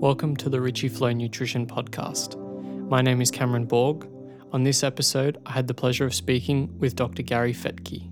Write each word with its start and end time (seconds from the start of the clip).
Welcome 0.00 0.34
to 0.36 0.48
the 0.48 0.62
Richie 0.62 0.88
Flow 0.88 1.12
Nutrition 1.12 1.66
Podcast. 1.66 2.38
My 2.88 3.02
name 3.02 3.20
is 3.20 3.30
Cameron 3.30 3.66
Borg. 3.66 4.08
On 4.50 4.64
this 4.64 4.82
episode, 4.82 5.36
I 5.44 5.52
had 5.52 5.68
the 5.68 5.74
pleasure 5.74 6.06
of 6.06 6.14
speaking 6.14 6.74
with 6.78 6.96
Dr. 6.96 7.20
Gary 7.20 7.52
Fettke. 7.52 8.10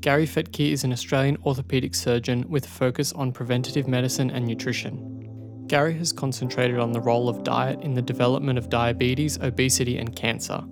Gary 0.00 0.26
Fettke 0.26 0.72
is 0.72 0.84
an 0.84 0.92
Australian 0.94 1.36
orthopaedic 1.42 1.94
surgeon 1.94 2.46
with 2.48 2.64
a 2.64 2.70
focus 2.70 3.12
on 3.12 3.32
preventative 3.32 3.86
medicine 3.86 4.30
and 4.30 4.46
nutrition. 4.46 5.66
Gary 5.66 5.92
has 5.92 6.10
concentrated 6.10 6.78
on 6.78 6.92
the 6.92 7.02
role 7.02 7.28
of 7.28 7.44
diet 7.44 7.82
in 7.82 7.92
the 7.92 8.00
development 8.00 8.58
of 8.58 8.70
diabetes, 8.70 9.38
obesity, 9.42 9.98
and 9.98 10.16
cancer. 10.16 10.64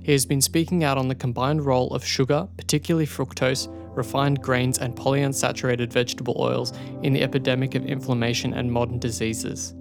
He 0.00 0.12
has 0.12 0.24
been 0.24 0.40
speaking 0.40 0.84
out 0.84 0.96
on 0.96 1.08
the 1.08 1.16
combined 1.16 1.66
role 1.66 1.92
of 1.92 2.04
sugar, 2.04 2.46
particularly 2.56 3.06
fructose, 3.06 3.66
refined 3.96 4.42
grains, 4.42 4.78
and 4.78 4.94
polyunsaturated 4.94 5.92
vegetable 5.92 6.36
oils 6.38 6.72
in 7.02 7.12
the 7.12 7.22
epidemic 7.22 7.74
of 7.74 7.86
inflammation 7.86 8.52
and 8.52 8.70
modern 8.70 8.98
diseases. 8.98 9.74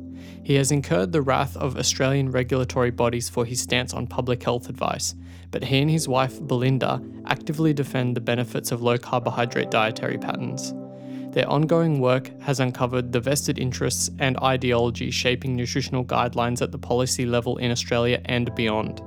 He 0.44 0.56
has 0.56 0.72
incurred 0.72 1.12
the 1.12 1.22
wrath 1.22 1.58
of 1.58 1.78
Australian 1.78 2.32
regulatory 2.32 2.92
bodies 2.92 3.30
for 3.30 3.46
his 3.46 3.62
stance 3.62 3.94
on 3.94 4.06
public 4.06 4.44
health 4.44 4.70
advice, 4.70 5.16
but 5.50 5.64
he 5.64 5.80
and 5.80 5.90
his 5.90 6.08
wife, 6.08 6.40
Belinda, 6.40 7.02
actively 7.26 7.74
defend 7.74 8.16
the 8.16 8.22
benefits 8.22 8.72
of 8.72 8.82
low 8.82 8.98
carbohydrate 8.98 9.72
dietary 9.72 10.18
patterns. 10.18 10.74
Their 11.34 11.50
ongoing 11.50 12.00
work 12.00 12.30
has 12.42 12.60
uncovered 12.60 13.12
the 13.12 13.20
vested 13.20 13.60
interests 13.60 14.10
and 14.20 14.38
ideology 14.38 15.12
shaping 15.12 15.56
nutritional 15.56 16.06
guidelines 16.06 16.62
at 16.62 16.72
the 16.72 16.78
policy 16.78 17.26
level 17.26 17.58
in 17.58 17.72
Australia 17.72 18.22
and 18.26 18.54
beyond. 18.56 19.02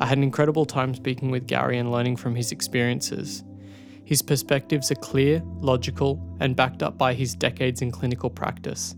I 0.00 0.06
had 0.06 0.18
an 0.18 0.24
incredible 0.24 0.66
time 0.66 0.94
speaking 0.94 1.30
with 1.30 1.46
Gary 1.46 1.78
and 1.78 1.92
learning 1.92 2.16
from 2.16 2.34
his 2.34 2.52
experiences. 2.52 3.44
His 4.04 4.22
perspectives 4.22 4.90
are 4.90 4.96
clear, 4.96 5.42
logical, 5.60 6.20
and 6.40 6.54
backed 6.54 6.82
up 6.82 6.98
by 6.98 7.14
his 7.14 7.34
decades 7.34 7.80
in 7.80 7.90
clinical 7.90 8.28
practice. 8.28 8.94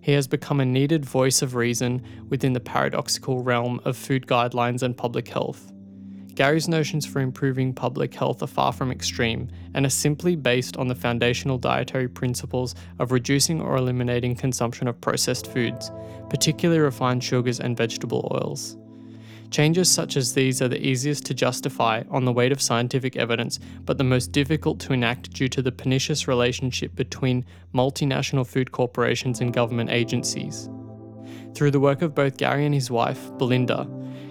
He 0.00 0.12
has 0.12 0.26
become 0.26 0.60
a 0.60 0.64
needed 0.64 1.04
voice 1.04 1.42
of 1.42 1.54
reason 1.54 2.02
within 2.28 2.52
the 2.52 2.60
paradoxical 2.60 3.42
realm 3.42 3.80
of 3.84 3.96
food 3.96 4.26
guidelines 4.26 4.82
and 4.82 4.96
public 4.96 5.28
health. 5.28 5.72
Gary's 6.34 6.68
notions 6.68 7.04
for 7.04 7.20
improving 7.20 7.74
public 7.74 8.14
health 8.14 8.42
are 8.42 8.46
far 8.46 8.72
from 8.72 8.90
extreme 8.90 9.48
and 9.74 9.84
are 9.84 9.90
simply 9.90 10.36
based 10.36 10.76
on 10.78 10.88
the 10.88 10.94
foundational 10.94 11.58
dietary 11.58 12.08
principles 12.08 12.74
of 12.98 13.12
reducing 13.12 13.60
or 13.60 13.76
eliminating 13.76 14.34
consumption 14.34 14.88
of 14.88 15.00
processed 15.00 15.52
foods, 15.52 15.90
particularly 16.30 16.80
refined 16.80 17.22
sugars 17.22 17.60
and 17.60 17.76
vegetable 17.76 18.26
oils. 18.32 18.78
Changes 19.50 19.90
such 19.90 20.16
as 20.16 20.32
these 20.32 20.62
are 20.62 20.68
the 20.68 20.86
easiest 20.86 21.26
to 21.26 21.34
justify 21.34 22.04
on 22.08 22.24
the 22.24 22.32
weight 22.32 22.52
of 22.52 22.62
scientific 22.62 23.16
evidence, 23.16 23.58
but 23.84 23.98
the 23.98 24.04
most 24.04 24.30
difficult 24.30 24.78
to 24.80 24.92
enact 24.92 25.32
due 25.32 25.48
to 25.48 25.60
the 25.60 25.72
pernicious 25.72 26.28
relationship 26.28 26.94
between 26.94 27.44
multinational 27.74 28.46
food 28.46 28.70
corporations 28.70 29.40
and 29.40 29.52
government 29.52 29.90
agencies. 29.90 30.68
Through 31.54 31.72
the 31.72 31.80
work 31.80 32.00
of 32.00 32.14
both 32.14 32.36
Gary 32.36 32.64
and 32.64 32.74
his 32.74 32.92
wife, 32.92 33.36
Belinda, 33.38 33.88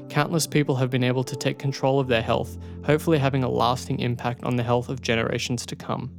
countless 0.07 0.47
people 0.47 0.77
have 0.77 0.89
been 0.89 1.03
able 1.03 1.25
to 1.25 1.35
take 1.35 1.59
control 1.59 1.99
of 1.99 2.07
their 2.07 2.21
health, 2.21 2.57
hopefully 2.85 3.17
having 3.17 3.43
a 3.43 3.49
lasting 3.49 3.99
impact 3.99 4.45
on 4.45 4.55
the 4.55 4.63
health 4.63 4.87
of 4.87 5.01
generations 5.01 5.65
to 5.65 5.75
come. 5.75 6.11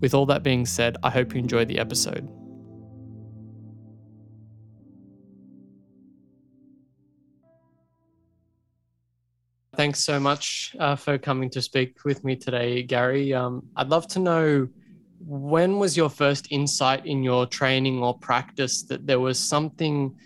With 0.00 0.14
all 0.14 0.24
that 0.26 0.42
being 0.42 0.64
said, 0.64 0.96
I 1.02 1.10
hope 1.10 1.34
you 1.34 1.38
enjoy 1.38 1.66
the 1.66 1.78
episode. 1.78 2.26
Thanks 9.78 10.00
so 10.00 10.18
much 10.18 10.74
uh, 10.80 10.96
for 10.96 11.18
coming 11.18 11.48
to 11.50 11.62
speak 11.62 12.04
with 12.04 12.24
me 12.24 12.34
today, 12.34 12.82
Gary. 12.82 13.32
Um, 13.32 13.62
I'd 13.76 13.90
love 13.90 14.08
to 14.08 14.18
know 14.18 14.66
when 15.20 15.78
was 15.78 15.96
your 15.96 16.10
first 16.10 16.48
insight 16.50 17.06
in 17.06 17.22
your 17.22 17.46
training 17.46 18.02
or 18.02 18.18
practice 18.18 18.82
that 18.88 19.06
there 19.06 19.20
was 19.20 19.38
something 19.38 20.16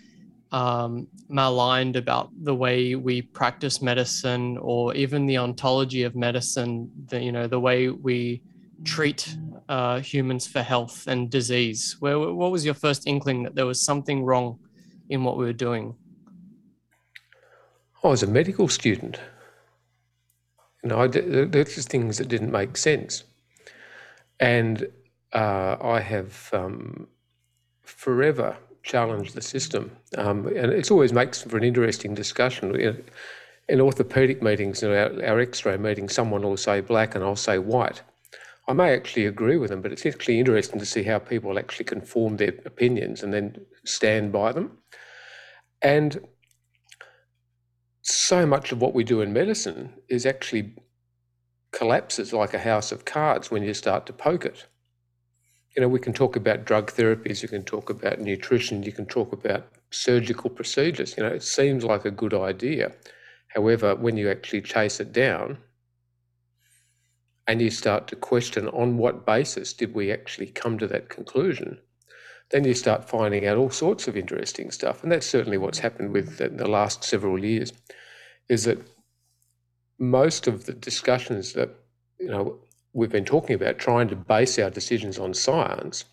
um, 0.51 1.07
maligned 1.29 1.97
about 1.97 2.31
the 2.41 2.55
way 2.55 2.95
we 2.95 3.21
practice 3.21 3.79
medicine 3.79 4.57
or 4.57 4.95
even 4.95 5.27
the 5.27 5.37
ontology 5.37 6.01
of 6.01 6.15
medicine, 6.15 6.89
the, 7.09 7.21
you 7.21 7.31
know, 7.31 7.45
the 7.45 7.59
way 7.59 7.89
we 7.89 8.41
treat 8.83 9.37
uh, 9.69 9.99
humans 9.99 10.47
for 10.47 10.63
health 10.63 11.05
and 11.05 11.29
disease? 11.29 11.95
Where, 11.99 12.17
what 12.17 12.51
was 12.51 12.65
your 12.65 12.73
first 12.73 13.05
inkling 13.05 13.43
that 13.43 13.53
there 13.53 13.67
was 13.67 13.79
something 13.79 14.23
wrong 14.23 14.57
in 15.09 15.23
what 15.23 15.37
we 15.37 15.45
were 15.45 15.53
doing? 15.53 15.93
I 18.03 18.07
was 18.07 18.23
a 18.23 18.27
medical 18.27 18.67
student. 18.67 19.19
You 20.83 20.89
know, 20.89 21.07
there's 21.07 21.75
just 21.75 21.89
things 21.89 22.17
that 22.17 22.27
didn't 22.27 22.51
make 22.51 22.75
sense. 22.75 23.23
And 24.39 24.87
uh, 25.31 25.77
I 25.81 26.01
have 26.01 26.49
um, 26.53 27.07
forever 27.81 28.57
challenged 28.83 29.33
the 29.33 29.41
system. 29.41 29.91
Um, 30.17 30.47
and 30.47 30.71
it 30.71 30.91
always 30.91 31.13
makes 31.13 31.41
for 31.41 31.57
an 31.57 31.63
interesting 31.63 32.13
discussion. 32.13 32.75
In, 32.75 33.03
in 33.69 33.79
orthopedic 33.79 34.41
meetings, 34.41 34.83
in 34.83 34.91
our, 34.91 35.25
our 35.25 35.39
x-ray 35.39 35.77
meetings, 35.77 36.13
someone 36.13 36.41
will 36.41 36.57
say 36.57 36.81
black 36.81 37.15
and 37.15 37.23
I'll 37.23 37.37
say 37.37 37.57
white. 37.57 38.01
I 38.67 38.73
may 38.73 38.93
actually 38.93 39.25
agree 39.25 39.57
with 39.57 39.69
them, 39.69 39.81
but 39.81 39.91
it's 39.91 40.05
actually 40.05 40.39
interesting 40.39 40.79
to 40.79 40.85
see 40.85 41.03
how 41.03 41.19
people 41.19 41.57
actually 41.57 41.85
can 41.85 42.01
form 42.01 42.37
their 42.37 42.53
opinions 42.65 43.23
and 43.23 43.33
then 43.33 43.65
stand 43.85 44.31
by 44.31 44.51
them. 44.51 44.77
And 45.81 46.19
so 48.03 48.45
much 48.45 48.71
of 48.71 48.81
what 48.81 48.93
we 48.93 49.03
do 49.03 49.21
in 49.21 49.31
medicine 49.31 49.93
is 50.09 50.25
actually 50.25 50.73
collapses 51.71 52.33
like 52.33 52.53
a 52.53 52.59
house 52.59 52.91
of 52.91 53.05
cards 53.05 53.49
when 53.49 53.63
you 53.63 53.73
start 53.73 54.05
to 54.05 54.13
poke 54.13 54.45
it. 54.45 54.65
You 55.75 55.81
know, 55.81 55.87
we 55.87 55.99
can 55.99 56.13
talk 56.13 56.35
about 56.35 56.65
drug 56.65 56.91
therapies, 56.91 57.41
you 57.41 57.47
can 57.47 57.63
talk 57.63 57.89
about 57.89 58.19
nutrition, 58.19 58.83
you 58.83 58.91
can 58.91 59.05
talk 59.05 59.31
about 59.31 59.67
surgical 59.89 60.49
procedures. 60.49 61.15
You 61.17 61.23
know, 61.23 61.29
it 61.29 61.43
seems 61.43 61.83
like 61.83 62.05
a 62.05 62.11
good 62.11 62.33
idea. 62.33 62.91
However, 63.47 63.95
when 63.95 64.17
you 64.17 64.29
actually 64.29 64.61
chase 64.61 64.99
it 64.99 65.13
down 65.13 65.57
and 67.47 67.61
you 67.61 67.69
start 67.69 68.07
to 68.07 68.15
question 68.15 68.67
on 68.67 68.97
what 68.97 69.25
basis 69.25 69.73
did 69.73 69.95
we 69.95 70.11
actually 70.11 70.47
come 70.47 70.77
to 70.77 70.87
that 70.87 71.09
conclusion, 71.09 71.79
then 72.53 72.63
you 72.63 72.75
start 72.75 73.09
finding 73.09 73.47
out 73.47 73.57
all 73.57 73.71
sorts 73.71 74.07
of 74.07 74.15
interesting 74.15 74.69
stuff. 74.69 75.01
And 75.01 75.11
that's 75.11 75.25
certainly 75.25 75.57
what's 75.57 75.79
happened 75.79 76.11
with 76.11 76.37
the, 76.37 76.49
the 76.49 76.67
last 76.67 77.03
several 77.03 77.43
years, 77.43 77.73
is 78.47 78.65
that 78.65 78.77
most 79.97 80.47
of 80.47 80.67
the 80.67 80.73
discussions 80.73 81.53
that 81.53 81.71
you 82.19 82.27
know 82.27 82.59
we've 82.93 83.11
been 83.11 83.25
talking 83.25 83.55
about, 83.55 83.79
trying 83.79 84.07
to 84.09 84.15
base 84.15 84.59
our 84.59 84.69
decisions 84.69 85.17
on 85.17 85.33
science, 85.33 86.05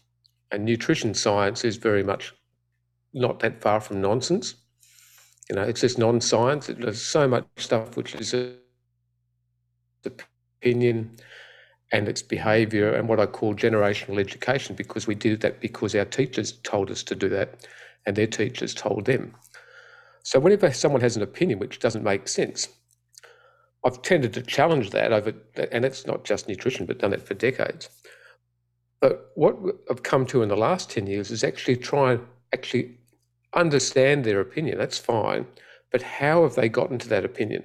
and 0.50 0.65
nutrition 0.65 1.12
science 1.12 1.62
is 1.62 1.77
very 1.77 2.03
much 2.03 2.34
not 3.12 3.41
that 3.41 3.61
far 3.61 3.79
from 3.79 4.00
nonsense. 4.00 4.55
You 5.50 5.56
know, 5.56 5.62
it's 5.62 5.83
just 5.83 5.99
non-science. 5.99 6.69
There's 6.69 7.03
so 7.03 7.29
much 7.29 7.45
stuff 7.56 7.99
which 7.99 8.15
is 8.15 8.34
opinion 10.62 11.11
and 11.93 12.09
its 12.09 12.23
behaviour 12.23 12.93
and 12.95 13.09
what 13.09 13.21
I 13.21 13.27
call 13.27 13.55
generational 13.55 14.21
education 14.21 14.77
because 14.77 15.06
we 15.06 15.15
did 15.15 15.41
that 15.41 15.61
because 15.61 15.95
our 15.95 16.05
teachers 16.05 16.53
told 16.62 16.91
us 16.91 17.03
to 17.05 17.15
do 17.15 17.28
that 17.31 17.67
and 18.06 18.17
their 18.17 18.27
teachers 18.27 18.75
told 18.75 19.06
them. 19.06 19.34
So 20.23 20.39
whenever 20.39 20.73
someone 20.73 21.00
has 21.00 21.17
an 21.17 21.23
opinion 21.23 21.59
which 21.59 21.81
doesn't 21.81 22.05
make 22.05 22.29
sense, 22.29 22.69
I've 23.84 24.03
tended 24.03 24.34
to 24.34 24.43
challenge 24.43 24.91
that 24.91 25.12
over, 25.12 25.33
and 25.73 25.84
it's 25.84 26.06
not 26.06 26.25
just 26.25 26.49
nutrition, 26.49 26.84
but 26.87 26.99
done 26.99 27.15
it 27.15 27.23
for 27.23 27.34
decades. 27.34 27.89
But 29.00 29.31
what 29.34 29.56
I've 29.91 30.03
come 30.03 30.27
to 30.27 30.43
in 30.43 30.50
the 30.50 30.56
last 30.56 30.91
10 30.91 31.06
years 31.06 31.31
is 31.31 31.43
actually 31.43 31.77
try 31.77 32.12
and 32.12 32.21
actually 32.53 32.99
understand 33.55 34.25
their 34.25 34.41
opinion. 34.41 34.77
That's 34.77 34.99
fine. 34.99 35.47
But 35.91 36.03
how 36.03 36.43
have 36.43 36.55
they 36.55 36.69
gotten 36.69 36.99
to 36.99 37.09
that 37.09 37.25
opinion? 37.25 37.65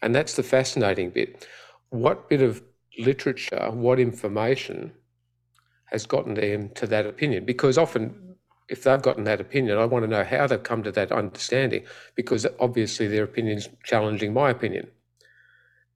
And 0.00 0.14
that's 0.14 0.34
the 0.34 0.42
fascinating 0.42 1.10
bit. 1.10 1.46
What 1.90 2.28
bit 2.28 2.40
of 2.40 2.62
literature, 2.98 3.70
what 3.70 3.98
information 4.00 4.92
has 5.86 6.06
gotten 6.06 6.34
them 6.34 6.70
to 6.74 6.86
that 6.86 7.06
opinion? 7.06 7.44
Because 7.44 7.78
often, 7.78 8.36
if 8.68 8.84
they've 8.84 9.00
gotten 9.00 9.24
that 9.24 9.40
opinion, 9.40 9.78
I 9.78 9.86
want 9.86 10.04
to 10.04 10.10
know 10.10 10.24
how 10.24 10.46
they've 10.46 10.62
come 10.62 10.82
to 10.82 10.92
that 10.92 11.12
understanding, 11.12 11.84
because 12.14 12.46
obviously 12.60 13.08
their 13.08 13.24
opinion 13.24 13.58
is 13.58 13.68
challenging 13.84 14.32
my 14.34 14.50
opinion. 14.50 14.88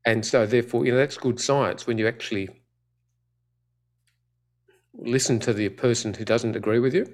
And 0.05 0.25
so, 0.25 0.47
therefore, 0.47 0.85
you 0.85 0.93
know, 0.93 0.99
that's 0.99 1.17
good 1.17 1.41
science 1.41 1.87
when 1.87 1.99
you 1.99 2.09
actually 2.09 2.49
listen 4.95 5.39
to 5.41 5.53
the 5.53 5.69
person 5.69 6.15
who 6.15 6.25
doesn't 6.25 6.57
agree 6.57 6.79
with 6.79 6.95
you, 6.95 7.07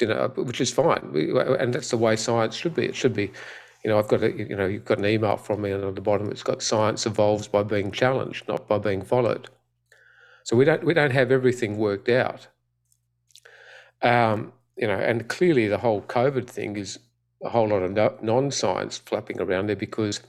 you 0.00 0.06
know, 0.06 0.32
which 0.36 0.60
is 0.60 0.72
fine. 0.72 1.12
And 1.58 1.74
that's 1.74 1.90
the 1.90 1.96
way 1.96 2.16
science 2.16 2.54
should 2.54 2.74
be. 2.74 2.86
It 2.86 2.94
should 2.94 3.14
be 3.14 3.32
you 3.84 3.90
know, 3.90 3.98
I've 3.98 4.08
got 4.08 4.22
a, 4.22 4.32
you 4.32 4.56
know, 4.56 4.66
you've 4.66 4.84
got 4.84 4.98
an 4.98 5.06
email 5.06 5.36
from 5.36 5.62
me, 5.62 5.70
and 5.70 5.84
on 5.84 5.94
the 5.94 6.00
bottom 6.00 6.30
it's 6.30 6.42
got 6.42 6.62
science 6.62 7.06
evolves 7.06 7.48
by 7.48 7.62
being 7.62 7.90
challenged, 7.90 8.48
not 8.48 8.66
by 8.68 8.78
being 8.78 9.02
followed. 9.02 9.48
So 10.44 10.56
we 10.56 10.64
don't 10.64 10.84
we 10.84 10.94
don't 10.94 11.12
have 11.12 11.30
everything 11.30 11.76
worked 11.76 12.08
out. 12.08 12.48
Um, 14.02 14.52
you 14.76 14.86
know, 14.86 14.98
and 14.98 15.28
clearly 15.28 15.68
the 15.68 15.78
whole 15.78 16.02
COVID 16.02 16.48
thing 16.48 16.76
is 16.76 16.98
a 17.42 17.50
whole 17.50 17.68
lot 17.68 17.82
of 17.82 18.22
non-science 18.22 18.98
flapping 18.98 19.40
around 19.40 19.68
there 19.68 19.76
because 19.76 20.20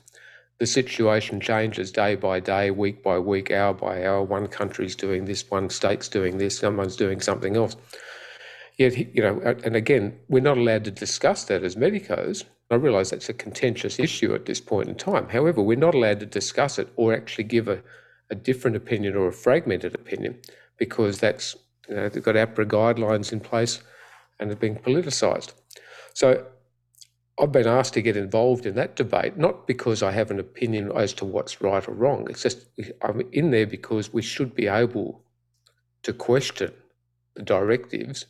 the 0.60 0.68
situation 0.68 1.40
changes 1.40 1.92
day 1.92 2.16
by 2.16 2.40
day, 2.40 2.70
week 2.70 3.02
by 3.02 3.18
week, 3.18 3.50
hour 3.50 3.74
by 3.74 4.06
hour. 4.06 4.22
One 4.22 4.48
country's 4.48 4.96
doing 4.96 5.26
this, 5.26 5.50
one 5.50 5.70
state's 5.70 6.10
doing 6.10 6.38
this, 6.38 6.60
someone's 6.60 6.98
doing 6.98 7.22
something 7.22 7.56
else. 7.56 7.76
Yet, 8.78 8.98
you 9.16 9.22
know, 9.22 9.40
and 9.64 9.76
again, 9.76 10.20
we're 10.28 10.42
not 10.42 10.58
allowed 10.58 10.86
to 10.86 10.92
discuss 10.92 11.46
that 11.46 11.64
as 11.64 11.76
medicos. 11.76 12.44
I 12.72 12.76
realise 12.76 13.10
that's 13.10 13.30
a 13.30 13.34
contentious 13.34 14.00
issue 14.00 14.34
at 14.36 14.46
this 14.46 14.62
point 14.62 14.90
in 14.90 14.96
time. 14.96 15.30
However, 15.30 15.62
we're 15.62 15.78
not 15.78 15.96
allowed 15.96 16.20
to 16.20 16.26
discuss 16.26 16.78
it 16.78 16.90
or 16.96 17.14
actually 17.14 17.46
give 17.46 17.68
a, 17.68 17.82
a 18.30 18.36
different 18.36 18.78
opinion 18.78 19.16
or 19.16 19.28
a 19.28 19.34
fragmented 19.34 19.96
opinion 19.96 20.40
because 20.78 21.20
that's, 21.20 21.56
you 21.88 21.96
know, 21.96 22.10
they've 22.10 22.24
got 22.24 22.36
AHPRA 22.36 22.66
guidelines 22.66 23.34
in 23.34 23.40
place 23.40 23.82
and 24.40 24.50
they're 24.50 24.58
being 24.58 24.76
politicised. 24.76 25.54
So 26.14 26.46
I've 27.40 27.52
been 27.52 27.68
asked 27.68 27.94
to 27.94 28.02
get 28.02 28.18
involved 28.18 28.66
in 28.66 28.76
that 28.76 28.96
debate, 28.96 29.38
not 29.38 29.66
because 29.66 30.04
I 30.04 30.12
have 30.12 30.30
an 30.30 30.40
opinion 30.40 30.92
as 30.96 31.14
to 31.14 31.26
what's 31.26 31.62
right 31.62 31.88
or 31.88 31.94
wrong. 31.94 32.28
It's 32.30 32.44
just 32.44 32.68
I'm 33.02 33.22
in 33.32 33.52
there 33.52 33.68
because 33.68 34.14
we 34.14 34.22
should 34.22 34.54
be 34.54 34.68
able 34.68 35.24
to 36.04 36.14
question 36.14 36.72
the 37.36 37.44
directives 37.44 38.26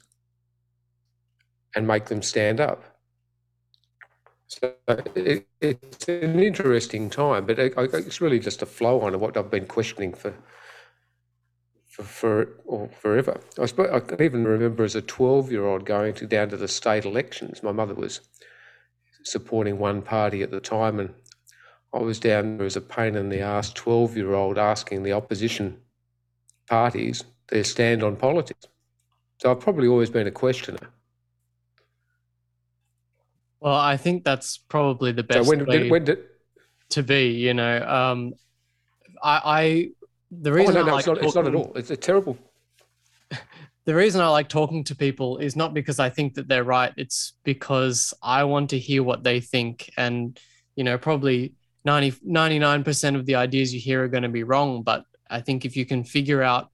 and 1.75 1.88
make 1.88 2.06
them 2.06 2.21
stand 2.21 2.59
up. 2.59 2.88
So 4.50 4.74
it, 5.16 5.48
it's 5.62 6.10
an 6.10 6.40
interesting 6.40 7.12
time, 7.12 7.46
but 7.46 7.60
it, 7.60 7.74
it's 7.78 8.19
really 8.19 8.40
just 8.40 8.63
a 8.63 8.66
flow 8.66 9.01
on 9.01 9.13
of 9.13 9.22
what 9.22 9.38
I've 9.38 9.51
been 9.51 9.68
questioning 9.68 10.12
for 10.12 10.34
for, 11.88 12.04
for 12.04 12.48
or 12.66 12.90
forever. 12.90 13.40
I 13.60 13.68
suppose 13.68 13.92
I 13.94 14.00
can 14.00 14.24
even 14.24 14.46
remember 14.46 14.84
as 14.84 14.96
a 14.96 15.04
12 15.04 15.51
year 15.51 15.66
old 15.66 15.86
going 15.86 16.16
to 16.16 16.25
down 16.25 16.50
to 16.50 16.57
the 16.57 16.68
state 16.68 17.06
elections. 17.06 17.62
My 17.62 17.72
mother 17.72 17.94
was 17.94 18.22
supporting 19.24 19.78
one 19.78 20.01
party 20.01 20.42
at 20.42 20.50
the 20.50 20.60
time, 20.60 21.00
and 21.00 21.13
I 21.94 22.00
was 22.00 22.19
down 22.19 22.57
there 22.57 22.66
as 22.66 22.75
a 22.75 22.81
pain 22.81 23.16
in 23.16 23.30
the 23.30 23.42
ass 23.42 23.72
12 23.74 24.18
year 24.18 24.34
old 24.34 24.57
asking 24.57 25.04
the 25.04 25.13
opposition 25.13 25.78
parties 26.68 27.24
their 27.50 27.63
stand 27.63 28.01
on 28.01 28.16
politics. 28.16 28.66
So 29.38 29.51
I've 29.51 29.60
probably 29.60 29.88
always 29.88 30.10
been 30.10 30.28
a 30.28 30.31
questioner. 30.31 30.90
Well, 33.60 33.76
I 33.76 33.98
think 33.98 34.24
that's 34.24 34.58
probably 34.58 35.12
the 35.12 35.24
best 35.24 35.46
so 35.46 35.50
when, 35.50 35.66
way 35.66 35.90
when 35.90 36.06
did, 36.06 36.20
to 36.92 37.04
be. 37.04 37.32
You 37.32 37.54
know, 37.54 37.82
um, 37.88 38.34
I, 39.22 39.42
I 39.46 39.90
the 40.32 40.54
reason 40.54 40.78
oh, 40.78 40.82
no, 40.82 40.86
no, 40.86 40.92
like 40.94 41.00
it's, 41.00 41.08
not, 41.08 41.14
talking, 41.16 41.28
it's 41.28 41.36
not 41.36 41.48
at 41.48 41.56
all. 41.56 41.72
It's 41.76 41.92
a 41.92 41.98
terrible. 41.98 42.38
The 43.86 43.96
reason 43.96 44.22
I 44.22 44.28
like 44.28 44.50
talking 44.50 44.84
to 44.84 44.96
people 44.96 45.40
is 45.40 45.56
not 45.56 45.74
because 45.74 45.98
I 45.98 46.12
think 46.12 46.36
that 46.36 46.48
they're 46.48 46.64
right. 46.64 46.94
It's 46.96 47.34
because 47.44 48.14
I 48.22 48.44
want 48.44 48.70
to 48.70 48.78
hear 48.78 49.02
what 49.02 49.24
they 49.24 49.40
think, 49.40 49.90
and 49.98 50.40
you 50.76 50.84
know, 50.84 51.00
probably 51.00 51.56
90, 51.86 52.12
99% 52.24 53.16
of 53.16 53.26
the 53.26 53.34
ideas 53.34 53.74
you 53.74 53.80
hear 53.80 54.04
are 54.04 54.08
going 54.08 54.22
to 54.22 54.30
be 54.30 54.44
wrong. 54.44 54.84
But 54.84 55.06
I 55.28 55.42
think 55.42 55.66
if 55.66 55.76
you 55.76 55.88
can 55.88 56.04
figure 56.04 56.44
out 56.44 56.70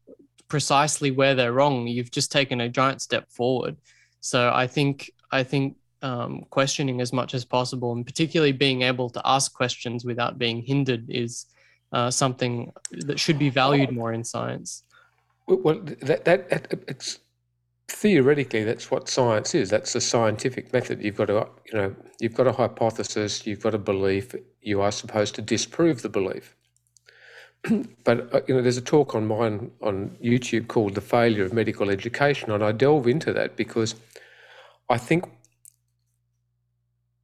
precisely 0.49 1.11
where 1.11 1.35
they're 1.35 1.53
wrong, 1.53 1.87
you've 1.87 2.11
just 2.11 2.33
taken 2.33 2.59
a 2.59 2.67
giant 2.67 3.01
step 3.01 3.31
forward. 3.31 3.77
So 4.19 4.51
I 4.53 4.67
think 4.67 5.09
I 5.31 5.43
think 5.43 5.77
um, 6.01 6.45
questioning 6.49 7.01
as 7.01 7.11
much 7.13 7.33
as 7.33 7.45
possible, 7.45 7.93
and 7.93 8.05
particularly 8.05 8.51
being 8.51 8.81
able 8.81 9.09
to 9.09 9.21
ask 9.25 9.53
questions 9.53 10.05
without 10.05 10.37
being 10.37 10.61
hindered, 10.61 11.05
is 11.09 11.45
uh, 11.91 12.11
something 12.11 12.71
that 12.91 13.19
should 13.19 13.39
be 13.39 13.49
valued 13.49 13.91
more 13.91 14.13
in 14.13 14.23
science. 14.23 14.83
Well, 15.47 15.79
that, 16.01 16.25
that 16.25 16.47
it's 16.87 17.19
theoretically 17.87 18.63
that's 18.63 18.89
what 18.89 19.07
science 19.07 19.53
is. 19.53 19.69
That's 19.69 19.93
the 19.93 20.01
scientific 20.01 20.73
method. 20.73 21.01
You've 21.01 21.15
got 21.15 21.27
to, 21.27 21.47
you 21.67 21.73
know, 21.73 21.95
you've 22.19 22.33
got 22.33 22.47
a 22.47 22.51
hypothesis, 22.51 23.45
you've 23.45 23.61
got 23.61 23.75
a 23.75 23.77
belief. 23.77 24.35
You 24.61 24.81
are 24.81 24.91
supposed 24.91 25.35
to 25.35 25.41
disprove 25.41 26.01
the 26.01 26.09
belief. 26.09 26.55
but 28.03 28.33
uh, 28.33 28.41
you 28.47 28.55
know, 28.55 28.61
there's 28.61 28.77
a 28.77 28.81
talk 28.81 29.15
on 29.15 29.27
mine 29.27 29.71
on 29.81 30.17
YouTube 30.23 30.67
called 30.67 30.95
"The 30.95 31.01
Failure 31.01 31.45
of 31.45 31.53
Medical 31.53 31.89
Education," 31.89 32.51
and 32.51 32.63
I 32.63 32.71
delve 32.71 33.07
into 33.07 33.33
that 33.33 33.55
because 33.55 33.95
I 34.89 34.97
think 34.97 35.25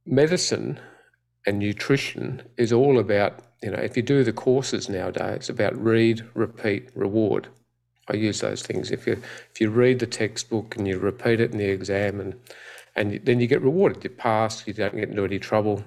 medicine 0.06 0.78
and 1.46 1.58
nutrition 1.58 2.42
is 2.56 2.72
all 2.72 2.98
about, 2.98 3.40
you 3.62 3.70
know, 3.70 3.78
if 3.78 3.96
you 3.96 4.02
do 4.02 4.24
the 4.24 4.32
courses 4.32 4.88
nowadays, 4.88 5.36
it's 5.36 5.48
about 5.48 5.76
read, 5.76 6.24
repeat, 6.34 6.90
reward. 6.94 7.48
I 8.08 8.14
use 8.14 8.40
those 8.40 8.62
things. 8.62 8.90
If 8.90 9.06
you 9.06 9.12
if 9.52 9.60
you 9.60 9.70
read 9.70 10.00
the 10.00 10.06
textbook 10.06 10.76
and 10.76 10.88
you 10.88 10.98
repeat 10.98 11.40
it 11.40 11.52
in 11.52 11.58
the 11.58 11.70
exam, 11.70 12.20
and 12.20 12.34
and 12.96 13.20
then 13.24 13.40
you 13.40 13.46
get 13.46 13.62
rewarded. 13.62 14.02
You 14.02 14.10
pass. 14.10 14.66
You 14.66 14.74
don't 14.74 14.96
get 14.96 15.08
into 15.08 15.24
any 15.24 15.38
trouble. 15.38 15.84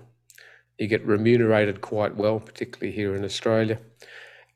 You 0.79 0.88
get 0.88 1.06
remunerated 1.06 1.81
quite 1.81 2.15
well, 2.15 2.39
particularly 2.39 2.95
here 2.95 3.15
in 3.15 3.25
Australia. 3.25 3.79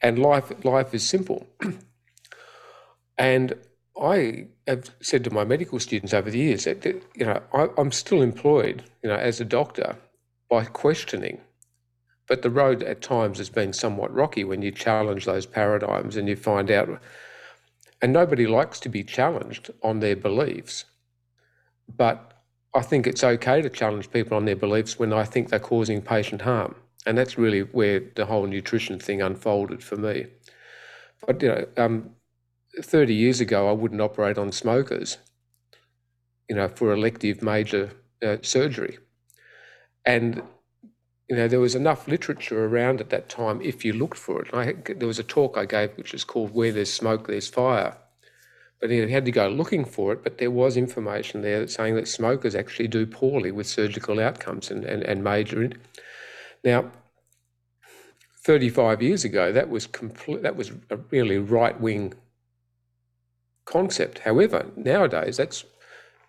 And 0.02 0.20
life 0.20 0.52
life 0.64 0.94
is 0.94 1.08
simple. 1.08 1.48
and 3.18 3.54
I 4.00 4.48
have 4.68 4.92
said 5.02 5.24
to 5.26 5.34
my 5.34 5.44
medical 5.44 5.80
students 5.80 6.14
over 6.14 6.32
the 6.32 6.38
years 6.38 6.64
that, 6.64 6.86
you 6.86 7.26
know 7.26 7.42
I, 7.54 7.68
I'm 7.78 7.92
still 7.92 8.22
employed, 8.22 8.84
you 9.04 9.10
know, 9.10 9.16
as 9.16 9.42
a 9.42 9.46
doctor 9.46 9.98
by 10.50 10.66
questioning. 10.66 11.42
But 12.28 12.44
the 12.44 12.50
road 12.50 12.84
at 12.84 13.02
times 13.02 13.40
has 13.40 13.50
been 13.50 13.74
somewhat 13.74 14.14
rocky 14.14 14.44
when 14.44 14.62
you 14.62 14.72
challenge 14.72 15.26
those 15.26 15.46
paradigms 15.46 16.16
and 16.16 16.28
you 16.28 16.36
find 16.36 16.70
out. 16.70 17.02
And 18.02 18.14
nobody 18.14 18.48
likes 18.48 18.80
to 18.82 18.90
be 18.90 19.04
challenged 19.04 19.72
on 19.84 20.00
their 20.00 20.16
beliefs. 20.16 20.86
But 21.98 22.34
I 22.76 22.82
think 22.82 23.08
it's 23.08 23.24
okay 23.24 23.62
to 23.62 23.70
challenge 23.70 24.12
people 24.12 24.38
on 24.38 24.46
their 24.46 24.56
beliefs 24.56 25.00
when 25.00 25.12
I 25.12 25.24
think 25.24 25.50
they're 25.50 25.60
causing 25.60 26.02
patient 26.02 26.42
harm. 26.44 26.76
And 27.06 27.18
that's 27.18 27.38
really 27.38 27.62
where 27.62 28.02
the 28.16 28.28
whole 28.28 28.46
nutrition 28.46 29.00
thing 29.00 29.22
unfolded 29.22 29.84
for 29.84 29.98
me. 29.98 30.28
But, 31.26 31.42
you 31.42 31.50
know, 31.50 31.68
um, 31.78 32.12
30 32.82 33.14
years 33.14 33.42
ago, 33.42 33.70
I 33.70 33.72
wouldn't 33.72 34.02
operate 34.02 34.38
on 34.38 34.52
smokers, 34.52 35.18
you 36.50 36.56
know, 36.56 36.68
for 36.68 36.94
elective 36.94 37.42
major 37.42 37.92
uh, 38.24 38.38
surgery. 38.42 38.98
And, 40.06 40.42
you 41.30 41.36
know, 41.36 41.48
there 41.48 41.60
was 41.60 41.76
enough 41.76 42.08
literature 42.08 42.66
around 42.66 43.02
at 43.02 43.10
that 43.10 43.30
time 43.30 43.62
if 43.62 43.84
you 43.84 43.94
looked 43.94 44.18
for 44.18 44.42
it. 44.42 44.54
I, 44.54 44.74
there 44.94 45.08
was 45.08 45.20
a 45.20 45.24
talk 45.24 45.58
I 45.58 45.66
gave 45.66 45.96
which 45.98 46.14
was 46.14 46.24
called 46.24 46.54
Where 46.54 46.72
There's 46.72 46.92
Smoke, 46.94 47.28
There's 47.28 47.48
Fire. 47.48 47.98
But 48.80 48.92
you 48.92 49.08
had 49.08 49.26
to 49.26 49.32
go 49.32 49.50
looking 49.50 49.84
for 49.84 50.14
it, 50.14 50.24
but 50.24 50.38
there 50.38 50.52
was 50.52 50.78
information 50.78 51.42
there 51.42 51.68
saying 51.68 51.96
that 51.96 52.08
smokers 52.08 52.56
actually 52.56 52.88
do 52.88 53.06
poorly 53.06 53.52
with 53.52 53.68
surgical 53.68 54.22
outcomes 54.22 54.72
and, 54.72 54.86
and, 54.86 55.04
and 55.04 55.22
major. 55.22 55.70
Now, 56.64 56.90
35 58.46 59.02
years 59.02 59.26
ago, 59.26 59.52
that 59.52 59.70
was 59.70 59.86
complete, 59.86 60.44
that 60.44 60.56
was 60.56 60.72
a 60.90 60.96
really 61.12 61.38
right 61.38 61.80
wing 61.80 62.14
concept. 63.70 64.20
However, 64.20 64.66
nowadays 64.76 65.38
that's 65.38 65.64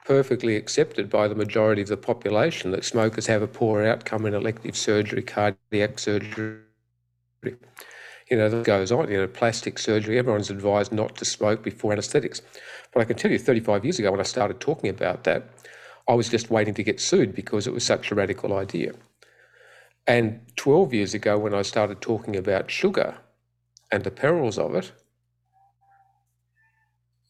perfectly 0.05 0.57
accepted 0.57 1.09
by 1.09 1.29
the 1.29 1.35
majority 1.35 1.83
of 1.83 1.89
the 1.89 1.97
population 1.97 2.71
that 2.71 2.85
smokers 2.85 3.27
have 3.27 3.43
a 3.43 3.47
poor 3.47 3.85
outcome 3.87 4.27
in 4.27 4.35
elective 4.35 4.77
surgery, 4.77 5.23
cardiac 5.23 5.99
surgery. 5.99 6.61
You 7.43 8.37
know, 8.37 8.49
that 8.49 8.65
goes 8.65 8.93
on. 8.93 9.11
You 9.11 9.19
know, 9.19 9.27
plastic 9.27 9.79
surgery, 9.79 10.19
everyone's 10.19 10.51
advised 10.51 10.93
not 10.93 11.17
to 11.17 11.25
smoke 11.25 11.63
before 11.63 11.93
anaesthetics. 11.93 12.43
But 12.93 13.01
I 13.01 13.05
can 13.05 13.17
tell 13.17 13.31
you, 13.31 13.39
35 13.39 13.85
years 13.85 13.99
ago, 13.99 14.11
when 14.11 14.21
I 14.21 14.25
started 14.25 14.61
talking 14.61 14.91
about 14.91 15.25
that, 15.25 15.45
I 16.09 16.15
was 16.15 16.29
just 16.29 16.51
waiting 16.51 16.75
to 16.75 16.83
get 16.83 17.01
sued 17.01 17.35
because 17.35 17.67
it 17.67 17.73
was 17.73 17.85
such 17.85 18.11
a 18.11 18.15
radical 18.15 18.57
idea. 18.57 18.93
And 20.07 20.41
12 20.57 20.95
years 20.95 21.15
ago, 21.15 21.39
when 21.39 21.55
I 21.55 21.63
started 21.63 22.01
talking 22.01 22.37
about 22.37 22.71
sugar 22.71 23.19
and 23.93 24.05
the 24.05 24.11
perils 24.11 24.59
of 24.59 24.75
it, 24.75 24.93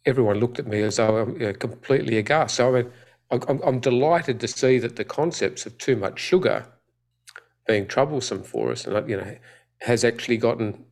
everyone 0.06 0.40
looked 0.40 0.58
at 0.58 0.66
me 0.66 0.82
as 0.82 0.96
though 0.96 1.16
I'm 1.18 1.32
you 1.34 1.46
know, 1.46 1.52
completely 1.52 2.18
aghast. 2.18 2.56
So 2.56 2.76
I 2.76 2.82
mean, 2.82 2.92
I'm, 3.30 3.60
I'm 3.62 3.80
delighted 3.80 4.40
to 4.40 4.48
see 4.48 4.78
that 4.78 4.96
the 4.96 5.04
concepts 5.04 5.66
of 5.66 5.78
too 5.78 5.96
much 5.96 6.18
sugar 6.18 6.66
being 7.66 7.86
troublesome 7.86 8.42
for 8.42 8.72
us, 8.72 8.86
and 8.86 9.08
you 9.08 9.16
know, 9.16 9.36
has 9.82 10.04
actually 10.04 10.36
gotten, 10.36 10.84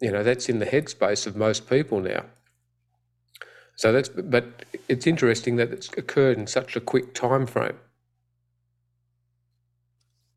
you 0.00 0.10
know, 0.10 0.22
that's 0.22 0.48
in 0.48 0.58
the 0.58 0.66
headspace 0.66 1.26
of 1.26 1.36
most 1.36 1.68
people 1.68 2.00
now. 2.00 2.24
So 3.76 3.92
that's, 3.92 4.08
but 4.08 4.64
it's 4.88 5.06
interesting 5.06 5.56
that 5.56 5.70
it's 5.70 5.88
occurred 5.96 6.38
in 6.38 6.46
such 6.46 6.76
a 6.76 6.80
quick 6.80 7.14
time 7.14 7.46
frame. 7.46 7.76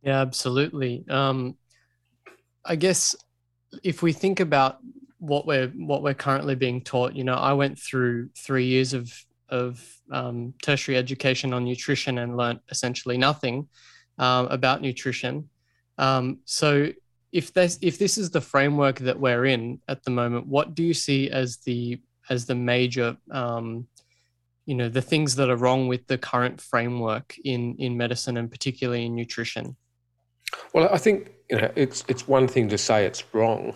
Yeah, 0.03 0.21
absolutely. 0.21 1.05
Um, 1.09 1.57
I 2.65 2.75
guess 2.75 3.15
if 3.83 4.01
we 4.01 4.13
think 4.13 4.39
about 4.39 4.79
what 5.19 5.45
we're 5.45 5.67
what 5.67 6.01
we're 6.01 6.13
currently 6.13 6.55
being 6.55 6.81
taught. 6.81 7.15
You 7.15 7.23
know, 7.23 7.35
I 7.35 7.53
went 7.53 7.77
through 7.77 8.29
three 8.35 8.65
years 8.65 8.93
of 8.93 9.13
of 9.49 9.83
um, 10.11 10.53
tertiary 10.61 10.97
education 10.97 11.53
on 11.53 11.65
nutrition 11.65 12.17
and 12.19 12.37
learnt 12.37 12.61
essentially 12.69 13.17
nothing 13.17 13.67
um, 14.17 14.47
about 14.47 14.81
nutrition. 14.81 15.49
Um, 15.97 16.39
so, 16.45 16.91
if 17.31 17.53
this 17.53 17.77
if 17.81 17.99
this 17.99 18.17
is 18.17 18.31
the 18.31 18.41
framework 18.41 18.99
that 18.99 19.19
we're 19.19 19.45
in 19.45 19.79
at 19.87 20.03
the 20.03 20.11
moment, 20.11 20.47
what 20.47 20.75
do 20.75 20.83
you 20.83 20.93
see 20.93 21.29
as 21.29 21.57
the 21.57 21.99
as 22.29 22.45
the 22.45 22.55
major 22.55 23.17
um, 23.31 23.87
you 24.65 24.75
know 24.75 24.89
the 24.89 25.01
things 25.01 25.35
that 25.35 25.49
are 25.49 25.55
wrong 25.55 25.87
with 25.87 26.07
the 26.07 26.17
current 26.17 26.61
framework 26.61 27.35
in 27.43 27.75
in 27.77 27.97
medicine 27.97 28.37
and 28.37 28.49
particularly 28.49 29.05
in 29.05 29.15
nutrition? 29.15 29.75
Well, 30.73 30.89
I 30.91 30.97
think 30.97 31.31
you 31.49 31.57
know 31.57 31.71
it's 31.75 32.05
it's 32.07 32.27
one 32.27 32.47
thing 32.47 32.69
to 32.69 32.77
say 32.77 33.05
it's 33.05 33.23
wrong, 33.33 33.75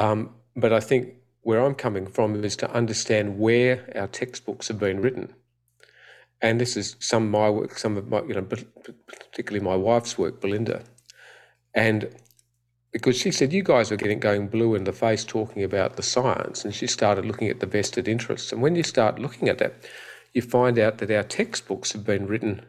um, 0.00 0.30
but 0.56 0.72
I 0.72 0.80
think 0.80 1.14
where 1.42 1.60
I'm 1.64 1.74
coming 1.74 2.06
from 2.06 2.42
is 2.42 2.56
to 2.56 2.70
understand 2.72 3.38
where 3.38 3.92
our 3.94 4.08
textbooks 4.08 4.68
have 4.68 4.78
been 4.78 5.00
written. 5.00 5.34
And 6.42 6.58
this 6.58 6.76
is 6.76 6.96
some 6.98 7.24
of 7.24 7.30
my 7.30 7.50
work, 7.50 7.78
some 7.78 7.98
of 7.98 8.08
my, 8.08 8.22
you 8.22 8.34
know, 8.34 8.42
particularly 8.42 9.64
my 9.64 9.76
wife's 9.76 10.16
work, 10.16 10.40
Belinda. 10.40 10.82
And 11.74 12.08
because 12.92 13.16
she 13.18 13.30
said, 13.30 13.52
You 13.52 13.62
guys 13.62 13.92
are 13.92 13.96
getting 13.96 14.20
going 14.20 14.48
blue 14.48 14.74
in 14.74 14.84
the 14.84 14.92
face 14.92 15.22
talking 15.22 15.62
about 15.62 15.96
the 15.96 16.02
science. 16.02 16.64
And 16.64 16.74
she 16.74 16.86
started 16.86 17.26
looking 17.26 17.48
at 17.48 17.60
the 17.60 17.66
vested 17.66 18.08
interests. 18.08 18.52
And 18.52 18.62
when 18.62 18.76
you 18.76 18.82
start 18.82 19.18
looking 19.18 19.50
at 19.50 19.58
that, 19.58 19.74
you 20.32 20.40
find 20.40 20.78
out 20.78 20.98
that 20.98 21.10
our 21.10 21.22
textbooks 21.22 21.92
have 21.92 22.06
been 22.06 22.26
written 22.26 22.64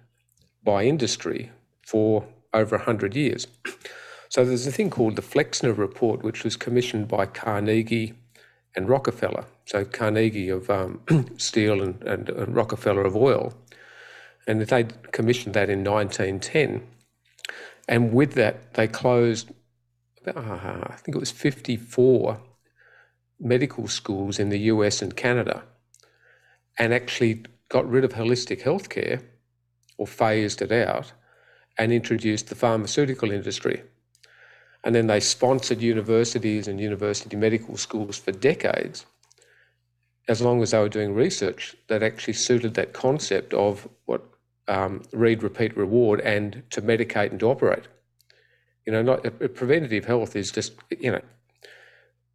by 0.63 0.83
industry 0.83 1.49
for 1.81 2.27
over 2.53 2.75
100 2.75 3.15
years. 3.15 3.47
So 4.31 4.45
there's 4.45 4.65
a 4.65 4.71
thing 4.71 4.89
called 4.89 5.17
the 5.17 5.21
Flexner 5.21 5.73
Report, 5.73 6.23
which 6.23 6.45
was 6.45 6.55
commissioned 6.55 7.09
by 7.09 7.25
Carnegie 7.25 8.13
and 8.77 8.87
Rockefeller. 8.87 9.43
So 9.65 9.83
Carnegie 9.83 10.47
of 10.47 10.69
um, 10.69 11.01
steel 11.37 11.81
and, 11.81 12.01
and, 12.03 12.29
and, 12.29 12.55
Rockefeller 12.55 13.03
of 13.03 13.13
oil. 13.13 13.53
And 14.47 14.61
they 14.61 14.85
commissioned 15.11 15.53
that 15.55 15.69
in 15.69 15.83
1910. 15.83 16.81
And 17.89 18.13
with 18.13 18.35
that, 18.35 18.75
they 18.75 18.87
closed, 18.87 19.51
uh, 20.25 20.31
I 20.33 20.95
think 20.95 21.17
it 21.17 21.19
was 21.19 21.31
54 21.31 22.39
medical 23.37 23.89
schools 23.89 24.39
in 24.39 24.47
the 24.47 24.59
US 24.59 25.01
and 25.01 25.13
Canada 25.13 25.63
and 26.79 26.93
actually 26.93 27.43
got 27.67 27.85
rid 27.85 28.05
of 28.05 28.13
holistic 28.13 28.61
healthcare 28.61 29.21
or 29.97 30.07
phased 30.07 30.61
it 30.61 30.71
out 30.71 31.11
and 31.77 31.91
introduced 31.91 32.47
the 32.47 32.55
pharmaceutical 32.55 33.29
industry. 33.29 33.83
And 34.83 34.95
then 34.95 35.07
they 35.07 35.19
sponsored 35.19 35.81
universities 35.81 36.67
and 36.67 36.79
university 36.79 37.35
medical 37.35 37.77
schools 37.77 38.17
for 38.17 38.31
decades, 38.31 39.05
as 40.27 40.41
long 40.41 40.61
as 40.61 40.71
they 40.71 40.79
were 40.79 40.89
doing 40.89 41.13
research 41.13 41.75
that 41.87 42.01
actually 42.01 42.33
suited 42.33 42.73
that 42.73 42.93
concept 42.93 43.53
of 43.53 43.87
what 44.05 44.23
um, 44.67 45.03
read, 45.11 45.43
repeat, 45.43 45.75
reward, 45.77 46.19
and 46.21 46.63
to 46.71 46.81
medicate 46.81 47.31
and 47.31 47.39
to 47.41 47.49
operate. 47.49 47.87
You 48.85 48.93
know, 48.93 49.01
not, 49.01 49.25
uh, 49.25 49.47
preventative 49.49 50.05
health 50.05 50.35
is 50.35 50.51
just, 50.51 50.73
you 50.89 51.11
know, 51.11 51.21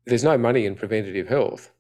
there's 0.05 0.25
no 0.25 0.39
money 0.39 0.67
in 0.67 0.77
preventative 0.77 1.29
health. 1.29 1.73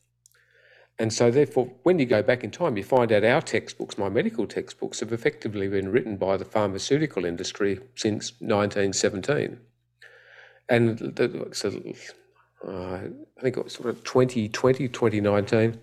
And 0.98 1.12
so, 1.12 1.30
therefore, 1.30 1.70
when 1.82 1.98
you 1.98 2.06
go 2.06 2.22
back 2.22 2.42
in 2.42 2.50
time, 2.50 2.76
you 2.76 2.82
find 2.82 3.12
out 3.12 3.22
our 3.22 3.42
textbooks, 3.42 3.98
my 3.98 4.08
medical 4.08 4.46
textbooks, 4.46 5.00
have 5.00 5.12
effectively 5.12 5.68
been 5.68 5.90
written 5.90 6.16
by 6.16 6.38
the 6.38 6.44
pharmaceutical 6.44 7.24
industry 7.24 7.78
since 7.94 8.32
1917 8.40 9.60
and 10.68 11.18
so, 11.52 11.68
uh, 12.66 12.70
I 12.72 13.40
think 13.40 13.56
it 13.56 13.64
was 13.64 13.74
sort 13.74 13.88
of 13.88 14.02
2020, 14.04 14.88
2019. 14.88 15.78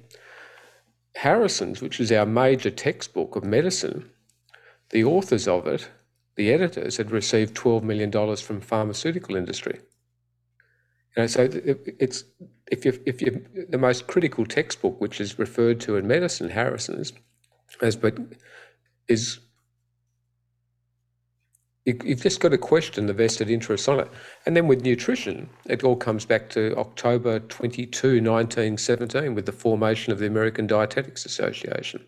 Harrison's, 1.16 1.82
which 1.82 2.00
is 2.00 2.12
our 2.12 2.26
major 2.26 2.72
textbook 2.72 3.36
of 3.36 3.44
medicine, 3.44 4.10
the 4.90 5.04
authors 5.04 5.48
of 5.48 5.68
it, 5.68 5.90
the 6.36 6.52
editors, 6.52 6.98
had 6.98 7.12
received 7.12 7.56
$12 7.56 7.84
million 7.84 8.36
from 8.38 8.60
pharmaceutical 8.62 9.36
industry. 9.36 9.80
You 11.16 11.24
know, 11.24 11.28
so 11.28 11.48
it's 11.54 12.24
if 12.72 12.86
you 12.86 13.00
if 13.06 13.22
you 13.22 13.46
the 13.70 13.78
most 13.78 14.08
critical 14.08 14.46
textbook, 14.46 15.00
which 15.00 15.22
is 15.22 15.38
referred 15.38 15.80
to 15.82 15.96
in 15.96 16.08
medicine, 16.08 16.50
Harrison's, 16.50 17.14
as 17.82 17.96
but 17.96 18.18
is 19.08 19.40
you, 21.86 21.98
have 22.08 22.22
just 22.22 22.40
got 22.40 22.50
to 22.50 22.58
question 22.58 23.08
the 23.08 23.14
vested 23.14 23.50
interests 23.50 23.88
on 23.88 24.00
it. 24.00 24.10
And 24.46 24.56
then 24.56 24.68
with 24.68 24.84
nutrition, 24.84 25.50
it 25.66 25.84
all 25.84 25.96
comes 25.96 26.26
back 26.26 26.50
to 26.52 26.76
October 26.78 27.40
22, 27.40 28.08
1917, 28.08 29.36
with 29.36 29.46
the 29.46 29.52
formation 29.52 30.14
of 30.14 30.20
the 30.20 30.28
American 30.28 30.66
Dietetics 30.66 31.26
Association. 31.26 32.06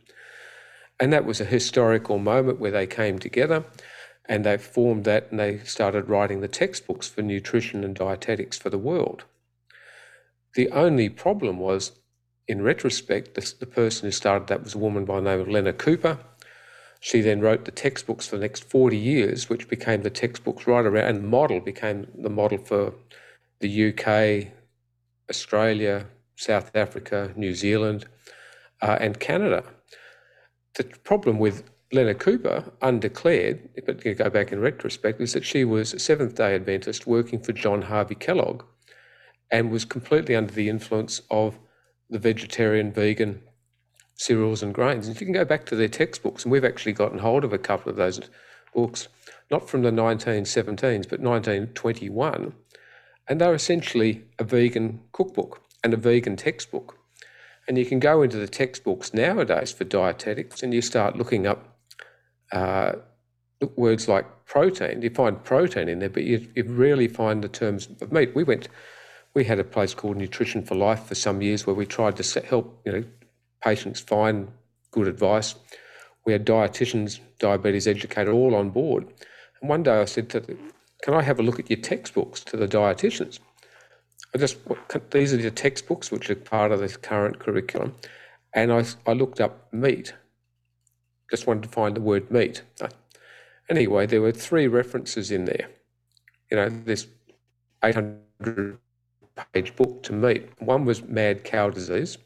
And 1.00 1.12
that 1.12 1.26
was 1.26 1.42
a 1.42 1.46
historical 1.46 2.20
moment 2.20 2.60
where 2.60 2.72
they 2.72 2.88
came 2.88 3.20
together 3.20 3.66
and 4.28 4.46
they 4.46 4.58
formed 4.58 5.04
that 5.04 5.28
and 5.30 5.40
they 5.40 5.60
started 5.60 6.10
writing 6.10 6.40
the 6.40 6.48
textbooks 6.48 7.10
for 7.10 7.22
nutrition 7.22 7.84
and 7.84 7.96
dietetics 7.96 8.58
for 8.58 8.70
the 8.70 8.78
world. 8.78 9.26
The 10.56 10.70
only 10.72 11.10
problem 11.10 11.60
was, 11.60 11.92
in 12.48 12.62
retrospect, 12.62 13.36
the, 13.36 13.54
the 13.60 13.66
person 13.66 14.08
who 14.08 14.12
started 14.12 14.48
that 14.48 14.64
was 14.64 14.74
a 14.74 14.80
woman 14.80 15.04
by 15.04 15.18
the 15.18 15.30
name 15.30 15.42
of 15.42 15.50
Lenna 15.50 15.74
Cooper 15.74 16.18
she 17.00 17.22
then 17.22 17.42
wrote 17.42 17.66
the 17.66 17.72
textbooks 17.72 18.28
for 18.28 18.38
the 18.38 18.42
next 18.42 18.64
40 18.64 18.98
years, 18.98 19.50
which 19.50 19.68
became 19.68 20.02
the 20.02 20.10
textbooks 20.10 20.68
right 20.68 20.86
around, 20.86 21.08
and 21.08 21.18
the 21.18 21.28
model 21.28 21.60
became 21.60 22.08
the 22.16 22.30
model 22.30 22.58
for 22.58 22.94
the 23.60 23.90
UK, 23.90 24.52
Australia, 25.30 26.08
South 26.36 26.72
Africa, 26.76 27.32
New 27.36 27.54
Zealand, 27.54 28.06
uh, 28.82 28.98
and 29.00 29.20
Canada. 29.20 29.64
The 30.76 30.84
problem 30.84 31.40
with 31.40 31.64
Lenna 31.94 32.16
Cooper, 32.16 32.72
undeclared, 32.82 33.70
but 33.86 34.04
you 34.04 34.16
go 34.16 34.30
back 34.30 34.52
in 34.52 34.60
retrospect, 34.60 35.22
is 35.22 35.34
that 35.34 35.46
she 35.46 35.64
was 35.64 35.94
a 35.94 36.00
Seventh 36.00 36.36
day 36.36 36.56
Adventist 36.56 37.08
working 37.08 37.40
for 37.40 37.54
John 37.54 37.84
Harvey 37.84 38.16
Kellogg 38.16 38.64
and 39.52 39.72
was 39.72 39.86
completely 39.86 40.36
under 40.36 40.54
the 40.54 40.70
influence 40.70 41.22
of 41.30 41.60
the 42.10 42.20
vegetarian, 42.20 42.92
vegan, 42.92 43.42
cereals 44.16 44.64
and 44.64 44.74
grains. 44.74 45.08
And 45.08 45.16
if 45.16 45.22
you 45.22 45.28
can 45.28 45.34
go 45.34 45.46
back 45.46 45.66
to 45.68 45.76
their 45.76 45.88
textbooks, 45.88 46.44
and 46.44 46.52
we've 46.52 46.66
actually 46.66 46.94
gotten 46.94 47.20
hold 47.20 47.44
of 47.44 47.54
a 47.54 47.58
couple 47.58 47.90
of 47.90 47.98
those 47.98 48.20
books, 48.74 49.08
not 49.52 49.70
from 49.70 49.84
the 49.84 49.92
1917s, 49.92 51.08
but 51.10 51.20
1921, 51.20 52.54
and 53.28 53.42
they're 53.42 53.54
essentially 53.54 54.24
a 54.40 54.44
vegan 54.44 55.02
cookbook 55.12 55.62
and 55.84 55.94
a 55.94 55.98
vegan 55.98 56.36
textbook. 56.36 56.98
And 57.68 57.78
you 57.78 57.86
can 57.86 58.00
go 58.00 58.22
into 58.22 58.38
the 58.38 58.48
textbooks 58.48 59.14
nowadays 59.14 59.72
for 59.72 59.86
dietetics 59.86 60.62
and 60.62 60.74
you 60.74 60.82
start 60.82 61.18
looking 61.18 61.48
up 61.48 61.78
uh, 62.52 62.94
words 63.76 64.08
like 64.08 64.26
protein. 64.46 65.02
You 65.02 65.10
find 65.10 65.44
protein 65.44 65.90
in 65.90 66.00
there, 66.00 66.10
but 66.10 66.24
you, 66.24 66.48
you 66.56 66.64
rarely 66.64 67.08
find 67.08 67.44
the 67.44 67.48
terms 67.48 67.88
of 68.02 68.12
meat. 68.12 68.36
We 68.36 68.44
went, 68.44 68.68
we 69.34 69.46
had 69.46 69.58
a 69.58 69.64
place 69.64 69.96
called 69.96 70.18
Nutrition 70.18 70.64
for 70.64 70.76
Life 70.76 71.06
for 71.06 71.16
some 71.16 71.42
years 71.42 71.66
where 71.66 71.76
we 71.76 71.88
tried 71.88 72.18
to 72.18 72.42
help 72.42 72.82
you 72.86 72.92
know 72.92 73.04
patients 73.66 74.00
find 74.00 74.48
good 74.92 75.08
advice. 75.08 75.56
We 76.26 76.34
had 76.34 76.46
dietitians, 76.46 77.20
diabetes 77.40 77.88
educator, 77.88 78.32
all 78.32 78.56
on 78.56 78.70
board. 78.70 79.08
And 79.60 79.70
one 79.70 79.84
day 79.84 80.00
I 80.00 80.06
said 80.06 80.30
to 80.30 80.40
them, 80.40 80.72
can 81.04 81.14
I 81.14 81.22
have 81.22 81.40
a 81.40 81.44
look 81.44 81.60
at 81.60 81.70
your 81.70 81.80
textbooks 81.80 82.44
to 82.46 82.58
the 82.58 82.68
dietitians? 82.68 83.40
I 84.34 84.38
just, 84.38 84.58
these 85.12 85.34
are 85.34 85.38
the 85.38 85.52
textbooks 85.52 86.12
which 86.12 86.30
are 86.30 86.36
part 86.36 86.72
of 86.72 86.80
the 86.80 86.90
current 86.90 87.40
curriculum. 87.40 87.96
And 88.54 88.72
I, 88.72 88.86
I 89.06 89.14
looked 89.14 89.42
up 89.42 89.74
meat, 89.74 90.14
just 91.30 91.48
wanted 91.48 91.64
to 91.64 91.70
find 91.70 91.96
the 91.96 92.02
word 92.02 92.32
meat. 92.32 92.62
Anyway, 93.70 94.06
there 94.06 94.22
were 94.22 94.32
three 94.32 94.68
references 94.68 95.32
in 95.32 95.46
there. 95.46 95.68
You 96.52 96.58
know, 96.58 96.70
this 96.70 97.08
800 97.84 98.78
page 99.54 99.76
book 99.76 100.04
to 100.04 100.14
meat. 100.14 100.50
One 100.60 100.86
was 100.86 101.04
mad 101.04 101.44
cow 101.44 101.70
disease, 101.70 102.18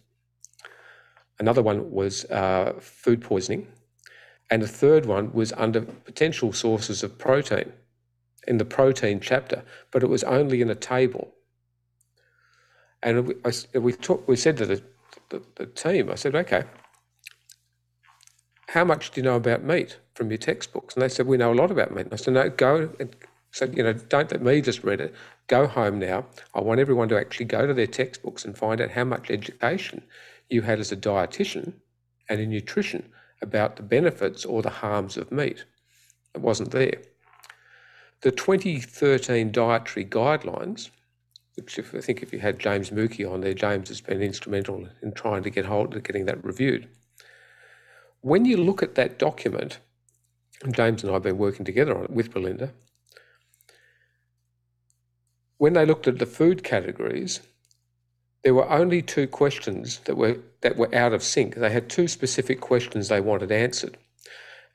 Another 1.40 1.62
one 1.62 1.92
was 1.92 2.26
uh, 2.26 2.74
food 2.80 3.22
poisoning. 3.22 3.68
And 4.50 4.62
the 4.62 4.68
third 4.68 5.06
one 5.06 5.32
was 5.32 5.54
under 5.54 5.82
potential 5.82 6.52
sources 6.54 7.04
of 7.04 7.18
protein 7.18 7.72
in 8.48 8.58
the 8.58 8.66
protein 8.66 9.20
chapter, 9.20 9.64
but 9.92 10.02
it 10.02 10.08
was 10.08 10.24
only 10.24 10.62
in 10.62 10.70
a 10.70 10.76
table. 10.76 11.34
And 13.04 13.28
we, 13.28 13.36
I, 13.46 13.78
we, 13.78 13.94
talk, 13.94 14.28
we 14.28 14.36
said 14.36 14.58
to 14.58 14.66
the, 14.66 14.84
the, 15.30 15.44
the 15.56 15.66
team, 15.68 16.10
I 16.10 16.16
said, 16.16 16.36
okay, 16.36 16.64
how 18.70 18.84
much 18.84 19.12
do 19.12 19.22
you 19.22 19.26
know 19.26 19.36
about 19.36 19.64
meat 19.64 20.00
from 20.16 20.32
your 20.32 20.38
textbooks? 20.38 20.96
And 20.96 21.04
they 21.04 21.10
said, 21.10 21.28
we 21.28 21.38
know 21.38 21.54
a 21.54 21.56
lot 21.56 21.72
about 21.72 21.94
meat. 21.94 22.06
And 22.06 22.14
I 22.14 22.18
said, 22.18 22.34
no, 22.34 22.50
go 22.50 22.90
and 23.00 23.16
said, 23.52 23.78
you 23.78 23.84
know, 23.84 23.94
don't 23.94 24.32
let 24.32 24.42
me 24.42 24.62
just 24.62 24.84
read 24.84 25.02
it. 25.02 25.14
Go 25.48 25.68
home 25.68 26.00
now. 26.00 26.26
I 26.54 26.62
want 26.62 26.80
everyone 26.80 27.10
to 27.10 27.20
actually 27.20 27.46
go 27.46 27.66
to 27.66 27.74
their 27.74 27.88
textbooks 27.88 28.46
and 28.46 28.58
find 28.58 28.82
out 28.82 28.92
how 28.92 29.04
much 29.04 29.32
education 29.32 30.04
you 30.50 30.62
had 30.64 30.80
as 30.80 30.92
a 30.92 30.98
dietitian 30.98 31.74
and 32.28 32.40
in 32.40 32.50
nutrition 32.50 33.10
about 33.42 33.76
the 33.76 33.84
benefits 33.84 34.46
or 34.46 34.62
the 34.62 34.70
harms 34.70 35.18
of 35.18 35.32
meat. 35.32 35.66
It 36.36 36.42
wasn't 36.42 36.72
there. 36.72 37.02
The 38.22 38.32
2013 38.32 39.52
dietary 39.52 40.06
guidelines, 40.06 40.90
which 41.56 41.80
if, 41.80 41.96
I 41.96 42.02
think 42.02 42.22
if 42.22 42.34
you 42.34 42.40
had 42.40 42.60
James 42.60 42.90
Muecke 42.90 43.32
on 43.32 43.42
there, 43.42 43.54
James 43.54 43.88
has 43.90 44.02
been 44.02 44.22
instrumental 44.22 44.90
in 45.02 45.14
trying 45.14 45.44
to 45.44 45.50
get 45.50 45.66
hold 45.66 45.96
of 45.96 46.04
getting 46.04 46.26
that 46.26 46.44
reviewed. 46.44 46.88
When 48.22 48.44
you 48.44 48.58
look 48.58 48.84
at 48.84 48.96
that 48.96 49.18
document, 49.18 49.80
and 50.64 50.76
James 50.76 51.04
and 51.04 51.12
I 51.12 51.14
have 51.14 51.24
been 51.24 51.38
working 51.38 51.66
together 51.66 51.98
on 51.98 52.04
it 52.04 52.10
with 52.10 52.34
Belinda, 52.34 52.74
when 55.58 55.74
they 55.74 55.86
looked 55.86 56.08
at 56.08 56.20
the 56.20 56.26
food 56.26 56.64
categories, 56.64 57.42
there 58.44 58.54
were 58.54 58.70
only 58.70 59.02
two 59.02 59.28
questions 59.28 60.00
that 60.06 60.16
were 60.16 60.38
that 60.62 60.78
were 60.78 60.94
out 60.94 61.14
of 61.14 61.24
sync. 61.24 61.56
They 61.56 61.72
had 61.72 61.90
two 61.90 62.08
specific 62.08 62.60
questions 62.60 63.08
they 63.08 63.22
wanted 63.22 63.52
answered. 63.52 63.98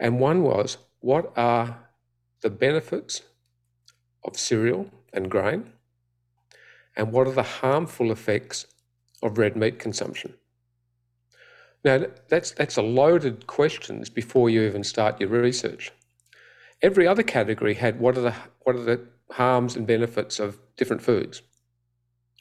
And 0.00 0.20
one 0.20 0.42
was, 0.42 0.78
what 1.00 1.32
are 1.36 1.88
the 2.42 2.50
benefits 2.50 3.22
of 4.24 4.38
cereal 4.38 4.90
and 5.12 5.30
grain? 5.30 5.72
And 6.96 7.12
what 7.12 7.26
are 7.26 7.32
the 7.32 7.42
harmful 7.42 8.10
effects 8.10 8.66
of 9.22 9.38
red 9.38 9.56
meat 9.56 9.78
consumption? 9.78 10.34
Now, 11.84 12.06
that's, 12.28 12.52
that's 12.52 12.78
a 12.78 12.82
loaded 12.82 13.46
questions 13.46 14.08
before 14.08 14.48
you 14.48 14.62
even 14.62 14.84
start 14.84 15.20
your 15.20 15.28
research. 15.28 15.92
Every 16.80 17.06
other 17.06 17.22
category 17.22 17.74
had 17.74 18.00
what 18.00 18.16
are 18.16 18.22
the, 18.22 18.34
what 18.60 18.76
are 18.76 18.82
the 18.82 19.00
harms 19.32 19.76
and 19.76 19.86
benefits 19.86 20.38
of 20.40 20.58
different 20.76 21.02
foods, 21.02 21.42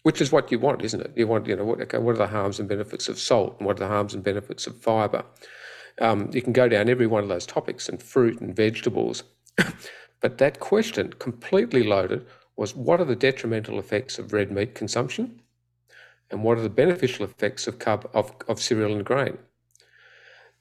which 0.04 0.22
is 0.22 0.32
what 0.32 0.52
you 0.52 0.60
want, 0.60 0.84
isn't 0.84 1.02
it? 1.02 1.14
You 1.16 1.28
want, 1.28 1.48
you 1.48 1.56
know, 1.56 1.66
what, 1.66 1.82
okay, 1.82 1.98
what 1.98 2.16
are 2.16 2.20
the 2.20 2.28
harms 2.28 2.60
and 2.60 2.70
benefits 2.70 3.08
of 3.08 3.18
salt 3.18 3.56
and 3.58 3.66
what 3.66 3.78
are 3.78 3.80
the 3.80 3.88
harms 3.88 4.14
and 4.14 4.24
benefits 4.24 4.68
of 4.68 4.78
fiber? 4.78 5.24
Um, 6.00 6.30
you 6.34 6.42
can 6.42 6.54
go 6.54 6.68
down 6.68 6.90
every 6.90 7.08
one 7.08 7.24
of 7.24 7.30
those 7.30 7.46
topics 7.46 7.88
and 7.88 8.02
fruit 8.02 8.42
and 8.42 8.56
vegetables. 8.56 9.24
but 10.22 10.38
that 10.38 10.60
question, 10.60 11.14
completely 11.20 11.84
loaded, 11.84 12.26
was 12.56 12.76
what 12.76 13.00
are 13.00 13.06
the 13.06 13.16
detrimental 13.16 13.80
effects 13.80 14.20
of 14.20 14.34
red 14.34 14.52
meat 14.52 14.76
consumption? 14.76 15.42
And 16.30 16.44
what 16.44 16.58
are 16.58 16.62
the 16.62 16.70
beneficial 16.70 17.26
effects 17.26 17.68
of, 17.68 17.80
carb, 17.80 18.10
of, 18.14 18.34
of 18.48 18.62
cereal 18.62 18.94
and 18.94 19.06
grain? 19.06 19.38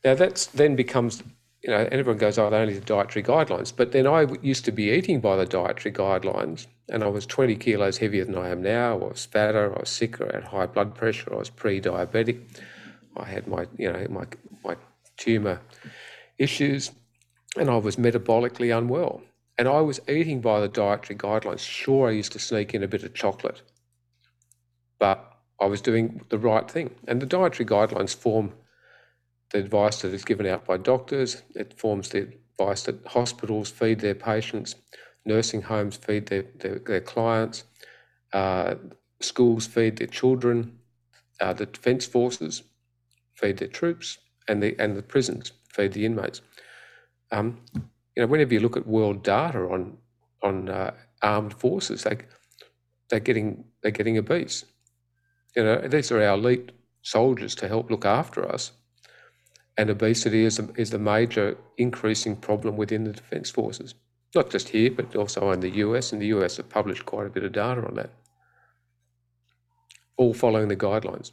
Now, 0.05 0.15
that 0.15 0.49
then 0.55 0.77
becomes, 0.77 1.23
you 1.63 1.71
know, 1.71 1.89
everyone 1.93 2.19
goes, 2.19 2.39
oh, 2.39 2.49
only 2.49 2.75
the 2.75 2.81
dietary 2.81 3.23
guidelines. 3.23 3.73
But 3.75 3.93
then 3.93 4.07
I 4.07 4.27
used 4.43 4.65
to 4.65 4.73
be 4.73 4.91
eating 4.91 5.21
by 5.21 5.37
the 5.37 5.47
dietary 5.47 5.95
guidelines, 5.95 6.67
and 6.89 7.05
I 7.05 7.09
was 7.09 7.25
20 7.25 7.55
kilos 7.57 7.99
heavier 7.99 8.25
than 8.25 8.37
I 8.37 8.49
am 8.49 8.63
now. 8.63 8.95
I 8.95 8.97
was 8.97 9.25
fatter, 9.25 9.73
I 9.75 9.81
was 9.81 9.89
sicker, 9.89 10.29
I 10.29 10.37
had 10.37 10.45
high 10.45 10.67
blood 10.67 10.95
pressure, 10.97 11.33
I 11.33 11.37
was 11.37 11.51
pre 11.51 11.81
diabetic. 11.81 12.41
I 13.17 13.25
had 13.27 13.47
my, 13.47 13.67
you 13.77 13.93
know, 13.93 14.07
my, 14.11 14.25
my 14.65 14.77
tumour 15.17 15.61
issues, 16.39 16.91
and 17.57 17.71
I 17.71 17.77
was 17.77 17.97
metabolically 17.97 18.77
unwell. 18.77 19.23
And 19.57 19.69
I 19.69 19.81
was 19.83 20.01
eating 20.09 20.41
by 20.41 20.61
the 20.61 20.69
dietary 20.69 21.17
guidelines. 21.17 21.61
Sure, 21.61 22.09
I 22.09 22.13
used 22.13 22.33
to 22.33 22.39
sneak 22.39 22.75
in 22.75 22.83
a 22.83 22.89
bit 22.89 23.05
of 23.05 23.15
chocolate, 23.15 23.63
but 24.99 25.33
I 25.61 25.67
was 25.67 25.81
doing 25.81 26.23
the 26.31 26.39
right 26.39 26.69
thing. 26.69 26.97
And 27.07 27.23
the 27.23 27.27
dietary 27.27 27.67
guidelines 27.67 28.17
form 28.17 28.55
the 29.53 29.59
advice 29.59 30.01
that 30.03 30.15
is 30.15 30.25
given 30.25 30.47
out 30.47 30.65
by 30.65 30.79
doctors, 30.79 31.43
it 31.55 31.79
forms 31.79 32.09
the 32.09 32.29
advice 32.59 32.83
that 32.85 33.07
hospitals 33.07 33.71
feed 33.71 34.01
their 34.01 34.15
patients, 34.15 34.77
nursing 35.25 35.63
homes 35.63 35.97
feed 35.97 36.27
their, 36.27 36.45
their, 36.59 36.79
their 36.79 37.01
clients, 37.01 37.65
uh, 38.33 38.75
schools 39.21 39.67
feed 39.67 39.97
their 39.97 40.07
children, 40.07 40.79
uh, 41.41 41.53
the 41.53 41.67
defence 41.67 42.07
forces 42.07 42.63
feed 43.35 43.59
their 43.59 43.69
troops, 43.69 44.19
and 44.49 44.63
the 44.63 44.77
and 44.79 44.97
the 44.97 45.03
prisons 45.03 45.53
feed 45.69 45.93
the 45.93 46.05
inmates. 46.05 46.41
Um, 47.31 47.61
you 47.75 48.23
know, 48.23 48.27
whenever 48.27 48.55
you 48.55 48.61
look 48.61 48.77
at 48.77 48.87
world 48.87 49.23
data 49.23 49.59
on 49.61 49.99
on 50.43 50.69
uh, 50.69 50.93
armed 51.23 51.55
forces, 51.55 52.03
they 52.05 52.19
they're 53.11 53.21
getting 53.21 53.65
they're 53.83 53.91
getting 53.91 54.19
obese. 54.19 54.65
You 55.57 55.65
know, 55.65 55.89
these 55.89 56.11
are 56.11 56.23
our 56.23 56.35
elite 56.35 56.73
soldiers 57.03 57.55
to 57.57 57.69
help 57.69 57.91
look 57.91 58.05
after 58.05 58.51
us, 58.51 58.73
and 59.79 59.91
obesity 59.91 60.45
is 60.45 60.59
a, 60.59 60.69
is 60.77 60.93
a 60.93 60.99
major 60.99 61.57
increasing 61.79 62.37
problem 62.37 62.77
within 62.77 63.05
the 63.05 63.13
defence 63.13 63.51
forces. 63.51 63.95
Not 64.35 64.51
just 64.51 64.69
here, 64.69 64.91
but 64.91 65.15
also 65.17 65.51
in 65.53 65.61
the 65.61 65.71
US. 65.71 66.13
And 66.13 66.21
the 66.21 66.27
US 66.27 66.57
have 66.57 66.69
published 66.69 67.07
quite 67.07 67.27
a 67.27 67.31
bit 67.31 67.45
of 67.45 67.53
data 67.53 67.85
on 67.87 67.95
that, 67.95 68.11
all 70.17 70.35
following 70.35 70.69
the 70.69 70.77
guidelines. 70.77 71.33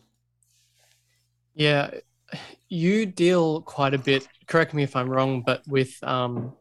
Yeah, 1.54 1.92
you 2.70 3.06
deal 3.06 3.62
quite 3.62 3.94
a 3.94 3.98
bit, 3.98 4.28
correct 4.48 4.74
me 4.74 4.84
if 4.84 4.96
I'm 4.96 5.10
wrong, 5.10 5.44
but 5.46 5.64
with 5.68 6.02
um, 6.04 6.54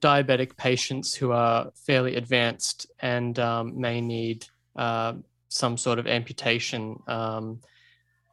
diabetic 0.00 0.56
patients 0.56 1.14
who 1.14 1.32
are 1.32 1.70
fairly 1.74 2.16
advanced 2.16 2.86
and 3.00 3.38
um, 3.38 3.78
may 3.78 4.00
need 4.00 4.46
uh, 4.76 5.14
some 5.48 5.76
sort 5.76 5.98
of 5.98 6.06
amputation. 6.06 6.98
Um, 7.06 7.60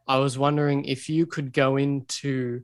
I 0.08 0.18
was 0.18 0.38
wondering 0.38 0.86
if 0.86 1.10
you 1.10 1.26
could 1.26 1.54
go 1.54 1.78
into 1.78 2.64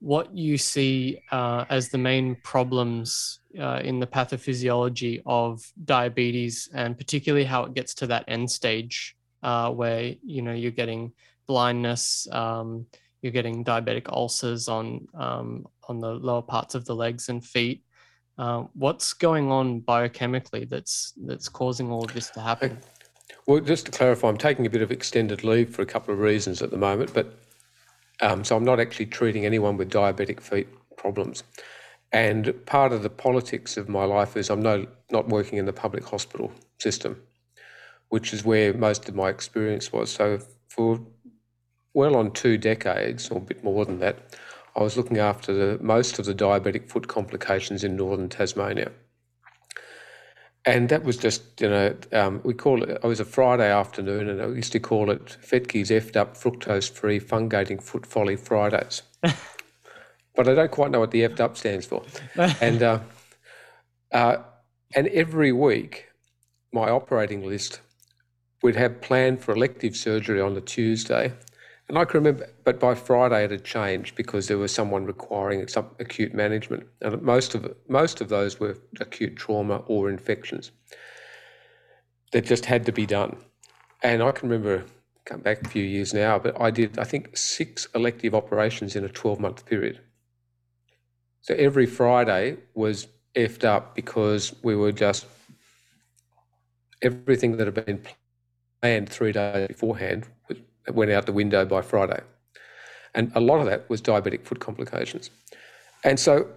what 0.00 0.34
you 0.36 0.58
see 0.58 1.20
uh, 1.32 1.64
as 1.70 1.88
the 1.88 1.98
main 1.98 2.36
problems 2.42 3.40
uh, 3.58 3.80
in 3.82 3.98
the 3.98 4.06
pathophysiology 4.06 5.22
of 5.26 5.62
diabetes, 5.84 6.68
and 6.74 6.96
particularly 6.98 7.44
how 7.44 7.64
it 7.64 7.74
gets 7.74 7.94
to 7.94 8.06
that 8.06 8.24
end 8.28 8.50
stage 8.50 9.16
uh, 9.42 9.70
where 9.70 10.14
you 10.22 10.42
know 10.42 10.52
you're 10.52 10.70
getting 10.70 11.12
blindness. 11.46 12.28
Um, 12.32 12.86
you're 13.22 13.32
getting 13.32 13.64
diabetic 13.64 14.08
ulcers 14.12 14.68
on 14.68 15.06
um, 15.14 15.66
on 15.88 16.00
the 16.00 16.12
lower 16.12 16.42
parts 16.42 16.74
of 16.74 16.84
the 16.84 16.94
legs 16.94 17.28
and 17.28 17.44
feet. 17.44 17.82
Uh, 18.38 18.64
what's 18.74 19.14
going 19.14 19.50
on 19.50 19.80
biochemically 19.80 20.68
that's 20.68 21.14
that's 21.24 21.48
causing 21.48 21.90
all 21.90 22.04
of 22.04 22.12
this 22.12 22.30
to 22.30 22.40
happen? 22.40 22.78
Well, 23.46 23.60
just 23.60 23.86
to 23.86 23.92
clarify, 23.92 24.28
I'm 24.28 24.36
taking 24.36 24.66
a 24.66 24.70
bit 24.70 24.82
of 24.82 24.90
extended 24.90 25.44
leave 25.44 25.74
for 25.74 25.82
a 25.82 25.86
couple 25.86 26.12
of 26.12 26.20
reasons 26.20 26.62
at 26.62 26.70
the 26.70 26.76
moment, 26.76 27.14
but 27.14 27.38
um, 28.20 28.44
so 28.44 28.56
I'm 28.56 28.64
not 28.64 28.80
actually 28.80 29.06
treating 29.06 29.44
anyone 29.44 29.76
with 29.76 29.90
diabetic 29.90 30.40
feet 30.40 30.68
problems. 30.96 31.42
And 32.12 32.54
part 32.66 32.92
of 32.92 33.02
the 33.02 33.10
politics 33.10 33.76
of 33.76 33.88
my 33.88 34.04
life 34.04 34.36
is 34.36 34.48
I'm 34.48 34.62
no, 34.62 34.86
not 35.10 35.28
working 35.28 35.58
in 35.58 35.66
the 35.66 35.72
public 35.72 36.04
hospital 36.04 36.52
system, 36.78 37.20
which 38.08 38.32
is 38.32 38.44
where 38.44 38.72
most 38.72 39.08
of 39.08 39.14
my 39.14 39.28
experience 39.28 39.92
was. 39.92 40.10
So 40.10 40.38
for 40.68 41.00
well 41.94 42.16
on 42.16 42.30
two 42.30 42.58
decades, 42.58 43.28
or 43.30 43.38
a 43.38 43.40
bit 43.40 43.64
more 43.64 43.84
than 43.84 43.98
that, 44.00 44.18
I 44.76 44.82
was 44.82 44.96
looking 44.96 45.18
after 45.18 45.52
the, 45.52 45.82
most 45.82 46.18
of 46.18 46.26
the 46.26 46.34
diabetic 46.34 46.88
foot 46.88 47.08
complications 47.08 47.82
in 47.82 47.96
northern 47.96 48.28
Tasmania. 48.28 48.92
And 50.66 50.88
that 50.88 51.04
was 51.04 51.16
just, 51.16 51.60
you 51.60 51.68
know, 51.68 51.96
um, 52.12 52.40
we 52.42 52.52
call 52.52 52.82
it, 52.82 52.90
it 52.90 53.04
was 53.04 53.20
a 53.20 53.24
Friday 53.24 53.70
afternoon, 53.70 54.28
and 54.28 54.42
I 54.42 54.48
used 54.48 54.72
to 54.72 54.80
call 54.80 55.10
it 55.10 55.36
Fettke's 55.40 55.90
effed 55.90 56.16
up 56.16 56.36
fructose 56.36 56.90
free 56.90 57.20
fungating 57.20 57.80
foot 57.80 58.04
folly 58.04 58.34
Fridays. 58.34 59.02
but 59.20 60.48
I 60.48 60.54
don't 60.54 60.72
quite 60.72 60.90
know 60.90 60.98
what 60.98 61.12
the 61.12 61.22
effed 61.22 61.38
up 61.38 61.56
stands 61.56 61.86
for. 61.86 62.02
and, 62.60 62.82
uh, 62.82 62.98
uh, 64.10 64.38
and 64.94 65.06
every 65.08 65.52
week, 65.52 66.08
my 66.72 66.90
operating 66.90 67.46
list 67.46 67.80
we'd 68.62 68.74
have 68.74 69.00
planned 69.00 69.40
for 69.40 69.54
elective 69.54 69.94
surgery 69.96 70.40
on 70.40 70.54
the 70.54 70.60
Tuesday 70.60 71.32
and 71.88 71.96
I 71.96 72.04
can 72.04 72.18
remember, 72.18 72.48
but 72.64 72.80
by 72.80 72.94
Friday 72.94 73.44
it 73.44 73.50
had 73.52 73.64
changed 73.64 74.16
because 74.16 74.48
there 74.48 74.58
was 74.58 74.74
someone 74.74 75.04
requiring 75.04 75.66
some 75.68 75.90
acute 76.00 76.34
management, 76.34 76.86
and 77.00 77.22
most 77.22 77.54
of 77.54 77.72
most 77.88 78.20
of 78.20 78.28
those 78.28 78.58
were 78.58 78.76
acute 79.00 79.36
trauma 79.36 79.76
or 79.86 80.10
infections 80.10 80.72
that 82.32 82.44
just 82.44 82.64
had 82.64 82.84
to 82.86 82.92
be 82.92 83.06
done. 83.06 83.36
And 84.02 84.22
I 84.22 84.32
can 84.32 84.48
remember, 84.48 84.84
come 85.24 85.40
back 85.40 85.64
a 85.64 85.68
few 85.68 85.84
years 85.84 86.12
now, 86.12 86.38
but 86.40 86.60
I 86.60 86.70
did 86.70 86.98
I 86.98 87.04
think 87.04 87.36
six 87.36 87.86
elective 87.94 88.34
operations 88.34 88.96
in 88.96 89.04
a 89.04 89.08
twelve 89.08 89.38
month 89.38 89.64
period. 89.64 90.00
So 91.42 91.54
every 91.54 91.86
Friday 91.86 92.56
was 92.74 93.06
effed 93.36 93.62
up 93.62 93.94
because 93.94 94.54
we 94.64 94.74
were 94.74 94.90
just 94.90 95.26
everything 97.00 97.58
that 97.58 97.66
had 97.68 97.86
been 97.86 98.02
planned 98.80 99.08
three 99.08 99.30
days 99.30 99.68
beforehand 99.68 100.26
went 100.94 101.10
out 101.10 101.26
the 101.26 101.32
window 101.32 101.64
by 101.64 101.82
Friday. 101.82 102.20
And 103.14 103.32
a 103.34 103.40
lot 103.40 103.60
of 103.60 103.66
that 103.66 103.88
was 103.88 104.02
diabetic 104.02 104.44
foot 104.44 104.60
complications. 104.60 105.30
And 106.04 106.20
so, 106.20 106.48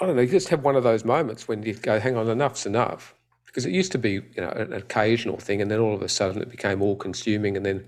I 0.00 0.06
don't 0.06 0.16
know, 0.16 0.22
you 0.22 0.28
just 0.28 0.48
have 0.48 0.64
one 0.64 0.76
of 0.76 0.82
those 0.82 1.04
moments 1.04 1.46
when 1.46 1.62
you 1.62 1.74
go, 1.74 2.00
hang 2.00 2.16
on, 2.16 2.28
enough's 2.28 2.66
enough. 2.66 3.14
Because 3.46 3.64
it 3.64 3.72
used 3.72 3.92
to 3.92 3.98
be, 3.98 4.14
you 4.14 4.38
know, 4.38 4.48
an 4.50 4.72
occasional 4.72 5.38
thing, 5.38 5.62
and 5.62 5.70
then 5.70 5.78
all 5.78 5.94
of 5.94 6.02
a 6.02 6.08
sudden 6.08 6.42
it 6.42 6.50
became 6.50 6.82
all 6.82 6.96
consuming, 6.96 7.56
and 7.56 7.64
then 7.64 7.84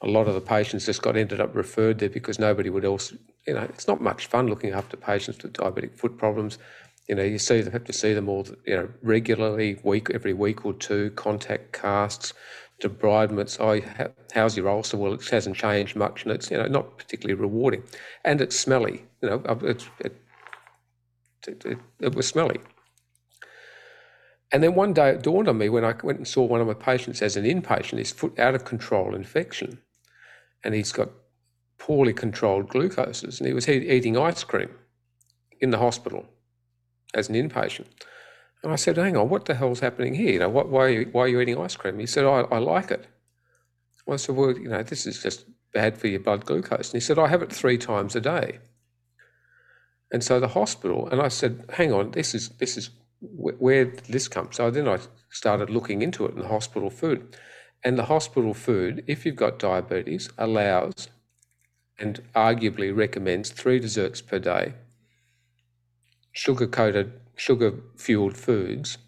a 0.00 0.06
lot 0.06 0.28
of 0.28 0.34
the 0.34 0.40
patients 0.40 0.86
just 0.86 1.02
got 1.02 1.16
ended 1.16 1.40
up 1.40 1.54
referred 1.54 1.98
there 1.98 2.08
because 2.08 2.38
nobody 2.38 2.70
would 2.70 2.84
else, 2.84 3.12
you 3.46 3.54
know, 3.54 3.62
it's 3.62 3.88
not 3.88 4.00
much 4.00 4.26
fun 4.26 4.46
looking 4.46 4.70
after 4.70 4.96
patients 4.96 5.42
with 5.42 5.52
diabetic 5.52 5.96
foot 5.96 6.16
problems. 6.18 6.58
You 7.08 7.16
know, 7.16 7.24
you 7.24 7.38
see 7.38 7.60
them, 7.60 7.72
have 7.72 7.84
to 7.84 7.92
see 7.92 8.14
them 8.14 8.28
all, 8.28 8.46
you 8.64 8.76
know, 8.76 8.88
regularly, 9.02 9.80
week 9.82 10.08
every 10.10 10.32
week 10.32 10.64
or 10.64 10.72
two, 10.72 11.10
contact 11.10 11.72
casts, 11.72 12.32
debridements, 12.82 13.58
oh, 13.60 13.80
how's 14.34 14.56
your 14.56 14.68
ulcer? 14.68 14.96
Well, 14.96 15.14
it 15.14 15.28
hasn't 15.28 15.56
changed 15.56 15.96
much, 15.96 16.24
and 16.24 16.32
it's 16.32 16.50
you 16.50 16.58
know 16.58 16.66
not 16.66 16.98
particularly 16.98 17.40
rewarding, 17.40 17.82
and 18.24 18.40
it's 18.40 18.58
smelly. 18.58 19.04
You 19.22 19.30
know, 19.30 19.42
it, 19.62 19.88
it, 20.00 20.16
it, 21.46 21.78
it 22.00 22.14
was 22.14 22.26
smelly. 22.26 22.60
And 24.52 24.62
then 24.62 24.74
one 24.74 24.92
day 24.92 25.10
it 25.10 25.22
dawned 25.22 25.48
on 25.48 25.56
me 25.56 25.70
when 25.70 25.84
I 25.84 25.94
went 26.02 26.18
and 26.18 26.28
saw 26.28 26.44
one 26.44 26.60
of 26.60 26.66
my 26.66 26.74
patients 26.74 27.22
as 27.22 27.36
an 27.36 27.44
inpatient, 27.44 27.98
his 27.98 28.12
foot 28.12 28.38
out 28.38 28.54
of 28.54 28.66
control 28.66 29.14
infection, 29.14 29.78
and 30.62 30.74
he's 30.74 30.92
got 30.92 31.08
poorly 31.78 32.12
controlled 32.12 32.68
glucoses, 32.68 33.38
and 33.38 33.46
he 33.46 33.54
was 33.54 33.68
eating 33.68 34.18
ice 34.18 34.44
cream 34.44 34.70
in 35.60 35.70
the 35.70 35.78
hospital 35.78 36.26
as 37.14 37.28
an 37.28 37.34
inpatient. 37.34 37.86
And 38.62 38.72
I 38.72 38.76
said, 38.76 38.96
hang 38.96 39.16
on, 39.16 39.28
what 39.28 39.46
the 39.46 39.54
hell's 39.54 39.80
happening 39.80 40.14
here? 40.14 40.32
You 40.32 40.38
know, 40.40 40.48
what, 40.48 40.68
why, 40.68 40.80
are 40.84 40.88
you, 40.88 41.08
why 41.10 41.22
are 41.22 41.28
you 41.28 41.40
eating 41.40 41.58
ice 41.58 41.74
cream? 41.74 41.98
He 41.98 42.06
said, 42.06 42.24
I, 42.24 42.42
I 42.42 42.58
like 42.58 42.90
it. 42.90 43.06
I 44.08 44.16
said, 44.16 44.36
well, 44.36 44.56
you 44.56 44.68
know, 44.68 44.82
this 44.82 45.06
is 45.06 45.22
just 45.22 45.46
bad 45.72 45.98
for 45.98 46.06
your 46.06 46.20
blood 46.20 46.44
glucose. 46.44 46.92
And 46.92 47.00
he 47.00 47.04
said, 47.04 47.18
I 47.18 47.28
have 47.28 47.42
it 47.42 47.52
three 47.52 47.78
times 47.78 48.14
a 48.14 48.20
day. 48.20 48.58
And 50.12 50.22
so 50.22 50.38
the 50.38 50.48
hospital, 50.48 51.08
and 51.08 51.20
I 51.20 51.28
said, 51.28 51.64
hang 51.72 51.92
on, 51.92 52.10
this 52.10 52.34
is, 52.34 52.50
this 52.50 52.76
is, 52.76 52.90
where 53.20 53.86
did 53.86 54.04
this 54.06 54.28
come? 54.28 54.48
So 54.52 54.70
then 54.70 54.86
I 54.88 54.98
started 55.30 55.70
looking 55.70 56.02
into 56.02 56.26
it 56.26 56.34
in 56.34 56.40
the 56.40 56.48
hospital 56.48 56.90
food. 56.90 57.36
And 57.82 57.98
the 57.98 58.04
hospital 58.04 58.54
food, 58.54 59.02
if 59.06 59.24
you've 59.24 59.36
got 59.36 59.58
diabetes, 59.58 60.28
allows 60.38 61.08
and 61.98 62.20
arguably 62.34 62.94
recommends 62.94 63.50
three 63.50 63.78
desserts 63.78 64.20
per 64.20 64.38
day, 64.38 64.74
sugar 66.32 66.66
coated, 66.66 67.12
sugar 67.36 67.74
fueled 67.96 68.36
foods, 68.36 68.98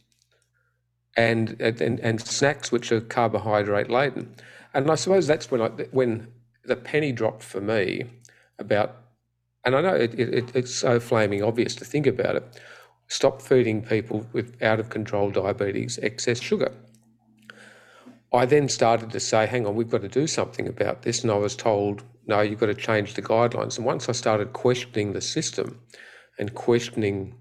and, 1.16 1.60
and, 1.60 2.00
and 2.00 2.20
snacks 2.20 2.72
which 2.72 2.90
are 2.90 3.00
carbohydrate 3.00 3.90
laden. 3.90 4.34
And 4.72 4.90
I 4.90 4.96
suppose 4.96 5.26
that's 5.26 5.50
when, 5.50 5.62
I, 5.62 5.68
when 5.92 6.28
the 6.64 6.76
penny 6.76 7.12
dropped 7.12 7.42
for 7.42 7.60
me 7.60 8.04
about, 8.58 8.96
and 9.64 9.76
I 9.76 9.80
know 9.80 9.94
it, 9.94 10.18
it, 10.18 10.54
it's 10.54 10.74
so 10.74 10.98
flaming 10.98 11.42
obvious 11.42 11.74
to 11.76 11.84
think 11.84 12.06
about 12.06 12.36
it, 12.36 12.60
stop 13.08 13.40
feeding 13.40 13.82
people 13.82 14.26
with 14.32 14.60
out 14.62 14.80
of 14.80 14.90
control 14.90 15.30
diabetes 15.30 15.98
excess 16.02 16.40
sugar. 16.40 16.72
I 18.32 18.46
then 18.46 18.68
started 18.68 19.10
to 19.12 19.20
say, 19.20 19.46
hang 19.46 19.64
on, 19.64 19.76
we've 19.76 19.90
got 19.90 20.02
to 20.02 20.08
do 20.08 20.26
something 20.26 20.66
about 20.66 21.02
this. 21.02 21.22
And 21.22 21.30
I 21.30 21.36
was 21.36 21.54
told, 21.54 22.02
no, 22.26 22.40
you've 22.40 22.58
got 22.58 22.66
to 22.66 22.74
change 22.74 23.14
the 23.14 23.22
guidelines. 23.22 23.76
And 23.76 23.86
once 23.86 24.08
I 24.08 24.12
started 24.12 24.52
questioning 24.52 25.12
the 25.12 25.20
system 25.20 25.80
and 26.40 26.52
questioning 26.54 27.36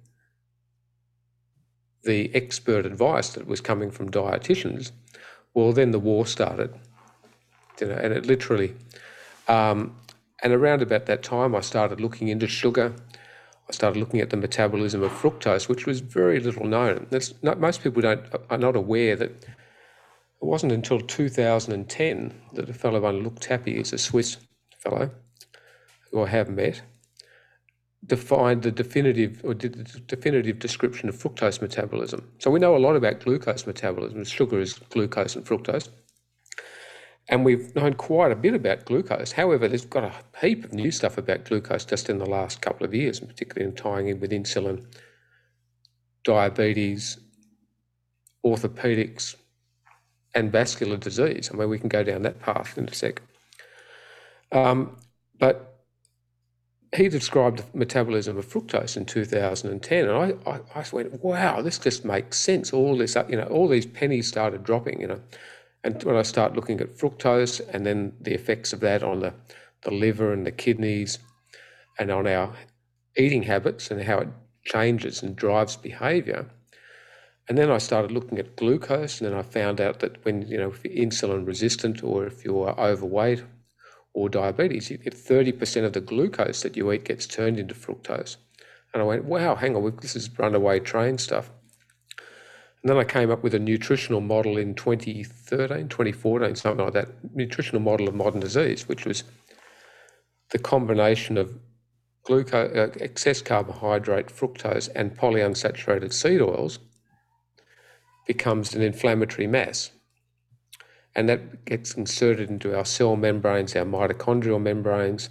the 2.04 2.34
expert 2.36 2.86
advice 2.86 3.30
that 3.30 3.48
was 3.48 3.62
coming 3.62 3.92
from 3.92 4.12
dietitians, 4.12 4.92
well, 5.54 5.72
then 5.72 5.92
the 5.92 6.00
war 6.00 6.26
started. 6.26 6.74
You 7.80 7.88
know, 7.88 7.96
and 7.96 8.14
it 8.14 8.26
literally, 8.26 8.76
um, 9.48 9.96
and 10.42 10.54
around 10.54 10.82
about 10.82 11.06
that 11.08 11.24
time, 11.24 11.56
I 11.56 11.62
started 11.62 12.00
looking 12.00 12.28
into 12.28 12.48
sugar. 12.48 12.94
I 13.70 13.72
started 13.72 14.00
looking 14.00 14.20
at 14.20 14.30
the 14.30 14.38
metabolism 14.38 15.02
of 15.02 15.12
fructose, 15.12 15.70
which 15.70 15.86
was 15.86 16.02
very 16.02 16.40
little 16.40 16.66
known. 16.66 17.08
Not, 17.42 17.60
most 17.60 17.82
people 17.82 18.02
don't 18.02 18.24
are 18.50 18.58
not 18.58 18.76
aware 18.76 19.16
that 19.16 19.32
it 19.32 20.46
wasn't 20.46 20.74
until 20.74 21.00
2010 21.00 22.34
that 22.54 22.70
a 22.70 22.74
fellow 22.74 23.00
by 23.00 23.12
Luc 23.12 23.40
Tappy, 23.40 23.78
is 23.78 23.94
a 23.94 23.98
Swiss 23.98 24.38
fellow 24.78 25.10
who 26.12 26.22
I 26.22 26.28
have 26.28 26.50
met, 26.50 26.82
defined 28.06 28.64
the 28.64 28.72
definitive 28.72 29.42
or 29.44 29.54
the 29.54 29.70
definitive 29.70 30.60
description 30.60 31.10
of 31.10 31.16
fructose 31.16 31.62
metabolism. 31.62 32.30
So 32.40 32.52
we 32.52 32.60
know 32.60 32.76
a 32.76 32.78
lot 32.78 32.96
about 32.96 33.22
glucose 33.22 33.66
metabolism. 33.66 34.24
Sugar 34.26 34.60
is 34.60 34.74
glucose 34.74 35.36
and 35.36 35.46
fructose. 35.46 35.90
And 37.30 37.46
we've 37.46 37.74
known 37.74 37.94
quite 37.94 38.34
a 38.34 38.36
bit 38.36 38.54
about 38.54 38.84
glucose. 38.84 39.32
However, 39.32 39.70
there's 39.70 39.86
got 39.86 40.04
a 40.04 40.46
heap 40.46 40.66
of 40.66 40.74
new 40.74 40.92
stuff 40.92 41.18
about 41.18 41.46
glucose 41.46 41.86
just 41.86 42.10
in 42.10 42.18
the 42.18 42.26
last 42.26 42.62
couple 42.62 42.86
of 42.86 42.94
years, 42.94 43.22
particularly 43.22 43.70
in 43.70 43.76
tying 43.76 44.10
in 44.10 44.20
with 44.20 44.32
insulin, 44.32 44.86
diabetes, 46.26 47.18
orthopedics, 48.46 49.36
and 50.36 50.52
vascular 50.52 50.98
disease. 50.98 51.50
I 51.54 51.56
mean, 51.56 51.70
we 51.70 51.80
can 51.80 51.88
go 51.88 52.04
down 52.04 52.24
that 52.24 52.42
path 52.42 52.78
in 52.78 52.90
a 52.90 52.94
sec. 52.94 53.22
Um, 54.52 54.98
but 55.40 55.73
he 56.96 57.10
described 57.10 57.60
the 57.60 57.78
metabolism 57.78 58.38
of 58.38 58.48
fructose 58.48 58.96
in 58.96 59.06
2010, 59.06 60.08
and 60.08 60.12
I, 60.46 60.50
I, 60.50 60.60
I, 60.76 60.86
went, 60.92 61.24
"Wow, 61.24 61.62
this 61.62 61.80
just 61.80 62.06
makes 62.06 62.38
sense." 62.38 62.72
All 62.72 62.98
this, 62.98 63.16
you 63.28 63.38
know, 63.38 63.46
all 63.46 63.68
these 63.68 63.86
pennies 63.86 64.28
started 64.28 64.64
dropping, 64.64 65.02
you 65.02 65.08
know. 65.08 65.22
And 65.84 66.02
when 66.04 66.16
I 66.16 66.22
start 66.22 66.56
looking 66.56 66.80
at 66.80 66.98
fructose 66.98 67.60
and 67.74 67.86
then 67.86 68.14
the 68.22 68.34
effects 68.34 68.74
of 68.74 68.80
that 68.82 69.04
on 69.04 69.20
the, 69.20 69.34
the 69.82 69.92
liver 69.92 70.32
and 70.32 70.46
the 70.46 70.52
kidneys, 70.52 71.20
and 72.00 72.12
on 72.12 72.28
our 72.28 72.54
eating 73.18 73.44
habits 73.44 73.92
and 73.92 74.04
how 74.04 74.20
it 74.20 74.30
changes 74.64 75.24
and 75.24 75.36
drives 75.36 75.76
behaviour, 75.76 76.46
and 77.50 77.58
then 77.58 77.72
I 77.72 77.80
started 77.80 78.12
looking 78.12 78.38
at 78.38 78.56
glucose, 78.56 79.20
and 79.20 79.30
then 79.30 79.38
I 79.38 79.42
found 79.42 79.82
out 79.82 80.00
that 80.00 80.24
when, 80.24 80.44
you 80.44 80.58
know, 80.58 80.70
if 80.70 80.86
you're 80.86 81.06
insulin 81.06 81.46
resistant 81.46 82.04
or 82.04 82.26
if 82.26 82.46
you're 82.46 82.70
overweight 82.80 83.44
or 84.14 84.30
diabetes, 84.30 84.90
get 84.90 85.14
30% 85.14 85.86
of 85.86 85.94
the 85.94 86.02
glucose 86.02 86.62
that 86.62 86.78
you 86.78 86.92
eat 86.92 87.06
gets 87.06 87.26
turned 87.26 87.60
into 87.60 87.74
fructose. 87.74 88.38
And 88.94 89.02
I 89.02 89.06
went, 89.06 89.26
wow, 89.26 89.56
hang 89.56 89.76
on, 89.76 89.98
this 90.02 90.16
is 90.16 90.30
runaway 90.38 90.80
train 90.80 91.18
stuff. 91.18 91.50
And 92.82 92.90
then 92.90 92.98
I 92.98 93.06
came 93.06 93.32
up 93.32 93.44
with 93.44 93.56
a 93.56 93.60
nutritional 93.60 94.22
model 94.22 94.58
in 94.58 94.76
2013, 94.76 95.88
2014, 95.88 96.56
something 96.56 96.84
like 96.84 96.94
that, 96.94 97.10
nutritional 97.34 97.82
model 97.82 98.08
of 98.08 98.14
modern 98.14 98.42
disease, 98.42 98.88
which 98.88 99.06
was 99.06 99.24
the 100.52 100.60
combination 100.60 101.38
of 101.38 101.58
glucose, 102.24 102.76
uh, 102.76 102.92
excess 103.00 103.42
carbohydrate, 103.42 104.28
fructose, 104.28 104.90
and 104.96 105.18
polyunsaturated 105.18 106.14
seed 106.14 106.42
oils– 106.42 106.80
becomes 108.26 108.74
an 108.74 108.82
inflammatory 108.82 109.48
mass. 109.48 109.92
And 111.16 111.30
that 111.30 111.66
gets 111.66 111.94
inserted 111.94 112.50
into 112.50 112.76
our 112.76 112.86
cell 112.86 113.16
membranes, 113.16 113.76
our 113.76 113.86
mitochondrial 113.86 114.62
membranes, 114.62 115.30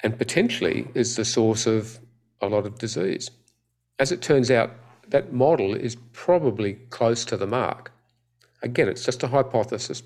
and 0.00 0.18
potentially 0.18 0.88
is 0.94 1.16
the 1.16 1.24
source 1.24 1.66
of 1.66 1.98
a 2.40 2.48
lot 2.48 2.66
of 2.66 2.78
disease. 2.78 3.30
As 3.98 4.10
it 4.10 4.20
turns 4.20 4.50
out, 4.50 4.72
that 5.08 5.32
model 5.32 5.74
is 5.74 5.96
probably 6.12 6.74
close 6.90 7.24
to 7.26 7.36
the 7.36 7.46
mark. 7.46 7.92
Again, 8.62 8.88
it's 8.88 9.04
just 9.04 9.22
a 9.22 9.28
hypothesis. 9.28 10.02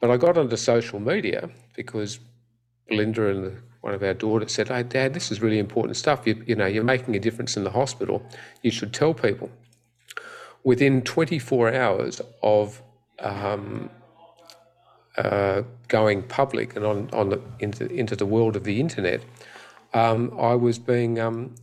But 0.00 0.10
I 0.10 0.16
got 0.16 0.36
onto 0.36 0.56
social 0.56 1.00
media 1.00 1.48
because 1.74 2.18
Belinda 2.88 3.30
and 3.30 3.58
one 3.80 3.94
of 3.94 4.02
our 4.02 4.14
daughters 4.14 4.52
said, 4.52 4.68
Hey, 4.68 4.82
Dad, 4.82 5.14
this 5.14 5.30
is 5.30 5.40
really 5.40 5.58
important 5.58 5.96
stuff. 5.96 6.26
You, 6.26 6.42
you 6.46 6.54
know, 6.54 6.66
you're 6.66 6.84
making 6.84 7.16
a 7.16 7.20
difference 7.20 7.56
in 7.56 7.64
the 7.64 7.70
hospital. 7.70 8.22
You 8.62 8.70
should 8.70 8.92
tell 8.92 9.14
people 9.14 9.50
within 10.64 11.02
24 11.02 11.72
hours 11.72 12.20
of 12.42 12.82
um, 13.20 13.90
uh, 15.16 15.62
going 15.88 16.22
public 16.22 16.76
and 16.76 16.84
on, 16.84 17.10
on 17.12 17.30
the, 17.30 17.40
into, 17.58 17.86
into 17.92 18.16
the 18.16 18.26
world 18.26 18.56
of 18.56 18.64
the 18.64 18.80
internet, 18.80 19.22
um, 19.94 20.32
I 20.38 20.54
was 20.54 20.78
being 20.78 21.18
um, 21.18 21.54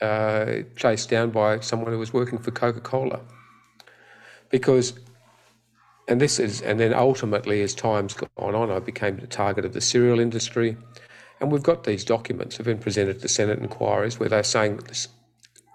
uh, 0.00 0.62
chased 0.76 1.10
down 1.10 1.30
by 1.30 1.60
someone 1.60 1.92
who 1.92 1.98
was 1.98 2.12
working 2.12 2.38
for 2.38 2.50
Coca 2.50 2.80
Cola. 2.80 3.20
Because, 4.50 4.98
and 6.08 6.20
this 6.20 6.38
is, 6.38 6.62
and 6.62 6.78
then 6.78 6.94
ultimately, 6.94 7.62
as 7.62 7.74
time's 7.74 8.14
gone 8.14 8.54
on, 8.54 8.70
I 8.70 8.78
became 8.78 9.16
the 9.18 9.26
target 9.26 9.64
of 9.64 9.72
the 9.72 9.80
cereal 9.80 10.20
industry. 10.20 10.76
And 11.40 11.50
we've 11.50 11.62
got 11.62 11.84
these 11.84 12.04
documents 12.04 12.56
have 12.56 12.66
been 12.66 12.78
presented 12.78 13.20
to 13.20 13.28
Senate 13.28 13.58
inquiries 13.58 14.18
where 14.20 14.28
they're 14.28 14.42
saying 14.42 14.80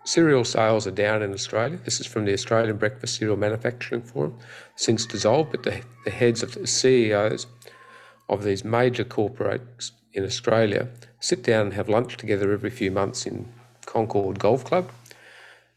Cereal 0.10 0.44
sales 0.44 0.88
are 0.88 0.92
down 1.06 1.22
in 1.22 1.34
Australia. 1.34 1.78
This 1.86 2.00
is 2.00 2.08
from 2.08 2.26
the 2.26 2.34
Australian 2.34 2.78
Breakfast 2.78 3.18
Cereal 3.18 3.38
Manufacturing 3.38 4.02
Forum, 4.02 4.40
since 4.76 5.06
dissolved, 5.06 5.52
but 5.52 5.62
the, 5.62 5.84
the 6.04 6.10
heads 6.10 6.42
of 6.42 6.56
the 6.56 6.66
CEOs 6.66 7.46
of 8.28 8.44
these 8.44 8.66
major 8.66 9.04
corporates 9.04 9.92
in 10.14 10.26
Australia 10.26 10.88
sit 11.20 11.44
down 11.44 11.68
and 11.68 11.74
have 11.76 11.88
lunch 11.88 12.18
together 12.18 12.52
every 12.52 12.72
few 12.72 12.90
months 12.90 13.28
in 13.28 13.54
Concord 13.86 14.40
Golf 14.40 14.66
Club. 14.66 14.90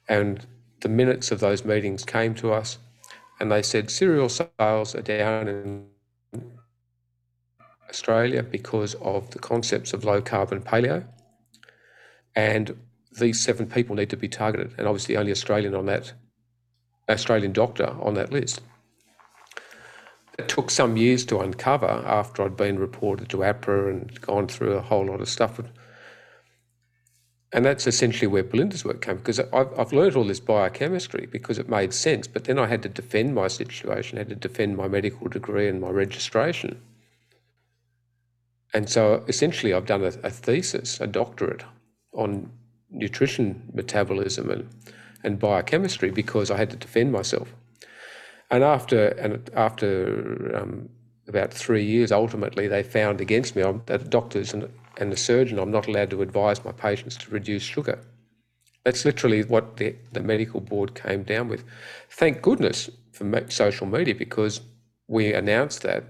And 0.09 0.47
the 0.81 0.89
minutes 0.89 1.31
of 1.31 1.41
those 1.41 1.63
meetings 1.63 2.03
came 2.03 2.35
to 2.37 2.55
us, 2.55 2.79
and 3.39 3.53
they 3.53 3.61
said 3.61 3.91
cereal 3.91 4.31
sales 4.31 4.95
are 4.95 5.03
down 5.03 5.47
in 5.47 5.85
Australia 7.91 8.43
because 8.43 8.95
of 8.95 9.29
the 9.33 9.39
concepts 9.39 9.93
of 9.93 10.07
low 10.07 10.23
carbon 10.23 10.63
paleo. 10.63 11.05
And 12.35 12.79
these 13.19 13.43
seven 13.43 13.67
people 13.67 13.97
need 13.97 14.11
to 14.11 14.17
be 14.17 14.29
targeted, 14.29 14.75
and 14.79 14.87
obviously 14.87 15.17
only 15.17 15.33
Australian 15.33 15.75
on 15.75 15.87
that 15.87 16.13
Australian 17.09 17.53
doctor 17.53 17.95
on 18.01 18.15
that 18.15 18.33
list. 18.33 18.61
It 20.39 20.49
took 20.49 20.71
some 20.71 20.97
years 20.97 21.25
to 21.27 21.41
uncover 21.41 21.87
after 21.87 22.43
I'd 22.43 22.57
been 22.57 22.79
reported 22.79 23.29
to 23.31 23.39
AHPRA 23.39 23.91
and 23.91 24.21
gone 24.21 24.49
through 24.49 24.73
a 24.73 24.81
whole 24.81 25.07
lot 25.07 25.21
of 25.21 25.29
stuff. 25.29 25.61
And 27.53 27.65
that's 27.67 27.87
essentially 27.87 28.27
where 28.27 28.43
Belinda's 28.43 28.85
work 28.85 29.03
came 29.03 29.17
because 29.17 29.39
I've, 29.39 29.79
I've 29.79 29.93
learned 29.93 30.17
all 30.17 30.25
this 30.25 30.41
biochemistry 30.41 31.29
because 31.31 31.59
it 31.59 31.69
made 31.69 31.93
sense, 31.93 32.27
but 32.27 32.45
then 32.45 32.59
I 32.59 32.67
had 32.67 32.83
to 32.83 32.89
defend 32.89 33.35
my 33.35 33.49
situation, 33.49 34.17
I 34.17 34.23
had 34.23 34.31
to 34.31 34.37
defend 34.37 34.77
my 34.77 34.89
medical 34.89 35.29
degree 35.29 35.69
and 35.69 35.81
my 35.81 35.91
registration. 35.91 36.81
And 38.73 38.89
so 38.89 39.23
essentially, 39.29 39.75
I've 39.75 39.85
done 39.85 40.03
a, 40.03 40.15
a 40.23 40.31
thesis, 40.31 40.99
a 40.99 41.07
doctorate 41.07 41.63
on 42.15 42.51
nutrition 42.93 43.71
metabolism 43.73 44.51
and, 44.51 44.69
and 45.25 45.39
biochemistry 45.39 46.11
because 46.11 46.51
I 46.51 46.57
had 46.57 46.71
to 46.71 46.77
defend 46.77 47.13
myself. 47.13 47.53
And 48.51 48.63
after 48.63 49.09
and 49.09 49.51
after 49.55 50.55
um, 50.55 50.89
about 51.27 51.53
three 51.55 51.85
years, 51.85 52.13
ultimately 52.13 52.69
they 52.69 52.83
found 52.83 53.21
against 53.21 53.57
me 53.57 53.63
that 53.87 54.11
doctors 54.11 54.53
and, 54.53 54.69
and 54.99 55.11
the 55.11 55.17
surgeon 55.17 55.59
I'm 55.59 55.71
not 55.71 55.89
allowed 55.89 56.11
to 56.11 56.23
advise 56.23 56.65
my 56.65 56.73
patients 56.73 57.17
to 57.19 57.31
reduce 57.31 57.63
sugar. 57.63 57.99
That's 58.85 59.05
literally 59.05 59.45
what 59.45 59.77
the, 59.77 59.95
the 60.13 60.21
medical 60.21 60.61
board 60.61 60.95
came 60.95 61.23
down 61.23 61.49
with. 61.49 61.65
Thank 62.11 62.43
goodness 62.43 62.91
for 63.13 63.45
social 63.49 63.87
media 63.87 64.15
because 64.15 64.61
we 65.07 65.33
announced 65.33 65.83
that, 65.83 66.05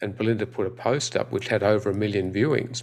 and 0.00 0.16
Belinda 0.16 0.46
put 0.46 0.66
a 0.66 0.70
post 0.70 1.16
up 1.16 1.32
which 1.32 1.48
had 1.48 1.62
over 1.62 1.90
a 1.90 1.94
million 1.94 2.32
viewings 2.32 2.82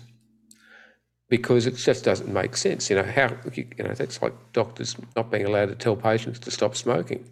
because 1.30 1.66
it 1.66 1.76
just 1.76 2.04
doesn't 2.04 2.32
make 2.32 2.56
sense. 2.56 2.90
You 2.90 2.98
know, 2.98 3.04
how, 3.04 3.36
you 3.54 3.66
know, 3.80 3.94
that's 3.94 4.22
like 4.22 4.34
doctors 4.54 4.96
not 5.16 5.32
being 5.32 5.46
allowed 5.46 5.70
to 5.70 5.76
tell 5.76 5.96
patients 5.96 6.40
to 6.40 6.52
stop 6.52 6.76
smoking. 6.76 7.28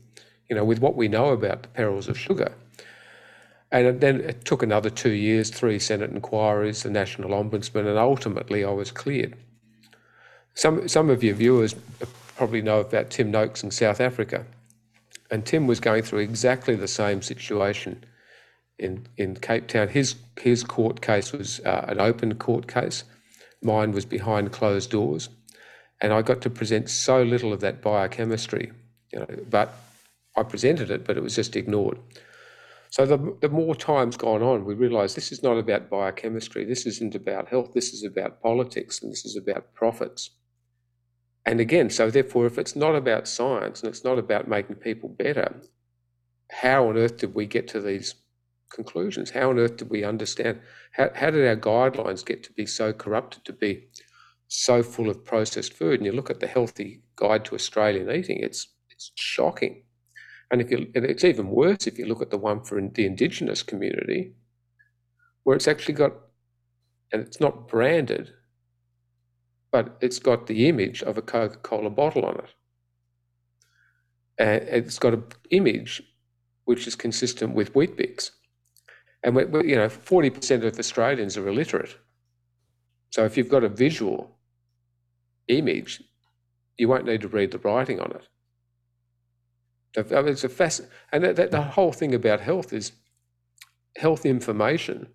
You 0.50 0.56
know, 0.56 0.66
with 0.66 0.80
what 0.80 0.96
we 0.96 1.08
know 1.08 1.30
about 1.30 1.64
the 1.64 1.70
perils 1.70 2.08
of 2.08 2.18
sugar. 2.18 2.54
And 3.72 4.02
then 4.02 4.22
it 4.22 4.46
took 4.46 4.62
another 4.62 4.92
two 4.92 5.12
years, 5.12 5.50
three 5.50 5.80
Senate 5.80 6.12
inquiries, 6.12 6.84
the 6.84 6.92
National 6.92 7.32
Ombudsman, 7.32 7.88
and 7.88 7.98
ultimately 7.98 8.64
I 8.64 8.70
was 8.70 8.92
cleared. 8.92 9.36
Some, 10.54 10.88
some 10.88 11.10
of 11.10 11.24
your 11.24 11.34
viewers 11.34 11.74
probably 12.36 12.62
know 12.62 12.82
about 12.82 13.10
Tim 13.10 13.32
Noakes 13.32 13.64
in 13.64 13.72
South 13.72 14.00
Africa. 14.00 14.46
And 15.32 15.44
Tim 15.44 15.66
was 15.66 15.80
going 15.80 16.04
through 16.04 16.20
exactly 16.20 16.76
the 16.76 16.88
same 16.88 17.24
situation 17.24 18.04
in, 18.78 19.08
in 19.18 19.36
Cape 19.38 19.68
Town. 19.68 19.88
His, 19.88 20.16
his 20.40 20.64
court 20.64 21.02
case 21.02 21.32
was 21.32 21.60
uh, 21.62 21.86
an 21.88 22.00
open 22.00 22.36
court 22.36 22.68
case, 22.68 23.04
mine 23.64 23.92
was 23.92 24.06
behind 24.06 24.52
closed 24.52 24.92
doors. 24.92 25.30
And 26.02 26.12
I 26.12 26.22
got 26.22 26.42
to 26.42 26.50
present 26.50 26.90
so 26.90 27.24
little 27.24 27.54
of 27.54 27.62
that 27.62 27.82
biochemistry, 27.82 28.72
you 29.12 29.20
know, 29.20 29.28
but 29.50 29.74
I 30.36 30.44
presented 30.44 30.92
it, 30.92 31.06
but 31.06 31.18
it 31.18 31.24
was 31.24 31.36
just 31.36 31.56
ignored. 31.56 32.00
So 32.90 33.06
the, 33.06 33.38
the 33.42 33.50
more 33.50 33.74
time's 33.76 34.18
gone 34.18 34.44
on, 34.44 34.66
we 34.66 34.76
realise 34.76 35.14
this 35.14 35.32
is 35.32 35.42
not 35.42 35.58
about 35.58 35.90
biochemistry. 35.90 36.66
This 36.66 36.86
isn't 36.86 37.16
about 37.16 37.48
health. 37.48 37.74
This 37.74 37.94
is 37.94 38.04
about 38.04 38.42
politics, 38.42 39.02
and 39.02 39.12
this 39.12 39.26
is 39.26 39.36
about 39.36 39.74
profits. 39.74 40.30
And 41.46 41.60
again, 41.60 41.90
so 41.90 42.10
therefore, 42.10 42.46
if 42.46 42.58
it's 42.58 42.76
not 42.76 42.96
about 42.96 43.28
science 43.28 43.82
and 43.82 43.90
it's 43.90 44.04
not 44.04 44.20
about 44.20 44.48
making 44.48 44.76
people 44.76 45.10
better, 45.10 45.62
how 46.52 46.88
on 46.88 46.98
earth 46.98 47.18
did 47.18 47.34
we 47.34 47.46
get 47.46 47.68
to 47.70 47.82
these 47.82 48.14
conclusions? 48.74 49.30
How 49.30 49.50
on 49.52 49.60
earth 49.60 49.78
did 49.78 49.90
we 49.90 50.04
understand? 50.04 50.60
How, 50.92 51.10
how 51.16 51.30
did 51.30 51.48
our 51.48 51.56
guidelines 51.56 52.26
get 52.26 52.44
to 52.44 52.52
be 52.54 52.66
so 52.66 52.92
corrupted, 52.92 53.46
to 53.46 53.54
be 53.54 53.88
so 54.48 54.84
full 54.84 55.10
of 55.10 55.24
processed 55.24 55.74
food? 55.74 56.00
And 56.00 56.06
you 56.06 56.12
look 56.12 56.30
at 56.30 56.40
the 56.40 56.48
Healthy 56.48 57.04
Guide 57.16 57.46
to 57.46 57.56
Australian 57.56 58.12
Eating, 58.12 58.40
it's, 58.42 58.68
it's 58.90 59.12
shocking. 59.16 59.84
And 60.52 60.62
if 60.62 60.70
you, 60.70 60.92
and 60.94 61.06
it's 61.06 61.24
even 61.24 61.50
worse 61.50 61.88
if 61.88 61.98
you 61.98 62.06
look 62.06 62.22
at 62.22 62.30
the 62.30 62.38
one 62.38 62.64
for 62.64 62.80
the 62.80 63.06
Indigenous 63.06 63.64
community, 63.64 64.34
where 65.44 65.56
it's 65.56 65.68
actually 65.68 65.96
got, 65.96 66.14
and 67.12 67.22
it's 67.22 67.40
not 67.40 67.68
branded, 67.68 68.32
but 69.72 69.98
it's 70.02 70.20
got 70.20 70.46
the 70.46 70.68
image 70.70 71.02
of 71.02 71.18
a 71.18 71.22
Coca 71.22 71.58
Cola 71.58 71.90
bottle 71.90 72.26
on 72.26 72.36
it. 72.36 72.50
And 74.38 74.86
it's 74.86 75.00
got 75.00 75.14
an 75.14 75.24
image 75.50 76.04
which 76.66 76.88
is 76.88 76.96
consistent 76.96 77.56
with 77.56 77.76
Weet-Bix. 77.76 78.32
And 79.24 79.36
we, 79.36 79.44
you 79.70 79.76
know, 79.76 79.88
40% 79.88 80.64
of 80.64 80.78
Australians 80.78 81.38
are 81.38 81.48
illiterate. 81.48 81.96
So 83.12 83.24
if 83.26 83.38
you've 83.38 83.50
got 83.50 83.64
a 83.64 83.70
visual 83.70 84.38
image, 85.48 86.04
you 86.78 86.88
won't 86.88 87.06
need 87.06 87.22
to 87.22 87.28
read 87.28 87.52
the 87.52 87.60
writing 87.60 88.00
on 88.00 88.12
it. 88.12 88.28
It's 89.96 90.44
a 90.44 90.50
fasc- 90.50 90.88
and 91.12 91.24
that, 91.24 91.36
that, 91.36 91.52
the 91.52 91.62
whole 91.62 91.92
thing 91.92 92.16
about 92.16 92.42
health 92.42 92.74
is 92.74 92.94
health 93.98 94.26
information. 94.26 95.08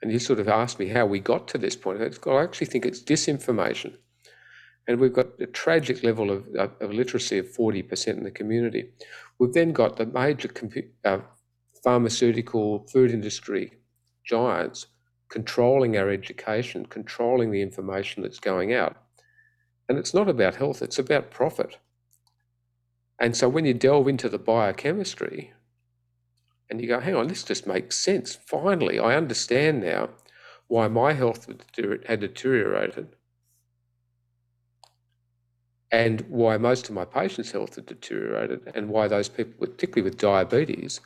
And 0.00 0.12
you 0.12 0.18
sort 0.18 0.38
of 0.38 0.48
asked 0.48 0.78
me 0.78 0.88
how 0.88 1.06
we 1.06 1.18
got 1.18 1.48
to 1.48 1.58
this 1.58 1.74
point. 1.74 2.00
I 2.00 2.42
actually 2.42 2.66
think 2.66 2.86
it's 2.86 3.02
disinformation. 3.02 3.96
And 4.86 5.00
we've 5.00 5.12
got 5.12 5.28
a 5.40 5.46
tragic 5.46 6.02
level 6.04 6.30
of, 6.30 6.46
of, 6.56 6.72
of 6.80 6.92
literacy 6.92 7.38
of 7.38 7.46
40% 7.46 8.08
in 8.08 8.24
the 8.24 8.30
community. 8.30 8.90
We've 9.38 9.52
then 9.52 9.72
got 9.72 9.96
the 9.96 10.06
major 10.06 10.48
compu- 10.48 10.90
uh, 11.04 11.20
pharmaceutical 11.84 12.86
food 12.90 13.10
industry 13.10 13.72
giants 14.24 14.86
controlling 15.28 15.96
our 15.96 16.08
education, 16.10 16.86
controlling 16.86 17.50
the 17.50 17.60
information 17.60 18.22
that's 18.22 18.40
going 18.40 18.72
out. 18.72 18.96
And 19.88 19.98
it's 19.98 20.14
not 20.14 20.28
about 20.28 20.54
health, 20.56 20.80
it's 20.80 20.98
about 20.98 21.30
profit. 21.30 21.78
And 23.20 23.36
so 23.36 23.48
when 23.48 23.64
you 23.64 23.74
delve 23.74 24.08
into 24.08 24.28
the 24.28 24.38
biochemistry 24.38 25.52
and 26.70 26.80
you 26.80 26.88
go, 26.88 27.00
hang 27.00 27.14
on, 27.14 27.28
this 27.28 27.44
just 27.44 27.66
makes 27.66 27.98
sense. 27.98 28.34
Finally, 28.34 28.98
I 28.98 29.16
understand 29.16 29.82
now 29.82 30.08
why 30.68 30.88
my 30.88 31.12
health 31.12 31.46
had 31.46 32.20
deteriorated 32.20 33.16
and 35.92 36.22
why 36.22 36.56
most 36.56 36.88
of 36.88 36.94
my 36.94 37.04
patients' 37.04 37.52
health 37.52 37.76
had 37.76 37.86
deteriorated 37.86 38.72
and 38.74 38.88
why 38.88 39.06
those 39.06 39.28
people, 39.28 39.66
particularly 39.66 40.02
with 40.02 40.18
diabetes, 40.18 41.00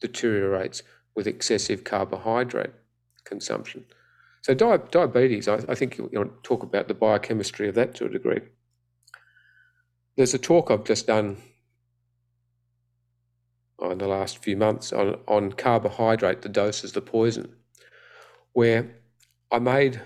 deteriorates 0.00 0.82
with 1.14 1.26
excessive 1.26 1.84
carbohydrate 1.84 2.72
consumption. 3.24 3.84
So 4.42 4.54
di- 4.54 4.78
diabetes, 4.90 5.48
I, 5.48 5.56
I 5.68 5.74
think 5.74 5.98
you 5.98 6.08
want 6.12 6.42
to 6.42 6.48
talk 6.48 6.62
about 6.62 6.88
the 6.88 6.94
biochemistry 6.94 7.68
of 7.68 7.74
that 7.74 7.94
to 7.96 8.06
a 8.06 8.08
degree. 8.08 8.40
There's 10.16 10.34
a 10.34 10.38
talk 10.38 10.70
I've 10.70 10.84
just 10.84 11.06
done 11.06 11.36
oh, 13.78 13.90
in 13.90 13.98
the 13.98 14.08
last 14.08 14.38
few 14.38 14.56
months 14.56 14.92
on, 14.92 15.18
on 15.26 15.52
carbohydrate, 15.52 16.42
the 16.42 16.48
dose 16.48 16.84
is 16.84 16.92
the 16.92 17.00
poison, 17.00 17.54
where 18.52 18.90
I 19.52 19.58
made, 19.58 20.00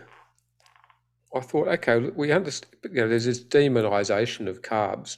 I 1.35 1.40
thought, 1.40 1.68
okay, 1.68 2.11
we 2.14 2.33
understand, 2.33 2.74
you 2.85 3.02
know, 3.02 3.09
there's 3.09 3.24
this 3.24 3.42
demonization 3.42 4.48
of 4.48 4.62
carbs, 4.62 5.16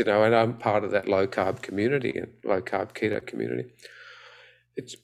you 0.00 0.04
know, 0.04 0.24
and 0.24 0.34
I'm 0.34 0.54
part 0.54 0.82
of 0.82 0.90
that 0.90 1.08
low 1.08 1.26
carb 1.26 1.62
community 1.62 2.12
and 2.16 2.28
low 2.44 2.60
carb 2.60 2.92
keto 2.92 3.24
community. 3.24 3.70
It's, 4.76 4.96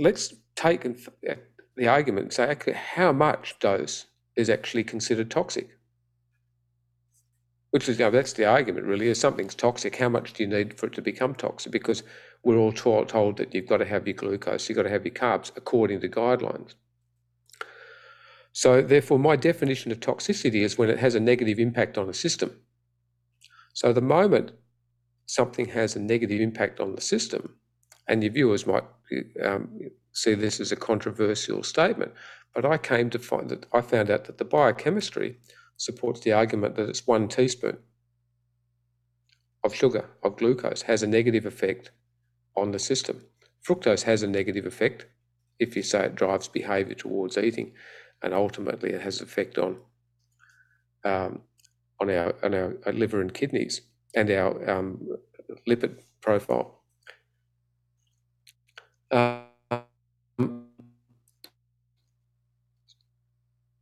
let's 0.00 0.32
take 0.54 0.86
uh, 0.86 1.34
the 1.76 1.88
argument 1.88 2.26
and 2.26 2.32
say, 2.32 2.50
okay, 2.50 2.72
how 2.72 3.12
much 3.12 3.58
dose 3.58 4.06
is 4.36 4.48
actually 4.48 4.84
considered 4.84 5.30
toxic? 5.30 5.70
which 7.72 7.88
is, 7.88 7.98
you 7.98 8.04
know, 8.04 8.10
that's 8.10 8.34
the 8.34 8.44
argument 8.44 8.86
really, 8.86 9.08
is 9.08 9.18
something's 9.18 9.54
toxic, 9.54 9.96
how 9.96 10.08
much 10.08 10.34
do 10.34 10.42
you 10.42 10.48
need 10.48 10.78
for 10.78 10.86
it 10.86 10.92
to 10.92 11.00
become 11.00 11.34
toxic? 11.34 11.72
Because 11.72 12.02
we're 12.44 12.58
all 12.58 12.72
told, 12.72 13.08
told 13.08 13.38
that 13.38 13.54
you've 13.54 13.66
got 13.66 13.78
to 13.78 13.86
have 13.86 14.06
your 14.06 14.14
glucose, 14.14 14.68
you've 14.68 14.76
got 14.76 14.82
to 14.82 14.90
have 14.90 15.06
your 15.06 15.14
carbs 15.14 15.50
according 15.56 16.02
to 16.02 16.08
guidelines. 16.08 16.74
So 18.52 18.82
therefore, 18.82 19.18
my 19.18 19.36
definition 19.36 19.90
of 19.90 20.00
toxicity 20.00 20.60
is 20.60 20.76
when 20.76 20.90
it 20.90 20.98
has 20.98 21.14
a 21.14 21.20
negative 21.20 21.58
impact 21.58 21.96
on 21.96 22.06
the 22.06 22.12
system. 22.12 22.54
So 23.72 23.92
the 23.92 24.00
moment 24.00 24.52
something 25.26 25.66
has 25.66 25.96
a 25.96 26.00
negative 26.00 26.40
impact 26.40 26.80
on 26.80 26.94
the 26.94 27.00
system, 27.00 27.56
and 28.08 28.22
your 28.22 28.32
viewers 28.32 28.66
might 28.66 28.84
um, 29.42 29.80
see 30.12 30.34
this 30.34 30.60
as 30.60 30.72
a 30.72 30.76
controversial 30.76 31.62
statement, 31.62 32.12
but 32.54 32.64
I 32.64 32.76
came 32.76 33.08
to 33.10 33.18
find 33.18 33.48
that 33.48 33.66
I 33.72 33.80
found 33.80 34.10
out 34.10 34.24
that 34.26 34.38
the 34.38 34.44
biochemistry 34.44 35.38
supports 35.76 36.20
the 36.20 36.32
argument 36.32 36.76
that 36.76 36.88
it's 36.88 37.06
one 37.06 37.28
teaspoon 37.28 37.78
of 39.64 39.74
sugar, 39.74 40.10
of 40.22 40.36
glucose, 40.36 40.82
has 40.82 41.02
a 41.02 41.06
negative 41.06 41.46
effect 41.46 41.92
on 42.56 42.72
the 42.72 42.78
system. 42.78 43.24
Fructose 43.66 44.02
has 44.02 44.22
a 44.22 44.26
negative 44.26 44.66
effect 44.66 45.06
if 45.58 45.76
you 45.76 45.82
say 45.82 46.04
it 46.04 46.16
drives 46.16 46.48
behavior 46.48 46.94
towards 46.94 47.38
eating, 47.38 47.72
and 48.22 48.34
ultimately 48.34 48.90
it 48.90 49.00
has 49.00 49.20
effect 49.20 49.58
on 49.58 49.78
um, 51.04 51.40
on 52.02 52.10
our 52.10 52.34
on 52.42 52.54
our 52.54 52.92
liver 52.92 53.20
and 53.20 53.32
kidneys 53.32 53.80
and 54.14 54.30
our 54.30 54.70
um, 54.70 55.00
lipid 55.68 56.00
profile. 56.20 56.82
Uh, 59.10 59.40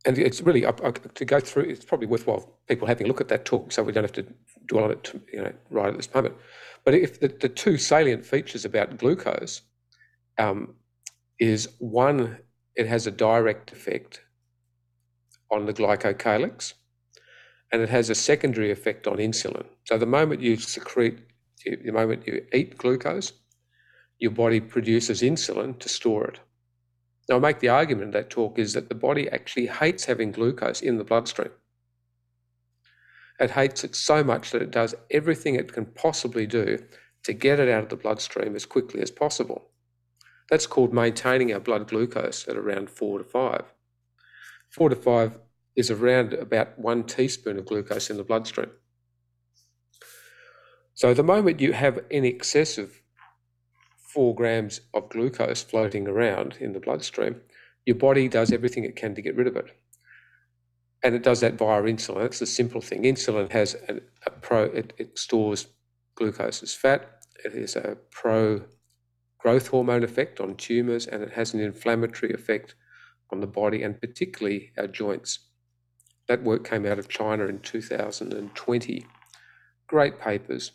and 0.05 0.17
it's 0.17 0.41
really 0.41 0.65
up, 0.65 0.83
up, 0.83 1.13
to 1.13 1.25
go 1.25 1.39
through. 1.39 1.63
It's 1.63 1.85
probably 1.85 2.07
worthwhile 2.07 2.59
people 2.67 2.87
having 2.87 3.05
a 3.05 3.07
look 3.07 3.21
at 3.21 3.27
that 3.29 3.45
talk, 3.45 3.71
so 3.71 3.83
we 3.83 3.91
don't 3.91 4.03
have 4.03 4.13
to 4.13 4.25
dwell 4.67 4.85
on 4.85 4.91
it, 4.91 5.13
you 5.31 5.41
know, 5.41 5.53
right 5.69 5.89
at 5.89 5.97
this 5.97 6.13
moment. 6.13 6.35
But 6.83 6.93
if 6.95 7.19
the, 7.19 7.27
the 7.27 7.49
two 7.49 7.77
salient 7.77 8.25
features 8.25 8.65
about 8.65 8.97
glucose 8.97 9.61
um, 10.37 10.75
is 11.39 11.69
one, 11.79 12.37
it 12.75 12.87
has 12.87 13.05
a 13.07 13.11
direct 13.11 13.71
effect 13.71 14.21
on 15.51 15.65
the 15.65 15.73
glycocalyx, 15.73 16.73
and 17.71 17.81
it 17.81 17.89
has 17.89 18.09
a 18.09 18.15
secondary 18.15 18.71
effect 18.71 19.07
on 19.07 19.17
insulin. 19.17 19.65
So 19.85 19.97
the 19.97 20.05
moment 20.05 20.41
you 20.41 20.57
secrete, 20.57 21.19
the 21.65 21.91
moment 21.91 22.27
you 22.27 22.45
eat 22.53 22.77
glucose, 22.77 23.33
your 24.19 24.31
body 24.31 24.59
produces 24.59 25.21
insulin 25.21 25.79
to 25.79 25.89
store 25.89 26.25
it. 26.25 26.39
Now, 27.29 27.37
I 27.37 27.39
make 27.39 27.59
the 27.59 27.69
argument 27.69 28.07
in 28.07 28.11
that 28.11 28.29
talk 28.29 28.59
is 28.59 28.73
that 28.73 28.89
the 28.89 28.95
body 28.95 29.29
actually 29.29 29.67
hates 29.67 30.05
having 30.05 30.31
glucose 30.31 30.81
in 30.81 30.97
the 30.97 31.03
bloodstream. 31.03 31.51
It 33.39 33.51
hates 33.51 33.83
it 33.83 33.95
so 33.95 34.23
much 34.23 34.51
that 34.51 34.61
it 34.61 34.71
does 34.71 34.93
everything 35.09 35.55
it 35.55 35.73
can 35.73 35.85
possibly 35.85 36.45
do 36.45 36.77
to 37.23 37.33
get 37.33 37.59
it 37.59 37.69
out 37.69 37.83
of 37.83 37.89
the 37.89 37.95
bloodstream 37.95 38.55
as 38.55 38.65
quickly 38.65 39.01
as 39.01 39.11
possible. 39.11 39.69
That's 40.49 40.67
called 40.67 40.93
maintaining 40.93 41.53
our 41.53 41.59
blood 41.59 41.87
glucose 41.87 42.47
at 42.47 42.57
around 42.57 42.89
four 42.89 43.17
to 43.19 43.23
five. 43.23 43.63
Four 44.69 44.89
to 44.89 44.95
five 44.95 45.39
is 45.75 45.89
around 45.89 46.33
about 46.33 46.77
one 46.77 47.03
teaspoon 47.03 47.57
of 47.57 47.65
glucose 47.65 48.09
in 48.09 48.17
the 48.17 48.23
bloodstream. 48.23 48.71
So 50.93 51.13
the 51.13 51.23
moment 51.23 51.61
you 51.61 51.73
have 51.73 51.99
in 52.09 52.25
excess 52.25 52.77
of 52.77 53.01
four 54.13 54.35
grams 54.35 54.81
of 54.93 55.09
glucose 55.09 55.63
floating 55.63 56.07
around 56.07 56.57
in 56.59 56.73
the 56.73 56.79
bloodstream, 56.79 57.41
your 57.85 57.95
body 57.95 58.27
does 58.27 58.51
everything 58.51 58.83
it 58.83 58.95
can 58.95 59.15
to 59.15 59.21
get 59.21 59.35
rid 59.35 59.47
of 59.47 59.55
it. 59.55 59.75
And 61.03 61.15
it 61.15 61.23
does 61.23 61.39
that 61.39 61.55
via 61.55 61.81
insulin. 61.81 62.21
That's 62.21 62.39
the 62.39 62.45
simple 62.45 62.81
thing. 62.81 63.03
Insulin 63.03 63.51
has 63.51 63.75
a, 63.87 64.01
a 64.27 64.31
pro, 64.31 64.65
it, 64.65 64.93
it, 64.97 65.17
stores 65.17 65.67
glucose 66.15 66.61
as 66.61 66.73
fat. 66.73 67.23
It 67.43 67.53
is 67.53 67.75
a 67.75 67.97
pro 68.11 68.65
growth 69.39 69.69
hormone 69.69 70.03
effect 70.03 70.39
on 70.39 70.55
tumors 70.55 71.07
and 71.07 71.23
it 71.23 71.31
has 71.31 71.53
an 71.55 71.61
inflammatory 71.61 72.31
effect 72.33 72.75
on 73.31 73.39
the 73.39 73.47
body 73.47 73.81
and 73.81 73.99
particularly 73.99 74.71
our 74.77 74.85
joints. 74.85 75.39
That 76.31 76.43
work 76.43 76.63
came 76.63 76.85
out 76.85 76.97
of 76.97 77.09
China 77.09 77.45
in 77.47 77.59
2020. 77.59 79.05
Great 79.87 80.17
papers. 80.17 80.71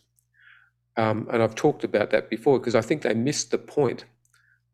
Um, 0.99 1.27
and 1.33 1.43
I've 1.43 1.55
talked 1.55 1.83
about 1.83 2.11
that 2.11 2.29
before 2.29 2.59
because 2.59 2.75
I 2.75 2.83
think 2.83 3.01
they 3.01 3.15
missed 3.15 3.53
the 3.53 3.57
point. 3.57 4.05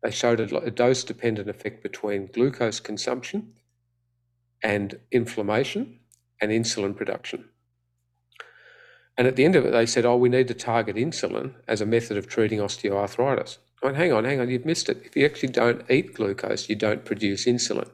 They 0.01 0.11
showed 0.11 0.41
a, 0.41 0.57
a 0.57 0.69
dose 0.69 1.05
dependent 1.05 1.49
effect 1.49 1.83
between 1.83 2.27
glucose 2.33 2.81
consumption 2.81 3.53
and 4.61 4.99
inflammation 5.09 5.99
and 6.41 6.51
insulin 6.51 6.97
production. 6.97 7.45
And 9.17 9.25
at 9.25 9.37
the 9.37 9.45
end 9.45 9.55
of 9.55 9.65
it, 9.65 9.71
they 9.71 9.85
said, 9.85 10.03
oh, 10.03 10.17
we 10.17 10.27
need 10.27 10.49
to 10.49 10.53
target 10.53 10.97
insulin 10.97 11.53
as 11.65 11.79
a 11.79 11.85
method 11.85 12.17
of 12.17 12.27
treating 12.27 12.59
osteoarthritis. 12.59 13.59
I 13.81 13.85
went, 13.85 13.95
hang 13.95 14.11
on, 14.11 14.25
hang 14.25 14.41
on, 14.41 14.49
you've 14.49 14.65
missed 14.65 14.89
it. 14.89 15.01
If 15.05 15.15
you 15.15 15.23
actually 15.23 15.53
don't 15.53 15.89
eat 15.89 16.13
glucose, 16.13 16.67
you 16.67 16.75
don't 16.75 17.05
produce 17.05 17.45
insulin. 17.45 17.89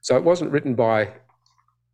So 0.00 0.16
it 0.16 0.24
wasn't 0.24 0.52
written 0.52 0.74
by 0.74 1.12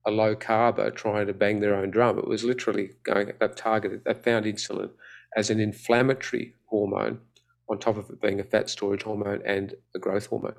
a 0.07 0.11
low 0.11 0.35
carber 0.35 0.95
trying 0.95 1.27
to 1.27 1.35
bang 1.35 1.61
their 1.61 1.75
own 1.75 1.90
drum. 1.90 2.19
It 2.19 2.29
was 2.29 2.45
literally 2.45 2.90
going, 3.05 3.33
they've 3.38 3.55
targeted, 3.55 4.05
they 4.05 4.14
found 4.14 4.45
insulin 4.45 4.90
as 5.37 5.51
an 5.51 5.61
inflammatory 5.61 6.55
hormone 6.67 7.21
on 7.69 7.79
top 7.79 7.97
of 7.97 8.11
it 8.11 8.21
being 8.21 8.40
a 8.40 8.45
fat 8.45 8.69
storage 8.69 9.03
hormone 9.03 9.40
and 9.47 9.75
a 9.95 9.99
growth 9.99 10.27
hormone. 10.27 10.57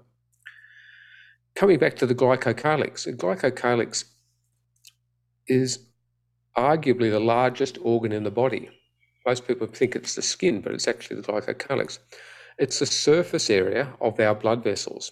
Coming 1.56 1.80
back 1.80 1.96
to 1.98 2.06
the 2.06 2.16
glycocalyx, 2.16 3.06
the 3.06 3.14
glycocalyx 3.14 4.06
is 5.48 5.88
arguably 6.58 7.12
the 7.12 7.20
largest 7.20 7.78
organ 7.82 8.12
in 8.12 8.24
the 8.24 8.32
body. 8.32 8.70
Most 9.26 9.48
people 9.48 9.68
think 9.68 9.96
it's 9.96 10.16
the 10.16 10.22
skin, 10.22 10.62
but 10.62 10.74
it's 10.74 10.88
actually 10.88 11.22
the 11.22 11.28
glycocalyx. 11.32 12.00
It's 12.58 12.80
the 12.80 12.86
surface 12.86 13.50
area 13.50 13.94
of 14.02 14.20
our 14.20 14.36
blood 14.36 14.64
vessels. 14.64 15.12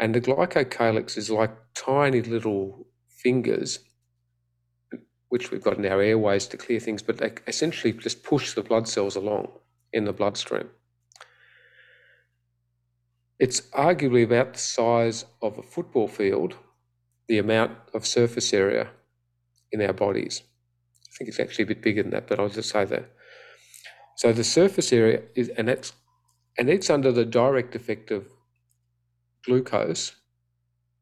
And 0.00 0.14
the 0.14 0.20
glycocalyx 0.20 1.16
is 1.18 1.30
like 1.30 1.50
tiny 1.74 2.22
little 2.22 2.86
fingers, 3.08 3.80
which 5.28 5.50
we've 5.50 5.62
got 5.62 5.78
in 5.78 5.86
our 5.86 6.00
airways 6.00 6.46
to 6.48 6.56
clear 6.56 6.80
things, 6.80 7.02
but 7.02 7.18
they 7.18 7.32
essentially 7.46 7.92
just 7.92 8.22
push 8.22 8.54
the 8.54 8.62
blood 8.62 8.88
cells 8.88 9.16
along 9.16 9.48
in 9.92 10.04
the 10.04 10.12
bloodstream. 10.12 10.70
It's 13.38 13.62
arguably 13.72 14.24
about 14.24 14.54
the 14.54 14.58
size 14.58 15.24
of 15.42 15.58
a 15.58 15.62
football 15.62 16.08
field, 16.08 16.54
the 17.28 17.38
amount 17.38 17.72
of 17.92 18.06
surface 18.06 18.52
area 18.52 18.90
in 19.72 19.82
our 19.82 19.92
bodies. 19.92 20.42
I 21.08 21.10
think 21.18 21.28
it's 21.28 21.40
actually 21.40 21.64
a 21.64 21.68
bit 21.68 21.82
bigger 21.82 22.02
than 22.02 22.12
that, 22.12 22.28
but 22.28 22.38
I'll 22.38 22.48
just 22.48 22.70
say 22.70 22.84
that. 22.84 23.10
So 24.16 24.32
the 24.32 24.44
surface 24.44 24.92
area 24.92 25.22
is, 25.34 25.48
and 25.50 25.68
that's, 25.68 25.92
and 26.56 26.70
it's 26.70 26.88
under 26.88 27.10
the 27.10 27.24
direct 27.24 27.74
effect 27.74 28.10
of 28.10 28.26
glucose 29.44 30.16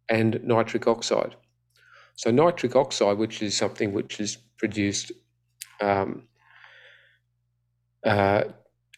and 0.09 0.41
nitric 0.43 0.87
oxide. 0.87 1.37
So 2.17 2.31
nitric 2.31 2.77
oxide, 2.77 3.19
which 3.19 3.43
is 3.43 3.57
something 3.57 3.93
which 3.93 4.21
is 4.21 4.37
produced, 4.59 5.13
um, 5.81 6.25
uh, 8.05 8.45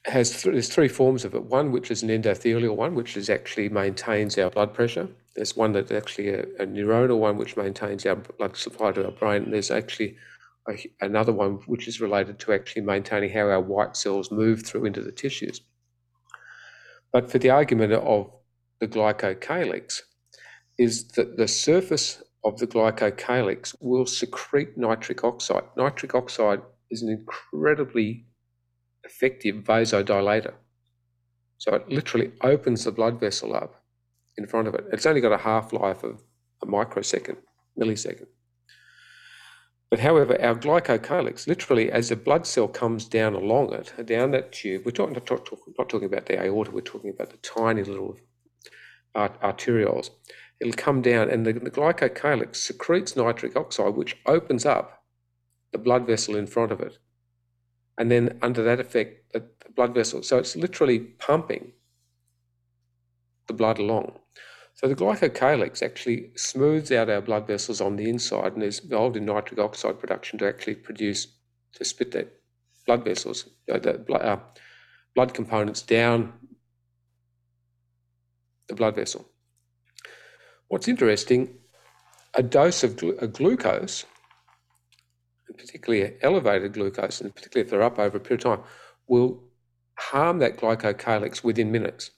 has 0.06 0.42
th- 0.42 0.52
there's 0.52 0.68
three 0.68 0.88
forms 0.88 1.24
of 1.24 1.34
it. 1.34 1.44
One 1.44 1.70
which 1.70 1.90
is 1.90 2.02
an 2.02 2.08
endothelial 2.08 2.74
one, 2.74 2.94
which 2.94 3.16
is 3.16 3.30
actually 3.30 3.68
maintains 3.68 4.36
our 4.38 4.50
blood 4.50 4.74
pressure. 4.74 5.08
There's 5.36 5.56
one 5.56 5.72
that's 5.72 5.92
actually 5.92 6.30
a, 6.30 6.42
a 6.58 6.66
neuronal 6.66 7.18
one, 7.18 7.36
which 7.36 7.56
maintains 7.56 8.04
our 8.06 8.16
blood 8.16 8.56
supply 8.56 8.92
to 8.92 9.04
our 9.04 9.12
brain. 9.12 9.44
And 9.44 9.52
there's 9.52 9.70
actually 9.70 10.16
a, 10.68 10.74
another 11.00 11.32
one 11.32 11.60
which 11.66 11.86
is 11.86 12.00
related 12.00 12.38
to 12.40 12.52
actually 12.52 12.82
maintaining 12.82 13.30
how 13.30 13.48
our 13.48 13.60
white 13.60 13.96
cells 13.96 14.32
move 14.32 14.64
through 14.64 14.86
into 14.86 15.02
the 15.02 15.12
tissues. 15.12 15.60
But 17.12 17.30
for 17.30 17.38
the 17.38 17.50
argument 17.50 17.92
of 17.92 18.32
the 18.82 18.88
glycocalyx, 18.88 20.00
is 20.76 21.06
that 21.12 21.36
the 21.36 21.46
surface 21.46 22.20
of 22.42 22.58
the 22.58 22.66
glycocalyx 22.66 23.76
will 23.80 24.06
secrete 24.06 24.76
nitric 24.76 25.22
oxide. 25.22 25.62
Nitric 25.76 26.16
oxide 26.16 26.60
is 26.90 27.00
an 27.02 27.08
incredibly 27.08 28.26
effective 29.04 29.54
vasodilator. 29.62 30.54
So 31.58 31.76
it 31.76 31.88
literally 31.88 32.32
opens 32.40 32.82
the 32.82 32.90
blood 32.90 33.20
vessel 33.20 33.54
up 33.54 33.84
in 34.36 34.48
front 34.48 34.66
of 34.66 34.74
it. 34.74 34.84
It's 34.92 35.06
only 35.06 35.20
got 35.20 35.30
a 35.30 35.38
half 35.38 35.72
life 35.72 36.02
of 36.02 36.20
a 36.60 36.66
microsecond, 36.66 37.38
millisecond. 37.80 38.26
But 39.90 40.00
however, 40.00 40.42
our 40.42 40.56
glycocalyx, 40.56 41.46
literally, 41.46 41.92
as 41.92 42.08
the 42.08 42.16
blood 42.16 42.48
cell 42.48 42.66
comes 42.66 43.04
down 43.04 43.34
along 43.34 43.74
it, 43.74 43.92
down 44.06 44.32
that 44.32 44.50
tube, 44.50 44.82
we're 44.84 44.90
talking, 44.90 45.14
not, 45.14 45.26
talk, 45.26 45.46
not 45.78 45.88
talking 45.88 46.06
about 46.06 46.26
the 46.26 46.42
aorta, 46.42 46.72
we're 46.72 46.80
talking 46.80 47.10
about 47.10 47.30
the 47.30 47.36
tiny 47.36 47.84
little 47.84 48.16
arterioles. 49.14 50.10
It'll 50.60 50.72
come 50.74 51.02
down, 51.02 51.28
and 51.28 51.44
the, 51.44 51.52
the 51.52 51.70
glycocalyx 51.70 52.56
secretes 52.56 53.16
nitric 53.16 53.56
oxide, 53.56 53.94
which 53.94 54.16
opens 54.26 54.64
up 54.64 55.02
the 55.72 55.78
blood 55.78 56.06
vessel 56.06 56.36
in 56.36 56.46
front 56.46 56.72
of 56.72 56.80
it. 56.80 56.98
And 57.98 58.10
then, 58.10 58.38
under 58.42 58.62
that 58.62 58.80
effect, 58.80 59.32
the, 59.32 59.40
the 59.40 59.72
blood 59.74 59.94
vessel, 59.94 60.22
so 60.22 60.38
it's 60.38 60.56
literally 60.56 60.98
pumping 60.98 61.72
the 63.48 63.54
blood 63.54 63.78
along. 63.78 64.18
So 64.74 64.88
the 64.88 64.94
glycocalyx 64.94 65.82
actually 65.82 66.32
smooths 66.36 66.90
out 66.90 67.10
our 67.10 67.20
blood 67.20 67.46
vessels 67.46 67.80
on 67.80 67.96
the 67.96 68.08
inside 68.08 68.54
and 68.54 68.62
is 68.62 68.78
involved 68.78 69.16
in 69.16 69.26
nitric 69.26 69.60
oxide 69.60 69.98
production 69.98 70.38
to 70.38 70.46
actually 70.46 70.76
produce, 70.76 71.26
to 71.74 71.84
spit 71.84 72.12
that 72.12 72.32
blood 72.86 73.04
vessels, 73.04 73.48
uh, 73.70 73.78
the 73.78 73.94
blood, 73.94 74.22
uh, 74.22 74.38
blood 75.14 75.34
components 75.34 75.82
down 75.82 76.32
the 78.72 78.76
blood 78.76 78.96
vessel. 78.96 79.28
What's 80.68 80.88
interesting, 80.88 81.54
a 82.34 82.42
dose 82.42 82.82
of 82.82 83.02
a 83.20 83.28
glucose, 83.28 84.04
particularly 85.56 86.14
elevated 86.22 86.72
glucose, 86.72 87.20
and 87.20 87.34
particularly 87.34 87.66
if 87.66 87.70
they're 87.70 87.82
up 87.82 87.98
over 87.98 88.16
a 88.16 88.20
period 88.20 88.44
of 88.46 88.58
time, 88.58 88.66
will 89.06 89.42
harm 89.98 90.38
that 90.38 90.56
glycocalyx 90.56 91.44
within 91.44 91.70
minutes 91.70 92.10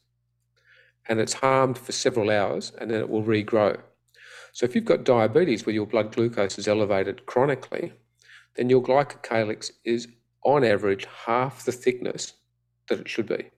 and 1.08 1.20
it's 1.20 1.34
harmed 1.34 1.76
for 1.76 1.92
several 1.92 2.30
hours 2.30 2.72
and 2.78 2.90
then 2.90 3.00
it 3.00 3.08
will 3.08 3.22
regrow. 3.22 3.78
So 4.52 4.64
if 4.64 4.74
you've 4.74 4.84
got 4.84 5.04
diabetes 5.04 5.66
where 5.66 5.74
your 5.74 5.86
blood 5.86 6.14
glucose 6.14 6.58
is 6.58 6.68
elevated 6.68 7.26
chronically, 7.26 7.92
then 8.56 8.70
your 8.70 8.82
glycocalyx 8.82 9.72
is 9.84 10.08
on 10.44 10.64
average 10.64 11.06
half 11.26 11.64
the 11.64 11.72
thickness 11.72 12.34
that 12.88 13.00
it 13.00 13.08
should 13.08 13.26
be. 13.26 13.50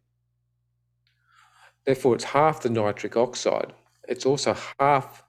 Therefore, 1.86 2.16
it's 2.16 2.24
half 2.24 2.62
the 2.62 2.68
nitric 2.68 3.16
oxide. 3.16 3.72
It's 4.08 4.26
also 4.26 4.56
half, 4.80 5.24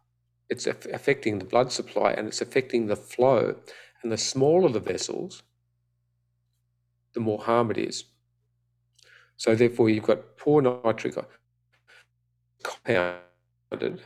it's 0.49 0.65
affecting 0.65 1.39
the 1.39 1.45
blood 1.45 1.71
supply 1.71 2.11
and 2.11 2.27
it's 2.27 2.41
affecting 2.41 2.87
the 2.87 2.95
flow. 2.95 3.55
And 4.03 4.11
the 4.11 4.17
smaller 4.17 4.69
the 4.69 4.79
vessels, 4.79 5.43
the 7.13 7.19
more 7.19 7.39
harm 7.39 7.71
it 7.71 7.77
is. 7.77 8.05
So, 9.37 9.55
therefore, 9.55 9.89
you've 9.89 10.03
got 10.03 10.37
poor 10.37 10.61
nitric 10.61 11.15
compounded 12.63 14.01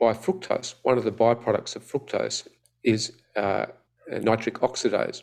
by 0.00 0.12
fructose. 0.12 0.74
One 0.82 0.98
of 0.98 1.04
the 1.04 1.12
byproducts 1.12 1.76
of 1.76 1.82
fructose 1.82 2.48
is 2.82 3.12
uh, 3.36 3.66
nitric 4.08 4.60
oxidase. 4.60 5.22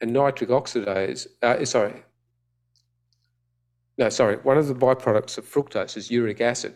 And 0.00 0.12
nitric 0.12 0.50
oxidase, 0.50 1.26
uh, 1.42 1.64
sorry, 1.64 2.04
no, 3.98 4.08
sorry, 4.08 4.36
one 4.36 4.58
of 4.58 4.66
the 4.66 4.74
byproducts 4.74 5.38
of 5.38 5.44
fructose 5.44 5.96
is 5.96 6.10
uric 6.10 6.40
acid. 6.40 6.74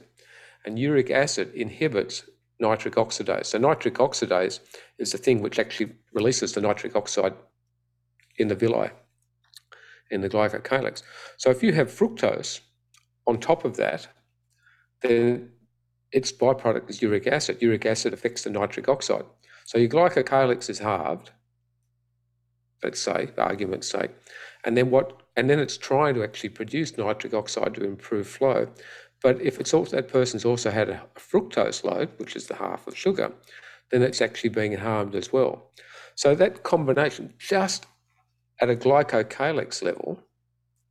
And 0.64 0.78
uric 0.78 1.10
acid 1.10 1.52
inhibits 1.54 2.24
nitric 2.60 2.94
oxidase. 2.94 3.46
So, 3.46 3.58
nitric 3.58 3.94
oxidase 3.94 4.60
is 4.98 5.12
the 5.12 5.18
thing 5.18 5.40
which 5.40 5.58
actually 5.58 5.92
releases 6.12 6.52
the 6.52 6.60
nitric 6.60 6.96
oxide 6.96 7.34
in 8.36 8.48
the 8.48 8.54
villi, 8.54 8.90
in 10.10 10.20
the 10.20 10.28
glycocalyx. 10.28 11.02
So, 11.36 11.50
if 11.50 11.62
you 11.62 11.72
have 11.72 11.88
fructose 11.88 12.60
on 13.26 13.38
top 13.38 13.64
of 13.64 13.76
that, 13.76 14.08
then 15.02 15.50
its 16.12 16.32
byproduct 16.32 16.88
is 16.90 17.02
uric 17.02 17.26
acid. 17.26 17.60
Uric 17.60 17.86
acid 17.86 18.12
affects 18.12 18.44
the 18.44 18.50
nitric 18.50 18.88
oxide. 18.88 19.24
So 19.64 19.76
your 19.76 19.90
glycocalyx 19.90 20.70
is 20.70 20.78
halved, 20.78 21.30
let's 22.82 23.00
say, 23.00 23.26
for 23.26 23.42
argument's 23.42 23.90
sake, 23.90 24.10
and 24.64 24.76
then 24.76 24.90
what? 24.90 25.22
And 25.38 25.48
then 25.48 25.60
it's 25.60 25.78
trying 25.78 26.14
to 26.14 26.24
actually 26.24 26.48
produce 26.48 26.98
nitric 26.98 27.32
oxide 27.32 27.74
to 27.76 27.84
improve 27.84 28.26
flow. 28.26 28.66
But 29.22 29.40
if 29.40 29.60
it's 29.60 29.72
also 29.72 29.94
that 29.94 30.08
person's 30.08 30.44
also 30.44 30.72
had 30.72 30.88
a 30.88 31.00
fructose 31.14 31.84
load, 31.84 32.08
which 32.16 32.34
is 32.34 32.48
the 32.48 32.56
half 32.56 32.88
of 32.88 32.96
sugar, 32.96 33.30
then 33.92 34.02
it's 34.02 34.20
actually 34.20 34.50
being 34.50 34.76
harmed 34.76 35.14
as 35.14 35.32
well. 35.32 35.70
So 36.16 36.34
that 36.34 36.64
combination, 36.64 37.34
just 37.38 37.86
at 38.60 38.68
a 38.68 38.74
glycocalyx 38.74 39.80
level, 39.80 40.20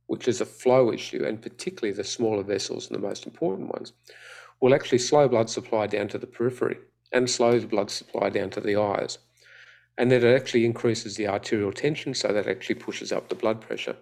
which 0.06 0.26
is 0.26 0.40
a 0.40 0.46
flow 0.46 0.90
issue, 0.90 1.26
and 1.26 1.42
particularly 1.42 1.94
the 1.94 2.02
smaller 2.02 2.42
vessels 2.42 2.88
and 2.88 2.96
the 2.96 3.06
most 3.06 3.26
important 3.26 3.68
ones, 3.68 3.92
will 4.62 4.74
actually 4.74 4.96
slow 4.96 5.28
blood 5.28 5.50
supply 5.50 5.86
down 5.86 6.08
to 6.08 6.16
the 6.16 6.26
periphery 6.26 6.78
and 7.12 7.28
slow 7.28 7.58
the 7.58 7.66
blood 7.66 7.90
supply 7.90 8.30
down 8.30 8.48
to 8.48 8.62
the 8.62 8.76
eyes. 8.76 9.18
And 9.98 10.10
then 10.10 10.24
it 10.24 10.34
actually 10.34 10.64
increases 10.64 11.16
the 11.16 11.28
arterial 11.28 11.72
tension, 11.72 12.14
so 12.14 12.28
that 12.28 12.48
actually 12.48 12.76
pushes 12.76 13.12
up 13.12 13.28
the 13.28 13.34
blood 13.34 13.60
pressure. 13.60 13.96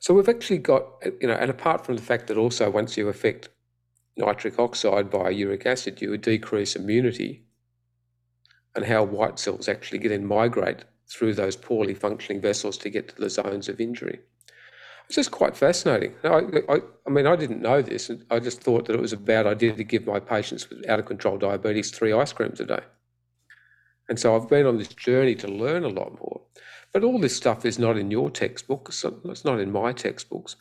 So 0.00 0.14
we've 0.14 0.28
actually 0.28 0.58
got, 0.58 0.86
you 1.20 1.28
know, 1.28 1.34
and 1.34 1.50
apart 1.50 1.84
from 1.84 1.96
the 1.96 2.02
fact 2.02 2.26
that 2.28 2.36
also 2.36 2.70
once 2.70 2.96
you 2.96 3.08
affect 3.08 3.48
nitric 4.16 4.58
oxide 4.58 5.10
by 5.10 5.30
uric 5.30 5.66
acid, 5.66 6.00
you 6.00 6.10
would 6.10 6.22
decrease 6.22 6.76
immunity 6.76 7.44
and 8.74 8.84
how 8.84 9.02
white 9.02 9.38
cells 9.38 9.68
actually 9.68 9.98
get 9.98 10.12
and 10.12 10.26
migrate 10.26 10.84
through 11.08 11.34
those 11.34 11.56
poorly 11.56 11.94
functioning 11.94 12.40
vessels 12.40 12.76
to 12.78 12.90
get 12.90 13.08
to 13.08 13.14
the 13.16 13.30
zones 13.30 13.68
of 13.68 13.80
injury. 13.80 14.20
It's 15.06 15.16
just 15.16 15.30
quite 15.30 15.56
fascinating. 15.56 16.14
I, 16.24 16.42
I, 16.68 16.80
I, 17.06 17.10
mean, 17.10 17.26
I 17.26 17.36
didn't 17.36 17.62
know 17.62 17.80
this. 17.80 18.10
I 18.30 18.40
just 18.40 18.60
thought 18.60 18.86
that 18.86 18.96
it 18.96 19.00
was 19.00 19.12
a 19.12 19.16
bad 19.16 19.46
idea 19.46 19.72
to 19.72 19.84
give 19.84 20.04
my 20.04 20.18
patients 20.18 20.68
with 20.68 20.88
out 20.88 20.98
of 20.98 21.06
control 21.06 21.38
diabetes 21.38 21.92
three 21.92 22.12
ice 22.12 22.32
creams 22.32 22.60
a 22.60 22.66
day. 22.66 22.80
And 24.08 24.18
so 24.18 24.36
I've 24.36 24.48
been 24.48 24.66
on 24.66 24.78
this 24.78 24.88
journey 24.88 25.36
to 25.36 25.48
learn 25.48 25.84
a 25.84 25.88
lot 25.88 26.18
more. 26.18 26.42
But 26.96 27.04
all 27.04 27.18
this 27.18 27.36
stuff 27.36 27.66
is 27.66 27.78
not 27.78 27.98
in 27.98 28.10
your 28.10 28.30
textbook, 28.30 28.88
it's 28.88 29.44
not 29.44 29.60
in 29.60 29.70
my 29.70 29.92
textbooks. 29.92 30.56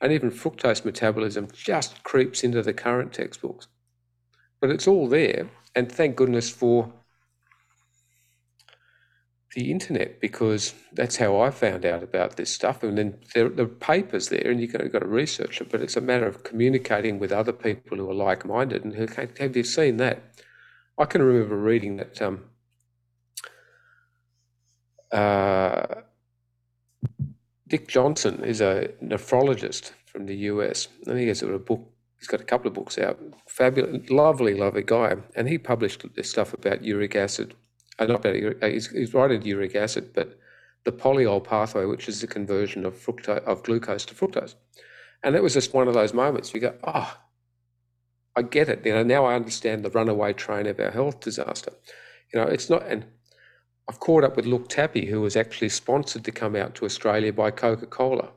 And 0.00 0.10
even 0.10 0.30
fructose 0.30 0.86
metabolism 0.86 1.48
just 1.52 2.02
creeps 2.02 2.42
into 2.42 2.62
the 2.62 2.72
current 2.72 3.12
textbooks. 3.12 3.68
But 4.58 4.70
it's 4.70 4.88
all 4.88 5.06
there. 5.06 5.50
And 5.74 5.92
thank 5.92 6.16
goodness 6.16 6.48
for 6.48 6.90
the 9.54 9.70
internet 9.70 10.18
because 10.18 10.72
that's 10.94 11.16
how 11.16 11.38
I 11.38 11.50
found 11.50 11.84
out 11.84 12.02
about 12.02 12.38
this 12.38 12.50
stuff. 12.50 12.82
And 12.82 12.96
then 12.96 13.18
there, 13.34 13.52
are 13.58 13.66
papers 13.66 14.30
there, 14.30 14.50
and 14.50 14.62
you've 14.62 14.72
got, 14.72 14.90
got 14.90 15.00
to 15.00 15.06
research 15.06 15.60
it. 15.60 15.70
But 15.70 15.82
it's 15.82 15.98
a 15.98 16.00
matter 16.00 16.26
of 16.26 16.42
communicating 16.42 17.18
with 17.18 17.32
other 17.32 17.52
people 17.52 17.98
who 17.98 18.08
are 18.08 18.14
like-minded. 18.14 18.82
And 18.82 18.94
who, 18.94 19.06
have 19.38 19.54
you 19.54 19.64
seen 19.64 19.98
that? 19.98 20.22
I 20.96 21.04
can 21.04 21.22
remember 21.22 21.58
reading 21.58 21.96
that 21.98 22.22
um, 22.22 22.44
uh, 25.14 26.02
Dick 27.68 27.88
Johnson 27.88 28.44
is 28.44 28.60
a 28.60 28.90
nephrologist 29.02 29.92
from 30.06 30.26
the 30.26 30.36
US. 30.52 30.86
Think 31.04 31.18
he 31.18 31.28
has 31.28 31.42
a 31.42 31.58
book. 31.58 31.90
He's 32.18 32.28
got 32.28 32.40
a 32.40 32.44
couple 32.44 32.68
of 32.68 32.74
books 32.74 32.98
out. 32.98 33.18
Fabulous, 33.48 34.08
lovely, 34.10 34.54
lovely 34.54 34.82
guy, 34.82 35.16
and 35.34 35.48
he 35.48 35.58
published 35.58 36.04
this 36.14 36.30
stuff 36.30 36.54
about 36.54 36.82
uric 36.82 37.14
acid 37.16 37.54
uh, 37.98 38.06
not 38.06 38.16
about 38.16 38.36
uric, 38.36 38.62
uh, 38.62 38.68
he's, 38.68 38.90
he's 38.90 39.14
writing 39.14 39.42
uric 39.42 39.74
acid, 39.74 40.10
but 40.14 40.38
the 40.84 40.92
polyol 40.92 41.42
pathway, 41.42 41.84
which 41.84 42.08
is 42.08 42.20
the 42.20 42.26
conversion 42.26 42.84
of 42.84 42.94
fructose 42.94 43.42
of 43.44 43.62
glucose 43.62 44.04
to 44.06 44.14
fructose. 44.14 44.54
And 45.22 45.34
that 45.34 45.42
was 45.42 45.54
just 45.54 45.72
one 45.72 45.88
of 45.88 45.94
those 45.94 46.12
moments 46.12 46.52
you 46.52 46.60
go, 46.60 46.74
oh, 46.84 47.16
I 48.36 48.42
get 48.42 48.68
it. 48.68 48.84
You 48.84 48.94
know, 48.94 49.02
now 49.02 49.24
I 49.24 49.34
understand 49.34 49.84
the 49.84 49.90
runaway 49.90 50.32
train 50.32 50.66
of 50.66 50.78
our 50.80 50.90
health 50.90 51.20
disaster. 51.20 51.72
You 52.32 52.40
know, 52.40 52.46
it's 52.46 52.68
not, 52.68 52.86
and 52.86 53.06
I've 53.88 54.00
caught 54.00 54.24
up 54.24 54.36
with 54.36 54.46
Luc 54.46 54.68
Tappy, 54.68 55.06
who 55.06 55.20
was 55.20 55.36
actually 55.36 55.68
sponsored 55.68 56.24
to 56.24 56.32
come 56.32 56.56
out 56.56 56.74
to 56.76 56.84
Australia 56.84 57.32
by 57.32 57.50
Coca 57.50 57.86
Cola 57.86 58.30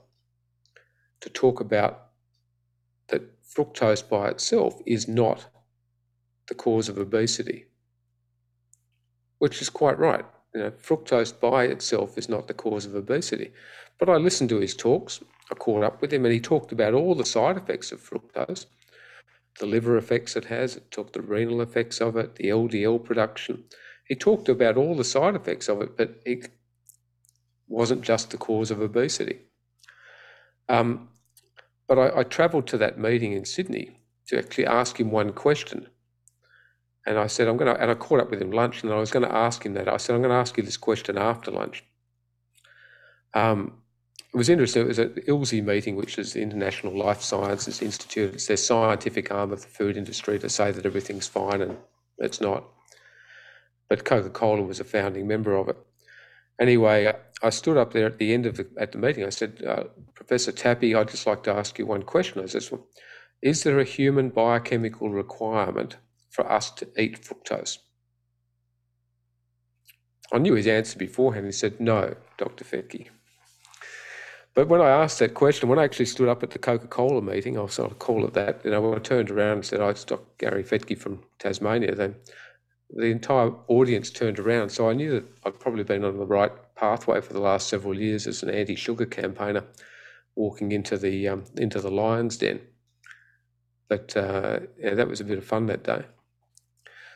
to 1.21 1.29
talk 1.29 1.59
about 1.59 2.07
that 3.07 3.23
fructose 3.43 4.07
by 4.07 4.29
itself 4.29 4.81
is 4.85 5.07
not 5.07 5.47
the 6.47 6.55
cause 6.55 6.89
of 6.89 6.97
obesity 6.97 7.67
which 9.39 9.61
is 9.61 9.69
quite 9.69 9.99
right. 9.99 10.25
You 10.53 10.61
know, 10.61 10.71
fructose 10.71 11.37
by 11.37 11.65
itself 11.65 12.17
is 12.17 12.29
not 12.29 12.47
the 12.47 12.53
cause 12.53 12.85
of 12.85 12.95
obesity. 12.95 13.51
But 13.99 14.09
I 14.09 14.15
listened 14.15 14.49
to 14.49 14.59
his 14.59 14.75
talks, 14.75 15.21
I 15.51 15.55
caught 15.55 15.83
up 15.83 16.01
with 16.01 16.11
him, 16.11 16.25
and 16.25 16.33
he 16.33 16.39
talked 16.39 16.71
about 16.71 16.93
all 16.93 17.15
the 17.15 17.25
side 17.25 17.57
effects 17.57 17.91
of 17.91 18.01
fructose, 18.01 18.65
the 19.59 19.65
liver 19.65 19.97
effects 19.97 20.35
it 20.35 20.45
has, 20.45 20.75
it 20.75 20.91
talked 20.91 21.13
the 21.13 21.21
renal 21.21 21.61
effects 21.61 21.99
of 21.99 22.15
it, 22.15 22.35
the 22.35 22.45
LDL 22.45 23.03
production. 23.03 23.63
He 24.07 24.15
talked 24.15 24.49
about 24.49 24.77
all 24.77 24.95
the 24.95 25.03
side 25.03 25.35
effects 25.35 25.67
of 25.67 25.81
it, 25.81 25.97
but 25.97 26.21
it 26.25 26.49
wasn't 27.67 28.01
just 28.01 28.31
the 28.31 28.37
cause 28.37 28.71
of 28.71 28.81
obesity. 28.81 29.39
Um, 30.69 31.09
but 31.87 31.97
I, 31.97 32.19
I 32.19 32.23
travelled 32.23 32.67
to 32.67 32.77
that 32.77 32.97
meeting 32.97 33.33
in 33.33 33.45
Sydney 33.45 33.97
to 34.27 34.37
actually 34.37 34.65
ask 34.65 34.99
him 34.99 35.11
one 35.11 35.33
question 35.33 35.87
and 37.07 37.17
I 37.17 37.27
said, 37.27 37.47
I'm 37.47 37.55
going 37.55 37.73
to, 37.73 37.81
and 37.81 37.89
I 37.89 37.95
caught 37.95 38.19
up 38.19 38.29
with 38.29 38.41
him 38.41 38.51
lunch 38.51 38.83
and 38.83 38.91
I 38.91 38.97
was 38.97 39.11
going 39.11 39.25
to 39.25 39.33
ask 39.33 39.65
him 39.65 39.73
that. 39.75 39.87
I 39.87 39.95
said, 39.95 40.13
I'm 40.13 40.21
going 40.21 40.31
to 40.31 40.35
ask 40.35 40.57
you 40.57 40.63
this 40.63 40.75
question 40.75 41.17
after 41.17 41.49
lunch. 41.51 41.85
Um, 43.33 43.77
it 44.33 44.37
was 44.37 44.49
interesting. 44.49 44.81
It 44.81 44.87
was 44.89 44.99
an 44.99 45.15
ILSI 45.25 45.63
meeting, 45.63 45.95
which 45.95 46.19
is 46.19 46.33
the 46.33 46.41
International 46.41 46.95
Life 46.95 47.21
Sciences 47.21 47.81
Institute. 47.81 48.33
It's 48.33 48.47
their 48.47 48.57
scientific 48.57 49.31
arm 49.31 49.53
of 49.53 49.61
the 49.61 49.67
food 49.67 49.95
industry 49.95 50.37
to 50.39 50.49
say 50.49 50.71
that 50.71 50.85
everything's 50.85 51.27
fine, 51.27 51.61
and 51.61 51.77
it's 52.17 52.41
not. 52.41 52.65
But 53.89 54.05
Coca 54.05 54.29
Cola 54.29 54.61
was 54.63 54.79
a 54.79 54.83
founding 54.83 55.27
member 55.27 55.55
of 55.55 55.69
it. 55.69 55.77
Anyway, 56.59 57.13
I 57.43 57.49
stood 57.49 57.77
up 57.77 57.93
there 57.93 58.07
at 58.07 58.17
the 58.17 58.33
end 58.33 58.45
of 58.45 58.57
the, 58.57 58.67
at 58.77 58.91
the 58.91 58.97
meeting. 58.97 59.23
I 59.23 59.29
said, 59.29 59.63
uh, 59.65 59.83
Professor 60.15 60.51
Tappy, 60.51 60.95
I'd 60.95 61.09
just 61.09 61.27
like 61.27 61.43
to 61.43 61.53
ask 61.53 61.77
you 61.77 61.85
one 61.85 62.03
question. 62.03 62.41
I 62.41 62.47
said, 62.47 62.67
Is 63.41 63.63
there 63.63 63.79
a 63.79 63.83
human 63.83 64.29
biochemical 64.29 65.09
requirement 65.09 65.97
for 66.31 66.51
us 66.51 66.71
to 66.71 66.87
eat 66.97 67.21
fructose? 67.21 67.77
I 70.33 70.39
knew 70.39 70.55
his 70.55 70.67
answer 70.67 70.97
beforehand. 70.97 71.45
He 71.45 71.51
said, 71.51 71.79
No, 71.79 72.15
Dr. 72.37 72.65
Fettke. 72.65 73.07
But 74.55 74.69
when 74.69 74.81
I 74.81 74.89
asked 74.89 75.19
that 75.19 75.35
question, 75.35 75.69
when 75.69 75.77
I 75.77 75.83
actually 75.83 76.07
stood 76.07 76.27
up 76.27 76.41
at 76.41 76.49
the 76.49 76.57
Coca 76.57 76.87
Cola 76.87 77.21
meeting, 77.21 77.57
I'll 77.57 77.67
sort 77.67 77.91
of 77.91 77.99
call 77.99 78.25
it 78.25 78.33
that, 78.33 78.61
you 78.65 78.71
know, 78.71 78.81
when 78.81 78.97
I 78.97 79.01
turned 79.01 79.29
around 79.29 79.57
and 79.57 79.65
said, 79.65 79.81
I 79.81 79.89
it's 79.89 80.03
Dr. 80.03 80.25
Gary 80.39 80.63
Fettke 80.63 80.97
from 80.97 81.21
Tasmania, 81.37 81.93
then 81.93 82.15
the 82.89 83.07
entire 83.07 83.51
audience 83.67 84.09
turned 84.09 84.39
around. 84.39 84.69
So 84.69 84.89
I 84.89 84.93
knew 84.93 85.11
that 85.11 85.25
I'd 85.45 85.59
probably 85.59 85.83
been 85.83 86.05
on 86.05 86.17
the 86.17 86.25
right 86.25 86.51
pathway 86.75 87.21
for 87.21 87.33
the 87.33 87.39
last 87.39 87.67
several 87.67 87.97
years 87.97 88.27
as 88.27 88.43
an 88.43 88.49
anti 88.49 88.75
sugar 88.75 89.05
campaigner, 89.05 89.65
walking 90.35 90.71
into 90.71 90.97
the, 90.97 91.27
um, 91.27 91.43
into 91.57 91.81
the 91.81 91.91
lion's 91.91 92.37
den. 92.37 92.61
But 93.89 94.15
uh, 94.15 94.59
yeah, 94.79 94.93
that 94.95 95.07
was 95.07 95.21
a 95.21 95.25
bit 95.25 95.37
of 95.37 95.45
fun 95.45 95.65
that 95.67 95.83
day. 95.83 96.05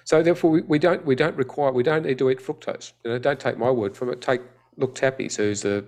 So 0.04 0.24
therefore, 0.24 0.52
we, 0.52 0.62
we 0.62 0.80
don't 0.80 1.06
we 1.06 1.16
don't 1.16 1.36
require 1.36 1.72
we 1.72 1.84
don't 1.84 2.06
need 2.06 2.18
to 2.20 2.30
eat 2.30 2.40
fructose. 2.40 2.94
You 3.04 3.12
know, 3.12 3.20
don't 3.20 3.40
take 3.40 3.58
my 3.58 3.70
word 3.70 3.96
from 3.96 4.10
it. 4.10 4.22
Take 4.22 4.42
Luc 4.78 4.96
Tappy's, 4.96 5.38
who's 5.38 5.62
the 5.62 5.86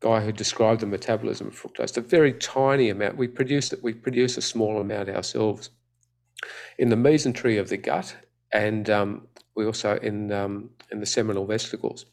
guy 0.00 0.20
who 0.20 0.32
described 0.32 0.80
the 0.80 0.86
metabolism 0.86 1.48
of 1.48 1.60
fructose. 1.60 1.96
A 1.96 2.00
very 2.00 2.32
tiny 2.34 2.90
amount. 2.90 3.16
We 3.16 3.28
produce 3.28 3.72
it. 3.72 3.82
We 3.82 3.94
produce 3.94 4.36
a 4.36 4.42
small 4.42 4.80
amount 4.80 5.08
ourselves 5.08 5.70
in 6.78 6.90
the 6.90 6.96
mesentery 6.96 7.58
of 7.58 7.68
the 7.70 7.76
gut, 7.76 8.16
and 8.54 8.88
um, 8.88 9.26
we 9.54 9.66
also 9.66 9.96
in 9.96 10.32
um, 10.32 10.70
in 10.90 11.00
the 11.00 11.06
seminal 11.06 11.44
vesicles. 11.44 12.06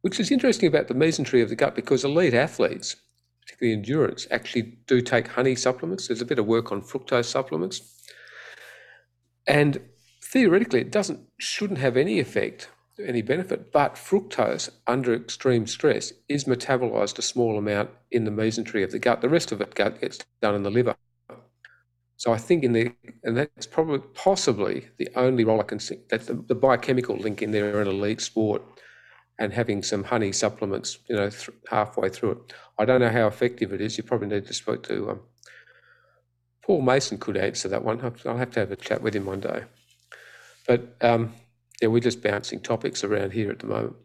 Which 0.00 0.18
is 0.18 0.30
interesting 0.30 0.66
about 0.66 0.88
the 0.88 0.94
mesentery 0.94 1.42
of 1.42 1.50
the 1.50 1.56
gut 1.56 1.76
because 1.76 2.04
elite 2.04 2.32
athletes, 2.32 2.96
particularly 3.42 3.76
endurance, 3.76 4.26
actually 4.30 4.78
do 4.86 5.02
take 5.02 5.28
honey 5.28 5.54
supplements. 5.54 6.08
There's 6.08 6.22
a 6.22 6.26
bit 6.26 6.38
of 6.38 6.46
work 6.46 6.72
on 6.72 6.80
fructose 6.80 7.26
supplements. 7.26 7.82
And 9.46 9.78
theoretically, 10.24 10.80
it 10.80 10.90
doesn't 10.90 11.20
shouldn't 11.38 11.80
have 11.80 11.98
any 11.98 12.18
effect, 12.18 12.70
any 12.98 13.20
benefit. 13.20 13.72
But 13.72 13.96
fructose 13.96 14.70
under 14.86 15.14
extreme 15.14 15.66
stress 15.66 16.14
is 16.30 16.44
metabolized 16.44 17.18
a 17.18 17.22
small 17.22 17.58
amount 17.58 17.90
in 18.10 18.24
the 18.24 18.30
mesentery 18.30 18.82
of 18.82 18.92
the 18.92 18.98
gut. 18.98 19.20
The 19.20 19.28
rest 19.28 19.52
of 19.52 19.60
it 19.60 19.74
gets 19.74 20.24
done 20.40 20.54
in 20.54 20.62
the 20.62 20.70
liver. 20.70 20.96
So 22.20 22.34
I 22.34 22.36
think 22.36 22.64
in 22.64 22.74
the 22.74 22.92
and 23.24 23.34
that's 23.34 23.66
probably 23.66 24.00
possibly 24.12 24.86
the 24.98 25.08
only 25.16 25.42
role 25.42 25.58
I 25.58 25.62
can 25.62 25.80
see 25.80 26.00
that 26.10 26.26
the, 26.26 26.34
the 26.34 26.54
biochemical 26.54 27.16
link 27.16 27.40
in 27.40 27.50
there 27.50 27.80
in 27.80 27.88
elite 27.88 28.20
sport 28.20 28.60
and 29.38 29.54
having 29.54 29.82
some 29.82 30.04
honey 30.04 30.30
supplements, 30.30 30.98
you 31.08 31.16
know, 31.16 31.30
th- 31.30 31.48
halfway 31.70 32.10
through 32.10 32.32
it. 32.32 32.52
I 32.78 32.84
don't 32.84 33.00
know 33.00 33.08
how 33.08 33.26
effective 33.26 33.72
it 33.72 33.80
is. 33.80 33.96
You 33.96 34.04
probably 34.04 34.28
need 34.28 34.46
to 34.48 34.52
speak 34.52 34.82
to 34.82 35.12
um, 35.12 35.20
Paul 36.62 36.82
Mason 36.82 37.16
could 37.16 37.38
answer 37.38 37.68
that 37.68 37.82
one. 37.82 38.02
I'll 38.26 38.36
have 38.36 38.50
to 38.50 38.60
have 38.60 38.70
a 38.70 38.76
chat 38.76 39.00
with 39.00 39.16
him 39.16 39.24
one 39.24 39.40
day. 39.40 39.64
But 40.66 40.96
um, 41.00 41.32
yeah, 41.80 41.88
we're 41.88 42.00
just 42.00 42.22
bouncing 42.22 42.60
topics 42.60 43.02
around 43.02 43.32
here 43.32 43.50
at 43.50 43.60
the 43.60 43.66
moment. 43.66 43.96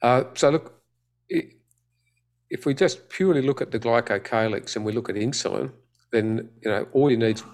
Uh, 0.00 0.22
so 0.34 0.50
look, 0.50 0.80
if 1.28 2.64
we 2.64 2.72
just 2.72 3.08
purely 3.08 3.42
look 3.42 3.60
at 3.60 3.72
the 3.72 3.80
glycocalyx 3.80 4.76
and 4.76 4.84
we 4.84 4.92
look 4.92 5.08
at 5.08 5.16
insulin, 5.16 5.72
then 6.14 6.48
you 6.62 6.70
know 6.70 6.86
all 6.92 7.10
you 7.10 7.16
need 7.16 7.36
is 7.36 7.44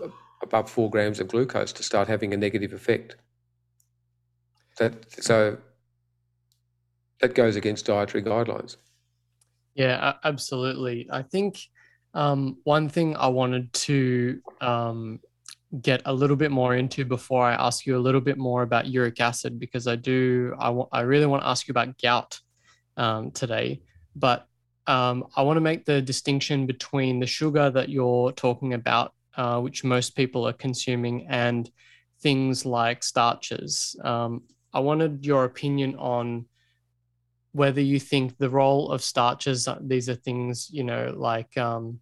above 0.43 0.71
four 0.71 0.91
grams 0.91 1.19
of 1.19 1.29
glucose 1.29 1.73
to 1.73 1.83
start 1.83 2.07
having 2.07 2.33
a 2.35 2.37
negative 2.37 2.73
effect. 2.73 3.17
That 4.79 5.11
so 5.23 5.59
that 7.21 7.35
goes 7.35 7.57
against 7.57 7.87
dietary 7.87 8.23
guidelines. 8.23 8.77
Yeah, 9.75 10.15
absolutely. 10.25 11.09
I 11.11 11.23
think 11.23 11.59
um, 12.15 12.59
one 12.65 12.89
thing 12.89 13.17
I 13.17 13.29
wanted 13.29 13.73
to 13.73 14.41
um, 14.61 15.21
get 15.81 16.03
a 16.05 16.13
little 16.13 16.37
bit 16.37 16.51
more 16.51 16.75
into 16.75 17.05
before 17.05 17.45
I 17.45 17.55
ask 17.55 17.87
you 17.87 17.97
a 17.97 18.01
little 18.01 18.21
bit 18.21 18.37
more 18.37 18.63
about 18.63 18.89
uric 18.89 19.21
acid 19.21 19.61
because 19.61 19.87
I 19.87 19.97
do 19.97 20.55
I, 20.59 20.67
w- 20.67 20.89
I 20.93 21.01
really 21.03 21.27
want 21.27 21.43
to 21.43 21.49
ask 21.49 21.69
you 21.69 21.73
about 21.73 21.99
gout 21.99 22.41
um, 22.97 23.31
today, 23.31 23.83
but 24.17 24.47
um, 24.91 25.24
I 25.36 25.43
want 25.43 25.57
to 25.57 25.61
make 25.61 25.84
the 25.84 26.03
distinction 26.03 26.66
between 26.66 27.20
the 27.20 27.26
sugar 27.26 27.70
that 27.70 27.91
you're 27.91 28.32
talking 28.32 28.74
about, 28.74 29.14
uh, 29.36 29.61
which 29.61 29.84
most 29.84 30.16
people 30.16 30.49
are 30.49 30.53
consuming, 30.53 31.28
and 31.28 31.70
things 32.20 32.66
like 32.66 33.05
starches. 33.05 33.95
Um, 34.03 34.43
I 34.72 34.80
wanted 34.80 35.24
your 35.24 35.45
opinion 35.45 35.95
on 35.97 36.47
whether 37.53 37.80
you 37.80 38.01
think 38.01 38.36
the 38.36 38.51
role 38.51 38.91
of 38.91 39.01
starches, 39.01 39.68
uh, 39.68 39.78
these 39.80 40.09
are 40.09 40.16
things, 40.16 40.68
you 40.72 40.82
know, 40.82 41.14
like 41.16 41.57
um, 41.57 42.01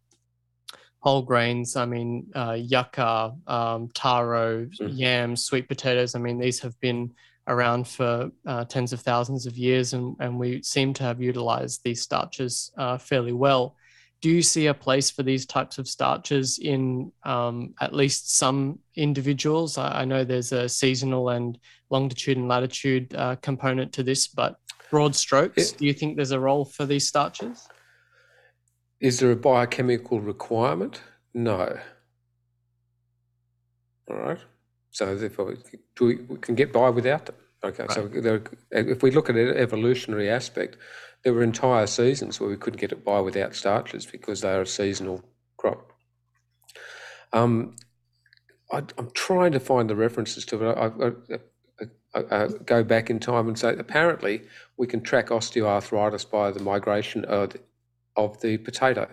whole 1.01 1.23
grains, 1.23 1.77
I 1.77 1.85
mean, 1.85 2.31
uh, 2.35 2.57
yucca, 2.59 3.35
um, 3.47 3.91
taro, 3.93 4.65
mm. 4.65 4.99
yams, 4.99 5.45
sweet 5.45 5.69
potatoes, 5.69 6.15
I 6.15 6.21
mean, 6.21 6.39
these 6.39 6.61
have 6.61 6.79
been 6.81 7.13
around 7.49 7.89
for 7.89 8.31
uh, 8.47 8.65
tens 8.67 8.93
of 8.93 9.01
thousands 9.01 9.47
of 9.47 9.57
years, 9.57 9.95
and, 9.95 10.15
and 10.21 10.39
we 10.39 10.63
seem 10.63 10.93
to 10.95 11.03
have 11.03 11.21
utilized 11.21 11.81
these 11.83 12.03
starches 12.03 12.71
uh, 12.77 12.99
fairly 12.99 13.33
well. 13.33 13.75
Do 14.21 14.31
you 14.31 14.43
see 14.43 14.67
a 14.67 14.75
place 14.75 15.11
for 15.11 15.23
these 15.23 15.47
types 15.47 15.79
of 15.79 15.89
starches 15.89 16.59
in 16.59 17.13
um, 17.25 17.75
at 17.81 17.95
least 17.95 18.37
some 18.37 18.81
individuals? 18.97 19.79
I, 19.79 20.03
I, 20.03 20.05
know 20.05 20.25
there's 20.25 20.53
a 20.53 20.69
seasonal 20.69 21.31
and 21.31 21.57
longitude 21.89 22.37
and 22.37 22.49
latitude 22.49 23.15
uh, 23.15 23.37
component 23.37 23.93
to 23.95 24.03
this, 24.03 24.27
but 24.27 24.57
broad 24.91 25.15
strokes, 25.15 25.73
do 25.73 25.87
you 25.87 25.93
think 25.93 26.17
there's 26.17 26.33
a 26.33 26.41
role 26.41 26.65
for 26.65 26.85
these 26.85 27.07
starches? 27.07 27.69
Is 29.01 29.21
there 29.21 29.31
a 29.31 29.37
biochemical 29.37 30.21
requirement? 30.21 31.01
No. 31.33 31.79
All 34.11 34.17
right. 34.17 34.39
So 34.99 35.15
therefore, 35.15 35.55
we, 36.01 36.17
we 36.17 36.39
can 36.39 36.57
get 36.57 36.73
by 36.73 36.91
without 36.91 37.27
them. 37.27 37.37
Okay. 37.63 37.85
Right. 37.85 37.93
So 37.93 38.09
there, 38.09 38.43
if 38.73 39.01
we 39.01 39.13
look 39.13 39.31
at 39.31 39.37
an 39.37 39.57
evolutionary 39.57 40.29
aspect, 40.29 40.77
there 41.23 41.33
were 41.33 41.45
entire 41.45 41.87
seasons 41.87 42.41
where 42.41 42.51
we 42.51 42.57
couldn't 42.57 42.81
get 42.81 42.91
it 42.91 43.05
by 43.05 43.21
without 43.21 43.55
starches 43.55 44.07
because 44.07 44.41
they 44.41 44.51
are 44.51 44.63
a 44.63 44.67
seasonal 44.67 45.23
crop. 45.57 45.93
Um, 47.33 47.77
I, 48.73 48.79
am 48.99 49.13
trying 49.15 49.53
to 49.53 49.61
find 49.61 49.89
the 49.89 49.95
references 49.95 50.45
to 50.47 50.69
it. 50.69 50.77
I, 50.77 51.39
I, 52.17 52.19
uh, 52.19 52.49
go 52.67 52.83
back 52.83 53.09
in 53.09 53.21
time 53.21 53.47
and 53.47 53.57
say 53.57 53.77
apparently 53.79 54.43
we 54.79 54.89
can 54.89 55.01
track 55.01 55.29
osteoarthritis 55.29 56.29
by 56.29 56.51
the 56.51 56.61
migration 56.61 57.25
of, 57.27 57.55
of 58.17 58.41
the 58.41 58.59
potato. 58.59 59.09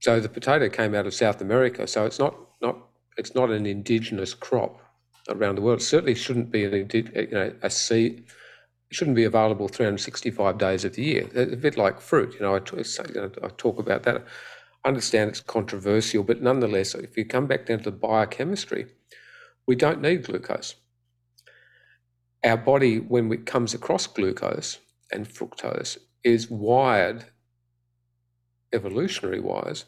So 0.00 0.18
the 0.18 0.28
potato 0.28 0.68
came 0.68 0.96
out 0.96 1.06
of 1.06 1.14
South 1.14 1.40
America, 1.40 1.86
so 1.86 2.06
it's 2.06 2.18
not 2.18 2.34
not 2.60 2.89
it's 3.16 3.34
not 3.34 3.50
an 3.50 3.66
indigenous 3.66 4.34
crop 4.34 4.80
around 5.28 5.56
the 5.56 5.62
world. 5.62 5.80
It 5.80 5.84
certainly 5.84 6.14
shouldn't 6.14 6.50
be 6.50 6.64
an 6.64 6.90
you 6.92 7.28
know 7.30 7.52
a 7.62 7.70
seed. 7.70 8.24
It 8.90 8.96
shouldn't 8.96 9.16
be 9.16 9.24
available 9.24 9.68
365 9.68 10.58
days 10.58 10.84
of 10.84 10.94
the 10.94 11.02
year. 11.02 11.28
It's 11.32 11.52
a 11.52 11.56
bit 11.56 11.76
like 11.76 12.00
fruit. 12.00 12.34
You 12.34 12.40
know, 12.40 12.56
I, 12.56 13.46
I 13.46 13.48
talk 13.56 13.78
about 13.78 14.02
that. 14.02 14.24
I 14.84 14.88
understand 14.88 15.30
it's 15.30 15.40
controversial, 15.40 16.24
but 16.24 16.42
nonetheless, 16.42 16.94
if 16.94 17.16
you 17.16 17.24
come 17.24 17.46
back 17.46 17.66
down 17.66 17.78
to 17.78 17.90
the 17.90 17.96
biochemistry, 17.96 18.86
we 19.66 19.76
don't 19.76 20.00
need 20.00 20.24
glucose 20.24 20.74
our 22.44 22.56
body, 22.56 22.98
when 22.98 23.32
it 23.32 23.46
comes 23.46 23.74
across 23.74 24.06
glucose 24.06 24.78
and 25.12 25.28
fructose, 25.28 25.98
is 26.24 26.50
wired, 26.50 27.26
evolutionary 28.72 29.40
wise, 29.40 29.84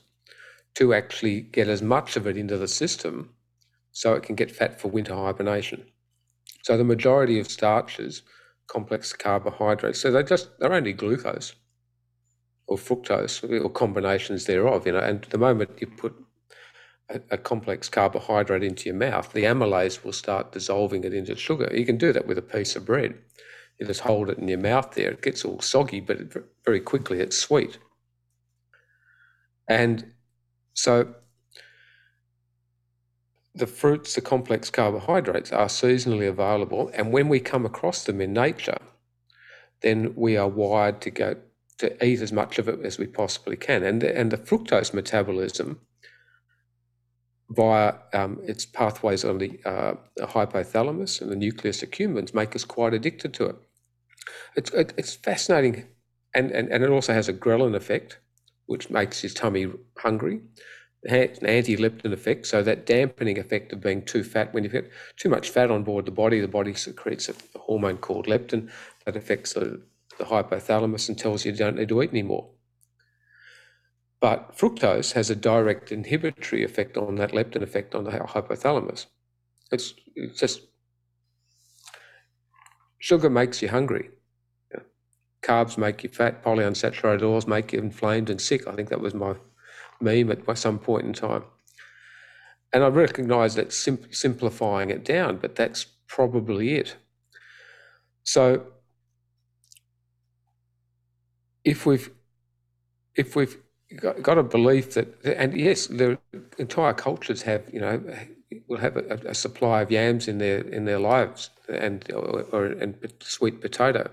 to 0.74 0.94
actually 0.94 1.40
get 1.40 1.68
as 1.68 1.82
much 1.82 2.16
of 2.16 2.26
it 2.26 2.36
into 2.36 2.56
the 2.56 2.68
system 2.68 3.30
so 3.92 4.14
it 4.14 4.22
can 4.22 4.34
get 4.34 4.50
fat 4.50 4.80
for 4.80 4.88
winter 4.88 5.14
hibernation. 5.14 5.84
So 6.62 6.76
the 6.76 6.84
majority 6.84 7.38
of 7.38 7.50
starches, 7.50 8.22
complex 8.68 9.12
carbohydrates, 9.12 10.00
so 10.00 10.10
they 10.10 10.22
just 10.22 10.58
they're 10.58 10.72
only 10.72 10.92
glucose 10.92 11.54
or 12.66 12.76
fructose 12.76 13.42
or 13.62 13.68
combinations 13.68 14.46
thereof. 14.46 14.86
You 14.86 14.92
know, 14.92 15.00
and 15.00 15.22
the 15.24 15.38
moment 15.38 15.70
you 15.80 15.88
put 15.88 16.14
a, 17.10 17.20
a, 17.32 17.38
complex 17.38 17.88
carbohydrate 17.88 18.62
into 18.62 18.88
your 18.88 18.94
mouth, 18.94 19.32
the 19.32 19.44
amylase 19.44 20.04
will 20.04 20.12
start 20.12 20.52
dissolving 20.52 21.04
it 21.04 21.12
into 21.12 21.36
sugar. 21.36 21.70
You 21.74 21.84
can 21.84 21.98
do 21.98 22.12
that 22.12 22.26
with 22.26 22.38
a 22.38 22.42
piece 22.42 22.76
of 22.76 22.86
bread. 22.86 23.18
You 23.78 23.86
just 23.86 24.00
hold 24.00 24.30
it 24.30 24.38
in 24.38 24.48
your 24.48 24.58
mouth 24.58 24.92
there. 24.92 25.10
It 25.10 25.22
gets 25.22 25.44
all 25.44 25.60
soggy, 25.60 26.00
but 26.00 26.18
very 26.64 26.80
quickly 26.80 27.20
it's 27.20 27.36
sweet. 27.36 27.78
And 29.68 30.12
so 30.74 31.14
the 33.54 33.66
fruits, 33.66 34.14
the 34.14 34.20
complex 34.20 34.70
carbohydrates, 34.70 35.52
are 35.52 35.66
seasonally 35.66 36.28
available. 36.28 36.90
And 36.94 37.12
when 37.12 37.28
we 37.28 37.40
come 37.40 37.66
across 37.66 38.04
them 38.04 38.20
in 38.20 38.32
nature, 38.32 38.78
then 39.82 40.14
we 40.16 40.36
are 40.36 40.48
wired 40.48 41.00
to 41.02 41.10
go 41.10 41.36
to 41.78 42.04
eat 42.04 42.20
as 42.20 42.32
much 42.32 42.58
of 42.58 42.68
it 42.68 42.80
as 42.84 42.98
we 42.98 43.06
possibly 43.06 43.56
can. 43.56 43.82
And 43.82 44.00
the, 44.00 44.16
and 44.16 44.30
the 44.30 44.36
fructose 44.38 44.94
metabolism 44.94 45.80
via 47.50 47.94
um, 48.14 48.40
its 48.44 48.64
pathways 48.64 49.24
on 49.24 49.38
the, 49.38 49.60
uh, 49.66 49.94
hypothalamus 50.20 51.20
and 51.20 51.30
the 51.30 51.36
nucleus 51.36 51.82
accumbens 51.82 52.32
make 52.32 52.56
us 52.56 52.64
quite 52.64 52.94
addicted 52.94 53.34
to 53.34 53.46
it. 53.46 53.56
It's, 54.56 54.70
it, 54.70 54.94
it's 54.96 55.14
fascinating. 55.14 55.86
And, 56.34 56.50
and, 56.50 56.68
and 56.70 56.82
it 56.82 56.88
also 56.90 57.12
has 57.12 57.28
a 57.28 57.34
ghrelin 57.34 57.74
effect, 57.74 58.18
which 58.72 58.90
makes 58.90 59.22
your 59.22 59.30
tummy 59.30 59.66
hungry. 59.98 60.40
An 61.04 61.46
anti-leptin 61.46 62.12
effect, 62.12 62.46
so 62.46 62.62
that 62.62 62.86
dampening 62.86 63.38
effect 63.38 63.72
of 63.72 63.80
being 63.80 64.04
too 64.04 64.22
fat. 64.24 64.54
When 64.54 64.64
you've 64.64 64.72
got 64.72 64.84
too 65.16 65.28
much 65.28 65.50
fat 65.50 65.70
on 65.70 65.82
board 65.82 66.06
the 66.06 66.12
body, 66.12 66.40
the 66.40 66.48
body 66.48 66.74
secretes 66.74 67.28
a 67.28 67.34
hormone 67.58 67.98
called 67.98 68.26
leptin 68.26 68.70
that 69.04 69.16
affects 69.16 69.52
the, 69.52 69.82
the 70.18 70.24
hypothalamus 70.24 71.08
and 71.08 71.18
tells 71.18 71.44
you 71.44 71.52
you 71.52 71.58
don't 71.58 71.76
need 71.76 71.88
to 71.88 72.02
eat 72.02 72.10
anymore. 72.10 72.50
But 74.20 74.56
fructose 74.56 75.12
has 75.12 75.28
a 75.28 75.34
direct 75.34 75.90
inhibitory 75.90 76.62
effect 76.62 76.96
on 76.96 77.16
that 77.16 77.32
leptin 77.32 77.62
effect 77.62 77.96
on 77.96 78.04
the 78.04 78.12
hypothalamus. 78.12 79.06
It's, 79.72 79.94
it's 80.14 80.38
just 80.38 80.60
sugar 83.00 83.28
makes 83.28 83.60
you 83.60 83.68
hungry. 83.68 84.10
Carbs 85.42 85.76
make 85.76 86.02
you 86.02 86.08
fat. 86.08 86.42
Polyunsaturated 86.44 87.22
oils 87.22 87.46
make 87.46 87.72
you 87.72 87.78
inflamed 87.78 88.30
and 88.30 88.40
sick. 88.40 88.66
I 88.66 88.72
think 88.72 88.88
that 88.90 89.00
was 89.00 89.14
my 89.14 89.34
meme 90.00 90.30
at 90.30 90.58
some 90.58 90.78
point 90.78 91.06
in 91.06 91.12
time. 91.12 91.44
And 92.72 92.82
I 92.82 92.88
recognise 92.88 93.54
that 93.56 93.72
sim- 93.72 94.12
simplifying 94.12 94.90
it 94.90 95.04
down, 95.04 95.36
but 95.36 95.56
that's 95.56 95.84
probably 96.06 96.76
it. 96.76 96.96
So 98.24 98.66
if 101.64 101.86
we've 101.86 102.10
if 103.14 103.36
we've 103.36 103.58
got, 103.96 104.22
got 104.22 104.38
a 104.38 104.42
belief 104.42 104.94
that, 104.94 105.22
and 105.24 105.54
yes, 105.54 105.86
the 105.86 106.18
entire 106.58 106.94
cultures 106.94 107.42
have, 107.42 107.62
you 107.72 107.80
know, 107.80 108.02
will 108.68 108.78
have 108.78 108.96
a, 108.96 109.20
a 109.26 109.34
supply 109.34 109.82
of 109.82 109.90
yams 109.90 110.28
in 110.28 110.38
their 110.38 110.60
in 110.60 110.84
their 110.84 110.98
lives, 110.98 111.50
and 111.68 112.10
or, 112.12 112.46
or 112.52 112.64
and 112.66 112.96
sweet 113.20 113.60
potato. 113.60 114.10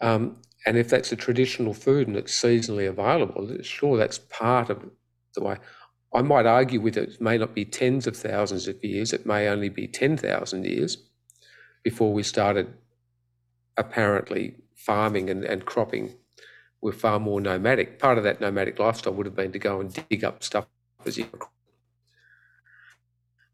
Um, 0.00 0.36
and 0.66 0.76
if 0.76 0.88
that's 0.88 1.12
a 1.12 1.16
traditional 1.16 1.74
food 1.74 2.08
and 2.08 2.16
it's 2.16 2.38
seasonally 2.38 2.88
available, 2.88 3.50
sure, 3.62 3.96
that's 3.96 4.18
part 4.18 4.70
of 4.70 4.84
the 5.34 5.42
way. 5.42 5.56
I 6.14 6.22
might 6.22 6.46
argue 6.46 6.80
with 6.80 6.96
it, 6.96 7.10
it 7.10 7.20
may 7.20 7.38
not 7.38 7.54
be 7.54 7.64
tens 7.64 8.06
of 8.06 8.16
thousands 8.16 8.66
of 8.66 8.82
years, 8.82 9.12
it 9.12 9.26
may 9.26 9.48
only 9.48 9.68
be 9.68 9.86
10,000 9.86 10.64
years 10.64 10.98
before 11.82 12.12
we 12.12 12.22
started 12.22 12.74
apparently 13.76 14.56
farming 14.74 15.30
and, 15.30 15.44
and 15.44 15.64
cropping 15.64 16.14
were 16.80 16.92
far 16.92 17.20
more 17.20 17.40
nomadic. 17.40 17.98
Part 17.98 18.18
of 18.18 18.24
that 18.24 18.40
nomadic 18.40 18.78
lifestyle 18.78 19.12
would 19.14 19.26
have 19.26 19.36
been 19.36 19.52
to 19.52 19.58
go 19.58 19.80
and 19.80 19.92
dig 20.08 20.24
up 20.24 20.42
stuff 20.42 20.66
as 21.06 21.16
you 21.16 21.26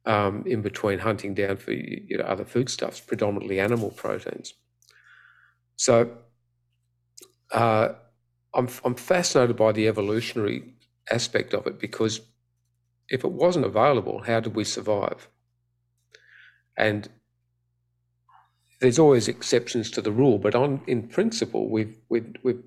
um, 0.07 0.44
in 0.47 0.62
between 0.62 1.01
hunting 1.01 1.34
down 1.34 1.57
for 1.57 1.72
you 1.72 2.16
know, 2.16 2.24
other 2.24 2.44
foodstuffs, 2.44 3.01
predominantly 3.01 3.59
animal 3.61 3.90
proteins. 3.90 4.55
So 5.76 6.16
uh, 7.57 7.94
I'm, 8.54 8.68
I'm 8.84 8.94
fascinated 8.94 9.57
by 9.57 9.72
the 9.72 9.88
evolutionary 9.88 10.62
aspect 11.11 11.54
of 11.54 11.66
it 11.66 11.80
because 11.80 12.20
if 13.09 13.24
it 13.24 13.32
wasn't 13.32 13.64
available, 13.64 14.22
how 14.24 14.40
did 14.40 14.54
we 14.54 14.64
survive? 14.64 15.28
And 16.76 17.09
there's 18.80 18.98
always 18.98 19.26
exceptions 19.26 19.90
to 19.92 20.02
the 20.02 20.12
rule, 20.12 20.38
but 20.38 20.54
on 20.54 20.82
in 20.86 21.09
principle, 21.09 21.70
we've 21.70 21.96
we've, 22.11 22.34
we've 22.42 22.62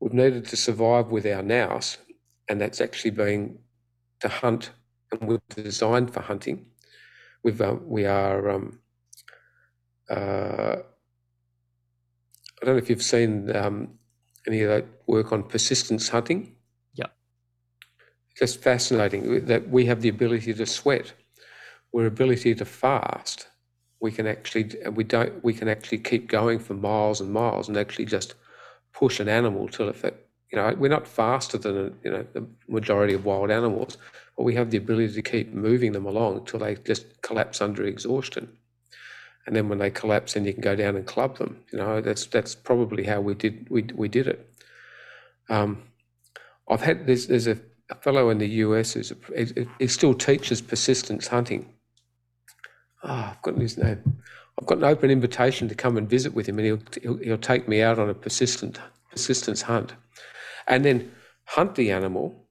we've 0.00 0.14
needed 0.14 0.46
to 0.46 0.56
survive 0.56 1.08
with 1.08 1.26
our 1.26 1.42
nous, 1.42 1.98
and 2.48 2.58
that's 2.58 2.80
actually 2.80 3.10
been 3.10 3.58
to 4.20 4.28
hunt, 4.28 4.70
and 5.12 5.28
we're 5.28 5.42
designed 5.50 6.14
for 6.14 6.20
hunting. 6.20 6.64
We've 7.44 7.60
uh, 7.60 7.76
we 7.82 8.06
are. 8.06 8.48
Um, 8.48 8.78
uh, 10.08 10.76
I 12.62 12.64
don't 12.64 12.76
know 12.76 12.82
if 12.82 12.88
you've 12.88 13.02
seen 13.02 13.54
um, 13.54 13.98
any 14.46 14.62
of 14.62 14.68
that 14.68 14.86
work 15.06 15.32
on 15.32 15.42
persistence 15.42 16.08
hunting. 16.08 16.54
Yeah, 16.94 17.06
just 18.38 18.62
fascinating 18.62 19.46
that 19.46 19.68
we 19.68 19.86
have 19.86 20.02
the 20.02 20.08
ability 20.08 20.54
to 20.54 20.66
sweat, 20.66 21.12
we're 21.92 22.06
ability 22.06 22.54
to 22.56 22.64
fast. 22.64 23.48
We 24.00 24.12
can 24.12 24.26
actually 24.26 24.70
we 24.90 25.04
don't 25.04 25.42
we 25.42 25.54
can 25.54 25.68
actually 25.68 25.98
keep 25.98 26.28
going 26.28 26.58
for 26.58 26.74
miles 26.74 27.20
and 27.20 27.32
miles 27.32 27.68
and 27.68 27.76
actually 27.76 28.04
just 28.04 28.34
push 28.92 29.20
an 29.20 29.28
animal 29.28 29.68
till 29.68 29.88
if 29.88 30.04
it, 30.04 30.28
you 30.52 30.58
know, 30.58 30.74
we're 30.78 30.88
not 30.88 31.06
faster 31.06 31.58
than, 31.58 31.98
you 32.04 32.10
know, 32.10 32.26
the 32.32 32.46
majority 32.68 33.14
of 33.14 33.24
wild 33.24 33.50
animals, 33.50 33.98
but 34.36 34.44
we 34.44 34.54
have 34.54 34.70
the 34.70 34.78
ability 34.78 35.12
to 35.14 35.22
keep 35.22 35.52
moving 35.52 35.92
them 35.92 36.06
along 36.06 36.38
until 36.38 36.60
they 36.60 36.76
just 36.76 37.20
collapse 37.22 37.60
under 37.60 37.84
exhaustion. 37.84 38.48
And 39.46 39.54
then 39.54 39.68
when 39.68 39.78
they 39.78 39.90
collapse, 39.90 40.34
then 40.34 40.44
you 40.44 40.52
can 40.52 40.60
go 40.60 40.74
down 40.74 40.96
and 40.96 41.06
club 41.06 41.38
them. 41.38 41.60
You 41.72 41.78
know, 41.78 42.00
that's 42.00 42.26
that's 42.26 42.54
probably 42.54 43.04
how 43.04 43.20
we 43.20 43.34
did 43.34 43.68
we 43.70 43.82
we 43.94 44.08
did 44.08 44.26
it. 44.26 44.50
Um, 45.48 45.84
I've 46.68 46.82
had 46.82 47.06
there's 47.06 47.28
there's 47.28 47.46
a, 47.46 47.58
fellow 48.00 48.30
in 48.30 48.38
the 48.38 48.48
US 48.48 48.94
who's 48.94 49.12
he 49.78 49.86
still 49.86 50.14
teaches 50.14 50.60
persistence 50.60 51.28
hunting. 51.28 51.72
Oh, 53.04 53.30
I've 53.30 53.42
gotten 53.42 53.60
his 53.60 53.78
name. 53.78 54.20
I've 54.58 54.66
got 54.66 54.78
an 54.78 54.84
open 54.84 55.10
invitation 55.10 55.68
to 55.68 55.76
come 55.76 55.96
and 55.96 56.10
visit 56.10 56.34
with 56.34 56.48
him, 56.48 56.58
and 56.58 56.66
he'll 56.66 56.80
he'll, 57.00 57.18
he'll 57.18 57.38
take 57.38 57.68
me 57.68 57.82
out 57.82 58.00
on 58.00 58.10
a 58.10 58.14
persistent 58.14 58.80
persistence 59.12 59.62
hunt, 59.62 59.94
and 60.66 60.84
then 60.84 61.12
hunt 61.44 61.76
the 61.76 61.92
animal, 61.92 62.48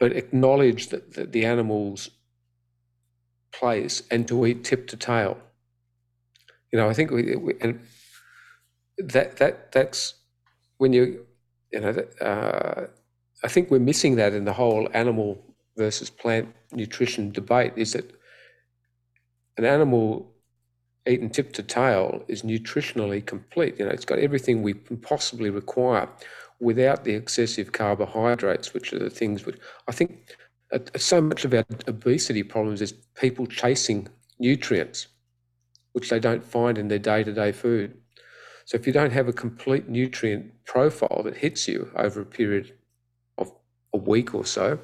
but 0.00 0.12
acknowledge 0.12 0.88
that, 0.88 1.14
that 1.14 1.30
the 1.30 1.44
animal's 1.44 2.10
place 3.52 4.02
and 4.10 4.26
to 4.26 4.44
eat 4.46 4.64
tip 4.64 4.88
to 4.88 4.96
tail. 4.96 5.38
You 6.72 6.78
know, 6.78 6.88
I 6.88 6.94
think 6.94 7.10
we, 7.10 7.36
we 7.36 7.54
and 7.60 7.80
that 8.98 9.36
that 9.36 9.72
that's 9.72 10.14
when 10.78 10.92
you 10.92 11.26
you 11.70 11.80
know 11.80 11.94
uh, 12.20 12.86
I 13.44 13.48
think 13.48 13.70
we're 13.70 13.78
missing 13.78 14.16
that 14.16 14.32
in 14.32 14.44
the 14.44 14.52
whole 14.54 14.88
animal 14.94 15.38
versus 15.76 16.10
plant 16.10 16.48
nutrition 16.72 17.30
debate. 17.30 17.74
Is 17.76 17.92
that 17.92 18.10
an 19.58 19.64
animal 19.64 20.32
eaten 21.06 21.28
tip 21.28 21.52
to 21.52 21.62
tail 21.62 22.22
is 22.28 22.42
nutritionally 22.42 23.24
complete. 23.24 23.78
You 23.78 23.86
know, 23.86 23.90
it's 23.90 24.04
got 24.04 24.18
everything 24.18 24.62
we 24.62 24.74
possibly 24.74 25.50
require 25.50 26.08
without 26.60 27.04
the 27.04 27.14
excessive 27.14 27.72
carbohydrates, 27.72 28.72
which 28.72 28.92
are 28.92 28.98
the 28.98 29.10
things 29.10 29.44
which 29.44 29.58
I 29.88 29.92
think 29.92 30.36
uh, 30.72 30.78
so 30.96 31.20
much 31.20 31.44
of 31.44 31.52
our 31.52 31.64
obesity 31.88 32.42
problems 32.42 32.80
is 32.80 32.92
people 32.92 33.46
chasing 33.46 34.08
nutrients 34.38 35.08
which 35.92 36.10
they 36.10 36.20
don't 36.20 36.44
find 36.44 36.78
in 36.78 36.88
their 36.88 36.98
day 36.98 37.22
to 37.24 37.32
day 37.32 37.52
food. 37.52 37.96
So 38.64 38.76
if 38.76 38.86
you 38.86 38.92
don't 38.92 39.12
have 39.12 39.28
a 39.28 39.32
complete 39.32 39.88
nutrient 39.88 40.64
profile 40.64 41.22
that 41.24 41.36
hits 41.36 41.66
you 41.66 41.90
over 41.96 42.20
a 42.20 42.26
period 42.26 42.74
of 43.38 43.52
a 43.92 43.98
week 43.98 44.34
or 44.34 44.44
so, 44.44 44.78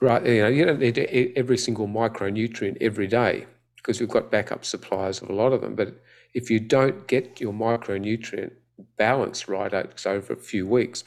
right, 0.00 0.24
you 0.26 0.42
know, 0.42 0.48
you 0.48 0.64
don't 0.64 0.80
need 0.80 0.98
every 1.36 1.56
single 1.56 1.86
micronutrient 1.86 2.78
every 2.80 3.06
day 3.06 3.46
because 3.76 4.00
we've 4.00 4.08
got 4.08 4.30
backup 4.30 4.64
supplies 4.64 5.22
of 5.22 5.30
a 5.30 5.32
lot 5.34 5.52
of 5.52 5.60
them. 5.60 5.74
But 5.74 6.02
if 6.34 6.50
you 6.50 6.58
don't 6.58 7.06
get 7.06 7.40
your 7.40 7.52
micronutrient 7.52 8.52
balance 8.96 9.48
right 9.48 9.72
over 10.06 10.32
a 10.32 10.36
few 10.36 10.66
weeks, 10.66 11.04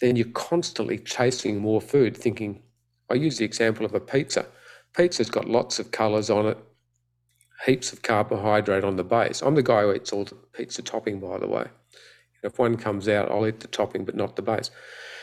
then 0.00 0.16
you're 0.16 0.28
constantly 0.28 0.98
chasing 0.98 1.58
more 1.58 1.80
food, 1.80 2.16
thinking, 2.16 2.62
I 3.10 3.14
use 3.14 3.38
the 3.38 3.44
example 3.44 3.86
of 3.86 3.94
a 3.94 4.00
pizza. 4.00 4.46
Pizza's 4.94 5.30
got 5.30 5.48
lots 5.48 5.78
of 5.78 5.90
colours 5.90 6.28
on 6.30 6.46
it, 6.46 6.58
heaps 7.66 7.92
of 7.92 8.02
carbohydrate 8.02 8.84
on 8.84 8.96
the 8.96 9.04
base. 9.04 9.42
I'm 9.42 9.54
the 9.54 9.62
guy 9.62 9.82
who 9.82 9.92
eats 9.92 10.12
all 10.12 10.24
the 10.24 10.36
pizza 10.52 10.82
topping, 10.82 11.20
by 11.20 11.38
the 11.38 11.48
way. 11.48 11.66
If 12.42 12.58
one 12.58 12.76
comes 12.76 13.08
out, 13.08 13.30
I'll 13.30 13.46
eat 13.46 13.60
the 13.60 13.68
topping, 13.68 14.04
but 14.04 14.14
not 14.14 14.36
the 14.36 14.42
base. 14.42 14.70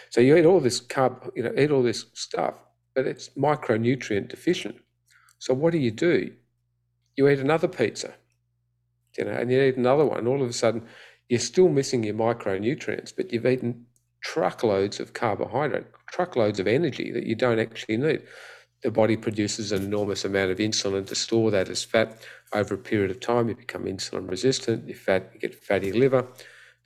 So 0.10 0.22
you 0.22 0.36
eat 0.36 0.46
all 0.46 0.60
this 0.60 0.82
carb, 0.82 1.32
you 1.36 1.44
know, 1.44 1.54
eat 1.58 1.72
all 1.72 1.84
this 1.84 2.06
stuff, 2.14 2.56
but 2.94 3.08
it's 3.08 3.30
micronutrient 3.30 4.30
deficient. 4.30 4.78
So 5.40 5.54
what 5.54 5.72
do 5.72 5.78
you 5.78 5.92
do? 5.92 6.32
You 7.16 7.30
eat 7.30 7.40
another 7.40 7.68
pizza, 7.68 8.14
you 9.18 9.26
know, 9.26 9.32
and 9.32 9.50
you 9.52 9.62
eat 9.62 9.78
another 9.78 10.06
one. 10.06 10.28
All 10.28 10.42
of 10.42 10.50
a 10.50 10.54
sudden, 10.54 10.86
you're 11.30 11.40
still 11.40 11.70
missing 11.70 12.04
your 12.04 12.16
micronutrients, 12.16 13.14
but 13.16 13.32
you've 13.32 13.46
eaten 13.46 13.86
truckloads 14.22 15.00
of 15.00 15.14
carbohydrate, 15.14 15.86
truckloads 16.12 16.60
of 16.60 16.68
energy 16.68 17.12
that 17.12 17.26
you 17.26 17.36
don't 17.36 17.60
actually 17.60 17.98
need 17.98 18.24
the 18.86 18.92
body 18.92 19.18
produces 19.18 19.72
an 19.72 19.82
enormous 19.82 20.26
amount 20.26 20.52
of 20.52 20.60
insulin 20.60 21.08
to 21.08 21.16
store 21.16 21.50
that 21.50 21.70
as 21.70 21.84
fat. 21.84 22.22
Over 22.54 22.76
a 22.76 22.78
period 22.78 23.10
of 23.10 23.20
time, 23.20 23.50
you 23.50 23.56
become 23.56 23.86
insulin 23.86 24.30
resistant. 24.30 24.88
You 24.88 24.94
fat, 24.94 25.32
you 25.34 25.40
get 25.40 25.56
fatty 25.56 25.92
liver, 25.92 26.28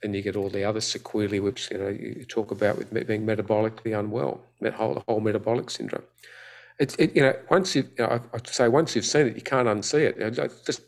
and 0.02 0.16
you 0.16 0.22
get 0.22 0.34
all 0.34 0.48
the 0.48 0.64
other 0.64 0.80
sequelae, 0.80 1.40
which 1.40 1.70
you 1.70 1.76
know 1.76 1.88
you 1.88 2.24
talk 2.26 2.52
about 2.52 2.78
with 2.78 2.90
being 3.06 3.26
metabolically 3.26 3.92
unwell, 3.98 4.40
the 4.62 4.70
whole, 4.70 5.04
whole 5.06 5.20
metabolic 5.20 5.68
syndrome. 5.68 6.04
It's 6.78 6.94
it, 6.94 7.14
you 7.14 7.20
know 7.20 7.34
once 7.50 7.76
you, 7.76 7.82
you 7.82 8.04
know, 8.04 8.22
I, 8.32 8.36
I 8.36 8.40
say 8.46 8.68
once 8.68 8.96
you've 8.96 9.04
seen 9.04 9.26
it, 9.26 9.36
you 9.36 9.42
can't 9.42 9.68
unsee 9.68 10.06
it. 10.08 10.16
You 10.16 10.30
know, 10.30 10.48
just 10.64 10.80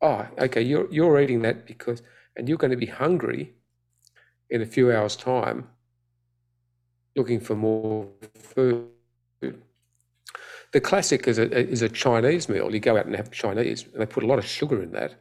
oh, 0.00 0.28
okay, 0.38 0.62
you're 0.62 0.86
you're 0.92 1.20
eating 1.20 1.42
that 1.42 1.66
because, 1.66 2.02
and 2.36 2.48
you're 2.48 2.56
going 2.56 2.70
to 2.70 2.76
be 2.76 2.86
hungry 2.86 3.52
in 4.48 4.62
a 4.62 4.66
few 4.66 4.92
hours' 4.92 5.16
time, 5.16 5.66
looking 7.16 7.40
for 7.40 7.56
more 7.56 8.10
food 8.38 8.90
the 10.76 10.80
classic 10.82 11.26
is 11.26 11.38
a, 11.38 11.50
is 11.50 11.80
a 11.80 11.88
Chinese 11.88 12.50
meal. 12.50 12.70
You 12.70 12.80
go 12.80 12.98
out 12.98 13.06
and 13.06 13.16
have 13.16 13.30
Chinese, 13.30 13.86
and 13.90 13.98
they 13.98 14.04
put 14.04 14.22
a 14.22 14.26
lot 14.26 14.38
of 14.38 14.44
sugar 14.44 14.82
in 14.82 14.92
that 14.92 15.14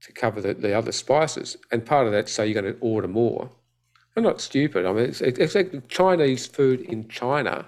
to 0.00 0.12
cover 0.12 0.40
the, 0.40 0.54
the 0.54 0.76
other 0.76 0.90
spices. 0.90 1.56
And 1.70 1.86
part 1.86 2.08
of 2.08 2.12
that, 2.12 2.28
so 2.28 2.42
you're 2.42 2.60
going 2.60 2.74
to 2.74 2.80
order 2.80 3.06
more. 3.06 3.48
I'm 4.16 4.24
not 4.24 4.40
stupid. 4.40 4.86
I 4.86 4.92
mean, 4.92 5.04
it's, 5.04 5.20
it's 5.20 5.54
like 5.54 5.86
Chinese 5.86 6.48
food 6.48 6.80
in 6.80 7.06
China. 7.06 7.64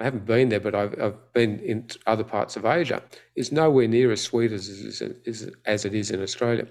I 0.00 0.04
haven't 0.04 0.24
been 0.24 0.50
there, 0.50 0.60
but 0.60 0.76
I've, 0.76 0.94
I've 1.02 1.32
been 1.32 1.58
in 1.58 1.88
other 2.06 2.22
parts 2.22 2.54
of 2.54 2.64
Asia. 2.64 3.02
Is 3.34 3.50
nowhere 3.50 3.88
near 3.88 4.12
as 4.12 4.22
sweet 4.22 4.52
as, 4.52 4.68
as, 4.68 5.02
as, 5.26 5.50
as 5.64 5.84
it 5.84 5.96
is 5.96 6.12
in 6.12 6.22
Australia. 6.22 6.68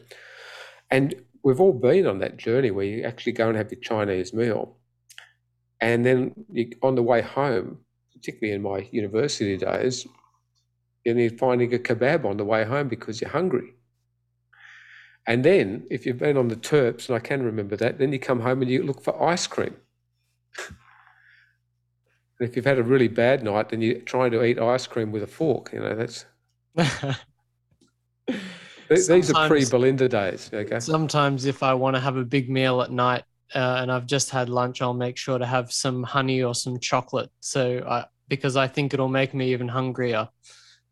And 0.90 1.16
we've 1.44 1.60
all 1.60 1.74
been 1.74 2.08
on 2.08 2.20
that 2.20 2.38
journey 2.38 2.72
where 2.72 2.86
you 2.86 3.04
actually 3.04 3.34
go 3.34 3.50
and 3.50 3.58
have 3.58 3.74
your 3.74 3.82
Chinese 3.82 4.34
meal. 4.34 4.78
And 5.82 6.06
then 6.06 6.46
you, 6.50 6.72
on 6.82 6.96
the 6.96 7.04
way 7.04 7.22
home, 7.22 7.80
particularly 8.24 8.56
in 8.56 8.62
my 8.62 8.88
university 8.92 9.58
days, 9.58 10.08
you're 11.04 11.30
finding 11.32 11.74
a 11.74 11.78
kebab 11.78 12.24
on 12.24 12.38
the 12.38 12.46
way 12.46 12.64
home 12.64 12.88
because 12.88 13.20
you're 13.20 13.30
hungry. 13.30 13.74
And 15.28 15.44
then, 15.44 15.86
if 15.92 16.06
you've 16.06 16.20
been 16.20 16.38
on 16.38 16.48
the 16.48 16.56
Terps, 16.56 17.10
and 17.10 17.18
I 17.18 17.20
can 17.20 17.44
remember 17.44 17.76
that, 17.78 17.98
then 17.98 18.14
you 18.14 18.20
come 18.20 18.40
home 18.40 18.62
and 18.62 18.72
you 18.72 18.84
look 18.84 19.04
for 19.04 19.22
ice 19.22 19.46
cream. 19.48 19.76
and 20.70 20.78
if 22.40 22.56
you've 22.56 22.66
had 22.66 22.80
a 22.80 22.84
really 22.84 23.10
bad 23.10 23.44
night, 23.44 23.70
then 23.70 23.82
you're 23.82 24.00
trying 24.00 24.32
to 24.32 24.44
eat 24.44 24.58
ice 24.60 24.88
cream 24.88 25.12
with 25.12 25.24
a 25.24 25.28
fork. 25.28 25.72
You 25.74 25.80
know, 25.82 25.96
that's. 25.96 26.26
these 28.90 29.32
are 29.32 29.48
pre 29.48 29.66
Belinda 29.66 30.08
days. 30.10 30.50
Okay. 30.54 30.80
Sometimes, 30.80 31.46
if 31.46 31.62
I 31.64 31.74
want 31.74 31.96
to 31.96 32.02
have 32.02 32.16
a 32.16 32.26
big 32.26 32.50
meal 32.50 32.82
at 32.82 32.92
night 32.92 33.24
uh, 33.54 33.78
and 33.82 33.92
I've 33.92 34.06
just 34.06 34.30
had 34.30 34.50
lunch, 34.50 34.82
I'll 34.82 34.94
make 34.94 35.18
sure 35.18 35.38
to 35.38 35.46
have 35.46 35.72
some 35.72 36.04
honey 36.04 36.42
or 36.44 36.56
some 36.56 36.80
chocolate. 36.80 37.30
So 37.40 37.86
I, 37.88 38.06
because 38.28 38.56
I 38.56 38.68
think 38.68 38.94
it'll 38.94 39.10
make 39.10 39.34
me 39.34 39.52
even 39.52 39.68
hungrier. 39.68 40.30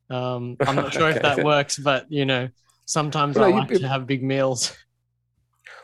Um, 0.10 0.58
I'm 0.68 0.76
not 0.76 0.94
sure 0.94 1.08
okay. 1.08 1.18
if 1.18 1.22
that 1.24 1.44
works, 1.44 1.78
but 1.80 2.06
you 2.10 2.26
know, 2.26 2.50
sometimes 2.86 3.38
well, 3.38 3.54
I 3.54 3.60
like 3.60 3.70
you, 3.72 3.80
to 3.80 3.88
have 3.88 4.08
big 4.08 4.24
meals. 4.24 4.76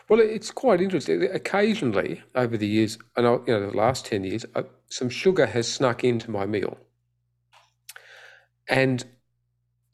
Well, 0.10 0.22
it's 0.22 0.52
quite 0.52 0.80
interesting. 0.80 1.22
Occasionally, 1.24 2.22
over 2.34 2.56
the 2.56 2.66
years, 2.66 2.98
and 3.18 3.26
you 3.46 3.54
know, 3.54 3.70
the 3.70 3.76
last 3.76 4.06
ten 4.06 4.24
years, 4.24 4.46
uh, 4.56 4.64
some 4.90 5.10
sugar 5.10 5.46
has 5.46 5.68
snuck 5.68 6.06
into 6.06 6.32
my 6.32 6.46
meal, 6.46 6.78
and 8.70 9.04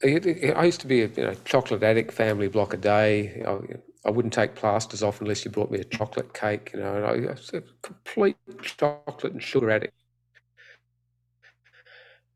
I 0.04 0.64
used 0.64 0.80
to 0.80 0.86
be 0.86 1.02
a 1.02 1.08
you 1.08 1.22
know, 1.24 1.34
chocolate 1.44 1.82
addict, 1.82 2.12
family 2.12 2.48
block 2.48 2.74
a 2.74 2.76
day. 2.76 3.42
I, 3.46 3.58
I, 4.06 4.10
wouldn't 4.10 4.34
take 4.34 4.54
plasters 4.54 5.02
off 5.02 5.20
unless 5.20 5.44
you 5.44 5.50
brought 5.50 5.70
me 5.70 5.78
a 5.78 5.84
chocolate 5.84 6.34
cake, 6.34 6.72
you 6.74 6.80
know. 6.80 6.96
And 6.96 7.06
I, 7.06 7.30
I 7.30 7.32
was 7.32 7.50
a 7.54 7.62
complete 7.82 8.36
chocolate 8.62 9.32
and 9.32 9.42
sugar 9.42 9.70
addict. 9.70 9.94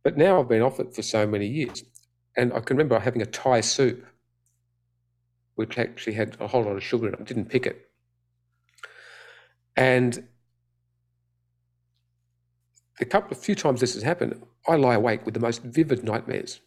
But 0.09 0.17
now 0.17 0.41
I've 0.41 0.49
been 0.49 0.63
off 0.63 0.81
it 0.81 0.95
for 0.95 1.03
so 1.03 1.27
many 1.27 1.47
years. 1.47 1.85
And 2.35 2.51
I 2.55 2.61
can 2.61 2.79
remember 2.79 2.99
having 2.99 3.21
a 3.21 3.27
Thai 3.27 3.61
soup, 3.61 4.07
which 5.57 5.77
actually 5.77 6.15
had 6.15 6.35
a 6.41 6.47
whole 6.47 6.63
lot 6.63 6.77
of 6.77 6.83
sugar 6.83 7.09
in 7.09 7.13
it. 7.13 7.21
I 7.21 7.25
didn't 7.25 7.51
pick 7.51 7.67
it. 7.67 7.91
And 9.77 10.27
a 12.99 13.05
couple 13.05 13.33
of 13.33 13.39
few 13.39 13.55
times 13.55 13.81
this 13.81 13.93
has 13.93 14.03
happened, 14.03 14.43
I 14.67 14.77
lie 14.77 14.95
awake 14.95 15.27
with 15.27 15.35
the 15.35 15.41
most 15.41 15.63
vivid 15.63 16.03
nightmares 16.03 16.61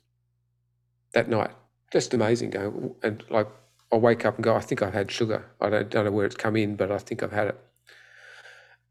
that 1.16 1.28
night. 1.28 1.50
Just 1.92 2.14
amazing. 2.14 2.52
Going 2.52 2.94
and 3.02 3.24
like 3.32 3.48
I 3.92 3.96
wake 3.96 4.24
up 4.24 4.36
and 4.36 4.44
go, 4.44 4.56
I 4.56 4.60
think 4.60 4.84
I've 4.84 4.94
had 4.94 5.10
sugar. 5.10 5.48
I 5.60 5.72
don't, 5.72 5.90
don't 5.90 6.06
know 6.06 6.12
where 6.12 6.28
it's 6.28 6.36
come 6.36 6.58
in, 6.58 6.76
but 6.76 6.92
I 6.92 7.00
think 7.00 7.24
I've 7.24 7.32
had 7.32 7.48
it. 7.48 7.60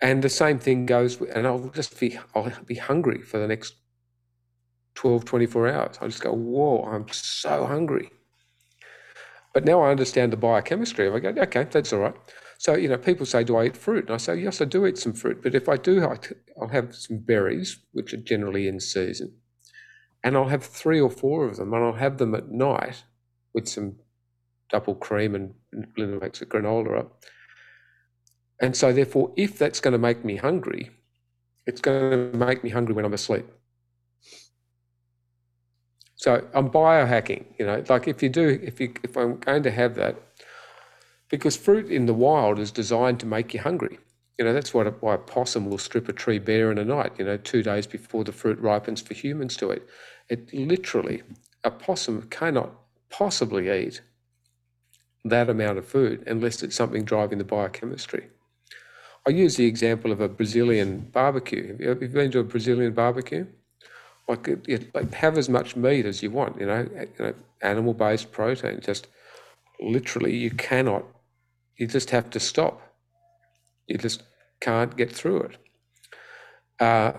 And 0.01 0.25
the 0.25 0.29
same 0.29 0.59
thing 0.59 0.87
goes, 0.87 1.21
and 1.21 1.47
I'll 1.47 1.69
just 1.69 2.01
be 2.01 2.19
I'll 2.35 2.51
be 2.67 2.75
hungry 2.75 3.23
for 3.23 3.39
the 3.39 3.47
next 3.47 3.75
12, 4.95 5.25
24 5.25 5.69
hours. 5.69 5.99
I 6.01 6.07
just 6.07 6.23
go, 6.23 6.33
whoa, 6.33 6.83
I'm 6.83 7.07
so 7.09 7.67
hungry. 7.67 8.11
But 9.53 9.65
now 9.65 9.83
I 9.83 9.91
understand 9.91 10.33
the 10.33 10.37
biochemistry 10.37 11.09
of 11.09 11.15
it. 11.15 11.27
I 11.27 11.33
go, 11.33 11.43
okay, 11.43 11.65
that's 11.65 11.93
all 11.93 12.01
right. 12.01 12.15
So, 12.59 12.75
you 12.75 12.89
know, 12.89 12.99
people 12.99 13.25
say, 13.25 13.43
do 13.43 13.57
I 13.57 13.67
eat 13.67 13.77
fruit? 13.77 14.05
And 14.05 14.15
I 14.15 14.19
say, 14.19 14.37
yes, 14.37 14.61
I 14.61 14.67
do 14.67 14.87
eat 14.87 14.99
some 14.99 15.15
fruit. 15.15 15.43
But 15.43 15.55
if 15.55 15.69
I 15.69 15.77
do, 15.77 16.03
I'll 16.61 16.69
have 16.69 16.95
some 16.95 17.19
berries, 17.19 17.81
which 17.93 18.13
are 18.13 18.19
generally 18.19 18.69
in 18.69 18.79
season. 18.79 19.33
And 20.23 20.37
I'll 20.37 20.49
have 20.49 20.65
three 20.65 21.01
or 21.01 21.11
four 21.11 21.47
of 21.47 21.57
them, 21.57 21.73
and 21.73 21.83
I'll 21.83 21.95
have 21.95 22.19
them 22.19 22.35
at 22.35 22.51
night 22.51 23.03
with 23.55 23.67
some 23.67 23.97
double 24.69 24.95
cream 24.95 25.35
and 25.35 25.55
a 25.75 25.77
granola 25.81 26.99
up. 26.99 27.25
And 28.61 28.77
so, 28.77 28.93
therefore, 28.93 29.33
if 29.37 29.59
that's 29.59 29.81
going 29.81 29.93
to 29.93 29.99
make 29.99 30.23
me 30.23 30.37
hungry, 30.37 30.91
it's 31.67 31.81
going 31.81 32.33
to 32.33 32.37
make 32.37 32.63
me 32.63 32.69
hungry 32.69 32.95
when 32.95 33.07
I'm 33.07 33.15
asleep. 33.15 33.47
So 36.21 36.47
I'm 36.53 36.69
biohacking, 36.69 37.47
you 37.59 37.65
know, 37.65 37.83
like 37.89 38.07
if 38.07 38.23
you 38.23 38.29
do, 38.29 38.61
if 38.63 38.79
you, 38.79 38.93
if 39.03 39.17
I'm 39.17 39.39
going 39.39 39.63
to 39.63 39.71
have 39.71 39.95
that, 39.95 40.17
because 41.31 41.57
fruit 41.57 41.91
in 41.91 42.05
the 42.05 42.13
wild 42.13 42.59
is 42.59 42.71
designed 42.71 43.21
to 43.21 43.27
make 43.27 43.55
you 43.55 43.61
hungry. 43.61 43.99
You 44.39 44.45
know, 44.45 44.53
that's 44.53 44.75
what 44.75 44.87
a, 44.87 44.91
why 44.91 45.15
a 45.15 45.19
possum 45.19 45.71
will 45.71 45.79
strip 45.79 46.11
a 46.11 46.13
tree 46.13 46.39
bare 46.39 46.71
in 46.71 46.77
a 46.77 46.85
night, 46.85 47.13
you 47.19 47.25
know, 47.25 47.39
two 47.39 47.63
days 47.63 47.87
before 47.87 48.23
the 48.23 48.33
fruit 48.33 48.59
ripens 48.59 49.01
for 49.01 49.15
humans 49.15 49.57
to 49.57 49.73
eat. 49.73 49.83
It 50.29 50.53
literally, 50.53 51.23
a 51.65 51.71
possum 51.71 52.29
cannot 52.29 52.71
possibly 53.09 53.71
eat 53.71 54.03
that 55.25 55.49
amount 55.49 55.79
of 55.79 55.87
food 55.87 56.23
unless 56.27 56.63
it's 56.63 56.77
something 56.77 57.03
driving 57.03 57.39
the 57.39 57.45
biochemistry. 57.45 58.29
I 59.27 59.31
use 59.31 59.57
the 59.57 59.65
example 59.65 60.13
of 60.13 60.21
a 60.21 60.29
Brazilian 60.29 60.99
barbecue. 61.13 61.69
Have 61.69 61.81
you, 61.81 61.89
have 61.89 62.03
you 62.03 62.09
been 62.09 62.31
to 62.33 62.41
a 62.41 62.45
Brazilian 62.45 62.93
barbecue? 62.93 63.47
Like, 64.31 64.49
like 64.95 65.13
have 65.15 65.37
as 65.37 65.49
much 65.49 65.75
meat 65.75 66.07
as 66.07 66.23
you 66.23 66.31
want, 66.31 66.61
you 66.61 66.67
know, 66.67 66.89
you 66.95 67.25
know 67.25 67.35
animal-based 67.63 68.31
protein. 68.31 68.81
Just 68.81 69.09
literally, 69.81 70.37
you 70.37 70.51
cannot. 70.51 71.05
You 71.77 71.89
just 71.89 72.11
have 72.11 72.31
to 72.31 72.41
stop. 72.41 72.81
You 73.89 73.99
just 73.99 74.23
can't 74.61 74.97
get 74.97 75.11
through 75.11 75.41
it. 75.43 75.57
Uh, 76.79 77.13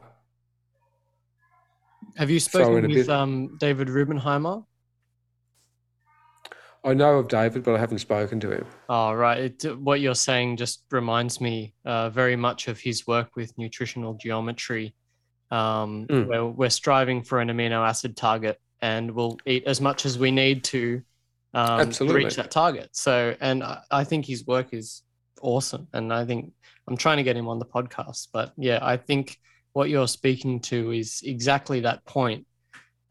have 2.16 2.30
you 2.30 2.40
spoken 2.40 2.90
with 2.90 3.10
um, 3.10 3.58
David 3.60 3.88
Raubenheimer? 3.90 4.66
I 6.84 6.94
know 6.94 7.20
of 7.20 7.28
David, 7.28 7.64
but 7.64 7.76
I 7.76 7.78
haven't 7.78 8.00
spoken 8.00 8.40
to 8.40 8.52
him. 8.52 8.66
Oh, 8.90 9.14
right. 9.14 9.54
It, 9.64 9.80
what 9.80 10.00
you're 10.02 10.16
saying 10.16 10.58
just 10.58 10.84
reminds 10.90 11.40
me 11.40 11.76
uh, 11.86 12.10
very 12.10 12.36
much 12.36 12.68
of 12.68 12.80
his 12.80 13.06
work 13.06 13.36
with 13.36 13.56
nutritional 13.58 14.16
geometry, 14.16 14.96
um, 15.52 16.08
mm. 16.08 16.26
where 16.28 16.46
we're 16.46 16.70
striving 16.70 17.24
for 17.24 17.40
an 17.40 17.50
amino 17.50 17.88
acid 17.88 18.18
target 18.18 18.60
and 18.82 19.12
we'll 19.12 19.38
eat 19.46 19.66
as 19.66 19.80
much 19.80 20.06
as 20.06 20.18
we 20.18 20.32
need 20.32 20.64
to 20.64 21.02
um, 21.54 21.92
reach 22.02 22.36
that 22.36 22.50
target. 22.50 22.90
So, 22.94 23.36
and 23.40 23.64
I, 23.64 23.82
I 23.92 24.04
think 24.04 24.26
his 24.26 24.48
work 24.48 24.74
is 24.74 25.04
awesome. 25.42 25.88
And 25.94 26.14
I 26.14 26.26
think 26.26 26.54
I'm 26.88 26.98
trying 26.98 27.18
to 27.18 27.24
get 27.24 27.36
him 27.36 27.48
on 27.48 27.60
the 27.60 27.66
podcast. 27.66 28.30
But 28.32 28.54
yeah, 28.58 28.80
I 28.82 28.98
think 28.98 29.38
what 29.74 29.90
you're 29.90 30.08
speaking 30.08 30.60
to 30.62 30.92
is 30.92 31.22
exactly 31.24 31.82
that 31.82 32.06
point 32.06 32.46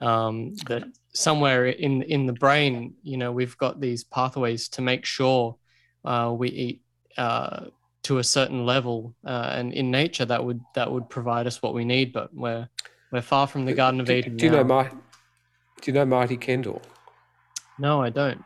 um, 0.01 0.55
that 0.67 0.85
somewhere 1.13 1.67
in 1.67 2.03
in 2.03 2.27
the 2.27 2.33
brain, 2.33 2.95
you 3.03 3.17
know, 3.17 3.33
we've 3.33 3.57
got 3.59 3.81
these 3.81 4.05
pathways 4.05 4.69
to 4.71 4.83
make 4.83 5.05
sure 5.05 5.57
uh, 6.05 6.35
we 6.37 6.49
eat 6.49 6.83
uh, 7.19 7.67
to 8.03 8.19
a 8.19 8.25
certain 8.25 8.65
level, 8.65 9.15
uh, 9.25 9.53
and 9.55 9.73
in 9.73 9.91
nature 9.91 10.25
that 10.25 10.45
would 10.45 10.61
that 10.75 10.91
would 10.91 11.09
provide 11.09 11.47
us 11.47 11.63
what 11.63 11.75
we 11.75 11.85
need. 11.85 12.13
But 12.13 12.35
we're 12.35 12.69
we're 13.13 13.23
far 13.23 13.47
from 13.47 13.67
the 13.67 13.75
Garden 13.75 14.01
of 14.01 14.07
do, 14.07 14.15
Eden. 14.15 14.37
Do 14.37 14.45
you 14.47 14.51
now. 14.51 14.59
know 14.59 14.65
Marty? 14.65 14.97
Do 15.81 15.91
you 15.91 15.93
know 15.95 16.05
Marty 16.05 16.37
Kendall? 16.37 16.83
No, 17.79 18.03
I 18.03 18.11
don't. 18.11 18.45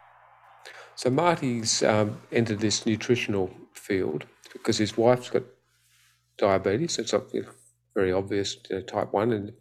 So 0.97 1.11
Marty's 1.11 1.83
um, 1.83 2.21
entered 2.31 2.61
this 2.61 2.87
nutritional 2.87 3.51
field 3.73 4.27
because 4.53 4.79
his 4.79 4.97
wife's 4.97 5.31
got 5.31 5.43
diabetes. 6.39 6.99
It's 6.99 7.15
very 7.95 8.13
obvious, 8.13 8.57
you 8.71 8.77
know, 8.77 8.83
type 8.83 9.13
one, 9.13 9.33
and 9.33 9.53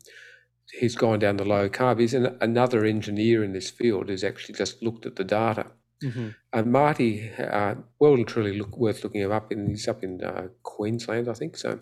he's 0.80 0.96
gone 0.96 1.20
down 1.20 1.38
the 1.38 1.46
low 1.46 1.70
carb. 1.70 2.00
He's 2.00 2.14
an, 2.14 2.38
another 2.42 2.86
engineer 2.86 3.44
in 3.44 3.54
this 3.54 3.70
field 3.70 4.10
who's 4.10 4.24
actually 4.24 4.56
just 4.56 4.82
looked 4.82 5.06
at 5.06 5.16
the 5.16 5.24
data. 5.24 5.68
Mm-hmm. 6.04 6.30
And 6.52 6.72
Marty, 6.72 7.32
uh, 7.32 7.76
well 8.00 8.14
and 8.14 8.28
truly 8.28 8.58
look, 8.58 8.78
worth 8.78 9.04
looking 9.04 9.22
him 9.22 9.32
up. 9.32 9.52
In, 9.52 9.70
he's 9.70 9.88
up 9.88 10.04
in 10.04 10.24
uh, 10.24 10.48
Queensland, 10.64 11.28
I 11.28 11.34
think. 11.34 11.58
So 11.58 11.80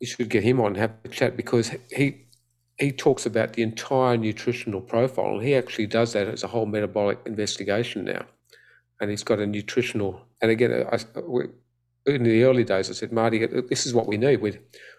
you 0.00 0.06
should 0.06 0.28
get 0.28 0.42
him 0.42 0.60
on 0.60 0.68
and 0.68 0.76
have 0.76 0.94
a 1.04 1.08
chat 1.08 1.36
because 1.36 1.72
he 1.94 2.26
he 2.78 2.90
talks 2.90 3.24
about 3.24 3.52
the 3.52 3.62
entire 3.62 4.16
nutritional 4.16 4.80
profile, 4.80 5.34
and 5.34 5.42
he 5.46 5.54
actually 5.54 5.86
does 5.86 6.12
that 6.12 6.26
as 6.26 6.42
a 6.42 6.48
whole 6.48 6.66
metabolic 6.66 7.20
investigation 7.24 8.04
now. 8.04 8.26
And 9.00 9.10
he's 9.10 9.22
got 9.22 9.38
a 9.38 9.46
nutritional. 9.46 10.26
And 10.40 10.50
again, 10.50 10.86
I, 10.90 10.98
in 12.06 12.24
the 12.24 12.44
early 12.44 12.64
days, 12.64 12.90
I 12.90 12.94
said, 12.94 13.12
Marty, 13.12 13.46
this 13.46 13.86
is 13.86 13.94
what 13.94 14.06
we 14.06 14.16
need. 14.16 14.40
We 14.40 14.58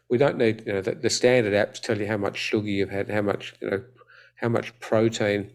we 0.09 0.17
don't 0.17 0.37
need 0.37 0.63
you 0.65 0.73
know 0.73 0.81
the, 0.81 0.95
the, 0.95 1.09
standard 1.09 1.53
apps 1.53 1.81
tell 1.81 1.99
you 1.99 2.07
how 2.07 2.17
much 2.17 2.37
sugar 2.37 2.67
you've 2.67 2.91
had, 2.91 3.09
how 3.09 3.21
much 3.21 3.55
you 3.61 3.69
know, 3.69 3.83
how 4.35 4.49
much 4.49 4.77
protein, 4.79 5.51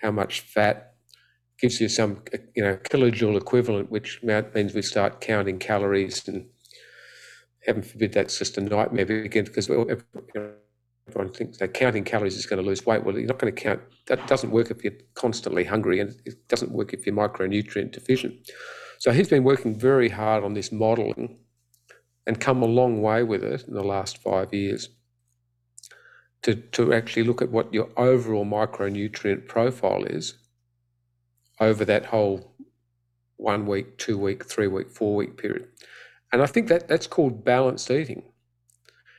how 0.00 0.10
much 0.10 0.40
fat. 0.40 0.91
Gives 1.62 1.80
you 1.80 1.88
some 1.88 2.22
you 2.56 2.64
know 2.64 2.76
kilojoule 2.76 3.36
equivalent, 3.36 3.88
which 3.88 4.20
means 4.22 4.74
we 4.74 4.82
start 4.82 5.20
counting 5.20 5.60
calories, 5.60 6.26
and 6.26 6.46
heaven 7.64 7.82
forbid 7.82 8.12
that's 8.12 8.36
just 8.36 8.58
a 8.58 8.60
nightmare 8.60 9.22
again 9.22 9.44
because 9.44 9.70
everyone 9.70 11.32
thinks 11.32 11.58
that 11.58 11.72
counting 11.72 12.02
calories 12.02 12.36
is 12.36 12.46
going 12.46 12.60
to 12.60 12.68
lose 12.68 12.84
weight. 12.84 13.04
Well, 13.04 13.16
you're 13.16 13.28
not 13.28 13.38
going 13.38 13.54
to 13.54 13.62
count. 13.62 13.80
That 14.08 14.26
doesn't 14.26 14.50
work 14.50 14.72
if 14.72 14.82
you're 14.82 14.92
constantly 15.14 15.62
hungry, 15.62 16.00
and 16.00 16.10
it 16.24 16.48
doesn't 16.48 16.72
work 16.72 16.92
if 16.92 17.06
you're 17.06 17.14
micronutrient 17.14 17.92
deficient. 17.92 18.34
So 18.98 19.12
he's 19.12 19.28
been 19.28 19.44
working 19.44 19.78
very 19.78 20.08
hard 20.08 20.42
on 20.42 20.54
this 20.54 20.72
modeling 20.72 21.38
and 22.26 22.40
come 22.40 22.62
a 22.62 22.66
long 22.66 23.02
way 23.02 23.22
with 23.22 23.44
it 23.44 23.68
in 23.68 23.74
the 23.74 23.84
last 23.84 24.18
five 24.18 24.52
years 24.52 24.88
to, 26.42 26.56
to 26.56 26.92
actually 26.92 27.22
look 27.22 27.40
at 27.40 27.50
what 27.50 27.72
your 27.72 27.88
overall 27.96 28.44
micronutrient 28.44 29.46
profile 29.46 30.02
is 30.04 30.34
over 31.60 31.84
that 31.84 32.06
whole 32.06 32.54
one 33.36 33.66
week, 33.66 33.98
two 33.98 34.16
week, 34.18 34.44
three 34.44 34.68
week, 34.68 34.90
four 34.90 35.14
week 35.14 35.36
period. 35.36 35.68
And 36.32 36.42
I 36.42 36.46
think 36.46 36.68
that 36.68 36.88
that's 36.88 37.06
called 37.06 37.44
balanced 37.44 37.90
eating. 37.90 38.22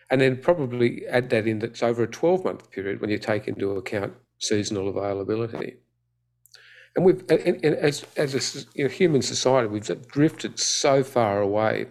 And 0.09 0.21
then 0.21 0.37
probably 0.37 1.05
add 1.07 1.29
that 1.29 1.47
in 1.47 1.59
that's 1.59 1.83
over 1.83 2.03
a 2.03 2.07
12 2.07 2.43
month 2.43 2.71
period 2.71 3.01
when 3.01 3.09
you 3.09 3.17
take 3.17 3.47
into 3.47 3.71
account 3.71 4.13
seasonal 4.39 4.89
availability. 4.89 5.77
And 6.95 7.05
we've, 7.05 7.23
and, 7.29 7.63
and 7.63 7.75
as, 7.75 8.05
as 8.17 8.35
a 8.35 8.65
you 8.75 8.85
know, 8.85 8.89
human 8.89 9.21
society, 9.21 9.67
we've 9.67 10.07
drifted 10.07 10.59
so 10.59 11.03
far 11.03 11.41
away 11.41 11.87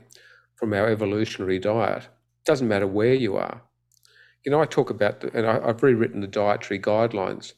from 0.54 0.72
our 0.72 0.88
evolutionary 0.88 1.58
diet. 1.58 2.04
It 2.04 2.44
doesn't 2.44 2.68
matter 2.68 2.86
where 2.86 3.14
you 3.14 3.36
are. 3.36 3.62
You 4.44 4.52
know, 4.52 4.60
I 4.60 4.66
talk 4.66 4.90
about, 4.90 5.20
the, 5.20 5.36
and 5.36 5.46
I, 5.46 5.66
have 5.66 5.82
rewritten 5.82 6.20
the 6.20 6.26
dietary 6.28 6.78
guidelines, 6.78 7.54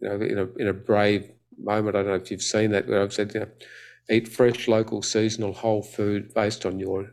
you 0.00 0.08
know, 0.08 0.14
in 0.14 0.38
a, 0.38 0.46
in 0.56 0.68
a 0.68 0.72
brave 0.72 1.30
moment. 1.64 1.96
I 1.96 2.00
don't 2.02 2.08
know 2.08 2.14
if 2.14 2.30
you've 2.30 2.42
seen 2.42 2.70
that, 2.72 2.88
where 2.88 3.02
I've 3.02 3.12
said, 3.12 3.34
you 3.34 3.40
know, 3.40 3.48
eat 4.10 4.28
fresh, 4.28 4.68
local, 4.68 5.02
seasonal, 5.02 5.52
whole 5.52 5.82
food 5.82 6.34
based 6.34 6.66
on 6.66 6.78
your 6.78 7.10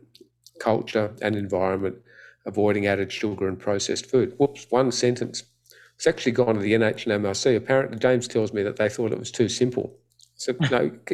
culture 0.59 1.15
and 1.21 1.35
environment, 1.35 1.97
avoiding 2.45 2.87
added 2.87 3.11
sugar 3.11 3.47
and 3.47 3.59
processed 3.59 4.05
food. 4.07 4.33
Whoops, 4.37 4.67
one 4.69 4.91
sentence. 4.91 5.43
It's 5.95 6.07
actually 6.07 6.33
gone 6.33 6.55
to 6.55 6.61
the 6.61 6.73
NH 6.73 7.07
and 7.07 7.23
MRC. 7.23 7.55
Apparently, 7.55 7.97
James 7.97 8.27
tells 8.27 8.53
me 8.53 8.61
that 8.63 8.77
they 8.77 8.89
thought 8.89 9.11
it 9.11 9.19
was 9.19 9.31
too 9.31 9.49
simple. 9.49 9.97
So, 10.35 10.53
no, 10.69 10.91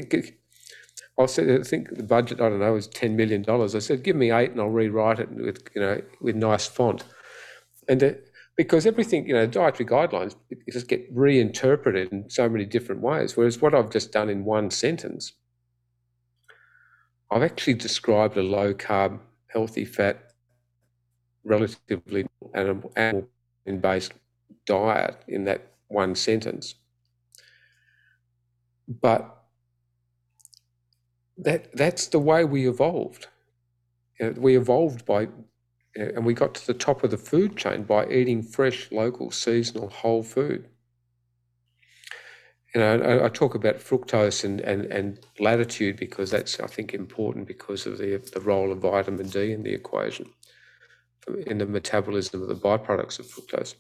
I 1.19 1.25
said, 1.27 1.59
I 1.59 1.63
think 1.63 1.95
the 1.95 2.03
budget, 2.03 2.41
I 2.41 2.49
don't 2.49 2.59
know, 2.59 2.73
was 2.73 2.88
$10 2.88 3.11
million. 3.11 3.45
I 3.47 3.67
said, 3.67 4.03
give 4.03 4.15
me 4.15 4.31
eight 4.31 4.51
and 4.51 4.59
I'll 4.59 4.69
rewrite 4.69 5.19
it 5.19 5.31
with, 5.31 5.63
you 5.75 5.81
know, 5.81 6.01
with 6.21 6.36
nice 6.36 6.65
font. 6.65 7.03
And 7.88 8.03
uh, 8.03 8.11
because 8.56 8.86
everything, 8.86 9.28
you 9.28 9.34
know, 9.34 9.47
dietary 9.47 9.88
guidelines 9.89 10.36
just 10.72 10.88
get 10.88 11.08
reinterpreted 11.12 12.12
in 12.12 12.30
so 12.30 12.47
many 12.47 12.66
different 12.66 13.01
ways. 13.01 13.36
Whereas 13.36 13.62
what 13.62 13.74
I've 13.74 13.89
just 13.89 14.12
done 14.12 14.30
in 14.30 14.45
one 14.45 14.70
sentence, 14.70 15.34
I've 17.32 17.41
actually 17.43 17.74
described 17.74 18.38
a 18.38 18.43
low 18.43 18.74
carb, 18.74 19.20
healthy 19.47 19.86
fat, 19.86 20.34
relatively 21.43 22.28
animal 22.54 22.91
based 23.82 24.14
diet 24.66 25.24
in 25.28 25.45
that 25.45 25.74
one 25.88 26.16
sentence. 26.16 26.76
But 28.88 29.43
that 31.38 31.76
that's 31.76 32.08
the 32.08 32.20
way 32.20 32.45
we 32.45 32.68
evolved. 32.68 33.28
You 34.20 34.28
know, 34.28 34.36
we 34.39 34.56
evolved 34.58 35.06
by, 35.06 35.28
and 35.95 36.25
we 36.25 36.33
got 36.33 36.53
to 36.55 36.67
the 36.67 36.73
top 36.73 37.03
of 37.03 37.11
the 37.11 37.17
food 37.17 37.55
chain 37.55 37.83
by 37.83 38.07
eating 38.07 38.41
fresh, 38.41 38.91
local, 38.91 39.31
seasonal, 39.31 39.89
whole 39.89 40.23
food. 40.23 40.67
You 42.73 42.81
know, 42.81 43.23
I, 43.23 43.29
talk 43.29 43.53
about 43.53 43.75
fructose 43.75 44.43
and, 44.43 44.59
and, 44.61 44.85
and 44.85 45.19
latitude 45.39 45.95
because 45.95 46.31
that's, 46.31 46.59
I 46.59 46.65
think, 46.65 46.95
important 46.95 47.47
because 47.47 47.85
of 47.85 47.99
the, 47.99 48.17
the 48.33 48.39
role 48.39 48.71
of 48.71 48.79
vitamin 48.79 49.29
D 49.29 49.51
in 49.51 49.61
the 49.61 49.73
equation, 49.73 50.27
in 51.45 51.59
the 51.59 51.67
metabolism 51.67 52.41
of 52.41 52.47
the 52.47 52.55
byproducts 52.55 53.19
of 53.19 53.27
fructose. 53.27 53.75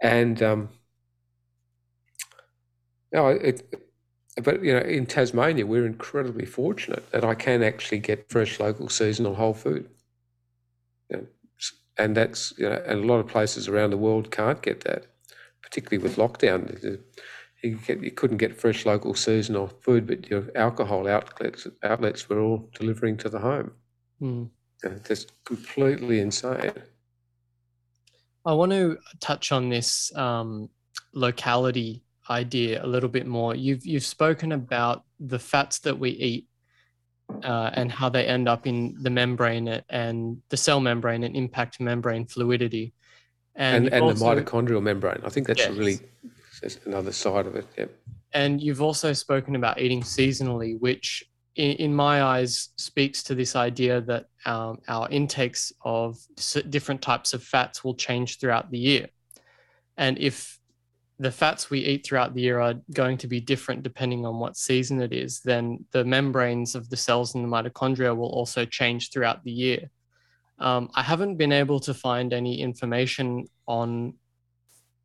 And 0.00 0.42
um, 0.42 0.70
know, 3.16 3.28
it, 3.28 3.62
but 4.42 4.62
you 4.62 4.72
know, 4.72 4.80
in 4.80 5.06
Tasmania, 5.06 5.66
we're 5.66 5.86
incredibly 5.86 6.44
fortunate 6.44 7.10
that 7.10 7.24
I 7.24 7.34
can 7.34 7.62
actually 7.62 7.98
get 7.98 8.30
fresh, 8.30 8.60
local, 8.60 8.88
seasonal 8.88 9.34
whole 9.34 9.54
food. 9.54 9.88
You 11.10 11.16
know, 11.18 11.26
and 11.98 12.16
that's 12.16 12.52
you 12.58 12.68
know, 12.68 12.82
and 12.86 13.04
a 13.04 13.06
lot 13.06 13.20
of 13.20 13.28
places 13.28 13.68
around 13.68 13.90
the 13.90 13.96
world 13.96 14.30
can't 14.30 14.62
get 14.62 14.82
that, 14.84 15.06
particularly 15.62 16.02
with 16.02 16.16
lockdown. 16.16 17.00
You, 17.62 17.78
get, 17.86 18.02
you 18.02 18.10
couldn't 18.10 18.36
get 18.36 18.60
fresh, 18.60 18.84
local, 18.86 19.14
seasonal 19.14 19.68
food, 19.80 20.06
but 20.06 20.28
your 20.28 20.44
alcohol 20.54 21.08
outlets 21.08 21.66
outlets 21.82 22.28
were 22.28 22.40
all 22.40 22.70
delivering 22.78 23.16
to 23.18 23.28
the 23.28 23.38
home. 23.38 23.72
Mm. 24.20 24.50
You 24.84 24.90
know, 24.90 24.98
just 25.06 25.32
completely 25.44 26.20
insane. 26.20 26.72
I 28.44 28.52
want 28.52 28.72
to 28.72 28.98
touch 29.20 29.50
on 29.50 29.68
this 29.70 30.14
um, 30.14 30.68
locality 31.12 32.04
idea 32.30 32.84
a 32.84 32.86
little 32.86 33.08
bit 33.08 33.26
more. 33.26 33.54
You've 33.54 33.84
you've 33.86 34.04
spoken 34.04 34.52
about 34.52 35.04
the 35.18 35.38
fats 35.38 35.78
that 35.80 35.98
we 35.98 36.10
eat 36.10 36.46
uh, 37.42 37.70
and 37.74 37.90
how 37.90 38.08
they 38.08 38.26
end 38.26 38.48
up 38.48 38.66
in 38.66 38.96
the 39.02 39.10
membrane 39.10 39.82
and 39.88 40.42
the 40.48 40.56
cell 40.56 40.80
membrane 40.80 41.24
and 41.24 41.36
impact 41.36 41.80
membrane 41.80 42.26
fluidity. 42.26 42.92
And, 43.54 43.86
and, 43.86 43.94
and 43.94 44.04
also, 44.04 44.34
the 44.34 44.42
mitochondrial 44.42 44.82
membrane. 44.82 45.20
I 45.24 45.28
think 45.28 45.46
that's 45.46 45.60
yes. 45.60 45.70
really 45.70 45.98
that's 46.60 46.78
another 46.84 47.12
side 47.12 47.46
of 47.46 47.56
it. 47.56 47.66
Yep. 47.76 47.90
And 48.32 48.60
you've 48.60 48.82
also 48.82 49.12
spoken 49.12 49.56
about 49.56 49.80
eating 49.80 50.02
seasonally, 50.02 50.78
which 50.78 51.24
in, 51.54 51.72
in 51.72 51.94
my 51.94 52.22
eyes 52.22 52.70
speaks 52.76 53.22
to 53.24 53.34
this 53.34 53.56
idea 53.56 54.00
that 54.02 54.26
um, 54.44 54.78
our 54.88 55.08
intakes 55.08 55.72
of 55.82 56.18
different 56.68 57.02
types 57.02 57.32
of 57.34 57.42
fats 57.42 57.82
will 57.82 57.94
change 57.94 58.38
throughout 58.38 58.70
the 58.70 58.78
year. 58.78 59.08
And 59.96 60.18
if 60.18 60.55
the 61.18 61.30
fats 61.30 61.70
we 61.70 61.80
eat 61.80 62.04
throughout 62.04 62.34
the 62.34 62.42
year 62.42 62.60
are 62.60 62.74
going 62.92 63.16
to 63.18 63.26
be 63.26 63.40
different 63.40 63.82
depending 63.82 64.26
on 64.26 64.38
what 64.38 64.56
season 64.56 65.00
it 65.00 65.12
is, 65.12 65.40
then 65.40 65.84
the 65.92 66.04
membranes 66.04 66.74
of 66.74 66.90
the 66.90 66.96
cells 66.96 67.34
in 67.34 67.42
the 67.42 67.48
mitochondria 67.48 68.14
will 68.14 68.28
also 68.28 68.66
change 68.66 69.10
throughout 69.10 69.42
the 69.42 69.50
year. 69.50 69.90
Um, 70.58 70.90
I 70.94 71.02
haven't 71.02 71.36
been 71.36 71.52
able 71.52 71.80
to 71.80 71.94
find 71.94 72.32
any 72.32 72.60
information 72.60 73.46
on 73.66 74.14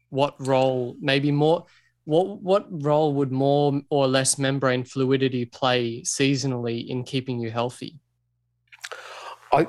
what 0.10 0.36
role, 0.46 0.98
maybe 1.00 1.32
more, 1.32 1.66
what 2.04 2.42
what 2.42 2.66
role 2.84 3.14
would 3.14 3.32
more 3.32 3.80
or 3.90 4.08
less 4.08 4.38
membrane 4.38 4.84
fluidity 4.84 5.46
play 5.46 6.02
seasonally 6.02 6.88
in 6.88 7.04
keeping 7.04 7.40
you 7.40 7.52
healthy? 7.52 8.00
I 9.54 9.68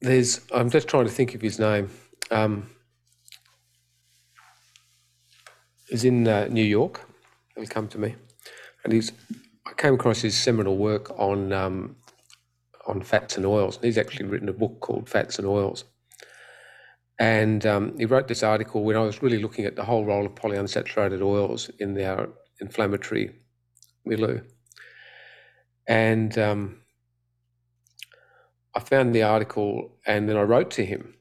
there's 0.00 0.40
I'm 0.52 0.68
just 0.68 0.88
trying 0.88 1.04
to 1.04 1.10
think 1.10 1.34
of 1.34 1.40
his 1.40 1.58
name 1.58 1.90
um, 2.30 2.70
is 5.90 6.04
in 6.04 6.26
uh, 6.26 6.46
New 6.50 6.64
York. 6.64 7.00
He'll 7.56 7.66
come 7.66 7.88
to 7.88 7.98
me, 7.98 8.14
and 8.84 8.92
he's. 8.92 9.12
I 9.66 9.72
came 9.74 9.94
across 9.94 10.20
his 10.20 10.36
seminal 10.36 10.76
work 10.76 11.10
on 11.18 11.52
um, 11.52 11.96
on 12.86 13.02
fats 13.02 13.36
and 13.36 13.46
oils. 13.46 13.78
He's 13.82 13.98
actually 13.98 14.26
written 14.26 14.48
a 14.48 14.52
book 14.52 14.80
called 14.80 15.08
Fats 15.08 15.38
and 15.38 15.46
Oils, 15.46 15.84
and 17.18 17.66
um, 17.66 17.98
he 17.98 18.06
wrote 18.06 18.28
this 18.28 18.42
article 18.42 18.84
when 18.84 18.96
I 18.96 19.00
was 19.00 19.22
really 19.22 19.40
looking 19.40 19.64
at 19.64 19.76
the 19.76 19.84
whole 19.84 20.04
role 20.04 20.26
of 20.26 20.34
polyunsaturated 20.34 21.22
oils 21.22 21.70
in 21.78 22.00
our 22.00 22.30
inflammatory 22.60 23.32
milieu, 24.04 24.40
and 25.88 26.36
um, 26.38 26.80
I 28.74 28.80
found 28.80 29.14
the 29.14 29.22
article, 29.22 29.98
and 30.06 30.28
then 30.28 30.36
I 30.36 30.42
wrote 30.42 30.70
to 30.72 30.84
him 30.84 31.14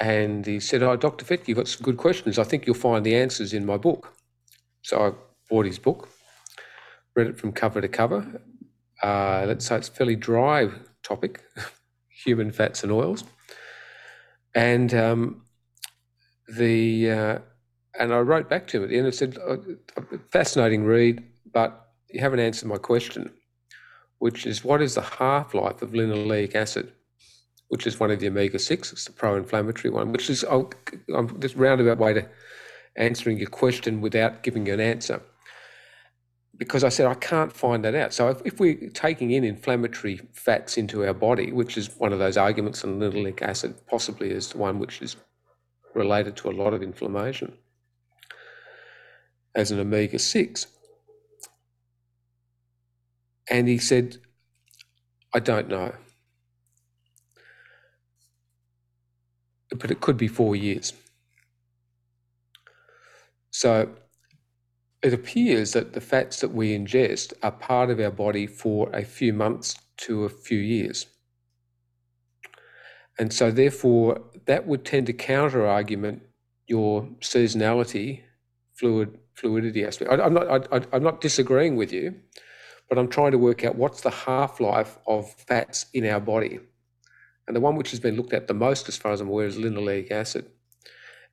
and 0.00 0.44
he 0.46 0.60
said, 0.60 0.82
Oh, 0.82 0.96
Dr. 0.96 1.24
Fettke, 1.24 1.48
you've 1.48 1.58
got 1.58 1.68
some 1.68 1.82
good 1.82 1.96
questions. 1.96 2.38
I 2.38 2.44
think 2.44 2.66
you'll 2.66 2.74
find 2.74 3.04
the 3.04 3.16
answers 3.16 3.52
in 3.52 3.66
my 3.66 3.76
book. 3.76 4.14
So 4.82 5.06
I 5.06 5.12
bought 5.48 5.66
his 5.66 5.78
book, 5.78 6.08
read 7.14 7.28
it 7.28 7.38
from 7.38 7.52
cover 7.52 7.80
to 7.80 7.88
cover. 7.88 8.40
Uh, 9.02 9.44
let's 9.46 9.66
say 9.66 9.76
it's 9.76 9.88
a 9.88 9.92
fairly 9.92 10.16
dry 10.16 10.70
topic 11.02 11.42
human 12.24 12.50
fats 12.50 12.82
and 12.82 12.92
oils. 12.92 13.24
And 14.54 14.92
um, 14.94 15.42
the 16.48 17.10
uh, 17.10 17.38
and 17.98 18.12
I 18.12 18.18
wrote 18.18 18.48
back 18.48 18.66
to 18.68 18.78
him 18.78 18.84
at 18.84 18.88
the 18.90 18.96
end 18.96 19.06
and 19.06 19.14
said, 19.14 19.38
oh, 19.38 19.62
fascinating 20.30 20.84
read, 20.84 21.22
but 21.52 21.88
you 22.10 22.20
haven't 22.20 22.40
answered 22.40 22.68
my 22.68 22.78
question, 22.78 23.30
which 24.18 24.46
is 24.46 24.64
what 24.64 24.80
is 24.80 24.94
the 24.94 25.02
half 25.02 25.54
life 25.54 25.82
of 25.82 25.90
linoleic 25.90 26.54
acid? 26.54 26.92
Which 27.72 27.86
is 27.86 27.98
one 27.98 28.10
of 28.10 28.20
the 28.20 28.28
omega 28.28 28.58
6. 28.58 28.92
It's 28.92 29.06
the 29.06 29.12
pro 29.12 29.34
inflammatory 29.34 29.90
one, 29.90 30.12
which 30.12 30.28
is 30.28 30.44
oh, 30.44 30.68
I'm 31.16 31.40
this 31.40 31.56
roundabout 31.56 31.96
way 31.96 32.12
to 32.12 32.28
answering 32.96 33.38
your 33.38 33.48
question 33.48 34.02
without 34.02 34.42
giving 34.42 34.66
you 34.66 34.74
an 34.74 34.80
answer. 34.80 35.22
Because 36.58 36.84
I 36.84 36.90
said 36.90 37.06
I 37.06 37.14
can't 37.14 37.50
find 37.50 37.82
that 37.86 37.94
out. 37.94 38.12
So 38.12 38.28
if, 38.28 38.42
if 38.44 38.60
we're 38.60 38.90
taking 38.90 39.30
in 39.30 39.42
inflammatory 39.42 40.20
fats 40.34 40.76
into 40.76 41.02
our 41.06 41.14
body, 41.14 41.50
which 41.50 41.78
is 41.78 41.98
one 41.98 42.12
of 42.12 42.18
those 42.18 42.36
arguments, 42.36 42.84
and 42.84 43.00
linoleic 43.00 43.40
acid 43.40 43.74
possibly 43.86 44.32
is 44.32 44.48
the 44.48 44.58
one 44.58 44.78
which 44.78 45.00
is 45.00 45.16
related 45.94 46.36
to 46.36 46.50
a 46.50 46.52
lot 46.52 46.74
of 46.74 46.82
inflammation 46.82 47.56
as 49.54 49.70
an 49.70 49.80
omega 49.80 50.18
6. 50.18 50.66
And 53.48 53.66
he 53.66 53.78
said, 53.78 54.18
I 55.34 55.38
don't 55.38 55.68
know. 55.68 55.94
But 59.78 59.90
it 59.90 60.00
could 60.00 60.16
be 60.16 60.28
four 60.28 60.56
years. 60.56 60.92
So 63.50 63.90
it 65.02 65.12
appears 65.12 65.72
that 65.72 65.92
the 65.92 66.00
fats 66.00 66.40
that 66.40 66.52
we 66.52 66.76
ingest 66.76 67.32
are 67.42 67.50
part 67.50 67.90
of 67.90 68.00
our 68.00 68.10
body 68.10 68.46
for 68.46 68.88
a 68.94 69.04
few 69.04 69.32
months 69.32 69.76
to 69.98 70.24
a 70.24 70.28
few 70.28 70.58
years. 70.58 71.06
And 73.18 73.32
so, 73.32 73.50
therefore, 73.50 74.22
that 74.46 74.66
would 74.66 74.84
tend 74.84 75.06
to 75.06 75.12
counter 75.12 75.66
argument 75.66 76.22
your 76.66 77.02
seasonality, 77.20 78.22
fluid 78.74 79.18
fluidity 79.34 79.84
aspect. 79.84 80.10
I, 80.10 80.26
am 80.26 80.34
not 80.34 80.72
I, 80.72 80.80
I'm 80.92 81.02
not 81.02 81.20
disagreeing 81.20 81.76
with 81.76 81.92
you, 81.92 82.14
but 82.88 82.98
I'm 82.98 83.08
trying 83.08 83.32
to 83.32 83.38
work 83.38 83.64
out 83.64 83.76
what's 83.76 84.00
the 84.00 84.10
half 84.10 84.60
life 84.60 84.98
of 85.06 85.30
fats 85.30 85.86
in 85.92 86.06
our 86.06 86.20
body. 86.20 86.60
And 87.46 87.56
the 87.56 87.60
one 87.60 87.76
which 87.76 87.90
has 87.90 88.00
been 88.00 88.16
looked 88.16 88.32
at 88.32 88.46
the 88.46 88.54
most, 88.54 88.88
as 88.88 88.96
far 88.96 89.12
as 89.12 89.20
I'm 89.20 89.28
aware, 89.28 89.46
is 89.46 89.56
linoleic 89.56 90.10
acid. 90.10 90.46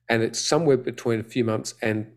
And 0.08 0.22
it's 0.22 0.40
somewhere 0.40 0.76
between 0.76 1.20
a 1.20 1.24
few 1.24 1.44
months 1.44 1.74
and 1.82 2.12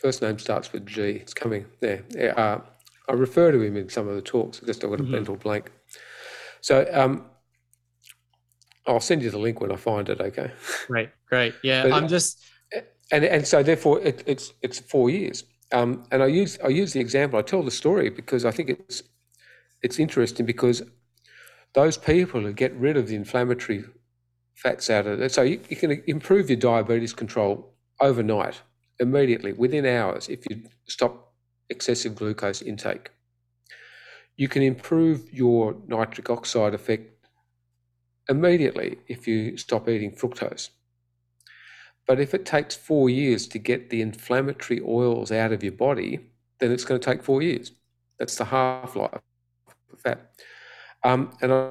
first 0.00 0.22
name 0.22 0.38
starts 0.38 0.72
with 0.72 0.86
G. 0.86 1.02
It's 1.02 1.34
coming 1.34 1.66
there. 1.80 2.04
Uh, 2.36 2.60
I 3.08 3.12
refer 3.12 3.52
to 3.52 3.60
him 3.60 3.76
in 3.76 3.88
some 3.88 4.08
of 4.08 4.14
the 4.14 4.22
talks. 4.22 4.60
Just 4.60 4.82
I've 4.84 4.90
got 4.90 5.00
a 5.00 5.02
mm-hmm. 5.02 5.12
mental 5.12 5.36
blank. 5.36 5.70
So 6.60 6.88
um, 6.92 7.26
I'll 8.86 9.00
send 9.00 9.22
you 9.22 9.30
the 9.30 9.38
link 9.38 9.60
when 9.60 9.72
I 9.72 9.76
find 9.76 10.08
it. 10.08 10.20
Okay. 10.20 10.50
Great, 10.86 11.10
great. 11.28 11.54
Yeah, 11.62 11.84
but, 11.84 11.92
I'm 11.92 12.08
just. 12.08 12.38
And 13.12 13.24
and 13.24 13.46
so 13.46 13.62
therefore 13.62 14.00
it, 14.00 14.22
it's 14.26 14.52
it's 14.62 14.78
four 14.78 15.10
years. 15.10 15.44
Um, 15.72 16.04
and 16.12 16.22
I 16.22 16.26
use 16.26 16.58
I 16.64 16.68
use 16.68 16.92
the 16.92 17.00
example. 17.00 17.38
I 17.38 17.42
tell 17.42 17.62
the 17.62 17.70
story 17.70 18.08
because 18.08 18.44
I 18.44 18.52
think 18.52 18.70
it's 18.70 19.02
it's 19.82 19.98
interesting 19.98 20.46
because 20.46 20.82
those 21.74 21.96
people 21.96 22.40
who 22.40 22.52
get 22.52 22.74
rid 22.74 22.96
of 22.96 23.08
the 23.08 23.16
inflammatory 23.16 23.84
fats 24.54 24.90
out 24.90 25.06
of 25.06 25.20
it, 25.20 25.32
so 25.32 25.42
you, 25.42 25.60
you 25.68 25.76
can 25.76 26.02
improve 26.06 26.50
your 26.50 26.58
diabetes 26.58 27.12
control 27.12 27.74
overnight, 28.00 28.60
immediately, 28.98 29.52
within 29.52 29.86
hours, 29.86 30.28
if 30.28 30.48
you 30.48 30.62
stop 30.86 31.32
excessive 31.68 32.16
glucose 32.16 32.60
intake. 32.62 33.10
You 34.36 34.48
can 34.48 34.62
improve 34.62 35.32
your 35.32 35.76
nitric 35.86 36.30
oxide 36.30 36.74
effect 36.74 37.26
immediately 38.28 38.98
if 39.06 39.26
you 39.26 39.56
stop 39.56 39.88
eating 39.88 40.12
fructose. 40.12 40.70
But 42.06 42.20
if 42.20 42.34
it 42.34 42.44
takes 42.44 42.74
four 42.74 43.08
years 43.08 43.46
to 43.48 43.58
get 43.58 43.90
the 43.90 44.02
inflammatory 44.02 44.80
oils 44.80 45.30
out 45.30 45.52
of 45.52 45.62
your 45.62 45.72
body, 45.72 46.20
then 46.58 46.72
it's 46.72 46.84
going 46.84 47.00
to 47.00 47.04
take 47.04 47.22
four 47.22 47.42
years. 47.42 47.72
That's 48.18 48.36
the 48.36 48.46
half 48.46 48.96
life 48.96 49.20
fat. 50.02 50.32
Um, 51.02 51.32
and 51.40 51.52
I, 51.52 51.70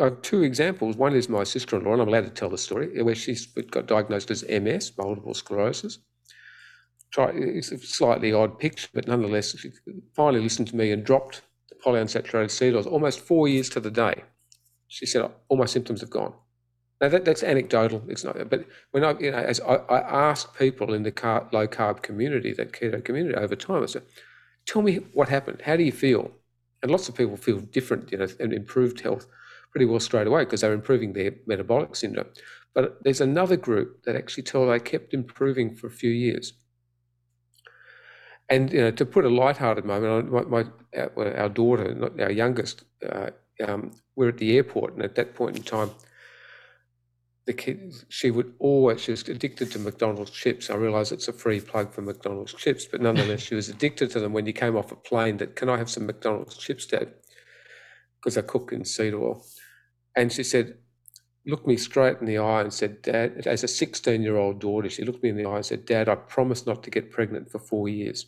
I, 0.00 0.04
have 0.04 0.22
two 0.22 0.42
examples. 0.42 0.96
One 0.96 1.14
is 1.14 1.28
my 1.28 1.44
sister-in-law, 1.44 1.92
and 1.92 2.02
I'm 2.02 2.08
allowed 2.08 2.24
to 2.24 2.30
tell 2.30 2.48
the 2.48 2.56
story, 2.56 3.02
where 3.02 3.14
she's 3.14 3.46
got 3.46 3.86
diagnosed 3.86 4.30
as 4.30 4.42
MS, 4.48 4.92
multiple 4.96 5.34
sclerosis. 5.34 5.98
Try, 7.10 7.30
it's 7.34 7.72
a 7.72 7.78
slightly 7.78 8.32
odd 8.32 8.58
picture, 8.58 8.88
but 8.94 9.06
nonetheless, 9.06 9.58
she 9.58 9.70
finally 10.14 10.42
listened 10.42 10.68
to 10.68 10.76
me 10.76 10.92
and 10.92 11.04
dropped 11.04 11.42
the 11.68 11.74
polyunsaturated 11.74 12.50
seed 12.50 12.74
oils 12.74 12.86
almost 12.86 13.20
four 13.20 13.48
years 13.48 13.68
to 13.70 13.80
the 13.80 13.90
day. 13.90 14.22
She 14.88 15.06
said, 15.06 15.28
all 15.48 15.58
my 15.58 15.66
symptoms 15.66 16.00
have 16.00 16.10
gone. 16.10 16.32
Now 17.00 17.08
that, 17.08 17.24
that's 17.24 17.42
anecdotal. 17.42 18.02
It's 18.08 18.24
not, 18.24 18.50
but 18.50 18.66
when 18.90 19.04
I, 19.04 19.18
you 19.18 19.30
know, 19.30 19.38
as 19.38 19.60
I, 19.60 19.78
I 19.88 20.34
people 20.58 20.92
in 20.92 21.02
the 21.02 21.10
car, 21.10 21.48
low 21.50 21.66
carb 21.66 22.02
community, 22.02 22.52
that 22.52 22.72
keto 22.72 23.02
community 23.02 23.36
over 23.36 23.56
time, 23.56 23.82
I 23.82 23.86
said, 23.86 24.02
"Tell 24.66 24.82
me 24.82 24.96
what 25.14 25.30
happened. 25.30 25.62
How 25.64 25.76
do 25.76 25.82
you 25.82 25.92
feel?" 25.92 26.30
And 26.82 26.90
lots 26.90 27.08
of 27.08 27.14
people 27.14 27.36
feel 27.36 27.58
different, 27.58 28.10
you 28.10 28.18
know, 28.18 28.28
and 28.38 28.52
improved 28.52 29.00
health 29.00 29.26
pretty 29.70 29.86
well 29.86 30.00
straight 30.00 30.26
away 30.26 30.44
because 30.44 30.62
they're 30.62 30.72
improving 30.72 31.12
their 31.12 31.32
metabolic 31.46 31.94
syndrome. 31.94 32.28
But 32.74 32.98
there's 33.02 33.20
another 33.20 33.56
group 33.56 34.04
that 34.04 34.16
actually 34.16 34.44
tell 34.44 34.66
they 34.66 34.78
kept 34.78 35.14
improving 35.14 35.74
for 35.74 35.86
a 35.86 35.90
few 35.90 36.10
years. 36.10 36.52
And 38.48 38.72
you 38.72 38.80
know, 38.80 38.90
to 38.90 39.06
put 39.06 39.24
a 39.24 39.28
light-hearted 39.28 39.84
moment, 39.84 40.32
my, 40.32 40.42
my 40.42 40.64
our, 41.16 41.48
daughter, 41.48 42.10
our 42.20 42.30
youngest, 42.32 42.84
uh, 43.08 43.30
um, 43.66 43.92
we're 44.16 44.30
at 44.30 44.38
the 44.38 44.56
airport, 44.56 44.94
and 44.94 45.02
at 45.02 45.14
that 45.14 45.34
point 45.34 45.56
in 45.56 45.62
time, 45.62 45.90
the 47.46 47.52
kid, 47.52 47.94
she 48.08 48.30
would 48.30 48.54
always, 48.58 49.00
she 49.00 49.10
was 49.10 49.26
addicted 49.28 49.72
to 49.72 49.78
McDonald's 49.78 50.30
chips. 50.30 50.70
I 50.70 50.74
realise 50.74 51.10
it's 51.10 51.28
a 51.28 51.32
free 51.32 51.60
plug 51.60 51.92
for 51.92 52.02
McDonald's 52.02 52.54
chips, 52.54 52.86
but 52.86 53.00
nonetheless, 53.00 53.40
she 53.48 53.54
was 53.54 53.68
addicted 53.68 54.10
to 54.10 54.20
them 54.20 54.32
when 54.32 54.46
you 54.46 54.52
came 54.52 54.76
off 54.76 54.92
a 54.92 54.96
plane 54.96 55.38
that, 55.38 55.56
can 55.56 55.68
I 55.68 55.78
have 55.78 55.90
some 55.90 56.06
McDonald's 56.06 56.56
chips, 56.56 56.86
Dad? 56.86 57.14
because 58.20 58.36
I 58.36 58.42
cook 58.42 58.72
in 58.72 58.84
seed 58.84 59.14
oil. 59.14 59.44
And 60.16 60.32
she 60.32 60.42
said, 60.42 60.78
looked 61.46 61.66
me 61.66 61.76
straight 61.76 62.18
in 62.20 62.26
the 62.26 62.38
eye 62.38 62.60
and 62.60 62.72
said, 62.72 63.02
Dad, 63.02 63.46
as 63.46 63.64
a 63.64 63.68
16 63.68 64.22
year 64.22 64.36
old 64.36 64.60
daughter, 64.60 64.90
she 64.90 65.04
looked 65.04 65.22
me 65.22 65.30
in 65.30 65.36
the 65.36 65.46
eye 65.46 65.56
and 65.56 65.66
said, 65.66 65.86
Dad, 65.86 66.08
I 66.08 66.16
promise 66.16 66.66
not 66.66 66.82
to 66.82 66.90
get 66.90 67.10
pregnant 67.10 67.50
for 67.50 67.58
four 67.58 67.88
years. 67.88 68.26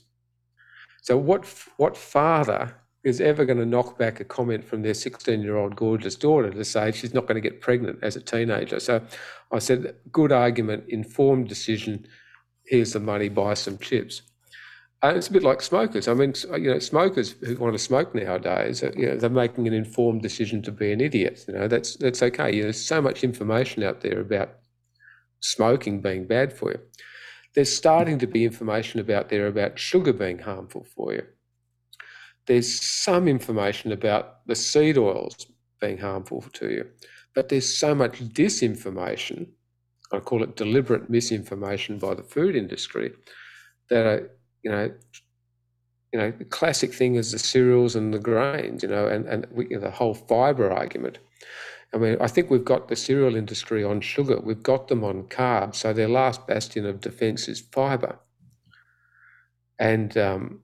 So, 1.02 1.16
what, 1.16 1.46
what 1.76 1.96
father 1.96 2.76
is 3.04 3.20
ever 3.20 3.44
going 3.44 3.58
to 3.58 3.66
knock 3.66 3.98
back 3.98 4.20
a 4.20 4.24
comment 4.24 4.64
from 4.64 4.82
their 4.82 4.94
16 4.94 5.42
year 5.42 5.56
old 5.56 5.76
gorgeous 5.76 6.14
daughter 6.14 6.50
to 6.50 6.64
say 6.64 6.92
she's 6.92 7.14
not 7.14 7.26
going 7.26 7.40
to 7.40 7.48
get 7.48 7.60
pregnant 7.60 7.98
as 8.02 8.16
a 8.16 8.20
teenager? 8.20 8.78
So, 8.80 9.02
I 9.50 9.58
said, 9.58 9.94
good 10.10 10.32
argument, 10.32 10.84
informed 10.88 11.48
decision. 11.48 12.06
Here's 12.64 12.92
the 12.92 13.00
money, 13.00 13.28
buy 13.28 13.54
some 13.54 13.78
chips. 13.78 14.22
And 15.02 15.16
it's 15.16 15.26
a 15.26 15.32
bit 15.32 15.42
like 15.42 15.60
smokers. 15.62 16.06
I 16.06 16.14
mean, 16.14 16.32
you 16.52 16.72
know, 16.72 16.78
smokers 16.78 17.32
who 17.42 17.56
want 17.56 17.74
to 17.74 17.78
smoke 17.78 18.14
nowadays, 18.14 18.84
uh, 18.84 18.92
you 18.96 19.08
know, 19.08 19.16
they're 19.16 19.30
making 19.30 19.66
an 19.66 19.74
informed 19.74 20.22
decision 20.22 20.62
to 20.62 20.70
be 20.70 20.92
an 20.92 21.00
idiot. 21.00 21.44
You 21.48 21.54
know, 21.54 21.66
that's 21.66 21.96
that's 21.96 22.22
okay. 22.22 22.54
You 22.54 22.60
know, 22.60 22.66
there's 22.66 22.86
so 22.86 23.02
much 23.02 23.24
information 23.24 23.82
out 23.82 24.00
there 24.02 24.20
about 24.20 24.54
smoking 25.40 26.00
being 26.00 26.28
bad 26.28 26.52
for 26.52 26.70
you. 26.70 26.78
There's 27.54 27.76
starting 27.76 28.20
to 28.20 28.28
be 28.28 28.44
information 28.44 29.00
about 29.00 29.28
there 29.28 29.48
about 29.48 29.76
sugar 29.76 30.12
being 30.12 30.38
harmful 30.38 30.84
for 30.84 31.12
you. 31.12 31.24
There's 32.46 32.82
some 32.82 33.28
information 33.28 33.92
about 33.92 34.46
the 34.46 34.56
seed 34.56 34.98
oils 34.98 35.46
being 35.80 35.98
harmful 35.98 36.42
to 36.54 36.70
you, 36.70 36.88
but 37.34 37.48
there's 37.48 37.76
so 37.76 37.94
much 37.94 38.20
disinformation. 38.20 39.48
I 40.12 40.18
call 40.18 40.42
it 40.42 40.56
deliberate 40.56 41.08
misinformation 41.08 41.98
by 41.98 42.14
the 42.14 42.22
food 42.22 42.54
industry 42.56 43.12
that 43.88 44.30
you 44.62 44.70
know, 44.70 44.92
you 46.12 46.18
know, 46.18 46.30
the 46.30 46.44
classic 46.44 46.92
thing 46.92 47.16
is 47.16 47.32
the 47.32 47.38
cereals 47.38 47.96
and 47.96 48.12
the 48.12 48.18
grains, 48.18 48.82
you 48.82 48.88
know, 48.88 49.06
and, 49.06 49.26
and 49.26 49.46
we, 49.50 49.68
you 49.68 49.76
know, 49.76 49.82
the 49.82 49.90
whole 49.90 50.14
fiber 50.14 50.70
argument. 50.70 51.18
I 51.94 51.98
mean, 51.98 52.16
I 52.20 52.26
think 52.26 52.50
we've 52.50 52.64
got 52.64 52.88
the 52.88 52.96
cereal 52.96 53.36
industry 53.36 53.84
on 53.84 54.00
sugar, 54.00 54.40
we've 54.40 54.62
got 54.62 54.88
them 54.88 55.04
on 55.04 55.24
carbs, 55.24 55.76
so 55.76 55.92
their 55.92 56.08
last 56.08 56.46
bastion 56.46 56.86
of 56.86 57.00
defence 57.00 57.48
is 57.48 57.60
fiber. 57.60 58.18
And 59.78 60.16
um, 60.16 60.60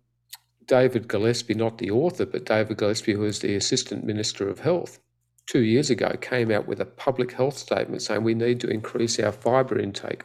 David 0.69 1.09
Gillespie, 1.09 1.55
not 1.55 1.79
the 1.79 1.91
author, 1.91 2.27
but 2.27 2.45
David 2.45 2.77
Gillespie, 2.77 3.15
who 3.15 3.21
was 3.21 3.41
the 3.41 3.57
Assistant 3.57 4.05
Minister 4.05 4.49
of 4.49 4.61
Health, 4.61 5.01
two 5.47 5.61
years 5.61 5.89
ago 5.89 6.15
came 6.21 6.51
out 6.51 6.69
with 6.69 6.79
a 6.79 6.85
public 6.85 7.33
health 7.33 7.57
statement 7.57 8.03
saying 8.03 8.23
we 8.23 8.35
need 8.35 8.61
to 8.61 8.69
increase 8.69 9.19
our 9.19 9.33
fibre 9.33 9.79
intake 9.79 10.25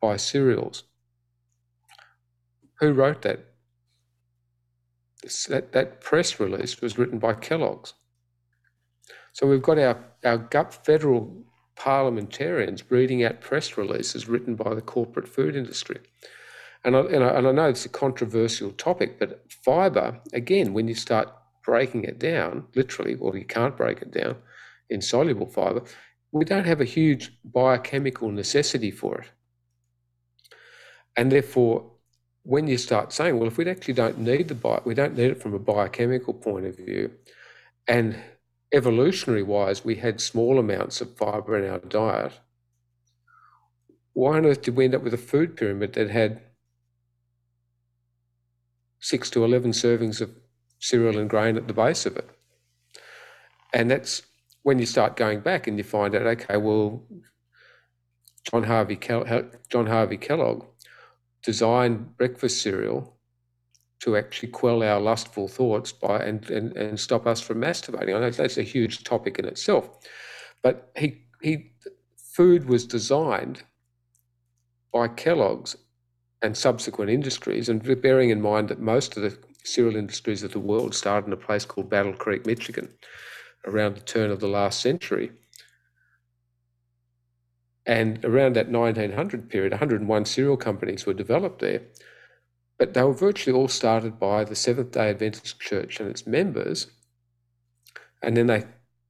by 0.00 0.16
cereals. 0.16 0.84
Who 2.78 2.92
wrote 2.92 3.22
that? 3.22 3.46
That, 5.48 5.72
that 5.72 6.00
press 6.00 6.40
release 6.40 6.80
was 6.80 6.96
written 6.96 7.18
by 7.18 7.34
Kellogg's. 7.34 7.92
So 9.32 9.46
we've 9.46 9.60
got 9.60 9.78
our, 9.78 10.04
our 10.24 10.38
gut 10.38 10.72
federal 10.72 11.44
parliamentarians 11.76 12.90
reading 12.90 13.24
out 13.24 13.40
press 13.40 13.76
releases 13.76 14.28
written 14.28 14.54
by 14.54 14.74
the 14.74 14.80
corporate 14.80 15.28
food 15.28 15.56
industry. 15.56 15.98
And 16.84 16.96
I, 16.96 17.00
and 17.00 17.24
I, 17.24 17.28
and 17.28 17.46
I 17.46 17.52
know 17.52 17.68
it's 17.68 17.84
a 17.84 17.90
controversial 17.90 18.70
topic, 18.72 19.18
but 19.18 19.44
fibre, 19.64 20.20
again, 20.32 20.72
when 20.72 20.88
you 20.88 20.94
start 20.94 21.28
breaking 21.64 22.04
it 22.04 22.18
down, 22.18 22.64
literally, 22.74 23.16
or 23.16 23.36
you 23.36 23.44
can't 23.44 23.76
break 23.76 24.00
it 24.00 24.10
down, 24.12 24.36
insoluble 24.88 25.46
fibre, 25.46 25.82
we 26.32 26.44
don't 26.44 26.64
have 26.64 26.80
a 26.80 26.86
huge 26.86 27.32
biochemical 27.44 28.30
necessity 28.30 28.90
for 28.90 29.18
it. 29.18 29.30
And 31.16 31.30
therefore, 31.30 31.90
when 32.44 32.66
you 32.66 32.78
start 32.78 33.12
saying, 33.12 33.38
well, 33.38 33.48
if 33.48 33.58
we 33.58 33.68
actually 33.68 33.94
don't 33.94 34.18
need 34.18 34.48
the 34.48 34.54
bio, 34.54 34.80
we 34.84 34.94
don't 34.94 35.16
need 35.16 35.32
it 35.32 35.42
from 35.42 35.52
a 35.52 35.58
biochemical 35.58 36.32
point 36.32 36.64
of 36.66 36.76
view, 36.76 37.10
and 37.86 38.16
evolutionary 38.72 39.42
wise, 39.42 39.84
we 39.84 39.96
had 39.96 40.20
small 40.20 40.58
amounts 40.58 41.00
of 41.00 41.16
fiber 41.16 41.58
in 41.58 41.70
our 41.70 41.80
diet, 41.80 42.32
why 44.12 44.38
on 44.38 44.46
earth 44.46 44.62
did 44.62 44.76
we 44.76 44.84
end 44.84 44.94
up 44.94 45.02
with 45.02 45.14
a 45.14 45.18
food 45.18 45.56
pyramid 45.56 45.92
that 45.92 46.10
had 46.10 46.40
six 49.00 49.30
to 49.30 49.44
11 49.44 49.72
servings 49.72 50.20
of 50.20 50.30
cereal 50.78 51.18
and 51.18 51.28
grain 51.28 51.56
at 51.56 51.66
the 51.66 51.74
base 51.74 52.06
of 52.06 52.16
it? 52.16 52.28
And 53.72 53.90
that's 53.90 54.22
when 54.62 54.78
you 54.78 54.86
start 54.86 55.16
going 55.16 55.40
back 55.40 55.66
and 55.66 55.78
you 55.78 55.84
find 55.84 56.14
out, 56.14 56.26
okay, 56.26 56.56
well, 56.56 57.02
John 58.50 58.64
Harvey, 58.64 58.98
John 59.68 59.86
Harvey 59.86 60.16
Kellogg 60.16 60.64
designed 61.42 62.16
breakfast 62.16 62.62
cereal 62.62 63.16
to 64.00 64.16
actually 64.16 64.48
quell 64.48 64.82
our 64.82 64.98
lustful 64.98 65.46
thoughts 65.46 65.92
by 65.92 66.18
and, 66.18 66.48
and, 66.50 66.76
and 66.76 66.98
stop 66.98 67.26
us 67.26 67.40
from 67.40 67.60
masturbating. 67.60 68.16
I 68.16 68.20
know 68.20 68.30
that's 68.30 68.56
a 68.56 68.62
huge 68.62 69.04
topic 69.04 69.38
in 69.38 69.44
itself. 69.44 69.90
But 70.62 70.90
he 70.96 71.24
he 71.42 71.72
food 72.16 72.68
was 72.68 72.86
designed 72.86 73.62
by 74.92 75.08
Kellogg's 75.08 75.76
and 76.42 76.56
subsequent 76.56 77.10
industries, 77.10 77.68
and 77.68 78.00
bearing 78.00 78.30
in 78.30 78.40
mind 78.40 78.68
that 78.68 78.80
most 78.80 79.16
of 79.16 79.22
the 79.22 79.38
cereal 79.64 79.96
industries 79.96 80.42
of 80.42 80.52
the 80.52 80.60
world 80.60 80.94
started 80.94 81.26
in 81.26 81.32
a 81.32 81.36
place 81.36 81.64
called 81.64 81.90
Battle 81.90 82.14
Creek, 82.14 82.46
Michigan, 82.46 82.88
around 83.66 83.94
the 83.94 84.00
turn 84.00 84.30
of 84.30 84.40
the 84.40 84.48
last 84.48 84.80
century. 84.80 85.32
And 87.86 88.24
around 88.24 88.54
that 88.56 88.70
1900 88.70 89.48
period, 89.50 89.72
101 89.72 90.24
cereal 90.24 90.56
companies 90.56 91.06
were 91.06 91.14
developed 91.14 91.60
there. 91.60 91.82
But 92.78 92.94
they 92.94 93.02
were 93.02 93.12
virtually 93.12 93.54
all 93.54 93.68
started 93.68 94.18
by 94.18 94.44
the 94.44 94.54
Seventh 94.54 94.92
day 94.92 95.10
Adventist 95.10 95.60
Church 95.60 96.00
and 96.00 96.08
its 96.08 96.26
members. 96.26 96.86
And 98.22 98.36
then 98.36 98.46
they, 98.46 98.64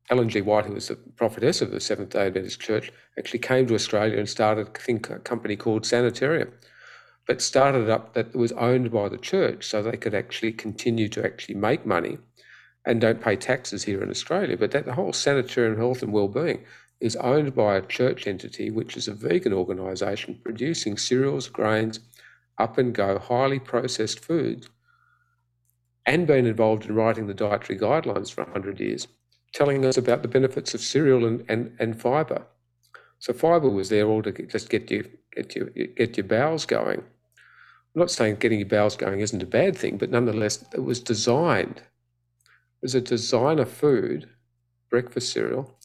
Ellen 0.08 0.28
G. 0.28 0.40
White, 0.40 0.66
who 0.66 0.74
was 0.74 0.88
the 0.88 0.96
prophetess 0.96 1.62
of 1.62 1.70
the 1.70 1.80
Seventh 1.80 2.10
day 2.10 2.26
Adventist 2.26 2.60
Church, 2.60 2.90
actually 3.18 3.38
came 3.38 3.66
to 3.66 3.74
Australia 3.74 4.18
and 4.18 4.28
started 4.28 4.66
a 4.66 5.18
company 5.20 5.56
called 5.56 5.86
Sanitarium. 5.86 6.52
But 7.30 7.40
started 7.40 7.88
up 7.88 8.14
that 8.14 8.34
was 8.34 8.50
owned 8.50 8.90
by 8.90 9.08
the 9.08 9.16
church 9.16 9.64
so 9.64 9.84
they 9.84 9.96
could 9.96 10.16
actually 10.16 10.50
continue 10.50 11.08
to 11.10 11.24
actually 11.24 11.54
make 11.54 11.86
money 11.86 12.18
and 12.84 13.00
don't 13.00 13.22
pay 13.22 13.36
taxes 13.36 13.84
here 13.84 14.02
in 14.02 14.10
Australia. 14.10 14.56
But 14.56 14.72
that 14.72 14.84
the 14.84 14.94
whole 14.94 15.12
sanitarium 15.12 15.76
health 15.76 16.02
and 16.02 16.12
well-being 16.12 16.64
is 16.98 17.14
owned 17.14 17.54
by 17.54 17.76
a 17.76 17.82
church 17.82 18.26
entity, 18.26 18.68
which 18.72 18.96
is 18.96 19.06
a 19.06 19.14
vegan 19.14 19.52
organisation 19.52 20.40
producing 20.42 20.98
cereals, 20.98 21.46
grains, 21.46 22.00
up 22.58 22.78
and 22.78 22.92
go, 22.92 23.20
highly 23.20 23.60
processed 23.60 24.18
foods, 24.18 24.68
and 26.04 26.26
been 26.26 26.46
involved 26.46 26.86
in 26.86 26.96
writing 26.96 27.28
the 27.28 27.32
dietary 27.32 27.78
guidelines 27.78 28.32
for 28.32 28.42
100 28.42 28.80
years, 28.80 29.06
telling 29.54 29.84
us 29.84 29.96
about 29.96 30.22
the 30.22 30.26
benefits 30.26 30.74
of 30.74 30.80
cereal 30.80 31.24
and, 31.24 31.44
and, 31.48 31.76
and 31.78 32.00
fibre. 32.00 32.44
So 33.20 33.32
fibre 33.32 33.70
was 33.70 33.88
there 33.88 34.08
all 34.08 34.24
to 34.24 34.32
just 34.32 34.68
get 34.68 34.90
you 34.90 35.08
get 35.36 35.54
your 35.54 35.66
get 35.66 36.16
your 36.16 36.26
bowels 36.26 36.66
going. 36.66 37.04
I'm 37.94 38.00
not 38.00 38.10
saying 38.10 38.36
getting 38.36 38.60
your 38.60 38.68
bowels 38.68 38.96
going 38.96 39.20
isn't 39.20 39.42
a 39.42 39.46
bad 39.46 39.76
thing, 39.76 39.96
but 39.96 40.10
nonetheless, 40.10 40.64
it 40.72 40.84
was 40.84 41.00
designed. 41.00 41.78
It 41.78 42.82
was 42.82 42.94
a 42.94 43.00
designer 43.00 43.64
food, 43.64 44.28
breakfast 44.90 45.32
cereal, 45.32 45.76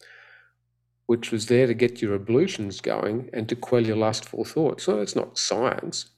which 1.08 1.32
was 1.32 1.48
there 1.48 1.66
to 1.66 1.74
get 1.74 2.02
your 2.02 2.14
ablutions 2.14 2.80
going 2.80 3.30
and 3.34 3.50
to 3.50 3.56
quell 3.56 3.86
your 3.86 3.96
lustful 3.96 4.46
thoughts. 4.46 4.84
So 4.84 5.00
it's 5.00 5.16
not 5.16 5.38
science. 5.38 6.12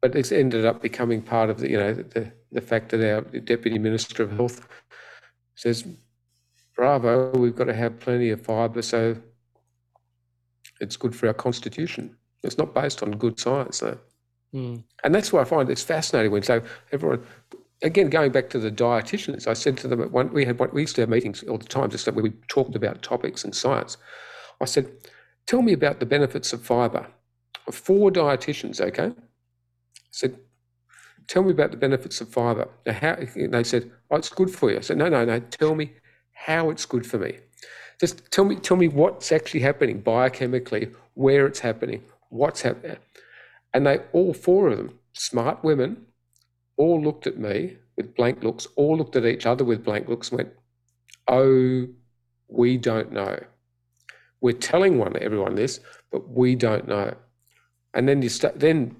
But 0.00 0.16
it's 0.16 0.32
ended 0.32 0.64
up 0.64 0.82
becoming 0.82 1.22
part 1.22 1.48
of 1.48 1.58
the, 1.58 1.70
you 1.70 1.78
know, 1.78 1.94
the, 1.94 2.32
the 2.50 2.60
fact 2.60 2.90
that 2.90 3.14
our 3.14 3.20
Deputy 3.40 3.78
Minister 3.78 4.24
of 4.24 4.32
Health 4.32 4.66
says, 5.54 5.86
bravo, 6.74 7.30
we've 7.38 7.56
got 7.56 7.64
to 7.64 7.74
have 7.74 8.00
plenty 8.00 8.30
of 8.30 8.42
fibre 8.42 8.82
so 8.82 9.16
it's 10.80 10.96
good 10.96 11.14
for 11.14 11.28
our 11.28 11.34
constitution. 11.34 12.16
It's 12.42 12.58
not 12.58 12.74
based 12.74 13.02
on 13.02 13.12
good 13.12 13.38
science, 13.38 13.78
though. 13.78 13.98
Mm. 14.54 14.84
And 15.02 15.14
that's 15.14 15.32
why 15.32 15.40
I 15.40 15.44
find 15.44 15.68
it's 15.68 15.82
fascinating 15.82 16.30
when 16.30 16.42
so 16.42 16.62
everyone 16.92 17.24
again, 17.84 18.08
going 18.08 18.32
back 18.32 18.50
to 18.50 18.58
the 18.58 18.70
dietitians, 18.70 19.46
I 19.46 19.52
said 19.52 19.76
to 19.78 19.88
them 19.88 20.00
at 20.00 20.10
one, 20.10 20.32
we 20.32 20.44
had 20.44 20.58
what 20.58 20.72
we 20.72 20.80
used 20.82 20.96
to 20.96 21.02
have 21.02 21.10
meetings 21.10 21.42
all 21.44 21.58
the 21.58 21.64
time, 21.64 21.90
just 21.90 22.06
where 22.06 22.22
we 22.22 22.30
talked 22.48 22.74
about 22.74 23.02
topics 23.02 23.44
and 23.44 23.54
science. 23.54 23.96
I 24.60 24.64
said, 24.64 24.90
tell 25.46 25.62
me 25.62 25.72
about 25.72 26.00
the 26.00 26.06
benefits 26.06 26.52
of 26.52 26.62
fibre. 26.62 27.06
Four 27.70 28.10
dietitians, 28.10 28.80
okay? 28.80 29.08
I 29.08 29.12
said, 30.10 30.38
tell 31.28 31.42
me 31.42 31.50
about 31.50 31.70
the 31.70 31.76
benefits 31.76 32.20
of 32.20 32.28
fibre. 32.28 32.68
Now, 32.86 32.92
how, 32.92 33.16
they 33.16 33.64
said, 33.64 33.90
oh, 34.10 34.16
it's 34.16 34.30
good 34.30 34.50
for 34.50 34.70
you. 34.70 34.78
I 34.78 34.80
said, 34.80 34.96
no, 34.96 35.08
no, 35.08 35.24
no, 35.24 35.40
tell 35.40 35.74
me 35.74 35.92
how 36.32 36.70
it's 36.70 36.86
good 36.86 37.06
for 37.06 37.18
me. 37.18 37.38
Just 38.00 38.30
tell 38.30 38.44
me, 38.44 38.56
tell 38.56 38.76
me 38.76 38.88
what's 38.88 39.30
actually 39.30 39.60
happening 39.60 40.02
biochemically, 40.02 40.94
where 41.14 41.46
it's 41.46 41.60
happening, 41.60 42.02
what's 42.28 42.62
happening. 42.62 42.96
And 43.74 43.86
they, 43.86 43.98
all 44.12 44.32
four 44.32 44.68
of 44.68 44.78
them, 44.78 44.98
smart 45.12 45.62
women, 45.62 46.06
all 46.76 47.02
looked 47.02 47.26
at 47.26 47.38
me 47.38 47.76
with 47.96 48.14
blank 48.14 48.42
looks, 48.42 48.66
all 48.76 48.96
looked 48.96 49.16
at 49.16 49.26
each 49.26 49.46
other 49.46 49.64
with 49.64 49.84
blank 49.84 50.08
looks 50.08 50.30
and 50.30 50.38
went, 50.38 50.52
Oh, 51.28 51.88
we 52.48 52.78
don't 52.78 53.12
know. 53.12 53.38
We're 54.40 54.52
telling 54.52 54.98
one 54.98 55.16
everyone 55.20 55.54
this, 55.54 55.80
but 56.12 56.28
we 56.28 56.54
don't 56.54 56.86
know. 56.86 57.14
And 57.94 58.08
then 58.08 58.22
you 58.22 58.28
start, 58.28 58.60
then 58.60 58.96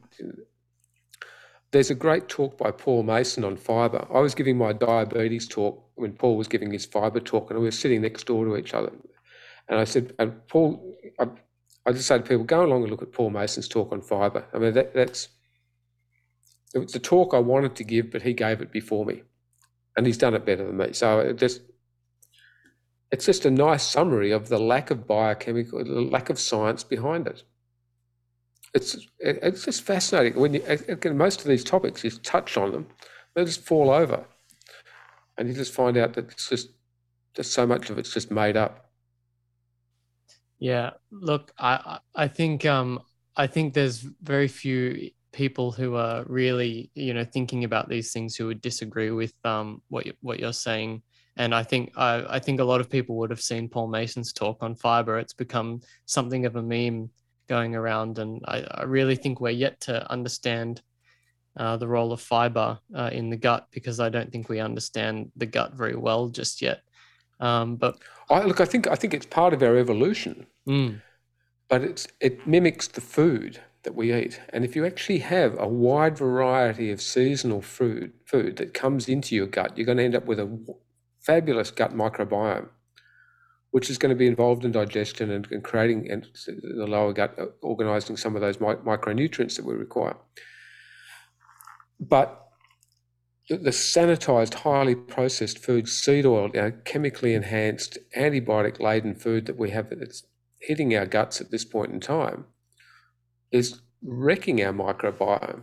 there's 1.71 1.91
a 1.91 1.95
great 1.95 2.29
talk 2.29 2.57
by 2.57 2.71
Paul 2.71 3.03
Mason 3.03 3.45
on 3.45 3.57
fibre. 3.57 4.07
I 4.13 4.21
was 4.21 4.35
giving 4.35 4.57
my 4.57 4.73
diabetes 4.73 5.49
talk 5.49 5.85
when 5.97 6.13
Paul 6.13 6.37
was 6.37 6.49
giving 6.49 6.71
his 6.71 6.87
fibre 6.87 7.21
talk, 7.21 7.51
and 7.51 7.59
we 7.59 7.67
were 7.67 7.73
sitting 7.73 8.03
next 8.03 8.27
door 8.27 8.45
to 8.45 8.57
each 8.57 8.75
other. 8.75 8.93
And 9.69 9.79
I 9.79 9.85
said, 9.85 10.15
and 10.19 10.47
Paul, 10.49 10.97
I, 11.87 11.93
just 11.93 12.07
say 12.09 12.19
to 12.19 12.25
people, 12.25 12.45
go 12.45 12.65
along 12.65 12.83
and 12.83 12.91
look 12.91 13.03
at 13.03 13.13
Paul 13.13 13.31
Mason's 13.31 13.69
talk 13.69 13.93
on 13.93 14.01
fibre. 14.01 14.45
I 14.55 14.59
mean, 14.59 14.73
that, 14.75 14.95
that's 14.95 15.29
the 16.73 16.99
talk 16.99 17.35
I 17.35 17.39
wanted 17.39 17.77
to 17.77 17.85
give, 17.85 18.11
but 18.11 18.23
he 18.23 18.33
gave 18.33 18.61
it 18.61 18.73
before 18.73 19.05
me, 19.05 19.23
and 19.97 20.07
he's 20.07 20.19
done 20.19 20.35
it 20.35 20.45
better 20.45 20.67
than 20.67 20.77
me. 20.77 20.93
So 20.93 21.21
uh, 21.21 21.23
it 21.23 21.39
just 21.39 21.61
it's 23.11 23.27
just 23.27 23.45
a 23.45 23.51
nice 23.51 23.85
summary 23.85 24.33
of 24.33 24.49
the 24.49 24.59
lack 24.59 24.91
of 24.91 25.07
biochemical, 25.07 25.85
the 25.85 26.01
lack 26.01 26.31
of 26.31 26.39
science 26.39 26.83
behind 26.83 27.29
it. 27.29 27.45
It's 28.75 28.97
it's 29.21 29.65
just 29.65 29.83
fascinating 29.83 30.41
when 30.41 30.55
you 30.55 30.65
again 30.67 31.17
most 31.17 31.41
of 31.43 31.47
these 31.47 31.63
topics 31.63 32.03
you 32.03 32.11
touch 32.11 32.57
on 32.57 32.73
them, 32.73 32.87
they 33.35 33.45
just 33.45 33.65
fall 33.65 33.91
over, 33.91 34.25
and 35.39 35.49
you 35.49 35.55
just 35.55 35.73
find 35.73 35.97
out 35.97 36.15
that 36.15 36.33
it's 36.33 36.49
just 36.49 36.71
just 37.35 37.53
so 37.53 37.67
much 37.67 37.89
of 37.89 37.99
it's 37.99 38.13
just 38.13 38.33
made 38.33 38.57
up. 38.57 38.84
Yeah, 40.65 40.93
look, 41.11 41.53
I 41.59 41.99
I 42.15 42.27
think 42.29 42.65
um 42.65 43.01
I 43.37 43.47
think 43.47 43.75
there's 43.75 43.99
very 44.23 44.49
few 44.49 45.11
people 45.31 45.73
who 45.73 45.97
are 45.97 46.25
really 46.27 46.91
you 46.95 47.13
know 47.13 47.25
thinking 47.25 47.65
about 47.65 47.91
these 47.91 48.13
things 48.13 48.35
who 48.35 48.47
would 48.47 48.63
disagree 48.63 49.11
with 49.11 49.35
um 49.45 49.83
what 49.89 50.07
you, 50.07 50.15
what 50.23 50.39
you're 50.41 50.55
saying 50.55 51.03
and 51.37 51.55
I 51.55 51.65
think 51.65 51.93
I, 51.97 52.25
I 52.37 52.39
think 52.39 52.61
a 52.61 52.65
lot 52.65 52.81
of 52.81 52.89
people 52.89 53.17
would 53.17 53.31
have 53.31 53.43
seen 53.43 53.69
Paul 53.69 53.89
Mason's 53.89 54.33
talk 54.33 54.63
on 54.63 54.75
fiber. 54.75 55.19
It's 55.19 55.35
become 55.35 55.81
something 56.07 56.47
of 56.47 56.57
a 56.57 56.63
meme 56.63 57.11
going 57.49 57.75
around, 57.75 58.19
and 58.19 58.41
I, 58.47 58.65
I 58.71 58.83
really 58.85 59.17
think 59.17 59.41
we're 59.41 59.51
yet 59.51 59.81
to 59.83 60.11
understand 60.11 60.81
uh, 61.59 61.77
the 61.77 61.89
role 61.89 62.13
of 62.13 62.21
fiber 62.21 62.79
uh, 62.95 63.11
in 63.13 63.29
the 63.31 63.37
gut 63.37 63.67
because 63.71 64.01
I 64.01 64.09
don't 64.09 64.33
think 64.33 64.49
we 64.49 64.61
understand 64.61 65.31
the 65.37 65.47
gut 65.47 65.75
very 65.75 65.97
well 65.97 66.29
just 66.29 66.63
yet. 66.63 66.81
Um, 67.41 67.77
but 67.77 67.99
I, 68.31 68.45
look, 68.45 68.61
I 68.61 68.65
think 68.65 68.87
I 68.87 68.95
think 68.95 69.13
it's 69.13 69.27
part 69.27 69.53
of 69.53 69.63
our 69.63 69.77
evolution, 69.77 70.47
mm. 70.69 71.01
but 71.69 71.83
it's 71.83 72.07
it 72.21 72.47
mimics 72.47 72.89
the 72.89 73.01
food 73.01 73.61
that 73.85 73.95
we 73.95 74.13
eat. 74.13 74.41
And 74.49 74.65
if 74.65 74.75
you 74.75 74.85
actually 74.85 75.19
have 75.21 75.57
a 75.59 75.69
wide 75.69 76.19
variety 76.19 76.91
of 76.91 77.01
seasonal 77.01 77.63
food 77.63 78.13
food 78.27 78.57
that 78.57 78.75
comes 78.75 79.09
into 79.09 79.35
your 79.35 79.47
gut, 79.47 79.77
you're 79.77 79.87
going 79.87 79.99
to 79.99 80.05
end 80.05 80.15
up 80.15 80.27
with 80.27 80.41
a 80.41 80.77
fabulous 81.21 81.71
gut 81.71 81.95
microbiome, 81.95 82.69
which 83.71 83.89
is 83.89 83.99
going 83.99 84.11
to 84.11 84.17
be 84.17 84.27
involved 84.27 84.65
in 84.65 84.73
digestion 84.73 85.31
and, 85.31 85.47
and 85.51 85.63
creating 85.63 86.11
and 86.11 86.27
the 86.47 86.87
lower 86.87 87.13
gut, 87.13 87.35
uh, 87.39 87.47
organizing 87.63 88.17
some 88.17 88.35
of 88.35 88.43
those 88.43 88.61
mi- 88.61 88.83
micronutrients 88.85 89.57
that 89.57 89.65
we 89.65 89.75
require. 89.75 90.17
But 92.01 92.41
the, 93.49 93.59
the 93.59 93.71
sanitized, 93.71 94.55
highly 94.55 94.95
processed 94.95 95.59
food, 95.59 95.89
seed 95.89 96.27
oil, 96.27 96.51
you 96.55 96.61
know, 96.61 96.73
chemically 96.85 97.35
enhanced, 97.35 97.99
antibiotic 98.17 98.81
laden 98.81 99.15
food 99.15 99.47
that 99.47 99.59
we 99.59 99.71
have 99.71 99.91
that's 99.91 100.25
hitting 100.67 100.97
our 100.97 101.07
guts 101.07 101.41
at 101.41 101.51
this 101.51 101.65
point 101.65 101.93
in 101.93 102.01
time 102.01 102.47
is 103.51 103.81
wrecking 104.03 104.63
our 104.63 104.73
microbiome. 104.73 105.63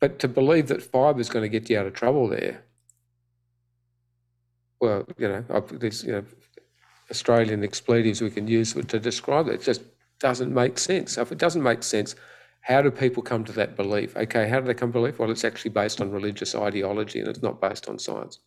But 0.00 0.18
to 0.18 0.28
believe 0.28 0.68
that 0.68 0.82
fibre 0.82 1.20
is 1.20 1.30
going 1.30 1.42
to 1.42 1.48
get 1.48 1.70
you 1.70 1.78
out 1.78 1.86
of 1.86 1.94
trouble 1.94 2.28
there 2.28 2.66
well, 4.80 5.06
you 5.18 5.28
know, 5.28 5.44
there's 5.72 6.04
you 6.04 6.12
know, 6.12 6.24
Australian 7.10 7.62
expletives 7.64 8.20
we 8.20 8.30
can 8.30 8.48
use 8.48 8.74
to 8.74 8.98
describe 8.98 9.48
it. 9.48 9.54
It 9.54 9.62
just 9.62 9.82
doesn't 10.20 10.52
make 10.52 10.78
sense. 10.78 11.18
If 11.18 11.32
it 11.32 11.38
doesn't 11.38 11.62
make 11.62 11.82
sense, 11.82 12.14
how 12.60 12.82
do 12.82 12.90
people 12.90 13.22
come 13.22 13.44
to 13.44 13.52
that 13.52 13.76
belief? 13.76 14.16
Okay, 14.16 14.48
how 14.48 14.60
do 14.60 14.66
they 14.66 14.74
come 14.74 14.90
to 14.90 14.98
belief? 14.98 15.18
Well, 15.18 15.30
it's 15.30 15.44
actually 15.44 15.70
based 15.70 16.00
on 16.00 16.10
religious 16.10 16.54
ideology 16.54 17.20
and 17.20 17.28
it's 17.28 17.42
not 17.42 17.60
based 17.60 17.88
on 17.88 17.98
science. 17.98 18.40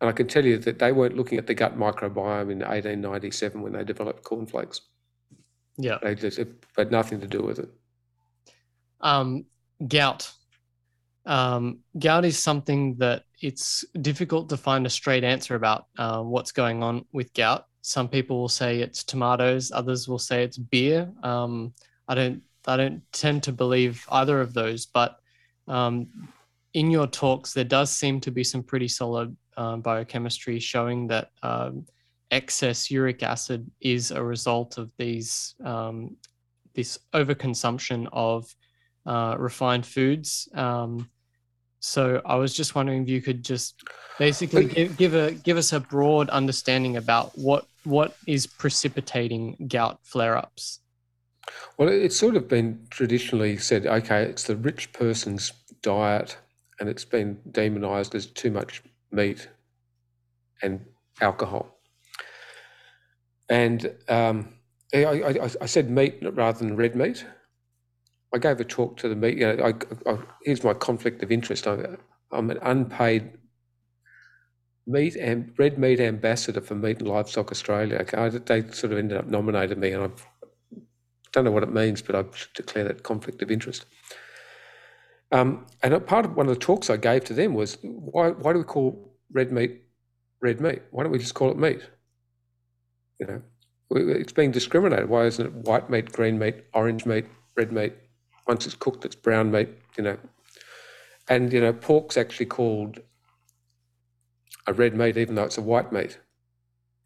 And 0.00 0.08
I 0.08 0.12
can 0.12 0.26
tell 0.26 0.44
you 0.44 0.58
that 0.58 0.78
they 0.78 0.92
weren't 0.92 1.16
looking 1.16 1.38
at 1.38 1.46
the 1.46 1.54
gut 1.54 1.76
microbiome 1.76 2.50
in 2.50 2.60
1897 2.60 3.60
when 3.60 3.72
they 3.72 3.84
developed 3.84 4.22
cornflakes. 4.22 4.80
Yeah. 5.76 5.98
They 6.02 6.14
just, 6.14 6.40
had 6.76 6.90
nothing 6.90 7.20
to 7.20 7.26
do 7.26 7.42
with 7.42 7.58
it. 7.58 7.68
Um, 9.00 9.44
gout. 9.86 10.30
Um, 11.26 11.80
gout 11.98 12.24
is 12.24 12.38
something 12.38 12.96
that 12.96 13.24
it's 13.42 13.84
difficult 14.00 14.48
to 14.50 14.56
find 14.56 14.86
a 14.86 14.90
straight 14.90 15.24
answer 15.24 15.54
about 15.54 15.86
uh, 15.98 16.22
what's 16.22 16.52
going 16.52 16.82
on 16.82 17.04
with 17.12 17.32
gout. 17.34 17.66
Some 17.82 18.08
people 18.08 18.40
will 18.40 18.48
say 18.48 18.80
it's 18.80 19.04
tomatoes, 19.04 19.70
others 19.72 20.08
will 20.08 20.18
say 20.18 20.44
it's 20.44 20.58
beer. 20.58 21.10
Um, 21.22 21.74
I 22.08 22.14
don't, 22.14 22.42
I 22.66 22.76
don't 22.76 23.02
tend 23.12 23.42
to 23.44 23.52
believe 23.52 24.04
either 24.10 24.40
of 24.40 24.54
those, 24.54 24.86
but 24.86 25.18
um, 25.68 26.08
in 26.74 26.90
your 26.90 27.06
talks, 27.06 27.52
there 27.52 27.64
does 27.64 27.90
seem 27.90 28.20
to 28.20 28.30
be 28.30 28.44
some 28.44 28.62
pretty 28.62 28.88
solid 28.88 29.36
uh, 29.56 29.76
biochemistry 29.76 30.58
showing 30.58 31.06
that 31.08 31.30
um, 31.42 31.84
excess 32.30 32.90
uric 32.90 33.22
acid 33.22 33.70
is 33.80 34.10
a 34.10 34.22
result 34.22 34.78
of 34.78 34.90
these 34.98 35.54
um, 35.64 36.16
this 36.74 36.98
overconsumption 37.14 38.08
of 38.12 38.54
uh, 39.06 39.34
refined 39.38 39.84
foods. 39.84 40.48
Um, 40.54 41.10
so 41.80 42.20
I 42.24 42.36
was 42.36 42.54
just 42.54 42.74
wondering 42.74 43.02
if 43.02 43.08
you 43.08 43.22
could 43.22 43.42
just 43.42 43.82
basically 44.18 44.66
give, 44.66 44.96
give 44.96 45.14
a 45.14 45.32
give 45.32 45.56
us 45.56 45.72
a 45.72 45.80
broad 45.80 46.28
understanding 46.28 46.96
about 46.96 47.36
what 47.36 47.66
what 47.84 48.16
is 48.26 48.46
precipitating 48.46 49.56
gout 49.68 49.98
flare-ups. 50.04 50.80
Well, 51.78 51.88
it's 51.88 52.18
sort 52.18 52.36
of 52.36 52.46
been 52.46 52.86
traditionally 52.90 53.56
said, 53.56 53.86
okay, 53.86 54.22
it's 54.22 54.44
the 54.44 54.56
rich 54.56 54.92
person's 54.92 55.52
diet, 55.82 56.36
and 56.78 56.88
it's 56.88 57.04
been 57.04 57.38
demonized 57.50 58.14
as 58.14 58.26
too 58.26 58.50
much 58.50 58.82
meat 59.10 59.48
and 60.62 60.84
alcohol. 61.20 61.78
And 63.48 63.92
um, 64.08 64.54
I, 64.94 65.04
I, 65.04 65.50
I 65.60 65.66
said 65.66 65.90
meat 65.90 66.18
rather 66.22 66.58
than 66.58 66.76
red 66.76 66.94
meat 66.94 67.24
I 68.32 68.38
gave 68.38 68.60
a 68.60 68.64
talk 68.64 68.96
to 68.98 69.08
the 69.08 69.16
meat. 69.16 69.38
You 69.38 69.56
know, 69.56 69.72
I, 70.06 70.18
here's 70.44 70.62
my 70.62 70.74
conflict 70.74 71.22
of 71.22 71.32
interest. 71.32 71.66
I'm, 71.66 71.98
I'm, 72.30 72.50
an 72.50 72.58
unpaid 72.62 73.32
meat 74.86 75.16
and 75.16 75.52
red 75.58 75.78
meat 75.78 76.00
ambassador 76.00 76.60
for 76.60 76.74
Meat 76.76 77.00
and 77.00 77.08
Livestock 77.08 77.50
Australia. 77.50 77.98
Okay, 77.98 78.38
they 78.38 78.62
sort 78.70 78.92
of 78.92 78.98
ended 78.98 79.18
up 79.18 79.26
nominating 79.26 79.80
me, 79.80 79.92
and 79.92 80.04
I 80.04 80.78
don't 81.32 81.44
know 81.44 81.50
what 81.50 81.64
it 81.64 81.72
means, 81.72 82.02
but 82.02 82.14
I 82.14 82.24
declare 82.54 82.84
that 82.84 83.02
conflict 83.02 83.42
of 83.42 83.50
interest. 83.50 83.84
Um, 85.32 85.66
and 85.82 86.04
part 86.06 86.24
of 86.24 86.36
one 86.36 86.48
of 86.48 86.54
the 86.54 86.60
talks 86.60 86.90
I 86.90 86.96
gave 86.96 87.24
to 87.24 87.34
them 87.34 87.54
was 87.54 87.78
why 87.82 88.30
why 88.30 88.52
do 88.52 88.58
we 88.58 88.64
call 88.64 89.14
red 89.32 89.52
meat 89.52 89.82
red 90.40 90.60
meat? 90.60 90.82
Why 90.90 91.02
don't 91.02 91.12
we 91.12 91.18
just 91.18 91.34
call 91.34 91.50
it 91.50 91.58
meat? 91.58 91.80
You 93.18 93.26
know, 93.26 93.42
it's 93.90 94.32
being 94.32 94.50
discriminated. 94.50 95.08
Why 95.08 95.26
isn't 95.26 95.44
it 95.44 95.52
white 95.52 95.90
meat, 95.90 96.12
green 96.12 96.38
meat, 96.38 96.64
orange 96.72 97.06
meat, 97.06 97.26
red 97.56 97.72
meat? 97.72 97.92
Once 98.46 98.66
it's 98.66 98.74
cooked, 98.74 99.04
it's 99.04 99.14
brown 99.14 99.50
meat, 99.50 99.68
you 99.96 100.04
know. 100.04 100.18
And, 101.28 101.52
you 101.52 101.60
know, 101.60 101.72
pork's 101.72 102.16
actually 102.16 102.46
called 102.46 103.00
a 104.66 104.72
red 104.72 104.96
meat, 104.96 105.16
even 105.16 105.34
though 105.34 105.44
it's 105.44 105.58
a 105.58 105.62
white 105.62 105.92
meat. 105.92 106.18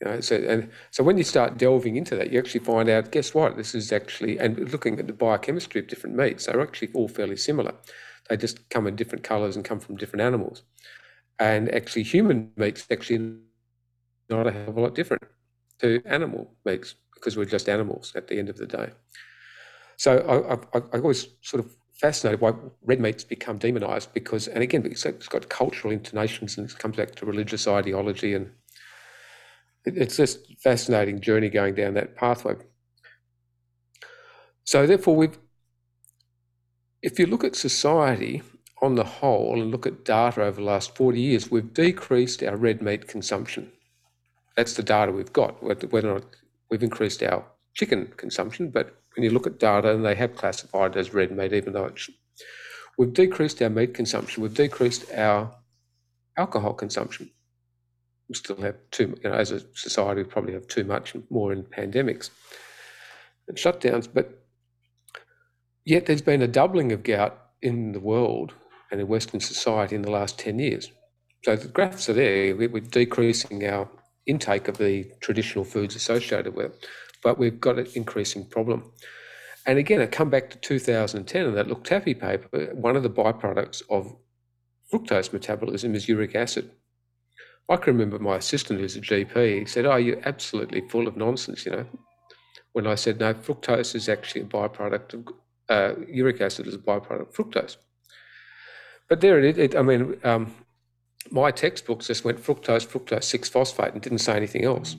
You 0.00 0.10
know, 0.10 0.20
so, 0.20 0.36
and 0.36 0.70
so 0.90 1.02
when 1.02 1.18
you 1.18 1.24
start 1.24 1.58
delving 1.58 1.96
into 1.96 2.16
that, 2.16 2.30
you 2.30 2.38
actually 2.38 2.64
find 2.64 2.88
out, 2.88 3.10
guess 3.10 3.34
what? 3.34 3.56
This 3.56 3.74
is 3.74 3.92
actually, 3.92 4.38
and 4.38 4.72
looking 4.72 4.98
at 4.98 5.06
the 5.06 5.12
biochemistry 5.12 5.80
of 5.80 5.88
different 5.88 6.16
meats, 6.16 6.46
they're 6.46 6.60
actually 6.60 6.90
all 6.94 7.08
fairly 7.08 7.36
similar. 7.36 7.74
They 8.28 8.36
just 8.36 8.68
come 8.70 8.86
in 8.86 8.96
different 8.96 9.24
colours 9.24 9.56
and 9.56 9.64
come 9.64 9.80
from 9.80 9.96
different 9.96 10.22
animals. 10.22 10.62
And 11.38 11.72
actually, 11.74 12.04
human 12.04 12.52
meat's 12.56 12.86
actually 12.90 13.36
not 14.30 14.46
a 14.46 14.52
hell 14.52 14.68
of 14.68 14.76
a 14.76 14.80
lot 14.80 14.94
different 14.94 15.22
to 15.80 16.00
animal 16.06 16.54
meats 16.64 16.94
because 17.14 17.36
we're 17.36 17.44
just 17.44 17.68
animals 17.68 18.12
at 18.14 18.28
the 18.28 18.38
end 18.38 18.48
of 18.48 18.56
the 18.56 18.66
day. 18.66 18.90
So 19.96 20.18
I, 20.18 20.78
I, 20.78 20.82
I 20.92 21.00
always 21.00 21.28
sort 21.42 21.64
of 21.64 21.70
fascinated 22.00 22.40
why 22.40 22.52
red 22.82 23.00
meat's 23.00 23.24
become 23.24 23.58
demonized 23.58 24.12
because, 24.12 24.48
and 24.48 24.62
again, 24.62 24.84
it's 24.84 25.28
got 25.28 25.48
cultural 25.48 25.92
intonations 25.92 26.58
and 26.58 26.68
it 26.68 26.78
comes 26.78 26.96
back 26.96 27.14
to 27.16 27.26
religious 27.26 27.68
ideology. 27.68 28.34
And 28.34 28.50
it's 29.84 30.16
just 30.16 30.60
fascinating 30.62 31.20
journey 31.20 31.48
going 31.48 31.74
down 31.74 31.94
that 31.94 32.16
pathway. 32.16 32.54
So 34.64 34.86
therefore, 34.86 35.16
we've, 35.16 35.38
if 37.04 37.18
you 37.18 37.26
look 37.26 37.44
at 37.44 37.54
society 37.54 38.42
on 38.80 38.94
the 38.94 39.04
whole 39.04 39.60
and 39.60 39.70
look 39.70 39.86
at 39.86 40.06
data 40.06 40.42
over 40.42 40.58
the 40.58 40.66
last 40.66 40.96
40 40.96 41.20
years, 41.20 41.50
we've 41.50 41.74
decreased 41.74 42.42
our 42.42 42.56
red 42.56 42.80
meat 42.80 43.06
consumption. 43.06 43.70
That's 44.56 44.72
the 44.72 44.82
data 44.82 45.12
we've 45.12 45.32
got. 45.32 45.62
Whether 45.62 45.86
or 45.92 46.14
not 46.14 46.24
we've 46.70 46.82
increased 46.82 47.22
our 47.22 47.44
chicken 47.74 48.10
consumption, 48.16 48.70
but 48.70 48.96
when 49.14 49.22
you 49.22 49.30
look 49.30 49.46
at 49.46 49.60
data, 49.60 49.94
and 49.94 50.02
they 50.02 50.14
have 50.14 50.34
classified 50.34 50.96
as 50.96 51.12
red 51.12 51.30
meat, 51.30 51.52
even 51.52 51.74
though 51.74 51.84
it's, 51.84 52.08
we've 52.96 53.12
decreased 53.12 53.60
our 53.60 53.68
meat 53.68 53.92
consumption, 53.92 54.42
we've 54.42 54.54
decreased 54.54 55.12
our 55.12 55.54
alcohol 56.38 56.72
consumption. 56.72 57.30
We 58.30 58.34
still 58.36 58.56
have 58.62 58.76
too, 58.90 59.14
you 59.22 59.28
know, 59.28 59.36
as 59.36 59.50
a 59.50 59.60
society, 59.74 60.22
we 60.22 60.28
probably 60.28 60.54
have 60.54 60.68
too 60.68 60.84
much 60.84 61.14
more 61.28 61.52
in 61.52 61.64
pandemics 61.64 62.30
and 63.46 63.58
shutdowns, 63.58 64.08
but 64.12 64.43
yet 65.84 66.06
there's 66.06 66.22
been 66.22 66.42
a 66.42 66.48
doubling 66.48 66.92
of 66.92 67.02
gout 67.02 67.38
in 67.62 67.92
the 67.92 68.00
world 68.00 68.54
and 68.90 69.00
in 69.00 69.08
Western 69.08 69.40
society 69.40 69.96
in 69.96 70.02
the 70.02 70.10
last 70.10 70.38
10 70.38 70.58
years. 70.58 70.90
so 71.44 71.56
the 71.56 71.68
graphs 71.68 72.08
are 72.08 72.14
there. 72.14 72.54
We're 72.56 72.80
decreasing 72.80 73.66
our 73.66 73.88
intake 74.26 74.68
of 74.68 74.78
the 74.78 75.10
traditional 75.20 75.64
foods 75.64 75.94
associated 75.96 76.54
with 76.54 76.66
it, 76.66 76.86
but 77.22 77.38
we've 77.38 77.60
got 77.60 77.78
an 77.78 77.86
increasing 77.94 78.46
problem. 78.46 78.92
And 79.66 79.78
again, 79.78 80.00
I 80.00 80.06
come 80.06 80.30
back 80.30 80.50
to 80.50 80.58
2010 80.58 81.46
and 81.46 81.56
that 81.56 81.68
Luc 81.68 81.84
Tappy 81.84 82.14
paper. 82.14 82.74
One 82.74 82.96
of 82.96 83.02
the 83.02 83.10
byproducts 83.10 83.82
of 83.88 84.14
fructose 84.92 85.32
metabolism 85.32 85.94
is 85.94 86.08
uric 86.08 86.34
acid. 86.34 86.70
I 87.68 87.76
can 87.76 87.94
remember 87.94 88.18
my 88.18 88.36
assistant, 88.36 88.80
who's 88.80 88.96
a 88.96 89.00
GP, 89.00 89.66
said, 89.68 89.86
Oh, 89.86 89.96
you're 89.96 90.20
absolutely 90.26 90.82
full 90.88 91.08
of 91.08 91.16
nonsense, 91.16 91.64
you 91.64 91.72
know. 91.72 91.86
When 92.72 92.86
I 92.86 92.94
said, 92.94 93.18
No, 93.20 93.32
fructose 93.32 93.94
is 93.94 94.08
actually 94.08 94.42
a 94.42 94.44
byproduct 94.44 95.14
of 95.14 95.24
uh, 95.68 95.94
uric 96.08 96.40
acid 96.40 96.66
is 96.66 96.74
a 96.74 96.78
byproduct 96.78 97.20
of 97.20 97.32
fructose. 97.32 97.76
But 99.08 99.20
there 99.20 99.38
it 99.38 99.58
is. 99.58 99.74
I 99.74 99.82
mean, 99.82 100.18
um, 100.24 100.54
my 101.30 101.50
textbooks 101.50 102.06
just 102.06 102.24
went 102.24 102.42
fructose, 102.42 102.86
fructose 102.86 103.24
6 103.24 103.48
phosphate 103.48 103.92
and 103.92 104.02
didn't 104.02 104.18
say 104.18 104.36
anything 104.36 104.64
else. 104.64 104.96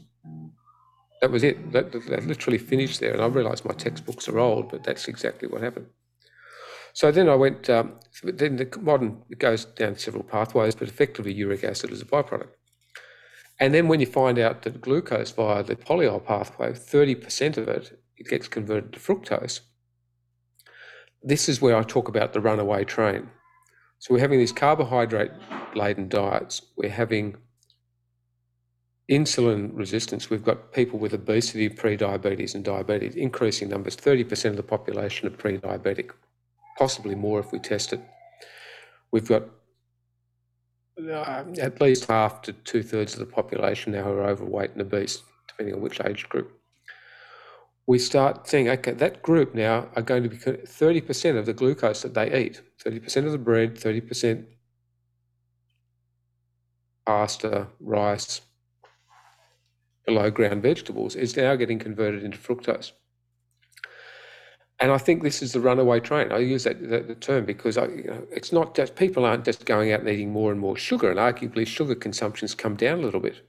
That 1.21 1.31
was 1.31 1.43
it. 1.43 1.71
That, 1.71 1.91
that 1.91 2.27
literally 2.27 2.57
finished 2.57 2.99
there. 2.99 3.13
And 3.13 3.21
I 3.21 3.27
realised 3.27 3.65
my 3.65 3.73
textbooks 3.73 4.27
are 4.27 4.39
old, 4.39 4.69
but 4.69 4.83
that's 4.83 5.07
exactly 5.07 5.47
what 5.47 5.61
happened. 5.61 5.87
So 6.93 7.11
then 7.11 7.27
I 7.27 7.35
went, 7.35 7.69
um, 7.69 7.99
then 8.23 8.55
the 8.55 8.69
modern, 8.81 9.21
it 9.29 9.39
goes 9.39 9.65
down 9.65 9.97
several 9.97 10.23
pathways, 10.23 10.75
but 10.75 10.87
effectively 10.87 11.33
uric 11.33 11.63
acid 11.63 11.91
is 11.91 12.01
a 12.01 12.05
byproduct. 12.05 12.49
And 13.59 13.73
then 13.73 13.87
when 13.87 13.99
you 13.99 14.05
find 14.05 14.37
out 14.39 14.61
that 14.63 14.81
glucose 14.81 15.31
via 15.31 15.63
the 15.63 15.75
polyol 15.75 16.23
pathway, 16.23 16.71
30% 16.71 17.57
of 17.57 17.67
it, 17.67 17.99
it 18.17 18.27
gets 18.27 18.47
converted 18.47 18.93
to 18.93 18.99
fructose. 18.99 19.61
This 21.26 21.49
is 21.49 21.60
where 21.60 21.76
I 21.76 21.81
talk 21.81 22.07
about 22.07 22.34
the 22.34 22.39
runaway 22.39 22.84
train. 22.85 23.30
So 23.97 24.14
we're 24.14 24.19
having 24.19 24.38
these 24.38 24.52
carbohydrate 24.52 25.31
laden 25.73 26.07
diets. 26.07 26.61
We're 26.77 26.89
having 26.89 27.35
insulin 29.10 29.72
resistance. 29.73 30.30
We've 30.30 30.43
got 30.43 30.72
people 30.72 30.99
with 30.99 31.14
obesity, 31.14 31.68
pre-diabetes 31.69 32.53
and 32.53 32.64
diabetes, 32.64 33.15
increasing 33.15 33.69
numbers. 33.69 33.95
30% 33.95 34.52
of 34.52 34.57
the 34.57 34.64
population 34.64 35.27
are 35.27 35.31
pre-diabetic 35.31 36.11
possibly 36.77 37.15
more 37.15 37.39
if 37.39 37.52
we 37.52 37.60
test 37.60 37.93
it. 37.93 38.02
We've 39.11 39.27
got 39.27 39.43
uh, 41.02 41.43
at 41.60 41.81
least 41.81 42.06
half 42.06 42.41
to 42.43 42.53
two 42.53 42.84
thirds 42.84 43.14
of 43.14 43.19
the 43.19 43.26
population 43.26 43.93
now 43.93 44.03
who 44.03 44.11
are 44.11 44.26
overweight 44.26 44.72
and 44.72 44.81
obese, 44.81 45.23
depending 45.47 45.76
on 45.76 45.81
which 45.81 46.02
age 46.02 46.27
group. 46.30 46.52
We 47.87 47.99
start 47.99 48.47
saying, 48.47 48.67
okay, 48.69 48.93
that 48.93 49.21
group 49.21 49.53
now 49.53 49.89
are 49.95 50.01
going 50.01 50.23
to 50.23 50.29
be 50.29 50.37
30% 50.37 51.37
of 51.37 51.45
the 51.45 51.53
glucose 51.53 52.01
that 52.01 52.15
they 52.15 52.45
eat, 52.45 52.61
30% 52.83 53.25
of 53.25 53.31
the 53.31 53.37
bread, 53.37 53.75
30% 53.75 54.45
pasta, 57.05 57.67
rice, 57.79 58.41
below 60.05 60.29
ground 60.29 60.61
vegetables 60.61 61.15
is 61.15 61.35
now 61.35 61.55
getting 61.55 61.79
converted 61.79 62.23
into 62.23 62.37
fructose. 62.37 62.91
And 64.79 64.91
I 64.91 64.97
think 64.97 65.23
this 65.23 65.41
is 65.41 65.53
the 65.53 65.61
runaway 65.61 66.01
train. 66.01 66.31
I 66.31 66.39
use 66.39 66.65
that, 66.65 66.89
that 66.89 67.07
the 67.07 67.15
term 67.15 67.45
because 67.45 67.77
I, 67.77 67.87
you 67.87 68.03
know, 68.03 68.27
it's 68.29 68.51
not 68.51 68.75
just 68.75 68.95
people 68.95 69.25
aren't 69.25 69.45
just 69.45 69.65
going 69.65 69.91
out 69.91 70.01
and 70.01 70.09
eating 70.09 70.31
more 70.31 70.51
and 70.51 70.59
more 70.59 70.75
sugar, 70.75 71.09
and 71.09 71.19
arguably 71.19 71.65
sugar 71.65 71.95
consumption's 71.95 72.53
come 72.53 72.75
down 72.75 72.99
a 72.99 73.01
little 73.01 73.21
bit. 73.21 73.41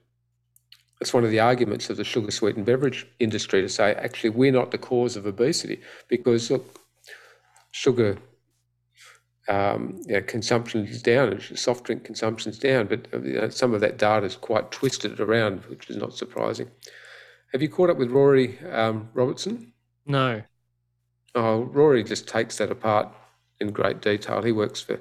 It's 0.99 1.13
one 1.13 1.23
of 1.23 1.31
the 1.31 1.39
arguments 1.39 1.89
of 1.89 1.97
the 1.97 2.03
sugar 2.03 2.31
sweetened 2.31 2.65
beverage 2.65 3.05
industry 3.19 3.61
to 3.61 3.69
say 3.69 3.93
actually 3.93 4.31
we're 4.31 4.51
not 4.51 4.71
the 4.71 4.77
cause 4.77 5.15
of 5.15 5.25
obesity 5.25 5.79
because 6.07 6.49
look, 6.49 6.79
sugar 7.71 8.17
um, 9.47 10.01
you 10.07 10.15
know, 10.15 10.21
consumption 10.21 10.85
is 10.85 11.01
down 11.01 11.29
and 11.29 11.41
soft 11.57 11.85
drink 11.85 12.03
consumption 12.03 12.51
is 12.51 12.59
down, 12.59 12.87
but 12.87 13.07
you 13.13 13.33
know, 13.33 13.49
some 13.49 13.73
of 13.73 13.81
that 13.81 13.97
data 13.97 14.25
is 14.25 14.35
quite 14.35 14.71
twisted 14.71 15.19
around, 15.19 15.63
which 15.65 15.89
is 15.89 15.95
not 15.95 16.13
surprising. 16.13 16.69
Have 17.53 17.61
you 17.61 17.69
caught 17.69 17.89
up 17.89 17.97
with 17.97 18.11
Rory 18.11 18.59
um, 18.69 19.09
Robertson? 19.13 19.73
No. 20.05 20.41
Oh, 21.33 21.61
Rory 21.61 22.03
just 22.03 22.27
takes 22.27 22.57
that 22.57 22.71
apart 22.71 23.09
in 23.59 23.71
great 23.71 24.01
detail. 24.01 24.41
He 24.41 24.51
works 24.51 24.81
for 24.81 24.99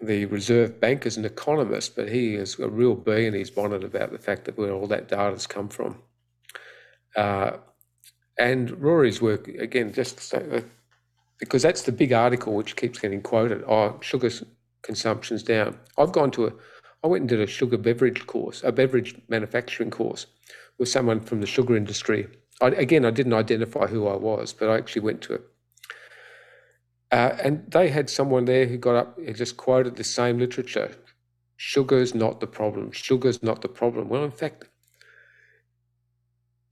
the 0.00 0.26
Reserve 0.26 0.80
Bank 0.80 1.06
is 1.06 1.16
an 1.16 1.24
economist, 1.24 1.96
but 1.96 2.08
he 2.08 2.34
is 2.34 2.58
a 2.58 2.68
real 2.68 2.94
bee 2.94 3.26
in 3.26 3.34
his 3.34 3.50
bonnet 3.50 3.84
about 3.84 4.12
the 4.12 4.18
fact 4.18 4.44
that 4.44 4.56
where 4.56 4.72
all 4.72 4.86
that 4.86 5.08
data 5.08 5.32
has 5.32 5.46
come 5.46 5.68
from. 5.68 5.98
Uh, 7.16 7.58
and 8.38 8.70
Rory's 8.80 9.20
work, 9.20 9.48
again, 9.48 9.92
just 9.92 10.34
uh, 10.34 10.60
because 11.38 11.62
that's 11.62 11.82
the 11.82 11.92
big 11.92 12.12
article 12.12 12.54
which 12.54 12.76
keeps 12.76 12.98
getting 12.98 13.22
quoted. 13.22 13.62
Oh, 13.66 13.98
sugar 14.00 14.30
consumption's 14.82 15.42
down. 15.42 15.78
I've 15.98 16.12
gone 16.12 16.30
to 16.32 16.46
a, 16.46 16.52
I 17.04 17.06
went 17.06 17.22
and 17.22 17.28
did 17.28 17.40
a 17.40 17.46
sugar 17.46 17.76
beverage 17.76 18.26
course, 18.26 18.62
a 18.64 18.72
beverage 18.72 19.14
manufacturing 19.28 19.90
course 19.90 20.26
with 20.78 20.88
someone 20.88 21.20
from 21.20 21.40
the 21.40 21.46
sugar 21.46 21.76
industry 21.76 22.28
I, 22.60 22.68
again, 22.68 23.04
I 23.04 23.10
didn't 23.10 23.32
identify 23.32 23.86
who 23.86 24.06
I 24.06 24.16
was, 24.16 24.52
but 24.52 24.68
I 24.68 24.76
actually 24.76 25.02
went 25.02 25.22
to 25.22 25.34
it. 25.34 25.42
Uh, 27.12 27.36
and 27.42 27.70
they 27.70 27.88
had 27.88 28.08
someone 28.08 28.44
there 28.44 28.66
who 28.66 28.76
got 28.76 28.94
up 28.94 29.18
and 29.18 29.34
just 29.34 29.56
quoted 29.56 29.96
the 29.96 30.04
same 30.04 30.38
literature. 30.38 30.94
Sugar's 31.56 32.14
not 32.14 32.40
the 32.40 32.46
problem. 32.46 32.92
Sugar's 32.92 33.42
not 33.42 33.62
the 33.62 33.68
problem. 33.68 34.08
Well, 34.08 34.24
in 34.24 34.30
fact, 34.30 34.68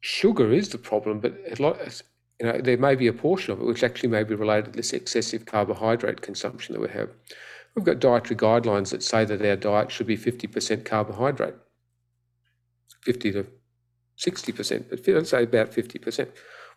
sugar 0.00 0.52
is 0.52 0.68
the 0.68 0.78
problem, 0.78 1.20
but 1.20 1.34
a 1.50 1.60
lot, 1.60 2.02
you 2.40 2.46
know, 2.46 2.60
there 2.60 2.78
may 2.78 2.94
be 2.94 3.08
a 3.08 3.12
portion 3.12 3.52
of 3.52 3.60
it 3.60 3.66
which 3.66 3.82
actually 3.82 4.10
may 4.10 4.22
be 4.22 4.34
related 4.34 4.72
to 4.72 4.76
this 4.76 4.92
excessive 4.92 5.44
carbohydrate 5.44 6.20
consumption 6.22 6.72
that 6.74 6.80
we 6.80 6.88
have. 6.88 7.10
We've 7.74 7.84
got 7.84 7.98
dietary 7.98 8.36
guidelines 8.36 8.90
that 8.90 9.02
say 9.02 9.24
that 9.24 9.44
our 9.44 9.56
diet 9.56 9.90
should 9.90 10.06
be 10.06 10.16
50% 10.16 10.84
carbohydrate, 10.84 11.54
50 13.02 13.32
to 13.32 13.46
60%, 14.18 14.84
but 14.88 15.06
let's 15.08 15.30
say 15.30 15.42
about 15.42 15.72
50%. 15.72 16.28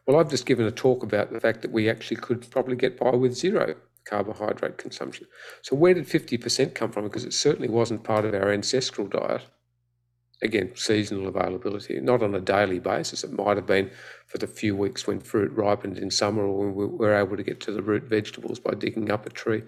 Well, 0.06 0.20
I've 0.20 0.30
just 0.30 0.46
given 0.46 0.66
a 0.66 0.72
talk 0.72 1.04
about 1.04 1.32
the 1.32 1.40
fact 1.40 1.62
that 1.62 1.72
we 1.72 1.90
actually 1.90 2.18
could 2.18 2.50
probably 2.50 2.76
get 2.76 3.00
by 3.00 3.12
with 3.12 3.36
zero 3.36 3.76
carbohydrate 4.06 4.78
consumption. 4.78 5.28
So, 5.62 5.76
where 5.76 5.94
did 5.94 6.08
50% 6.08 6.74
come 6.74 6.92
from? 6.92 7.04
Because 7.04 7.24
it 7.24 7.34
certainly 7.34 7.70
wasn't 7.70 8.04
part 8.04 8.26
of 8.26 8.34
our 8.34 8.52
ancestral 8.52 9.08
diet. 9.08 9.46
Again, 10.44 10.72
seasonal 10.76 11.28
availability, 11.28 12.00
not 12.00 12.24
on 12.24 12.34
a 12.34 12.42
daily 12.42 12.80
basis. 12.80 13.24
It 13.24 13.32
might 13.32 13.58
have 13.58 13.68
been 13.68 13.92
for 14.26 14.40
the 14.40 14.48
few 14.48 14.76
weeks 14.76 15.06
when 15.06 15.20
fruit 15.20 15.52
ripened 15.52 16.00
in 16.00 16.10
summer 16.10 16.44
or 16.44 16.66
when 16.66 16.76
we 16.76 16.86
were 16.88 17.14
able 17.14 17.38
to 17.38 17.44
get 17.44 17.60
to 17.62 17.72
the 17.72 17.84
root 17.84 18.06
vegetables 18.06 18.60
by 18.60 18.74
digging 18.74 19.12
up 19.12 19.28
a 19.28 19.30
tree. 19.30 19.62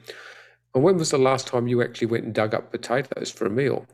And 0.74 0.84
when 0.84 0.98
was 0.98 1.12
the 1.12 1.20
last 1.20 1.46
time 1.46 1.68
you 1.68 1.84
actually 1.84 2.08
went 2.08 2.24
and 2.24 2.34
dug 2.34 2.56
up 2.56 2.72
potatoes 2.72 3.30
for 3.30 3.46
a 3.46 3.52
meal? 3.52 3.86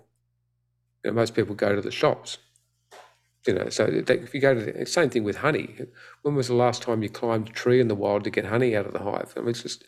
You 1.03 1.11
know, 1.11 1.15
most 1.15 1.35
people 1.35 1.53
go 1.53 1.75
to 1.75 1.81
the 1.81 1.91
shops. 1.91 2.37
You 3.47 3.53
know, 3.53 3.69
so 3.69 3.85
if 3.89 4.33
you 4.33 4.41
go 4.41 4.53
to 4.53 4.71
the 4.71 4.85
same 4.85 5.09
thing 5.09 5.23
with 5.23 5.37
honey. 5.37 5.75
When 6.23 6.35
was 6.35 6.47
the 6.47 6.55
last 6.55 6.81
time 6.81 7.01
you 7.01 7.09
climbed 7.09 7.49
a 7.49 7.51
tree 7.53 7.79
in 7.79 7.87
the 7.87 7.95
wild 7.95 8.25
to 8.25 8.29
get 8.29 8.45
honey 8.45 8.75
out 8.75 8.85
of 8.85 8.93
the 8.93 8.99
hive? 8.99 9.33
I 9.37 9.39
mean, 9.39 9.49
it's 9.49 9.63
just, 9.63 9.85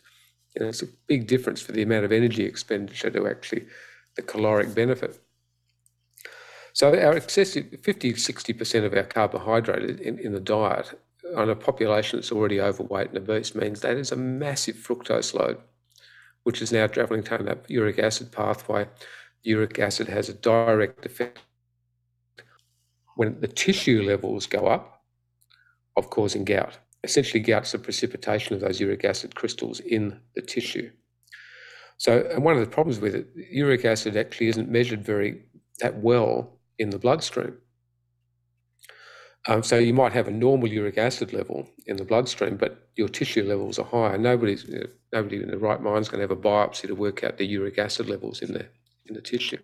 you 0.54 0.62
know, 0.62 0.68
it's 0.68 0.82
a 0.82 0.86
big 1.06 1.26
difference 1.26 1.60
for 1.60 1.72
the 1.72 1.82
amount 1.82 2.04
of 2.04 2.12
energy 2.12 2.44
expenditure 2.44 3.10
to 3.10 3.26
actually 3.26 3.66
the 4.16 4.22
caloric 4.22 4.74
benefit. 4.74 5.20
So 6.72 6.98
our 6.98 7.14
excessive 7.14 7.66
50, 7.82 8.14
60% 8.14 8.84
of 8.84 8.94
our 8.94 9.02
carbohydrate 9.02 10.00
in, 10.00 10.18
in 10.18 10.32
the 10.32 10.40
diet 10.40 10.98
on 11.36 11.50
a 11.50 11.56
population 11.56 12.18
that's 12.18 12.32
already 12.32 12.60
overweight 12.60 13.08
and 13.08 13.18
obese 13.18 13.54
means 13.54 13.80
that 13.80 13.96
is 13.96 14.12
a 14.12 14.16
massive 14.16 14.76
fructose 14.76 15.34
load, 15.34 15.58
which 16.44 16.62
is 16.62 16.72
now 16.72 16.86
traveling 16.86 17.22
down 17.22 17.44
that 17.44 17.68
uric 17.68 17.98
acid 17.98 18.32
pathway. 18.32 18.86
Uric 19.42 19.78
acid 19.78 20.08
has 20.08 20.30
a 20.30 20.34
direct 20.34 21.04
effect 21.04 21.40
when 23.16 23.40
the 23.40 23.48
tissue 23.48 24.02
levels 24.02 24.46
go 24.46 24.66
up 24.66 25.02
of 25.96 26.10
causing 26.10 26.44
gout. 26.44 26.78
Essentially, 27.04 27.40
gout's 27.40 27.72
the 27.72 27.78
precipitation 27.78 28.54
of 28.54 28.60
those 28.60 28.80
uric 28.80 29.04
acid 29.04 29.34
crystals 29.34 29.80
in 29.80 30.20
the 30.34 30.42
tissue. 30.42 30.90
So, 31.98 32.26
and 32.32 32.44
one 32.44 32.54
of 32.54 32.60
the 32.60 32.66
problems 32.66 33.00
with 33.00 33.14
it, 33.14 33.28
uric 33.34 33.84
acid 33.84 34.16
actually 34.16 34.48
isn't 34.48 34.68
measured 34.68 35.04
very 35.04 35.42
that 35.80 35.98
well 35.98 36.58
in 36.78 36.90
the 36.90 36.98
bloodstream. 36.98 37.58
Um, 39.48 39.62
so 39.62 39.76
you 39.76 39.92
might 39.92 40.12
have 40.12 40.28
a 40.28 40.32
normal 40.32 40.68
uric 40.68 40.98
acid 40.98 41.32
level 41.32 41.68
in 41.86 41.96
the 41.96 42.04
bloodstream, 42.04 42.56
but 42.56 42.88
your 42.94 43.08
tissue 43.08 43.42
levels 43.44 43.78
are 43.78 43.84
higher. 43.84 44.16
Nobody's 44.16 44.64
you 44.64 44.78
know, 44.78 44.86
nobody 45.12 45.42
in 45.42 45.50
the 45.50 45.58
right 45.58 45.80
mind 45.80 46.02
is 46.02 46.08
going 46.08 46.18
to 46.18 46.22
have 46.22 46.38
a 46.38 46.40
biopsy 46.40 46.86
to 46.86 46.94
work 46.94 47.24
out 47.24 47.38
the 47.38 47.46
uric 47.46 47.78
acid 47.78 48.08
levels 48.08 48.40
in 48.40 48.52
the 48.52 48.66
in 49.06 49.14
the 49.14 49.20
tissue. 49.20 49.58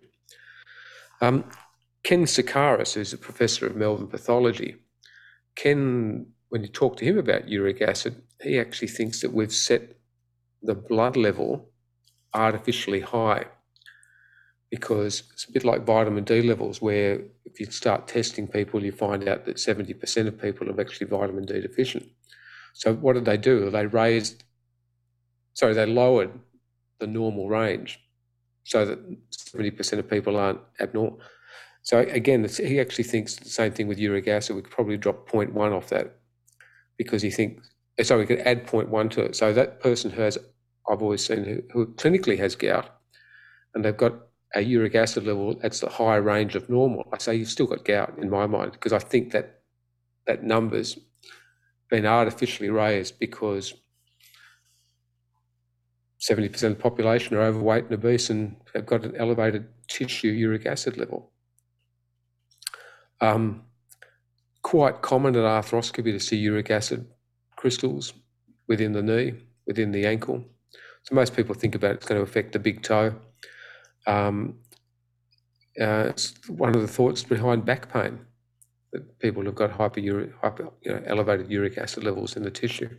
Um, 1.21 1.45
Ken 2.03 2.25
Sikaris, 2.25 2.93
who's 2.93 3.13
a 3.13 3.17
professor 3.17 3.67
of 3.67 3.75
Melbourne 3.75 4.07
pathology, 4.07 4.75
Ken, 5.55 6.27
when 6.49 6.61
you 6.61 6.67
talk 6.69 6.97
to 6.97 7.05
him 7.05 7.17
about 7.17 7.49
uric 7.49 7.81
acid, 7.81 8.21
he 8.41 8.59
actually 8.59 8.87
thinks 8.87 9.21
that 9.21 9.33
we've 9.33 9.53
set 9.53 9.97
the 10.61 10.75
blood 10.75 11.17
level 11.17 11.69
artificially 12.33 13.01
high 13.01 13.45
because 14.69 15.23
it's 15.33 15.45
a 15.45 15.51
bit 15.51 15.65
like 15.65 15.85
vitamin 15.85 16.23
D 16.23 16.41
levels, 16.41 16.81
where 16.81 17.21
if 17.45 17.59
you 17.59 17.65
start 17.71 18.07
testing 18.07 18.47
people, 18.47 18.83
you 18.83 18.91
find 18.91 19.27
out 19.27 19.45
that 19.45 19.55
70% 19.57 20.27
of 20.27 20.39
people 20.39 20.69
are 20.69 20.79
actually 20.79 21.07
vitamin 21.07 21.45
D 21.45 21.59
deficient. 21.59 22.07
So, 22.73 22.93
what 22.93 23.13
did 23.13 23.25
they 23.25 23.37
do? 23.37 23.69
They 23.71 23.87
raised, 23.87 24.43
sorry, 25.53 25.73
they 25.73 25.87
lowered 25.87 26.31
the 26.99 27.07
normal 27.07 27.49
range 27.49 27.99
so 28.63 28.85
that 28.85 28.99
70% 29.31 29.99
of 29.99 30.09
people 30.09 30.37
aren't 30.37 30.59
abnormal. 30.79 31.19
So 31.81 31.99
again, 31.99 32.47
he 32.47 32.79
actually 32.79 33.05
thinks 33.05 33.35
the 33.35 33.49
same 33.49 33.71
thing 33.71 33.87
with 33.87 33.99
uric 33.99 34.27
acid. 34.27 34.55
We 34.55 34.61
could 34.61 34.71
probably 34.71 34.97
drop 34.97 35.29
0.1 35.29 35.55
off 35.71 35.89
that 35.89 36.19
because 36.97 37.21
he 37.21 37.31
thinks, 37.31 37.69
eh, 37.97 38.03
sorry, 38.03 38.21
we 38.21 38.27
could 38.27 38.39
add 38.39 38.67
0.1 38.67 39.09
to 39.11 39.21
it. 39.21 39.35
So 39.35 39.53
that 39.53 39.79
person 39.79 40.11
who 40.11 40.21
has, 40.21 40.37
I've 40.89 41.01
always 41.01 41.25
seen, 41.25 41.43
who, 41.43 41.61
who 41.71 41.87
clinically 41.93 42.37
has 42.37 42.55
gout, 42.55 42.89
and 43.73 43.83
they've 43.83 43.95
got 43.95 44.13
a 44.55 44.61
uric 44.61 44.95
acid 44.95 45.25
level 45.25 45.55
that's 45.61 45.79
the 45.79 45.89
higher 45.89 46.21
range 46.21 46.55
of 46.55 46.69
normal. 46.69 47.07
I 47.13 47.17
say 47.17 47.35
you've 47.35 47.49
still 47.49 47.67
got 47.67 47.85
gout 47.85 48.17
in 48.17 48.29
my 48.29 48.47
mind 48.47 48.73
because 48.73 48.93
I 48.93 48.99
think 48.99 49.31
that 49.31 49.61
that 50.27 50.43
number's 50.43 50.97
been 51.89 52.05
artificially 52.05 52.69
raised 52.69 53.19
because 53.19 53.73
70% 56.19 56.53
of 56.53 56.59
the 56.59 56.75
population 56.75 57.35
are 57.37 57.41
overweight 57.41 57.85
and 57.85 57.93
obese 57.93 58.29
and 58.29 58.55
have 58.75 58.85
got 58.85 59.05
an 59.05 59.15
elevated 59.15 59.67
tissue 59.87 60.29
uric 60.29 60.65
acid 60.65 60.97
level. 60.97 61.31
Um, 63.21 63.63
quite 64.61 65.01
common 65.01 65.35
at 65.35 65.43
arthroscopy 65.43 66.11
to 66.11 66.19
see 66.19 66.37
uric 66.37 66.69
acid 66.69 67.07
crystals 67.55 68.13
within 68.67 68.93
the 68.93 69.01
knee, 69.01 69.33
within 69.67 69.91
the 69.91 70.05
ankle. 70.05 70.43
So 71.03 71.15
most 71.15 71.35
people 71.35 71.55
think 71.55 71.75
about 71.75 71.95
it's 71.95 72.05
going 72.05 72.19
to 72.19 72.29
affect 72.29 72.53
the 72.53 72.59
big 72.59 72.83
toe. 72.83 73.15
Um, 74.05 74.59
uh, 75.79 76.05
it's 76.09 76.33
one 76.49 76.75
of 76.75 76.81
the 76.81 76.87
thoughts 76.87 77.23
behind 77.23 77.65
back 77.65 77.91
pain 77.91 78.19
that 78.91 79.19
people 79.19 79.43
have 79.45 79.55
got 79.55 79.71
hyper, 79.71 80.01
hyper 80.41 80.69
you 80.81 80.91
know, 80.91 81.01
elevated 81.05 81.49
uric 81.49 81.77
acid 81.77 82.03
levels 82.03 82.35
in 82.35 82.43
the 82.43 82.51
tissue. 82.51 82.89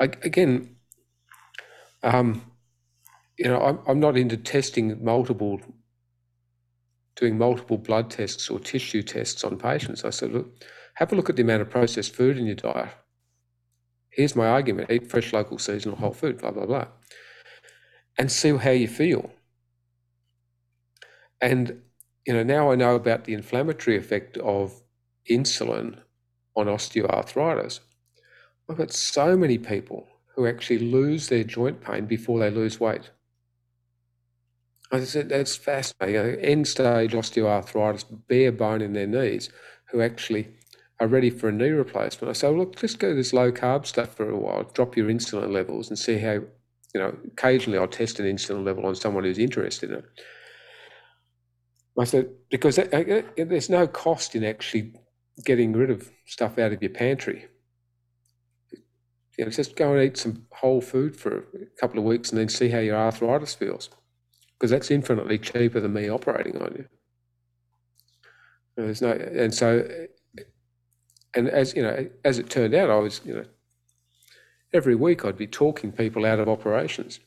I, 0.00 0.04
again, 0.22 0.76
um, 2.02 2.50
you 3.38 3.46
know, 3.46 3.60
I'm, 3.60 3.78
I'm 3.86 4.00
not 4.00 4.16
into 4.16 4.36
testing 4.36 5.02
multiple, 5.02 5.60
doing 7.20 7.36
multiple 7.38 7.76
blood 7.76 8.10
tests 8.10 8.48
or 8.48 8.58
tissue 8.58 9.02
tests 9.02 9.44
on 9.44 9.58
patients. 9.58 10.04
I 10.04 10.10
said, 10.10 10.32
look, 10.32 10.64
have 10.94 11.12
a 11.12 11.16
look 11.16 11.28
at 11.28 11.36
the 11.36 11.42
amount 11.42 11.62
of 11.62 11.70
processed 11.70 12.16
food 12.16 12.38
in 12.38 12.46
your 12.46 12.56
diet. 12.56 12.88
Here's 14.08 14.34
my 14.34 14.48
argument: 14.48 14.90
eat 14.90 15.08
fresh, 15.08 15.32
local, 15.32 15.58
seasonal, 15.58 15.98
whole 15.98 16.12
food. 16.12 16.38
Blah 16.38 16.50
blah 16.50 16.66
blah, 16.66 16.86
and 18.18 18.32
see 18.32 18.56
how 18.56 18.70
you 18.70 18.88
feel. 18.88 19.30
And 21.40 21.82
you 22.26 22.34
know, 22.34 22.42
now 22.42 22.72
I 22.72 22.74
know 22.74 22.96
about 22.96 23.24
the 23.24 23.34
inflammatory 23.34 23.96
effect 23.96 24.36
of 24.38 24.82
insulin 25.30 25.98
on 26.56 26.66
osteoarthritis. 26.66 27.80
I've 28.68 28.76
got 28.76 28.92
so 28.92 29.36
many 29.36 29.58
people 29.58 30.08
who 30.34 30.46
actually 30.46 30.80
lose 30.80 31.28
their 31.28 31.44
joint 31.44 31.80
pain 31.80 32.06
before 32.06 32.40
they 32.40 32.50
lose 32.50 32.80
weight. 32.80 33.10
I 34.92 35.04
said 35.04 35.28
that's 35.28 35.56
fascinating. 35.56 36.16
Uh, 36.16 36.36
end 36.40 36.66
stage 36.66 37.12
osteoarthritis, 37.12 38.04
bare 38.28 38.52
bone 38.52 38.82
in 38.82 38.92
their 38.92 39.06
knees, 39.06 39.50
who 39.90 40.00
actually 40.00 40.48
are 40.98 41.06
ready 41.06 41.30
for 41.30 41.48
a 41.48 41.52
knee 41.52 41.70
replacement. 41.70 42.28
I 42.30 42.32
say, 42.32 42.48
well, 42.48 42.58
look, 42.58 42.76
just 42.76 42.98
go 42.98 43.14
this 43.14 43.32
low 43.32 43.52
carb 43.52 43.86
stuff 43.86 44.14
for 44.14 44.28
a 44.28 44.36
while, 44.36 44.64
drop 44.74 44.96
your 44.96 45.08
insulin 45.08 45.52
levels, 45.52 45.88
and 45.88 45.98
see 45.98 46.18
how. 46.18 46.40
You 46.92 47.00
know, 47.00 47.16
occasionally 47.24 47.78
I'll 47.78 47.86
test 47.86 48.18
an 48.18 48.26
insulin 48.26 48.64
level 48.64 48.84
on 48.84 48.96
someone 48.96 49.22
who's 49.22 49.38
interested 49.38 49.90
in 49.90 49.98
it. 49.98 50.04
I 51.96 52.02
said 52.02 52.30
because 52.50 52.80
uh, 52.80 52.88
uh, 52.92 53.44
there's 53.44 53.70
no 53.70 53.86
cost 53.86 54.34
in 54.34 54.42
actually 54.42 54.94
getting 55.44 55.72
rid 55.72 55.90
of 55.90 56.10
stuff 56.26 56.58
out 56.58 56.72
of 56.72 56.82
your 56.82 56.90
pantry 56.90 57.46
you 59.40 59.46
know, 59.46 59.50
just 59.50 59.74
go 59.74 59.94
and 59.94 60.02
eat 60.02 60.18
some 60.18 60.46
whole 60.52 60.82
food 60.82 61.16
for 61.16 61.38
a 61.38 61.80
couple 61.80 61.98
of 61.98 62.04
weeks 62.04 62.28
and 62.28 62.38
then 62.38 62.50
see 62.50 62.68
how 62.68 62.78
your 62.78 62.96
arthritis 62.96 63.54
feels, 63.54 63.88
because 64.60 64.70
that's 64.70 64.90
infinitely 64.90 65.38
cheaper 65.38 65.80
than 65.80 65.94
me 65.94 66.10
operating 66.10 66.60
on 66.60 66.74
you. 66.76 66.84
There's 68.76 69.02
no, 69.02 69.10
and 69.10 69.54
so, 69.54 69.88
and 71.34 71.48
as 71.48 71.74
you 71.74 71.82
know, 71.82 72.08
as 72.24 72.38
it 72.38 72.50
turned 72.50 72.74
out, 72.74 72.90
I 72.90 72.96
was, 72.96 73.20
you 73.24 73.34
know, 73.34 73.44
every 74.72 74.94
week 74.94 75.24
I'd 75.24 75.36
be 75.36 75.46
talking 75.46 75.92
people 75.92 76.24
out 76.26 76.38
of 76.38 76.48
operations, 76.48 77.20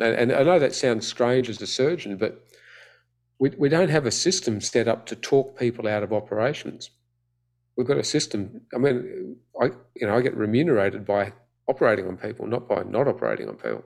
and, 0.00 0.14
and 0.14 0.32
I 0.32 0.42
know 0.42 0.58
that 0.58 0.74
sounds 0.74 1.06
strange 1.06 1.48
as 1.48 1.62
a 1.62 1.66
surgeon, 1.66 2.16
but 2.16 2.44
we 3.38 3.50
we 3.58 3.68
don't 3.68 3.90
have 3.90 4.06
a 4.06 4.10
system 4.10 4.60
set 4.60 4.88
up 4.88 5.06
to 5.06 5.16
talk 5.16 5.58
people 5.58 5.88
out 5.88 6.02
of 6.02 6.12
operations 6.12 6.90
we've 7.76 7.86
got 7.86 7.98
a 7.98 8.04
system. 8.04 8.62
I 8.74 8.78
mean, 8.78 9.36
I 9.60 9.66
you 9.94 10.06
know 10.06 10.16
I 10.16 10.20
get 10.20 10.36
remunerated 10.36 11.04
by 11.04 11.32
operating 11.68 12.06
on 12.06 12.16
people, 12.16 12.46
not 12.46 12.68
by 12.68 12.82
not 12.82 13.08
operating 13.08 13.48
on 13.48 13.56
people. 13.56 13.84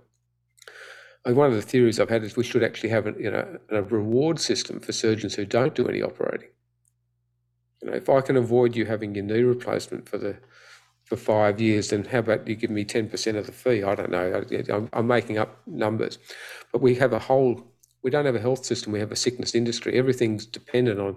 One 1.25 1.49
of 1.49 1.55
the 1.55 1.63
theories 1.63 2.01
I've 2.01 2.09
had 2.09 2.25
is 2.25 2.37
we 2.37 2.45
should 2.45 2.63
actually 2.63 2.91
have 2.91 3.07
a, 3.07 3.15
you 3.19 3.31
know 3.31 3.59
a 3.69 3.83
reward 3.83 4.41
system 4.41 4.81
for 4.81 4.93
surgeons 4.93 5.35
who 5.35 5.45
don't 5.45 5.75
do 5.75 5.87
any 5.87 6.03
operating. 6.03 6.49
You 7.83 7.91
know, 7.91 7.97
if 7.97 8.09
I 8.09 8.21
can 8.21 8.37
avoid 8.37 8.75
you 8.75 8.87
having 8.87 9.15
your 9.15 9.25
knee 9.25 9.43
replacement 9.43 10.09
for 10.09 10.19
the 10.19 10.37
for 11.05 11.17
five 11.17 11.61
years, 11.61 11.91
then 11.91 12.05
how 12.05 12.21
about 12.21 12.47
you 12.49 12.55
give 12.55 12.71
me 12.71 12.85
ten 12.85 13.09
percent 13.09 13.37
of 13.37 13.47
the 13.47 13.53
fee? 13.53 13.83
I 13.83 13.95
don't 13.95 14.11
know. 14.11 14.45
I'm, 14.73 14.89
I'm 14.93 15.07
making 15.07 15.39
up 15.39 15.61
numbers, 15.67 16.19
but 16.73 16.81
we 16.81 16.95
have 16.97 17.13
a 17.13 17.19
whole. 17.19 17.67
We 18.03 18.11
don't 18.11 18.25
have 18.27 18.37
a 18.37 18.41
health 18.41 18.65
system. 18.65 18.93
We 18.93 19.01
have 19.01 19.13
a 19.13 19.17
sickness 19.17 19.55
industry. 19.55 19.99
Everything's 19.99 20.47
dependent 20.47 21.01
on 21.01 21.17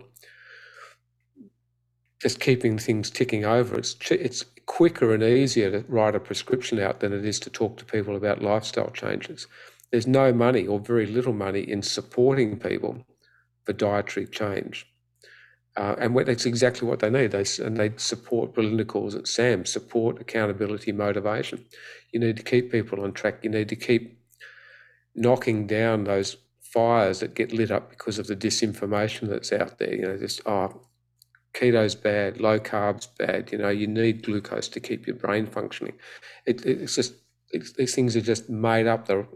just 2.22 2.40
keeping 2.40 2.78
things 2.78 3.10
ticking 3.10 3.46
over. 3.46 3.78
It's 3.78 3.96
it's 4.12 4.46
quicker 4.66 5.14
and 5.14 5.24
easier 5.24 5.72
to 5.72 5.86
write 5.88 6.16
a 6.16 6.20
prescription 6.20 6.80
out 6.80 7.00
than 7.00 7.14
it 7.14 7.26
is 7.26 7.40
to 7.42 7.50
talk 7.50 7.78
to 7.78 7.86
people 7.86 8.16
about 8.16 8.42
lifestyle 8.42 8.90
changes. 8.92 9.48
There's 9.94 10.08
no 10.08 10.34
money 10.34 10.66
or 10.66 10.80
very 10.80 11.06
little 11.06 11.34
money 11.34 11.60
in 11.60 11.84
supporting 11.84 12.58
people 12.58 13.06
for 13.64 13.74
dietary 13.74 14.26
change. 14.26 14.88
Uh, 15.78 15.94
and 16.00 16.18
that's 16.18 16.48
exactly 16.48 16.88
what 16.88 17.00
they 17.00 17.12
need. 17.12 17.30
They 17.30 17.46
and 17.64 17.78
they 17.78 17.92
support. 17.98 18.56
Belinda 18.56 18.86
calls 18.86 19.14
it 19.14 19.28
SAM: 19.28 19.66
support, 19.66 20.20
accountability, 20.20 20.92
motivation. 20.92 21.66
You 22.12 22.20
need 22.20 22.38
to 22.38 22.44
keep 22.44 22.72
people 22.72 23.04
on 23.04 23.14
track. 23.14 23.44
You 23.44 23.52
need 23.52 23.70
to 23.70 23.76
keep 23.76 24.20
knocking 25.14 25.68
down 25.68 26.06
those 26.06 26.38
fires 26.62 27.20
that 27.20 27.36
get 27.36 27.54
lit 27.54 27.70
up 27.70 27.92
because 27.92 28.18
of 28.18 28.26
the 28.26 28.36
disinformation 28.36 29.30
that's 29.30 29.54
out 29.54 29.78
there. 29.78 29.94
You 29.94 30.02
know, 30.02 30.18
just 30.18 30.42
oh, 30.48 30.88
keto's 31.54 31.94
bad, 31.94 32.42
low 32.42 32.58
carbs 32.58 33.08
bad. 33.20 33.52
You 33.52 33.60
know, 33.60 33.70
you 33.70 33.86
need 33.86 34.24
glucose 34.24 34.70
to 34.70 34.80
keep 34.80 35.06
your 35.06 35.18
brain 35.18 35.46
functioning. 35.46 35.94
It, 36.48 36.66
it's 36.66 36.96
just 36.96 37.14
it's, 37.54 37.74
these 37.74 37.96
things 37.96 38.16
are 38.16 38.22
just 38.22 38.50
made 38.50 38.88
up. 38.88 39.08
They're 39.08 39.28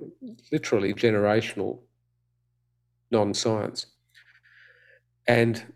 literally 0.51 0.93
generational 0.93 1.79
non-science, 3.11 3.85
and 5.27 5.73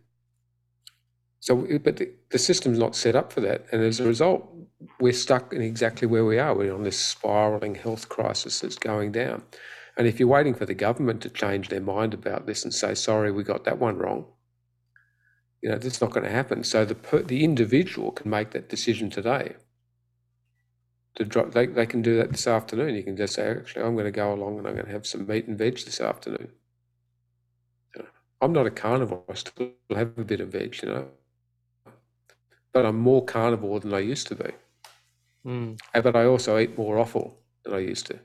so, 1.40 1.66
but 1.84 1.98
the, 1.98 2.12
the 2.30 2.38
system's 2.38 2.78
not 2.78 2.96
set 2.96 3.16
up 3.16 3.32
for 3.32 3.42
that, 3.42 3.66
and 3.72 3.82
as 3.82 4.00
a 4.00 4.06
result, 4.06 4.48
we're 5.00 5.14
stuck 5.14 5.54
in 5.54 5.62
exactly 5.62 6.08
where 6.08 6.26
we 6.26 6.40
are. 6.40 6.54
We're 6.54 6.74
on 6.74 6.84
this 6.84 7.00
spiraling 7.00 7.76
health 7.76 8.10
crisis 8.10 8.60
that's 8.60 8.78
going 8.78 9.12
down. 9.12 9.44
And 9.98 10.08
if 10.08 10.20
you're 10.20 10.30
waiting 10.30 10.54
for 10.56 10.66
the 10.66 10.74
government 10.74 11.22
to 11.22 11.30
change 11.30 11.70
their 11.70 11.82
mind 11.82 12.14
about 12.14 12.48
this 12.48 12.64
and 12.64 12.74
say, 12.74 12.96
sorry, 12.96 13.32
we 13.32 13.44
got 13.44 13.66
that 13.66 13.78
one 13.78 13.98
wrong, 13.98 14.26
you 15.62 15.70
know, 15.70 15.78
that's 15.78 16.02
not 16.02 16.12
going 16.12 16.24
to 16.24 16.32
happen. 16.32 16.64
So 16.64 16.86
the 16.86 17.24
the 17.28 17.44
individual 17.44 18.12
can 18.12 18.30
make 18.30 18.52
that 18.52 18.70
decision 18.70 19.10
today. 19.10 19.56
To 21.16 21.26
drop, 21.26 21.52
they, 21.52 21.66
they 21.66 21.86
can 21.86 22.02
do 22.02 22.16
that 22.18 22.32
this 22.32 22.48
afternoon. 22.48 22.96
You 22.96 23.04
can 23.04 23.18
just 23.18 23.34
say, 23.34 23.50
actually, 23.50 23.84
I'm 23.84 23.96
going 23.96 24.06
to 24.06 24.12
go 24.12 24.34
along 24.34 24.58
and 24.58 24.68
I'm 24.68 24.76
going 24.76 24.86
to 24.86 24.92
have 24.92 25.06
some 25.06 25.28
meat 25.28 25.46
and 25.48 25.58
veg 25.58 25.76
this 25.84 26.00
afternoon. 26.00 26.50
You 27.96 28.04
know, 28.04 28.10
I'm 28.42 28.54
not 28.54 28.66
a 28.66 28.72
carnivore. 28.72 29.24
I 29.30 29.34
still 29.34 29.72
have 29.94 30.18
a 30.18 30.24
bit 30.24 30.40
of 30.40 30.50
veg, 30.50 30.82
you 30.82 30.88
know, 30.88 31.08
but 32.74 32.86
I'm 32.86 32.98
more 32.98 33.26
carnivore 33.26 33.82
than 33.82 33.94
I 33.94 34.00
used 34.00 34.28
to 34.28 34.36
be. 34.36 34.52
Mm. 35.46 35.80
But 35.94 36.16
I 36.16 36.26
also 36.26 36.58
eat 36.58 36.78
more 36.78 36.98
offal 36.98 37.38
than 37.64 37.74
I 37.74 37.80
used 37.80 38.06
to. 38.08 38.20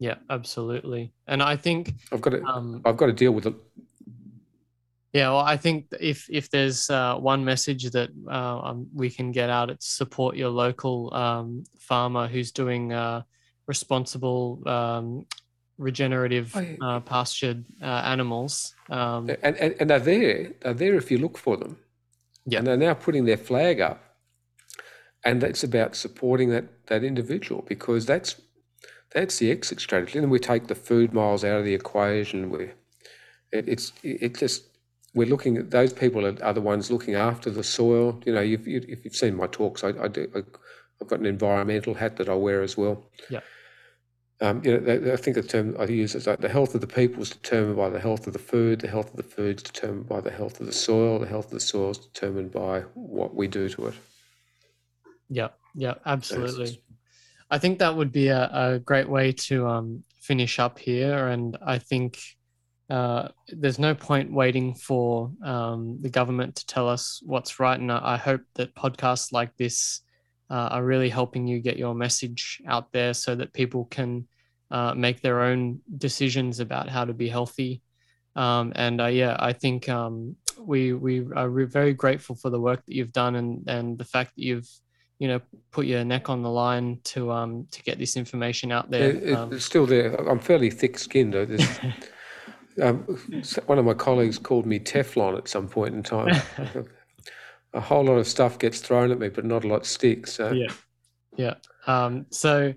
Yeah, 0.00 0.16
absolutely. 0.28 1.12
And 1.28 1.40
I 1.40 1.56
think 1.56 1.94
I've 2.10 2.20
got 2.20 2.30
to, 2.30 2.42
um, 2.42 2.82
I've 2.84 2.96
got 2.96 3.06
to 3.06 3.12
deal 3.12 3.30
with 3.30 3.46
it 3.46 3.54
yeah, 5.12 5.28
well, 5.28 5.40
I 5.40 5.58
think 5.58 5.88
if 6.00 6.26
if 6.30 6.48
there's 6.48 6.88
uh, 6.88 7.16
one 7.16 7.44
message 7.44 7.90
that 7.90 8.10
uh, 8.30 8.60
um, 8.60 8.86
we 8.94 9.10
can 9.10 9.30
get 9.30 9.50
out, 9.50 9.68
it's 9.68 9.86
support 9.86 10.36
your 10.36 10.48
local 10.48 11.12
um, 11.12 11.64
farmer 11.78 12.26
who's 12.26 12.50
doing 12.50 12.94
uh, 12.94 13.22
responsible, 13.66 14.62
um, 14.66 15.26
regenerative, 15.76 16.56
oh, 16.56 16.86
uh, 16.86 17.00
pastured 17.00 17.62
uh, 17.82 18.02
animals. 18.04 18.74
Um, 18.88 19.28
and, 19.42 19.56
and 19.56 19.74
and 19.78 19.90
they're 19.90 19.98
there. 19.98 20.52
They're 20.62 20.74
there 20.74 20.94
if 20.94 21.10
you 21.10 21.18
look 21.18 21.36
for 21.36 21.58
them. 21.58 21.76
Yeah, 22.46 22.58
and 22.58 22.66
they're 22.66 22.78
now 22.78 22.94
putting 22.94 23.26
their 23.26 23.36
flag 23.36 23.82
up, 23.82 24.02
and 25.26 25.42
that's 25.42 25.62
about 25.62 25.94
supporting 25.94 26.48
that 26.50 26.86
that 26.86 27.04
individual 27.04 27.66
because 27.68 28.06
that's 28.06 28.40
that's 29.14 29.38
the 29.38 29.50
exit 29.50 29.78
strategy. 29.78 30.18
And 30.18 30.30
we 30.30 30.38
take 30.38 30.68
the 30.68 30.74
food 30.74 31.12
miles 31.12 31.44
out 31.44 31.58
of 31.58 31.66
the 31.66 31.74
equation. 31.74 32.48
We 32.48 32.70
it, 33.52 33.68
it's 33.68 33.92
it 34.02 34.38
just 34.38 34.71
we're 35.14 35.28
looking 35.28 35.56
at 35.58 35.70
those 35.70 35.92
people 35.92 36.26
are, 36.26 36.42
are 36.42 36.54
the 36.54 36.60
ones 36.60 36.90
looking 36.90 37.14
after 37.14 37.50
the 37.50 37.62
soil. 37.62 38.20
You 38.24 38.34
know, 38.34 38.40
you've, 38.40 38.66
you, 38.66 38.84
if 38.88 39.04
you've 39.04 39.16
seen 39.16 39.36
my 39.36 39.46
talks, 39.46 39.84
I, 39.84 39.88
I 39.88 40.08
do. 40.08 40.30
I, 40.34 40.42
have 41.00 41.08
got 41.08 41.18
an 41.18 41.26
environmental 41.26 41.94
hat 41.94 42.16
that 42.16 42.28
I 42.28 42.34
wear 42.34 42.62
as 42.62 42.76
well. 42.76 43.04
Yeah. 43.28 43.40
um, 44.40 44.62
you 44.64 44.78
know, 44.78 45.12
I 45.12 45.16
think 45.16 45.34
the 45.34 45.42
term 45.42 45.76
I 45.78 45.84
use 45.84 46.14
is 46.14 46.28
like 46.28 46.40
the 46.40 46.48
health 46.48 46.76
of 46.76 46.80
the 46.80 46.86
people 46.86 47.22
is 47.22 47.30
determined 47.30 47.76
by 47.76 47.90
the 47.90 47.98
health 47.98 48.28
of 48.28 48.32
the 48.32 48.38
food. 48.38 48.80
The 48.80 48.88
health 48.88 49.10
of 49.10 49.16
the 49.16 49.24
food 49.24 49.56
is 49.56 49.62
determined 49.64 50.08
by 50.08 50.20
the 50.20 50.30
health 50.30 50.60
of 50.60 50.66
the 50.66 50.72
soil. 50.72 51.18
The 51.18 51.26
health 51.26 51.46
of 51.46 51.52
the 51.52 51.60
soil 51.60 51.90
is 51.90 51.98
determined 51.98 52.52
by 52.52 52.80
what 52.94 53.34
we 53.34 53.48
do 53.48 53.68
to 53.70 53.88
it. 53.88 53.94
Yeah, 55.28 55.48
yeah, 55.74 55.94
absolutely. 56.06 56.80
I 57.50 57.58
think 57.58 57.80
that 57.80 57.96
would 57.96 58.12
be 58.12 58.28
a, 58.28 58.48
a 58.52 58.78
great 58.78 59.08
way 59.08 59.32
to 59.32 59.66
um, 59.66 60.04
finish 60.20 60.58
up 60.58 60.78
here. 60.78 61.28
And 61.28 61.56
I 61.66 61.78
think 61.78 62.18
uh, 62.92 63.28
there's 63.48 63.78
no 63.78 63.94
point 63.94 64.30
waiting 64.30 64.74
for 64.74 65.30
um, 65.42 65.96
the 66.02 66.10
government 66.10 66.54
to 66.54 66.66
tell 66.66 66.86
us 66.86 67.22
what's 67.24 67.58
right. 67.58 67.80
And 67.80 67.90
I, 67.90 68.00
I 68.02 68.16
hope 68.18 68.42
that 68.56 68.74
podcasts 68.74 69.32
like 69.32 69.56
this 69.56 70.02
uh, 70.50 70.68
are 70.72 70.84
really 70.84 71.08
helping 71.08 71.46
you 71.46 71.60
get 71.60 71.78
your 71.78 71.94
message 71.94 72.60
out 72.68 72.92
there 72.92 73.14
so 73.14 73.34
that 73.34 73.54
people 73.54 73.86
can 73.86 74.28
uh, 74.70 74.92
make 74.94 75.22
their 75.22 75.40
own 75.40 75.80
decisions 75.96 76.60
about 76.60 76.90
how 76.90 77.06
to 77.06 77.14
be 77.14 77.30
healthy. 77.30 77.80
Um, 78.36 78.74
and 78.76 79.00
uh, 79.00 79.06
yeah, 79.06 79.38
I 79.38 79.54
think 79.54 79.88
um, 79.88 80.36
we 80.58 80.92
we 80.92 81.24
are 81.34 81.48
very 81.48 81.94
grateful 81.94 82.36
for 82.36 82.50
the 82.50 82.60
work 82.60 82.84
that 82.84 82.94
you've 82.94 83.12
done 83.12 83.36
and 83.36 83.64
and 83.68 83.96
the 83.96 84.04
fact 84.04 84.32
that 84.36 84.42
you've 84.42 84.68
you 85.18 85.28
know 85.28 85.40
put 85.70 85.86
your 85.86 86.04
neck 86.04 86.28
on 86.28 86.42
the 86.42 86.50
line 86.50 86.98
to 87.04 87.30
um 87.32 87.66
to 87.70 87.82
get 87.82 87.98
this 87.98 88.16
information 88.16 88.70
out 88.70 88.90
there. 88.90 89.10
It, 89.10 89.32
um, 89.32 89.50
it's 89.50 89.64
still 89.64 89.86
there. 89.86 90.14
I'm 90.28 90.40
fairly 90.40 90.70
thick-skinned. 90.70 91.34
um, 92.80 92.98
one 93.66 93.78
of 93.78 93.84
my 93.84 93.94
colleagues 93.94 94.38
called 94.38 94.66
me 94.66 94.78
Teflon 94.78 95.36
at 95.36 95.48
some 95.48 95.68
point 95.68 95.94
in 95.94 96.02
time. 96.02 96.40
a 97.74 97.80
whole 97.80 98.04
lot 98.04 98.14
of 98.14 98.26
stuff 98.26 98.58
gets 98.58 98.80
thrown 98.80 99.10
at 99.10 99.18
me, 99.18 99.28
but 99.28 99.44
not 99.44 99.64
a 99.64 99.68
lot 99.68 99.86
sticks. 99.86 100.34
So. 100.34 100.52
Yeah, 100.52 100.72
yeah. 101.36 101.54
Um, 101.86 102.26
so 102.30 102.74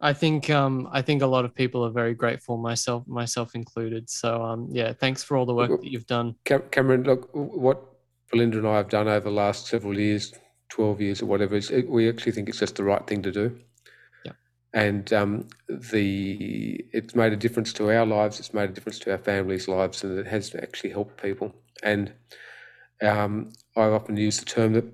I 0.00 0.12
think 0.12 0.50
um, 0.50 0.88
I 0.92 1.02
think 1.02 1.22
a 1.22 1.26
lot 1.26 1.44
of 1.44 1.54
people 1.54 1.84
are 1.84 1.90
very 1.90 2.14
grateful, 2.14 2.56
myself 2.56 3.06
myself 3.06 3.54
included. 3.54 4.10
So 4.10 4.42
um, 4.42 4.68
yeah, 4.70 4.92
thanks 4.92 5.22
for 5.22 5.36
all 5.36 5.46
the 5.46 5.54
work 5.54 5.70
that 5.70 5.90
you've 5.90 6.06
done. 6.06 6.34
Cameron, 6.44 7.04
look, 7.04 7.30
what 7.32 7.82
Belinda 8.30 8.58
and 8.58 8.66
I 8.66 8.76
have 8.76 8.88
done 8.88 9.08
over 9.08 9.28
the 9.28 9.34
last 9.34 9.66
several 9.66 9.98
years, 9.98 10.34
twelve 10.68 11.00
years 11.00 11.22
or 11.22 11.26
whatever, 11.26 11.56
is 11.56 11.70
we 11.70 12.08
actually 12.08 12.32
think 12.32 12.48
it's 12.48 12.58
just 12.58 12.76
the 12.76 12.84
right 12.84 13.06
thing 13.06 13.22
to 13.22 13.32
do. 13.32 13.58
And 14.76 15.12
um, 15.14 15.48
the 15.68 16.84
it's 16.92 17.16
made 17.16 17.32
a 17.32 17.36
difference 17.36 17.72
to 17.74 17.90
our 17.90 18.06
lives. 18.06 18.38
It's 18.38 18.54
made 18.54 18.70
a 18.70 18.74
difference 18.74 19.00
to 19.00 19.12
our 19.12 19.18
families' 19.18 19.68
lives, 19.68 20.04
and 20.04 20.18
it 20.18 20.28
has 20.28 20.54
actually 20.54 20.90
helped 20.90 21.22
people. 21.22 21.54
And 21.82 22.12
um, 23.02 23.52
I 23.76 23.84
often 23.84 24.18
use 24.18 24.38
the 24.38 24.44
term 24.44 24.74
that 24.74 24.84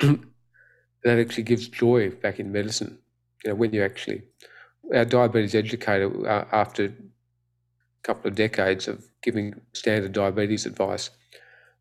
that 1.04 1.18
actually 1.20 1.44
gives 1.44 1.68
joy 1.68 2.10
back 2.10 2.40
in 2.40 2.52
medicine 2.52 2.98
you 3.44 3.50
know, 3.50 3.56
when 3.56 3.72
you 3.74 3.84
actually, 3.84 4.22
our 4.94 5.04
diabetes 5.04 5.54
educator, 5.54 6.28
uh, 6.28 6.46
after 6.52 6.86
a 6.86 6.92
couple 8.02 8.28
of 8.28 8.34
decades 8.36 8.88
of 8.88 9.04
giving 9.22 9.60
standard 9.74 10.12
diabetes 10.12 10.66
advice, 10.66 11.10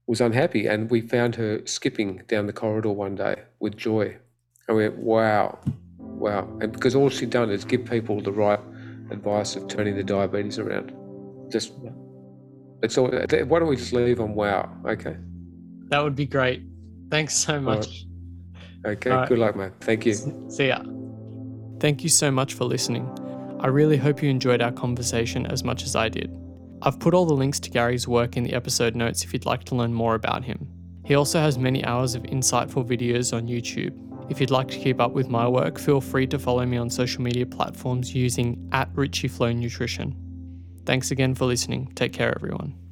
was 0.07 0.21
unhappy. 0.21 0.67
And 0.67 0.91
we 0.91 1.01
found 1.01 1.35
her 1.35 1.61
skipping 1.65 2.23
down 2.27 2.47
the 2.47 2.53
corridor 2.53 2.91
one 2.91 3.15
day 3.15 3.43
with 3.59 3.77
joy. 3.77 4.17
And 4.67 4.77
we 4.77 4.89
went, 4.89 4.99
wow, 4.99 5.59
wow. 6.19 6.47
And 6.61 6.71
because 6.71 6.95
all 6.95 7.09
she'd 7.09 7.29
done 7.29 7.49
is 7.49 7.65
give 7.65 7.85
people 7.85 8.21
the 8.21 8.31
right 8.31 8.59
advice 9.11 9.55
of 9.55 9.67
turning 9.67 9.95
the 9.95 10.03
diabetes 10.03 10.59
around. 10.59 10.93
Just, 11.51 11.73
it's 12.81 12.97
all, 12.97 13.07
why 13.09 13.59
don't 13.59 13.67
we 13.67 13.75
just 13.75 13.93
leave 13.93 14.19
on 14.19 14.33
wow? 14.33 14.69
Okay. 14.87 15.17
That 15.89 16.03
would 16.03 16.15
be 16.15 16.25
great. 16.25 16.63
Thanks 17.09 17.35
so 17.35 17.59
much. 17.59 18.05
Right. 18.83 18.97
Okay, 18.97 19.11
right. 19.11 19.29
good 19.29 19.39
luck, 19.39 19.55
mate. 19.55 19.71
Thank 19.81 20.05
you. 20.05 20.13
See 20.49 20.67
ya. 20.67 20.81
Thank 21.79 22.03
you 22.03 22.09
so 22.09 22.31
much 22.31 22.53
for 22.53 22.65
listening. 22.65 23.07
I 23.59 23.67
really 23.67 23.97
hope 23.97 24.21
you 24.21 24.29
enjoyed 24.29 24.61
our 24.61 24.71
conversation 24.71 25.45
as 25.45 25.63
much 25.63 25.83
as 25.83 25.95
I 25.95 26.09
did. 26.09 26.35
I've 26.81 26.99
put 26.99 27.13
all 27.13 27.25
the 27.25 27.33
links 27.33 27.61
to 27.61 27.69
Gary's 27.69 28.09
work 28.09 28.35
in 28.35 28.43
the 28.43 28.53
episode 28.53 28.95
notes 28.95 29.23
if 29.23 29.31
you'd 29.31 29.45
like 29.45 29.63
to 29.65 29.75
learn 29.75 29.93
more 29.93 30.15
about 30.15 30.43
him. 30.43 30.67
He 31.05 31.15
also 31.15 31.39
has 31.39 31.57
many 31.57 31.83
hours 31.85 32.15
of 32.15 32.23
insightful 32.23 32.85
videos 32.85 33.35
on 33.35 33.47
YouTube. 33.47 33.93
If 34.29 34.39
you'd 34.39 34.51
like 34.51 34.69
to 34.69 34.79
keep 34.79 34.99
up 34.99 35.11
with 35.11 35.29
my 35.29 35.47
work, 35.47 35.77
feel 35.77 36.01
free 36.01 36.27
to 36.27 36.39
follow 36.39 36.65
me 36.65 36.77
on 36.77 36.89
social 36.89 37.21
media 37.21 37.45
platforms 37.45 38.15
using 38.15 38.69
at 38.71 38.89
Richie 38.93 39.27
Flow 39.27 39.51
Nutrition. 39.51 40.15
Thanks 40.85 41.11
again 41.11 41.35
for 41.35 41.45
listening. 41.45 41.91
Take 41.95 42.13
care, 42.13 42.33
everyone. 42.35 42.82